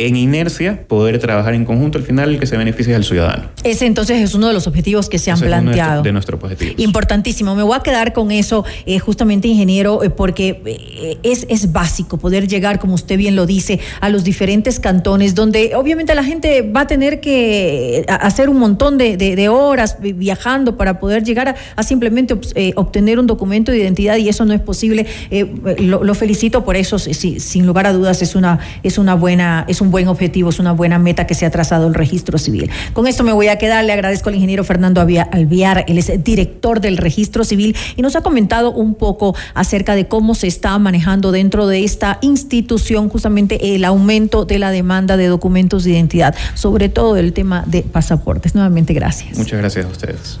en 0.00 0.16
inercia 0.16 0.84
poder 0.88 1.18
trabajar 1.18 1.52
en 1.52 1.66
conjunto, 1.66 1.98
al 1.98 2.04
final 2.04 2.30
el 2.30 2.40
que 2.40 2.46
se 2.46 2.56
beneficia 2.56 2.92
es 2.92 2.96
el 2.96 3.04
ciudadano. 3.04 3.50
Ese 3.64 3.84
entonces 3.84 4.18
es 4.22 4.34
uno 4.34 4.48
de 4.48 4.54
los 4.54 4.66
objetivos 4.66 5.10
que 5.10 5.18
se 5.18 5.30
han 5.30 5.38
planteado. 5.38 6.02
de 6.02 6.10
nuestro 6.12 6.38
objetivo. 6.38 6.72
Importantísimo. 6.78 7.54
Me 7.54 7.62
voy 7.62 7.76
a 7.76 7.80
quedar 7.80 8.14
con 8.14 8.30
eso, 8.30 8.64
eh, 8.86 8.98
justamente, 8.98 9.46
ingeniero, 9.48 10.02
eh, 10.02 10.08
porque 10.08 10.62
eh, 10.64 11.18
es, 11.22 11.46
es 11.50 11.72
básico 11.72 12.16
poder 12.16 12.48
llegar, 12.48 12.78
como 12.78 12.94
usted 12.94 13.18
bien 13.18 13.36
lo 13.36 13.44
dice, 13.44 13.78
a 14.00 14.08
los 14.08 14.24
diferentes 14.24 14.80
cantones, 14.80 15.34
donde 15.34 15.72
obviamente 15.74 16.14
la 16.14 16.24
gente 16.24 16.62
va 16.62 16.82
a 16.82 16.86
tener 16.86 17.20
que 17.20 18.06
hacer 18.08 18.48
un 18.48 18.58
montón 18.58 18.96
de, 18.96 19.48
horas 19.50 19.98
viajando 20.00 20.76
para 20.76 20.98
poder 20.98 21.24
llegar 21.24 21.56
a, 21.76 21.82
simplemente 21.82 22.34
obtener 22.76 23.18
un 23.18 23.26
documento 23.26 23.70
de 23.70 23.78
identidad 23.78 24.16
y 24.16 24.28
eso 24.28 24.44
no 24.46 24.54
es 24.54 24.60
posible. 24.60 25.06
Lo, 25.78 26.14
felicito 26.14 26.64
por 26.64 26.76
eso, 26.76 26.98
sin 26.98 27.66
lugar 27.66 27.86
a 27.86 27.92
dudas, 27.92 28.22
es 28.22 28.34
una, 28.34 28.60
es 28.82 28.96
una 28.96 29.14
buena, 29.14 29.64
es 29.68 29.80
un 29.80 29.89
buen 29.90 30.08
objetivo, 30.08 30.50
es 30.50 30.58
una 30.58 30.72
buena 30.72 30.98
meta 30.98 31.26
que 31.26 31.34
se 31.34 31.46
ha 31.46 31.50
trazado 31.50 31.86
el 31.86 31.94
registro 31.94 32.38
civil. 32.38 32.70
Con 32.92 33.06
esto 33.06 33.24
me 33.24 33.32
voy 33.32 33.48
a 33.48 33.56
quedar. 33.56 33.84
Le 33.84 33.92
agradezco 33.92 34.28
al 34.28 34.34
ingeniero 34.34 34.64
Fernando 34.64 35.00
Alviar, 35.00 35.84
él 35.88 35.98
es 35.98 36.12
director 36.22 36.80
del 36.80 36.96
registro 36.96 37.44
civil 37.44 37.76
y 37.96 38.02
nos 38.02 38.16
ha 38.16 38.22
comentado 38.22 38.72
un 38.72 38.94
poco 38.94 39.34
acerca 39.54 39.94
de 39.94 40.08
cómo 40.08 40.34
se 40.34 40.46
está 40.46 40.78
manejando 40.78 41.32
dentro 41.32 41.66
de 41.66 41.84
esta 41.84 42.18
institución 42.22 43.08
justamente 43.08 43.74
el 43.74 43.84
aumento 43.84 44.44
de 44.44 44.58
la 44.58 44.70
demanda 44.70 45.16
de 45.16 45.26
documentos 45.26 45.84
de 45.84 45.90
identidad, 45.90 46.34
sobre 46.54 46.88
todo 46.88 47.16
el 47.16 47.32
tema 47.32 47.64
de 47.66 47.82
pasaportes. 47.82 48.54
Nuevamente, 48.54 48.92
gracias. 48.94 49.36
Muchas 49.36 49.58
gracias 49.58 49.86
a 49.86 49.88
ustedes. 49.88 50.40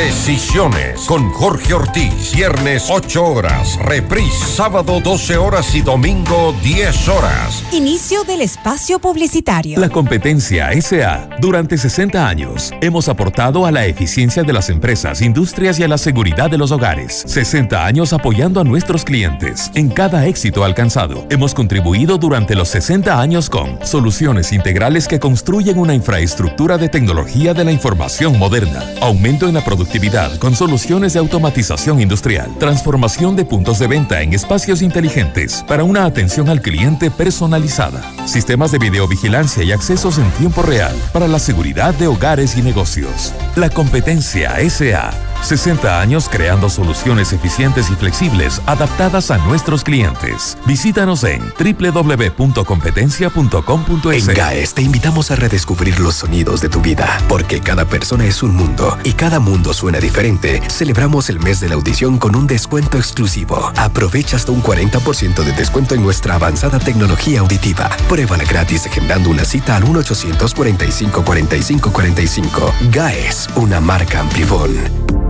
Decisiones 0.00 1.02
con 1.02 1.28
Jorge 1.28 1.74
Ortiz. 1.74 2.32
Viernes 2.34 2.86
8 2.88 3.22
horas. 3.22 3.78
Reprise 3.84 4.46
sábado 4.46 4.98
12 4.98 5.36
horas 5.36 5.74
y 5.74 5.82
domingo 5.82 6.54
10 6.62 7.08
horas. 7.08 7.62
Inicio 7.70 8.24
del 8.24 8.40
espacio 8.40 8.98
publicitario. 8.98 9.78
La 9.78 9.90
competencia 9.90 10.70
SA. 10.80 11.28
Durante 11.38 11.76
60 11.76 12.26
años 12.26 12.72
hemos 12.80 13.10
aportado 13.10 13.66
a 13.66 13.70
la 13.70 13.84
eficiencia 13.84 14.42
de 14.42 14.54
las 14.54 14.70
empresas, 14.70 15.20
industrias 15.20 15.78
y 15.78 15.82
a 15.82 15.88
la 15.88 15.98
seguridad 15.98 16.50
de 16.50 16.56
los 16.56 16.70
hogares. 16.70 17.22
60 17.26 17.84
años 17.84 18.14
apoyando 18.14 18.58
a 18.58 18.64
nuestros 18.64 19.04
clientes. 19.04 19.70
En 19.74 19.90
cada 19.90 20.26
éxito 20.26 20.64
alcanzado, 20.64 21.26
hemos 21.28 21.52
contribuido 21.52 22.16
durante 22.16 22.54
los 22.54 22.70
60 22.70 23.20
años 23.20 23.50
con 23.50 23.78
soluciones 23.84 24.54
integrales 24.54 25.06
que 25.06 25.20
construyen 25.20 25.78
una 25.78 25.94
infraestructura 25.94 26.78
de 26.78 26.88
tecnología 26.88 27.52
de 27.52 27.64
la 27.64 27.72
información 27.72 28.38
moderna. 28.38 28.82
Aumento 29.02 29.46
en 29.46 29.52
la 29.52 29.62
con 30.38 30.54
soluciones 30.54 31.14
de 31.14 31.18
automatización 31.18 32.00
industrial, 32.00 32.56
transformación 32.58 33.34
de 33.34 33.44
puntos 33.44 33.78
de 33.78 33.88
venta 33.88 34.22
en 34.22 34.32
espacios 34.32 34.82
inteligentes 34.82 35.64
para 35.66 35.84
una 35.84 36.04
atención 36.04 36.48
al 36.48 36.62
cliente 36.62 37.10
personalizada, 37.10 38.00
sistemas 38.26 38.70
de 38.70 38.78
videovigilancia 38.78 39.64
y 39.64 39.72
accesos 39.72 40.18
en 40.18 40.30
tiempo 40.32 40.62
real 40.62 40.94
para 41.12 41.26
la 41.26 41.38
seguridad 41.38 41.92
de 41.94 42.06
hogares 42.06 42.56
y 42.56 42.62
negocios. 42.62 43.34
La 43.56 43.68
competencia 43.68 44.54
SA 44.70 45.29
60 45.42 46.00
años 46.00 46.28
creando 46.30 46.68
soluciones 46.68 47.32
eficientes 47.32 47.90
y 47.90 47.94
flexibles 47.94 48.60
adaptadas 48.66 49.30
a 49.30 49.38
nuestros 49.38 49.84
clientes. 49.84 50.58
Visítanos 50.66 51.22
en 51.24 51.40
www.competencia.com.es. 51.58 54.28
En 54.28 54.34
GAES 54.34 54.74
te 54.74 54.82
invitamos 54.82 55.30
a 55.30 55.36
redescubrir 55.36 55.98
los 56.00 56.16
sonidos 56.16 56.60
de 56.60 56.68
tu 56.68 56.80
vida, 56.80 57.18
porque 57.28 57.60
cada 57.60 57.84
persona 57.84 58.24
es 58.24 58.42
un 58.42 58.52
mundo 58.54 58.98
y 59.04 59.12
cada 59.12 59.38
mundo 59.40 59.72
suena 59.72 59.98
diferente. 59.98 60.60
Celebramos 60.68 61.30
el 61.30 61.40
mes 61.40 61.60
de 61.60 61.68
la 61.68 61.76
audición 61.76 62.18
con 62.18 62.36
un 62.36 62.46
descuento 62.46 62.98
exclusivo. 62.98 63.72
Aprovecha 63.76 64.36
hasta 64.36 64.52
un 64.52 64.62
40% 64.62 65.42
de 65.42 65.52
descuento 65.52 65.94
en 65.94 66.02
nuestra 66.02 66.36
avanzada 66.36 66.78
tecnología 66.78 67.40
auditiva. 67.40 67.88
Pruébala 68.08 68.44
gratis 68.44 68.86
agendando 68.86 69.28
una 69.30 69.44
cita 69.44 69.76
al 69.76 69.84
1 69.84 69.98
845 70.00 71.24
45 71.24 71.92
45. 71.92 72.74
GAES, 72.90 73.48
una 73.56 73.80
marca 73.80 74.20
Amplifon 74.20 75.29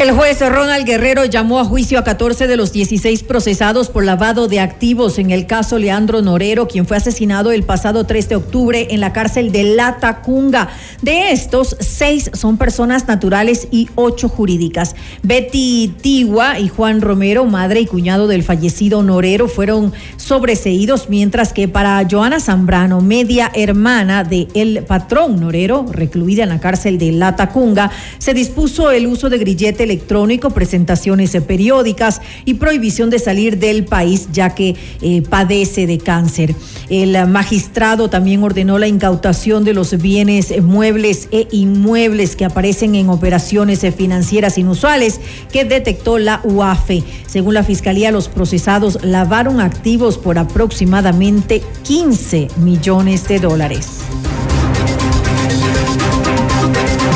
El 0.00 0.12
juez 0.12 0.40
Ronald 0.40 0.86
Guerrero 0.86 1.26
llamó 1.26 1.60
a 1.60 1.64
juicio 1.66 1.98
a 1.98 2.04
14 2.04 2.46
de 2.46 2.56
los 2.56 2.72
16 2.72 3.22
procesados 3.22 3.90
por 3.90 4.02
lavado 4.02 4.48
de 4.48 4.58
activos 4.58 5.18
en 5.18 5.30
el 5.30 5.46
caso 5.46 5.78
Leandro 5.78 6.22
Norero, 6.22 6.68
quien 6.68 6.86
fue 6.86 6.96
asesinado 6.96 7.52
el 7.52 7.64
pasado 7.64 8.06
3 8.06 8.30
de 8.30 8.36
octubre 8.36 8.88
en 8.92 9.00
la 9.00 9.12
cárcel 9.12 9.52
de 9.52 9.62
La 9.74 9.98
Tacunga. 9.98 10.70
De 11.02 11.32
estos, 11.32 11.76
seis 11.80 12.30
son 12.32 12.56
personas 12.56 13.08
naturales 13.08 13.68
y 13.70 13.90
ocho 13.94 14.30
jurídicas. 14.30 14.96
Betty 15.22 15.92
Tigua 16.00 16.58
y 16.58 16.68
Juan 16.68 17.02
Romero, 17.02 17.44
madre 17.44 17.80
y 17.80 17.86
cuñado 17.86 18.26
del 18.26 18.42
fallecido 18.42 19.02
Norero, 19.02 19.48
fueron 19.48 19.92
sobreseídos, 20.16 21.10
mientras 21.10 21.52
que 21.52 21.68
para 21.68 22.06
Joana 22.10 22.40
Zambrano, 22.40 23.02
media 23.02 23.50
hermana 23.52 24.24
de 24.24 24.48
el 24.54 24.82
patrón 24.82 25.38
Norero, 25.40 25.84
recluida 25.90 26.44
en 26.44 26.48
la 26.48 26.58
cárcel 26.58 26.96
de 26.96 27.12
La 27.12 27.36
Tacunga, 27.36 27.90
se 28.16 28.32
dispuso 28.32 28.90
el 28.92 29.06
uso 29.06 29.28
de 29.28 29.36
grillete 29.36 29.89
electrónico, 29.90 30.50
presentaciones 30.50 31.36
periódicas 31.46 32.20
y 32.44 32.54
prohibición 32.54 33.10
de 33.10 33.18
salir 33.18 33.58
del 33.58 33.84
país 33.84 34.28
ya 34.32 34.54
que 34.54 34.76
eh, 35.02 35.22
padece 35.22 35.86
de 35.86 35.98
cáncer. 35.98 36.54
El 36.88 37.26
magistrado 37.26 38.08
también 38.08 38.42
ordenó 38.42 38.78
la 38.78 38.86
incautación 38.86 39.64
de 39.64 39.74
los 39.74 40.00
bienes 40.00 40.62
muebles 40.62 41.28
e 41.32 41.48
inmuebles 41.50 42.36
que 42.36 42.44
aparecen 42.44 42.94
en 42.94 43.08
operaciones 43.08 43.80
financieras 43.96 44.58
inusuales 44.58 45.20
que 45.52 45.64
detectó 45.64 46.18
la 46.18 46.40
UAFE. 46.44 47.02
Según 47.26 47.54
la 47.54 47.64
Fiscalía, 47.64 48.12
los 48.12 48.28
procesados 48.28 48.98
lavaron 49.02 49.60
activos 49.60 50.18
por 50.18 50.38
aproximadamente 50.38 51.62
15 51.82 52.48
millones 52.58 53.26
de 53.26 53.40
dólares. 53.40 54.00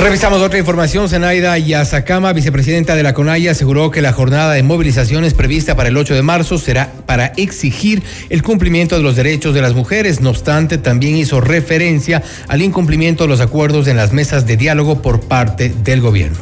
Revisamos 0.01 0.43
otra 0.43 0.59
información. 0.59 1.09
Zenaida 1.09 1.57
Yazacama, 1.57 2.33
vicepresidenta 2.33 2.95
de 2.95 3.03
la 3.03 3.15
CONAIA, 3.15 3.53
aseguró 3.53 3.91
que 3.91 4.03
la 4.03 4.13
jornada 4.13 4.53
de 4.53 4.63
movilizaciones 4.63 5.35
prevista 5.35 5.77
para 5.77 5.89
el 5.89 5.97
8 5.97 6.15
de 6.15 6.23
marzo 6.23 6.59
será 6.59 6.93
para 7.07 7.27
exigir 7.37 8.03
el 8.29 8.43
cumplimiento 8.43 8.97
de 8.97 9.03
los 9.03 9.17
derechos 9.17 9.55
de 9.55 9.63
las 9.63 9.73
mujeres. 9.73 10.21
No 10.21 10.31
obstante, 10.31 10.79
también 10.79 11.17
hizo 11.17 11.41
referencia 11.41 12.23
al 12.49 12.61
incumplimiento 12.61 13.25
de 13.25 13.29
los 13.29 13.41
acuerdos 13.41 13.87
en 13.87 13.97
las 13.97 14.13
mesas 14.13 14.47
de 14.47 14.57
diálogo 14.57 15.01
por 15.01 15.21
parte 15.21 15.71
del 15.71 16.01
gobierno. 16.01 16.39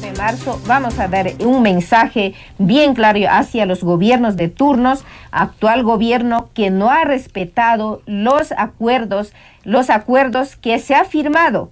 de 0.00 0.12
marzo 0.12 0.60
vamos 0.66 0.98
a 0.98 1.06
dar 1.06 1.32
un 1.40 1.62
mensaje 1.62 2.34
bien 2.58 2.94
claro 2.94 3.20
hacia 3.30 3.66
los 3.66 3.84
gobiernos 3.84 4.36
de 4.36 4.48
turnos, 4.48 5.04
actual 5.30 5.84
gobierno 5.84 6.48
que 6.54 6.70
no 6.70 6.90
ha 6.90 7.04
respetado 7.04 8.02
los 8.06 8.52
acuerdos, 8.52 9.32
los 9.62 9.90
acuerdos 9.90 10.56
que 10.56 10.78
se 10.78 10.94
ha 10.94 11.04
firmado 11.04 11.70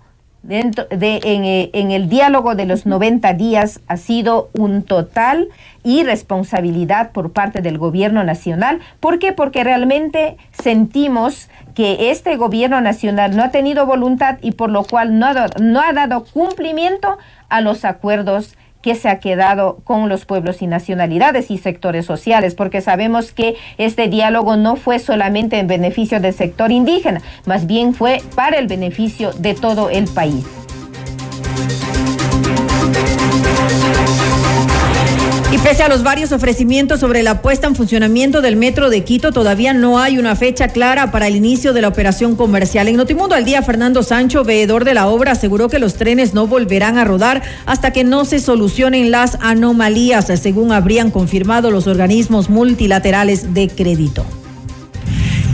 dentro 0.48 0.86
de, 0.90 1.20
eh, 1.22 1.70
en, 1.74 1.90
el 1.90 2.08
diálogo 2.08 2.54
de 2.54 2.64
los 2.64 2.86
90 2.86 3.34
días 3.34 3.80
ha 3.86 3.98
sido 3.98 4.48
un 4.54 4.82
total 4.82 5.48
irresponsabilidad 5.84 7.12
por 7.12 7.32
parte 7.32 7.60
del 7.60 7.76
gobierno 7.76 8.24
nacional. 8.24 8.80
¿Por 8.98 9.18
qué? 9.18 9.32
Porque 9.32 9.62
realmente 9.62 10.38
sentimos 10.50 11.50
que 11.74 12.10
este 12.10 12.36
gobierno 12.36 12.80
nacional 12.80 13.36
no 13.36 13.44
ha 13.44 13.50
tenido 13.50 13.84
voluntad 13.84 14.38
y 14.40 14.52
por 14.52 14.70
lo 14.70 14.84
cual 14.84 15.18
no 15.18 15.28
no 15.60 15.80
ha 15.80 15.92
dado 15.92 16.24
cumplimiento 16.24 17.18
a 17.50 17.60
los 17.60 17.84
acuerdos 17.84 18.56
que 18.88 18.94
se 18.94 19.10
ha 19.10 19.20
quedado 19.20 19.80
con 19.84 20.08
los 20.08 20.24
pueblos 20.24 20.62
y 20.62 20.66
nacionalidades 20.66 21.50
y 21.50 21.58
sectores 21.58 22.06
sociales, 22.06 22.54
porque 22.54 22.80
sabemos 22.80 23.32
que 23.32 23.54
este 23.76 24.08
diálogo 24.08 24.56
no 24.56 24.76
fue 24.76 24.98
solamente 24.98 25.58
en 25.58 25.66
beneficio 25.66 26.20
del 26.20 26.32
sector 26.32 26.72
indígena, 26.72 27.20
más 27.44 27.66
bien 27.66 27.92
fue 27.92 28.22
para 28.34 28.58
el 28.58 28.66
beneficio 28.66 29.34
de 29.34 29.52
todo 29.52 29.90
el 29.90 30.06
país. 30.06 30.67
Pese 35.62 35.82
a 35.82 35.88
los 35.88 36.02
varios 36.02 36.30
ofrecimientos 36.32 37.00
sobre 37.00 37.22
la 37.22 37.42
puesta 37.42 37.66
en 37.66 37.74
funcionamiento 37.74 38.40
del 38.40 38.56
metro 38.56 38.90
de 38.90 39.02
Quito, 39.02 39.32
todavía 39.32 39.74
no 39.74 39.98
hay 39.98 40.16
una 40.16 40.36
fecha 40.36 40.68
clara 40.68 41.10
para 41.10 41.26
el 41.26 41.36
inicio 41.36 41.72
de 41.72 41.82
la 41.82 41.88
operación 41.88 42.36
comercial. 42.36 42.86
En 42.86 42.96
Notimundo 42.96 43.34
al 43.34 43.44
día, 43.44 43.60
Fernando 43.62 44.02
Sancho, 44.02 44.44
veedor 44.44 44.84
de 44.84 44.94
la 44.94 45.08
obra, 45.08 45.32
aseguró 45.32 45.68
que 45.68 45.80
los 45.80 45.94
trenes 45.94 46.32
no 46.32 46.46
volverán 46.46 46.96
a 46.96 47.04
rodar 47.04 47.42
hasta 47.66 47.92
que 47.92 48.04
no 48.04 48.24
se 48.24 48.38
solucionen 48.38 49.10
las 49.10 49.36
anomalías, 49.40 50.26
según 50.40 50.72
habrían 50.72 51.10
confirmado 51.10 51.70
los 51.70 51.86
organismos 51.86 52.48
multilaterales 52.48 53.52
de 53.52 53.68
crédito. 53.68 54.24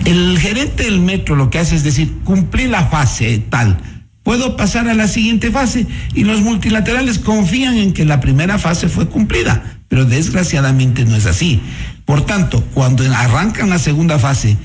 El 0.05 0.39
gerente 0.39 0.85
del 0.85 1.01
metro 1.01 1.35
lo 1.35 1.49
que 1.49 1.59
hace 1.59 1.77
es 1.77 1.83
decir, 1.83 2.13
cumplí 2.25 2.67
la 2.69 2.85
fase 2.87 3.43
tal 3.49 3.79
puedo 4.25 4.57
pasar 4.57 4.89
a 4.89 4.95
la 4.95 5.07
siguiente 5.07 5.53
fase. 5.53 5.87
Y 6.15 6.25
los 6.25 6.41
multilaterales 6.41 7.21
confían 7.21 7.77
en 7.77 7.93
que 7.93 8.05
la 8.05 8.21
primera 8.21 8.59
fase 8.59 8.89
fue 8.89 9.07
cumplida, 9.07 9.74
pero 9.89 10.05
desgraciadamente 10.05 11.05
no 11.05 11.17
es 11.17 11.27
así. 11.27 11.61
Por 12.05 12.27
tanto, 12.27 12.63
cuando 12.75 13.05
arrancan 13.15 13.71
la 13.71 13.79
segunda 13.79 14.19
fase, 14.19 14.57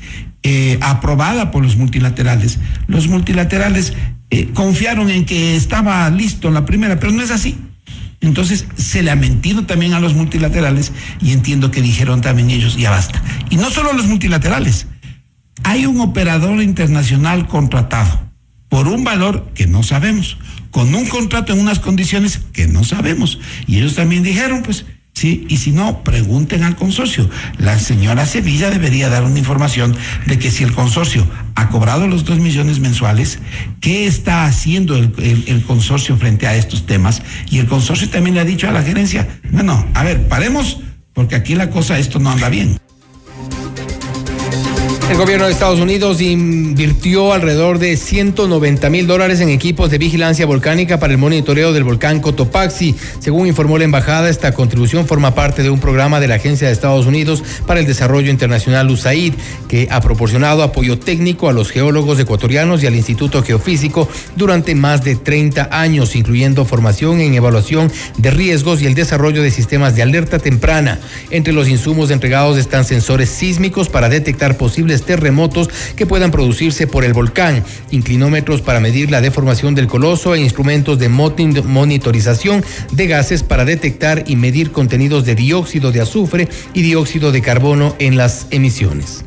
eh, 0.43 0.77
aprobada 0.81 1.51
por 1.51 1.63
los 1.63 1.75
multilaterales, 1.75 2.59
los 2.87 3.07
multilaterales 3.07 3.93
eh, 4.29 4.49
confiaron 4.53 5.09
en 5.09 5.25
que 5.25 5.55
estaba 5.55 6.09
listo 6.09 6.51
la 6.51 6.65
primera, 6.65 6.99
pero 6.99 7.11
no 7.11 7.21
es 7.21 7.31
así. 7.31 7.57
Entonces 8.21 8.65
se 8.75 9.01
le 9.01 9.11
ha 9.11 9.15
mentido 9.15 9.65
también 9.65 9.93
a 9.93 9.99
los 9.99 10.13
multilaterales 10.13 10.91
y 11.21 11.31
entiendo 11.31 11.71
que 11.71 11.81
dijeron 11.81 12.21
también 12.21 12.49
ellos, 12.49 12.75
ya 12.77 12.89
basta. 12.89 13.21
Y 13.49 13.55
no 13.55 13.69
solo 13.69 13.93
los 13.93 14.07
multilaterales, 14.07 14.87
hay 15.63 15.85
un 15.85 16.01
operador 16.01 16.61
internacional 16.61 17.47
contratado 17.47 18.29
por 18.67 18.87
un 18.87 19.03
valor 19.03 19.51
que 19.55 19.67
no 19.67 19.83
sabemos, 19.83 20.37
con 20.69 20.93
un 20.93 21.07
contrato 21.07 21.53
en 21.53 21.59
unas 21.59 21.79
condiciones 21.79 22.39
que 22.53 22.67
no 22.67 22.83
sabemos. 22.83 23.39
Y 23.67 23.77
ellos 23.77 23.95
también 23.95 24.21
dijeron, 24.21 24.61
pues, 24.63 24.85
sí, 25.19 25.45
y 25.49 25.57
si 25.57 25.71
no, 25.71 26.03
pregunten 26.03 26.63
al 26.63 26.75
consorcio. 26.75 27.29
La 27.57 27.77
señora 27.77 28.25
Sevilla 28.25 28.69
debería 28.69 29.09
dar 29.09 29.23
una 29.23 29.37
información 29.37 29.95
de 30.25 30.39
que 30.39 30.49
si 30.49 30.63
el 30.63 30.73
consorcio 30.73 31.27
ha 31.55 31.69
cobrado 31.69 32.07
los 32.07 32.23
dos 32.23 32.39
millones 32.39 32.79
mensuales, 32.79 33.39
¿qué 33.81 34.07
está 34.07 34.45
haciendo 34.45 34.95
el, 34.95 35.13
el 35.47 35.63
consorcio 35.63 36.15
frente 36.17 36.47
a 36.47 36.55
estos 36.55 36.85
temas? 36.85 37.21
Y 37.51 37.59
el 37.59 37.67
consorcio 37.67 38.09
también 38.09 38.35
le 38.35 38.41
ha 38.41 38.45
dicho 38.45 38.69
a 38.69 38.71
la 38.71 38.81
gerencia, 38.81 39.27
bueno, 39.51 39.85
a 39.93 40.03
ver, 40.03 40.27
paremos, 40.27 40.79
porque 41.13 41.35
aquí 41.35 41.55
la 41.55 41.69
cosa, 41.69 41.99
esto 41.99 42.19
no 42.19 42.31
anda 42.31 42.47
bien. 42.49 42.79
El 45.09 45.17
gobierno 45.17 45.47
de 45.47 45.51
Estados 45.53 45.79
Unidos 45.79 46.21
invirtió 46.21 47.33
alrededor 47.33 47.79
de 47.79 47.97
190 47.97 48.91
mil 48.91 49.07
dólares 49.07 49.41
en 49.41 49.49
equipos 49.49 49.89
de 49.89 49.97
vigilancia 49.97 50.45
volcánica 50.45 50.99
para 50.99 51.11
el 51.11 51.17
monitoreo 51.17 51.73
del 51.73 51.83
volcán 51.83 52.19
Cotopaxi. 52.19 52.95
Según 53.19 53.47
informó 53.47 53.79
la 53.79 53.85
embajada, 53.85 54.29
esta 54.29 54.51
contribución 54.51 55.07
forma 55.07 55.33
parte 55.33 55.63
de 55.63 55.71
un 55.71 55.79
programa 55.79 56.19
de 56.19 56.27
la 56.27 56.35
Agencia 56.35 56.67
de 56.67 56.73
Estados 56.73 57.07
Unidos 57.07 57.43
para 57.65 57.79
el 57.79 57.87
Desarrollo 57.87 58.29
Internacional 58.29 58.87
USAID, 58.91 59.33
que 59.67 59.87
ha 59.89 59.99
proporcionado 59.99 60.61
apoyo 60.61 60.99
técnico 60.99 61.49
a 61.49 61.53
los 61.53 61.71
geólogos 61.71 62.19
ecuatorianos 62.19 62.83
y 62.83 62.87
al 62.87 62.95
Instituto 62.95 63.41
Geofísico 63.41 64.07
durante 64.35 64.75
más 64.75 65.03
de 65.03 65.15
30 65.15 65.69
años, 65.71 66.15
incluyendo 66.15 66.65
formación 66.65 67.19
en 67.19 67.33
evaluación 67.33 67.91
de 68.17 68.29
riesgos 68.29 68.83
y 68.83 68.85
el 68.85 68.93
desarrollo 68.93 69.41
de 69.41 69.49
sistemas 69.49 69.95
de 69.95 70.03
alerta 70.03 70.37
temprana. 70.37 70.99
Entre 71.31 71.51
los 71.51 71.67
insumos 71.67 72.11
entregados 72.11 72.59
están 72.59 72.85
sensores 72.85 73.29
sísmicos 73.29 73.89
para 73.89 74.07
detectar 74.07 74.55
posibles 74.55 74.98
terremotos 75.03 75.69
que 75.95 76.05
puedan 76.05 76.31
producirse 76.31 76.87
por 76.87 77.03
el 77.03 77.13
volcán, 77.13 77.63
inclinómetros 77.91 78.61
para 78.61 78.79
medir 78.79 79.11
la 79.11 79.21
deformación 79.21 79.75
del 79.75 79.87
coloso 79.87 80.35
e 80.35 80.39
instrumentos 80.39 80.99
de 80.99 81.09
monitorización 81.09 82.63
de 82.91 83.07
gases 83.07 83.43
para 83.43 83.65
detectar 83.65 84.23
y 84.27 84.35
medir 84.35 84.71
contenidos 84.71 85.25
de 85.25 85.35
dióxido 85.35 85.91
de 85.91 86.01
azufre 86.01 86.47
y 86.73 86.81
dióxido 86.81 87.31
de 87.31 87.41
carbono 87.41 87.95
en 87.99 88.17
las 88.17 88.47
emisiones. 88.51 89.23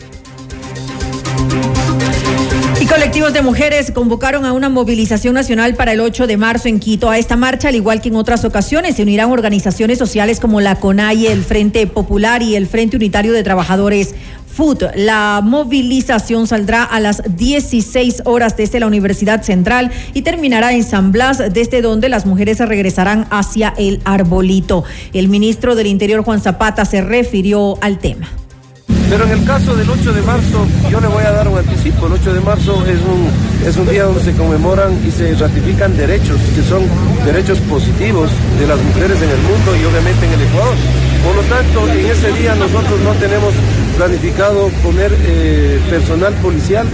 Y 2.82 2.86
colectivos 2.86 3.32
de 3.32 3.42
mujeres 3.42 3.92
convocaron 3.92 4.44
a 4.44 4.52
una 4.52 4.68
movilización 4.68 5.34
nacional 5.34 5.76
para 5.76 5.92
el 5.92 6.00
8 6.00 6.26
de 6.26 6.36
marzo 6.36 6.66
en 6.66 6.80
Quito. 6.80 7.10
A 7.10 7.18
esta 7.18 7.36
marcha, 7.36 7.68
al 7.68 7.76
igual 7.76 8.00
que 8.00 8.08
en 8.08 8.16
otras 8.16 8.44
ocasiones, 8.44 8.96
se 8.96 9.02
unirán 9.02 9.30
organizaciones 9.30 9.98
sociales 9.98 10.40
como 10.40 10.60
la 10.60 10.74
CONAIE, 10.74 11.30
el 11.30 11.44
Frente 11.44 11.86
Popular 11.86 12.42
y 12.42 12.56
el 12.56 12.66
Frente 12.66 12.96
Unitario 12.96 13.32
de 13.32 13.44
Trabajadores 13.44 14.16
Food. 14.52 14.84
La 14.94 15.40
movilización 15.42 16.46
saldrá 16.46 16.84
a 16.84 17.00
las 17.00 17.22
16 17.36 18.22
horas 18.26 18.56
desde 18.56 18.80
la 18.80 18.86
Universidad 18.86 19.42
Central 19.42 19.90
y 20.14 20.22
terminará 20.22 20.72
en 20.72 20.84
San 20.84 21.12
Blas, 21.12 21.42
desde 21.52 21.82
donde 21.82 22.08
las 22.08 22.26
mujeres 22.26 22.58
regresarán 22.58 23.26
hacia 23.30 23.72
el 23.78 24.00
arbolito. 24.04 24.84
El 25.12 25.28
ministro 25.28 25.74
del 25.74 25.86
Interior, 25.86 26.22
Juan 26.22 26.40
Zapata, 26.40 26.84
se 26.84 27.00
refirió 27.00 27.78
al 27.80 27.98
tema. 27.98 28.28
Pero 29.12 29.24
en 29.24 29.30
el 29.32 29.44
caso 29.44 29.76
del 29.76 29.90
8 29.90 30.10
de 30.14 30.22
marzo, 30.22 30.66
yo 30.90 30.98
le 30.98 31.06
voy 31.06 31.22
a 31.22 31.32
dar 31.32 31.46
un 31.46 31.58
anticipo. 31.58 32.06
El 32.06 32.14
8 32.14 32.32
de 32.32 32.40
marzo 32.40 32.82
es 32.86 32.96
un, 32.96 33.28
es 33.68 33.76
un 33.76 33.86
día 33.86 34.04
donde 34.04 34.22
se 34.22 34.32
conmemoran 34.32 34.98
y 35.06 35.10
se 35.10 35.34
ratifican 35.34 35.94
derechos, 35.98 36.40
que 36.54 36.62
son 36.62 36.80
derechos 37.22 37.60
positivos 37.68 38.30
de 38.58 38.66
las 38.66 38.80
mujeres 38.80 39.20
en 39.20 39.28
el 39.28 39.42
mundo 39.42 39.76
y 39.76 39.84
obviamente 39.84 40.24
en 40.24 40.32
el 40.32 40.40
Ecuador. 40.40 40.74
Por 41.22 41.36
lo 41.36 41.42
tanto, 41.42 41.92
en 41.92 42.06
ese 42.06 42.32
día 42.32 42.54
nosotros 42.54 42.98
no 43.04 43.12
tenemos 43.20 43.52
planificado 43.98 44.70
poner 44.82 45.14
eh, 45.26 45.78
personal 45.90 46.32
policial 46.36 46.86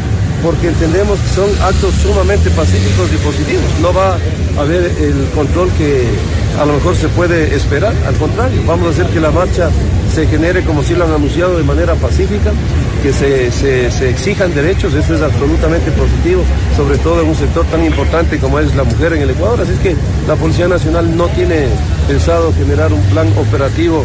porque 0.42 0.68
entendemos 0.68 1.18
que 1.20 1.28
son 1.28 1.50
actos 1.62 1.94
sumamente 2.02 2.50
pacíficos 2.50 3.08
y 3.12 3.16
positivos. 3.18 3.64
No 3.80 3.92
va 3.92 4.18
a 4.56 4.60
haber 4.60 4.84
el 5.00 5.28
control 5.34 5.70
que 5.78 6.04
a 6.60 6.64
lo 6.64 6.74
mejor 6.74 6.96
se 6.96 7.08
puede 7.08 7.54
esperar, 7.54 7.94
al 8.06 8.14
contrario, 8.16 8.60
vamos 8.66 8.88
a 8.88 8.90
hacer 8.90 9.06
que 9.06 9.20
la 9.20 9.30
marcha 9.30 9.70
se 10.12 10.26
genere 10.26 10.64
como 10.64 10.82
si 10.82 10.94
lo 10.94 11.04
han 11.04 11.12
anunciado 11.12 11.56
de 11.56 11.62
manera 11.62 11.94
pacífica, 11.94 12.52
que 13.02 13.12
se, 13.12 13.50
se, 13.52 14.08
exijan 14.08 14.52
derechos, 14.54 14.92
eso 14.94 15.14
es 15.14 15.22
absolutamente 15.22 15.92
positivo, 15.92 16.42
sobre 16.76 16.98
todo 16.98 17.22
en 17.22 17.28
un 17.28 17.36
sector 17.36 17.64
tan 17.66 17.84
importante 17.84 18.38
como 18.38 18.58
es 18.58 18.74
la 18.74 18.82
mujer 18.82 19.12
en 19.12 19.22
el 19.22 19.30
Ecuador. 19.30 19.60
Así 19.60 19.72
es 19.72 19.78
que 19.78 19.96
la 20.26 20.34
Policía 20.34 20.66
Nacional 20.66 21.16
no 21.16 21.28
tiene 21.28 21.68
pensado 22.08 22.52
generar 22.54 22.92
un 22.92 23.02
plan 23.02 23.28
operativo. 23.38 24.04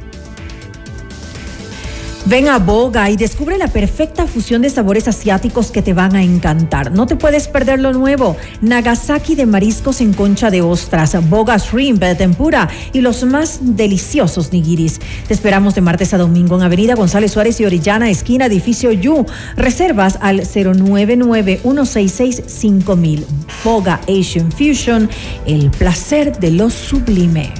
Ven 2.27 2.49
a 2.49 2.59
Boga 2.59 3.09
y 3.09 3.17
descubre 3.17 3.57
la 3.57 3.67
perfecta 3.67 4.27
fusión 4.27 4.61
de 4.61 4.69
sabores 4.69 5.07
asiáticos 5.07 5.71
que 5.71 5.81
te 5.81 5.93
van 5.93 6.15
a 6.15 6.21
encantar. 6.21 6.91
No 6.91 7.07
te 7.07 7.15
puedes 7.15 7.47
perder 7.47 7.79
lo 7.79 7.93
nuevo. 7.93 8.37
Nagasaki 8.61 9.33
de 9.33 9.47
mariscos 9.47 10.01
en 10.01 10.13
concha 10.13 10.51
de 10.51 10.61
ostras, 10.61 11.17
Boga 11.29 11.57
Shrimp 11.57 11.99
de 11.99 12.13
tempura 12.13 12.69
y 12.93 13.01
los 13.01 13.23
más 13.23 13.57
deliciosos 13.61 14.53
nigiris. 14.53 14.99
Te 15.27 15.33
esperamos 15.33 15.73
de 15.73 15.81
martes 15.81 16.13
a 16.13 16.19
domingo 16.19 16.57
en 16.57 16.61
Avenida 16.61 16.93
González 16.93 17.31
Suárez 17.31 17.59
y 17.59 17.65
Orellana, 17.65 18.11
esquina 18.11 18.45
edificio 18.45 18.91
Yu. 18.91 19.25
Reservas 19.55 20.19
al 20.21 20.41
099-166-5000. 20.41 23.25
Boga 23.63 23.99
Asian 24.07 24.51
Fusion, 24.51 25.09
el 25.47 25.71
placer 25.71 26.37
de 26.37 26.51
lo 26.51 26.69
sublime. 26.69 27.51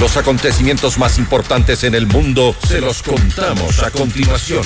Los 0.00 0.16
acontecimientos 0.16 0.96
más 0.96 1.18
importantes 1.18 1.82
en 1.82 1.94
el 1.94 2.06
mundo 2.06 2.54
se 2.68 2.80
los 2.80 3.02
contamos 3.02 3.82
a 3.82 3.90
continuación. 3.90 4.62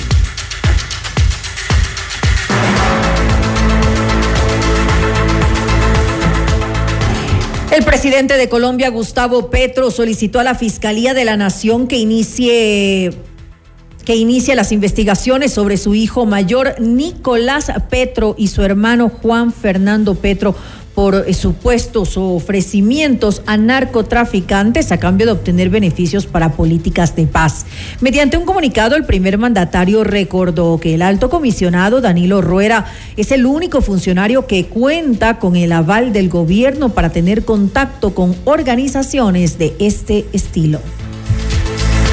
El 7.71 7.83
presidente 7.83 8.37
de 8.37 8.47
Colombia, 8.47 8.89
Gustavo 8.89 9.49
Petro, 9.49 9.89
solicitó 9.89 10.39
a 10.39 10.43
la 10.43 10.53
Fiscalía 10.53 11.15
de 11.15 11.25
la 11.25 11.35
Nación 11.35 11.87
que 11.87 11.97
inicie 11.97 13.11
que 14.05 14.15
inicie 14.15 14.53
las 14.53 14.71
investigaciones 14.71 15.53
sobre 15.53 15.77
su 15.77 15.95
hijo 15.95 16.25
mayor 16.25 16.75
Nicolás 16.79 17.71
Petro 17.89 18.35
y 18.37 18.49
su 18.49 18.61
hermano 18.61 19.09
Juan 19.09 19.53
Fernando 19.53 20.13
Petro 20.13 20.55
por 20.95 21.15
eh, 21.15 21.33
supuestos 21.33 22.17
ofrecimientos 22.17 23.41
a 23.45 23.57
narcotraficantes 23.57 24.91
a 24.91 24.97
cambio 24.99 25.25
de 25.25 25.31
obtener 25.33 25.69
beneficios 25.69 26.25
para 26.25 26.53
políticas 26.53 27.15
de 27.15 27.27
paz. 27.27 27.65
Mediante 28.01 28.37
un 28.37 28.45
comunicado, 28.45 28.95
el 28.95 29.05
primer 29.05 29.37
mandatario 29.37 30.03
recordó 30.03 30.79
que 30.79 30.93
el 30.93 31.01
alto 31.01 31.29
comisionado 31.29 32.01
Danilo 32.01 32.41
Ruera 32.41 32.85
es 33.17 33.31
el 33.31 33.45
único 33.45 33.81
funcionario 33.81 34.47
que 34.47 34.65
cuenta 34.65 35.39
con 35.39 35.55
el 35.55 35.71
aval 35.71 36.13
del 36.13 36.29
gobierno 36.29 36.89
para 36.89 37.09
tener 37.09 37.45
contacto 37.45 38.13
con 38.13 38.35
organizaciones 38.45 39.57
de 39.57 39.75
este 39.79 40.25
estilo. 40.33 40.79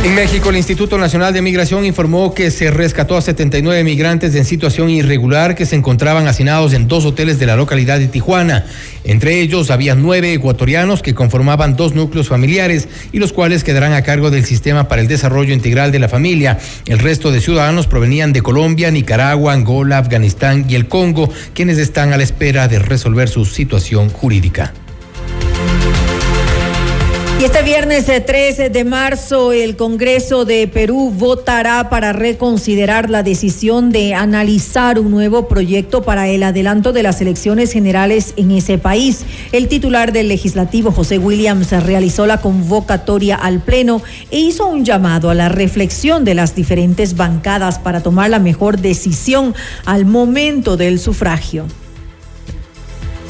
En 0.03 0.15
México, 0.15 0.49
el 0.49 0.57
Instituto 0.57 0.97
Nacional 0.97 1.35
de 1.35 1.43
Migración 1.43 1.85
informó 1.85 2.33
que 2.33 2.51
se 2.51 2.71
rescató 2.71 3.19
a 3.19 3.21
79 3.21 3.85
migrantes 3.85 4.35
en 4.35 4.47
situación 4.47 4.89
irregular 4.89 5.55
que 5.55 5.67
se 5.67 5.77
encontraban 5.77 6.27
hacinados 6.27 6.73
en 6.73 6.89
dos 6.89 7.05
hoteles 7.05 7.39
de 7.39 7.45
la 7.45 7.55
localidad 7.55 7.99
de 7.99 8.09
Tijuana. 8.09 8.65
Entre 9.05 9.43
ellos 9.43 9.71
había 9.71 9.95
nueve 9.95 10.33
ecuatorianos 10.33 11.03
que 11.03 11.13
conformaban 11.13 11.77
dos 11.77 11.95
núcleos 11.95 12.29
familiares 12.29 12.89
y 13.13 13.19
los 13.19 13.35
cuales 13.35 13.63
quedarán 13.63 13.93
a 13.93 14.01
cargo 14.01 14.31
del 14.31 14.47
Sistema 14.47 14.89
para 14.89 15.03
el 15.03 15.09
Desarrollo 15.09 15.53
Integral 15.53 15.93
de 15.93 15.99
la 15.99 16.09
Familia. 16.09 16.59
El 16.87 16.99
resto 16.99 17.31
de 17.31 17.43
ciudadanos 17.43 17.87
provenían 17.87 18.33
de 18.33 18.41
Colombia, 18.41 18.91
Nicaragua, 18.91 19.53
Angola, 19.53 19.99
Afganistán 19.99 20.65
y 20.67 20.77
el 20.77 20.89
Congo, 20.89 21.31
quienes 21.53 21.77
están 21.77 22.15
a 22.15 22.17
la 22.17 22.23
espera 22.23 22.69
de 22.69 22.79
resolver 22.79 23.29
su 23.29 23.45
situación 23.45 24.09
jurídica. 24.09 24.73
Y 27.41 27.45
este 27.45 27.63
viernes 27.63 28.05
13 28.05 28.69
de 28.69 28.85
marzo 28.85 29.55
el 29.55 29.75
Congreso 29.75 30.45
de 30.45 30.69
Perú 30.69 31.11
votará 31.11 31.89
para 31.89 32.13
reconsiderar 32.13 33.09
la 33.09 33.23
decisión 33.23 33.93
de 33.93 34.13
analizar 34.13 34.99
un 34.99 35.11
nuevo 35.11 35.49
proyecto 35.49 36.03
para 36.03 36.29
el 36.29 36.43
adelanto 36.43 36.93
de 36.93 37.03
las 37.03 37.23
elecciones 37.23 37.73
generales 37.73 38.35
en 38.37 38.51
ese 38.51 38.77
país. 38.77 39.25
El 39.53 39.69
titular 39.69 40.13
del 40.13 40.29
legislativo, 40.29 40.93
José 40.93 41.17
Williams, 41.17 41.71
realizó 41.83 42.27
la 42.27 42.43
convocatoria 42.43 43.37
al 43.37 43.61
Pleno 43.61 44.03
e 44.31 44.39
hizo 44.39 44.67
un 44.67 44.85
llamado 44.85 45.31
a 45.31 45.35
la 45.35 45.49
reflexión 45.49 46.27
de 46.27 46.35
las 46.35 46.55
diferentes 46.55 47.17
bancadas 47.17 47.79
para 47.79 48.03
tomar 48.03 48.29
la 48.29 48.39
mejor 48.39 48.79
decisión 48.79 49.55
al 49.87 50.05
momento 50.05 50.77
del 50.77 50.99
sufragio. 50.99 51.65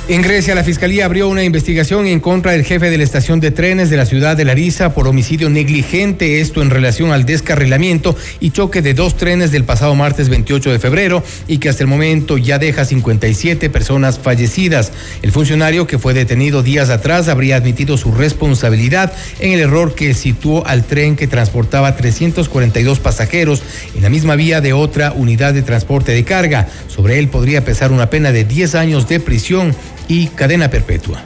En 0.08 0.22
Grecia, 0.22 0.56
la 0.56 0.64
Fiscalía 0.64 1.04
abrió 1.04 1.28
una 1.28 1.44
investigación 1.44 2.08
en 2.08 2.18
contra 2.18 2.50
del 2.50 2.64
jefe 2.64 2.90
de 2.90 2.98
la 2.98 3.04
estación 3.04 3.38
de 3.38 3.52
trenes 3.52 3.90
de 3.90 3.96
la 3.96 4.06
ciudad 4.06 4.36
de 4.36 4.44
Larisa 4.44 4.92
por 4.92 5.06
homicidio 5.06 5.48
negligente, 5.50 6.40
esto 6.40 6.62
en 6.62 6.70
relación 6.70 7.12
al 7.12 7.26
descarrilamiento 7.26 8.16
y 8.40 8.50
choque 8.50 8.82
de 8.82 8.92
dos 8.92 9.16
trenes 9.16 9.52
del 9.52 9.62
pasado 9.62 9.94
martes 9.94 10.28
28 10.28 10.72
de 10.72 10.78
febrero 10.80 11.22
y 11.46 11.58
que 11.58 11.68
hasta 11.68 11.84
el 11.84 11.86
momento 11.86 12.38
ya 12.38 12.58
deja 12.58 12.84
57 12.84 13.70
personas 13.70 14.18
fallecidas. 14.18 14.90
El 15.22 15.30
funcionario 15.30 15.86
que 15.86 16.00
fue 16.00 16.12
detenido 16.12 16.64
días 16.64 16.90
atrás 16.90 17.28
habría 17.28 17.56
admitido 17.56 17.96
su 17.96 18.10
responsabilidad 18.10 19.12
en 19.38 19.52
el 19.52 19.60
error 19.60 19.94
que 19.94 20.14
situó 20.14 20.66
al 20.66 20.84
tren 20.84 21.14
que 21.14 21.28
transportaba 21.28 21.94
342 21.94 22.98
pasajeros 22.98 23.62
en 23.94 24.02
la 24.02 24.10
misma 24.10 24.34
vía 24.34 24.60
de 24.60 24.72
otra 24.72 25.12
unidad 25.12 25.54
de 25.54 25.62
transporte 25.62 26.10
de 26.10 26.24
carga. 26.24 26.66
Sobre 26.88 27.20
él 27.20 27.28
podría 27.28 27.64
pesar 27.64 27.92
una 27.92 28.10
pena 28.10 28.32
de 28.32 28.42
10 28.44 28.74
años 28.74 29.08
de 29.08 29.20
prisión 29.20 29.72
y 30.10 30.26
cadena 30.26 30.68
perpetua. 30.68 31.22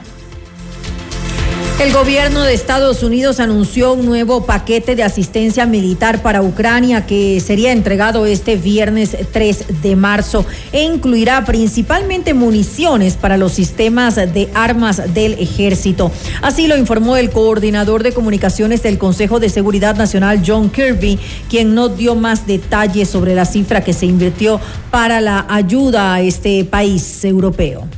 El 1.81 1.93
gobierno 1.93 2.43
de 2.43 2.53
Estados 2.53 3.03
Unidos 3.03 3.41
anunció 3.41 3.95
un 3.95 4.05
nuevo 4.05 4.45
paquete 4.45 4.95
de 4.95 5.03
asistencia 5.03 5.65
militar 5.65 6.23
para 6.23 6.43
Ucrania 6.43 7.05
que 7.05 7.41
sería 7.41 7.73
entregado 7.73 8.27
este 8.27 8.57
viernes 8.57 9.17
3 9.33 9.83
de 9.83 9.97
marzo 9.97 10.45
e 10.71 10.83
incluirá 10.83 11.45
principalmente 11.47 12.35
municiones 12.35 13.15
para 13.17 13.39
los 13.39 13.53
sistemas 13.53 14.17
de 14.17 14.51
armas 14.55 15.15
del 15.15 15.33
ejército. 15.35 16.13
Así 16.43 16.67
lo 16.69 16.77
informó 16.77 17.17
el 17.17 17.31
coordinador 17.31 18.03
de 18.03 18.13
comunicaciones 18.13 18.83
del 18.83 18.99
Consejo 18.99 19.41
de 19.41 19.49
Seguridad 19.49 19.97
Nacional, 19.97 20.43
John 20.47 20.71
Kirby, 20.71 21.19
quien 21.49 21.75
no 21.75 21.89
dio 21.89 22.15
más 22.15 22.47
detalles 22.47 23.09
sobre 23.09 23.35
la 23.35 23.47
cifra 23.47 23.83
que 23.83 23.95
se 23.95 24.07
invirtió 24.07 24.61
para 24.91 25.23
la 25.23 25.47
ayuda 25.49 26.15
a 26.15 26.21
este 26.21 26.65
país 26.65 27.25
europeo. 27.25 27.89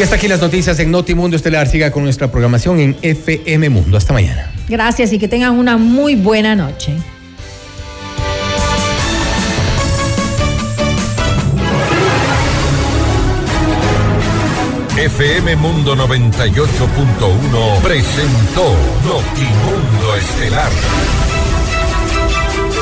Y 0.00 0.02
hasta 0.02 0.16
aquí 0.16 0.28
las 0.28 0.40
noticias 0.40 0.78
en 0.80 0.90
Notimundo 0.90 1.36
Estelar. 1.36 1.68
Siga 1.68 1.90
con 1.90 2.04
nuestra 2.04 2.30
programación 2.30 2.80
en 2.80 2.96
FM 3.02 3.68
Mundo. 3.68 3.98
Hasta 3.98 4.14
mañana. 4.14 4.50
Gracias 4.66 5.12
y 5.12 5.18
que 5.18 5.28
tengan 5.28 5.58
una 5.58 5.76
muy 5.76 6.14
buena 6.14 6.56
noche. 6.56 6.94
FM 14.96 15.56
Mundo 15.56 15.94
98.1 15.94 17.82
presentó 17.82 18.74
Notimundo 19.04 20.16
Estelar. 20.16 21.29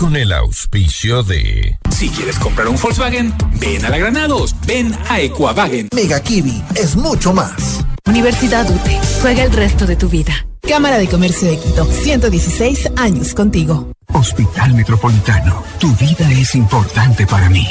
con 0.00 0.16
el 0.16 0.32
auspicio 0.32 1.22
de... 1.22 1.78
Si 1.90 2.08
quieres 2.08 2.38
comprar 2.38 2.66
un 2.68 2.78
Volkswagen, 2.80 3.34
ven 3.60 3.84
a 3.84 3.90
la 3.90 3.98
Granados, 3.98 4.56
ven 4.66 4.96
a 5.10 5.20
Equavagen. 5.20 5.90
Mega 5.94 6.22
Kiwi 6.22 6.62
es 6.74 6.96
mucho 6.96 7.34
más. 7.34 7.84
Universidad 8.06 8.64
UTE, 8.70 8.98
juega 9.20 9.42
el 9.42 9.52
resto 9.52 9.86
de 9.86 9.96
tu 9.96 10.08
vida. 10.08 10.46
Cámara 10.66 10.96
de 10.96 11.06
Comercio 11.06 11.50
de 11.50 11.58
Quito, 11.58 11.84
116 11.84 12.92
años 12.96 13.34
contigo. 13.34 13.92
Hospital 14.14 14.72
Metropolitano, 14.72 15.62
tu 15.78 15.94
vida 15.96 16.30
es 16.32 16.54
importante 16.54 17.26
para 17.26 17.50
mí. 17.50 17.68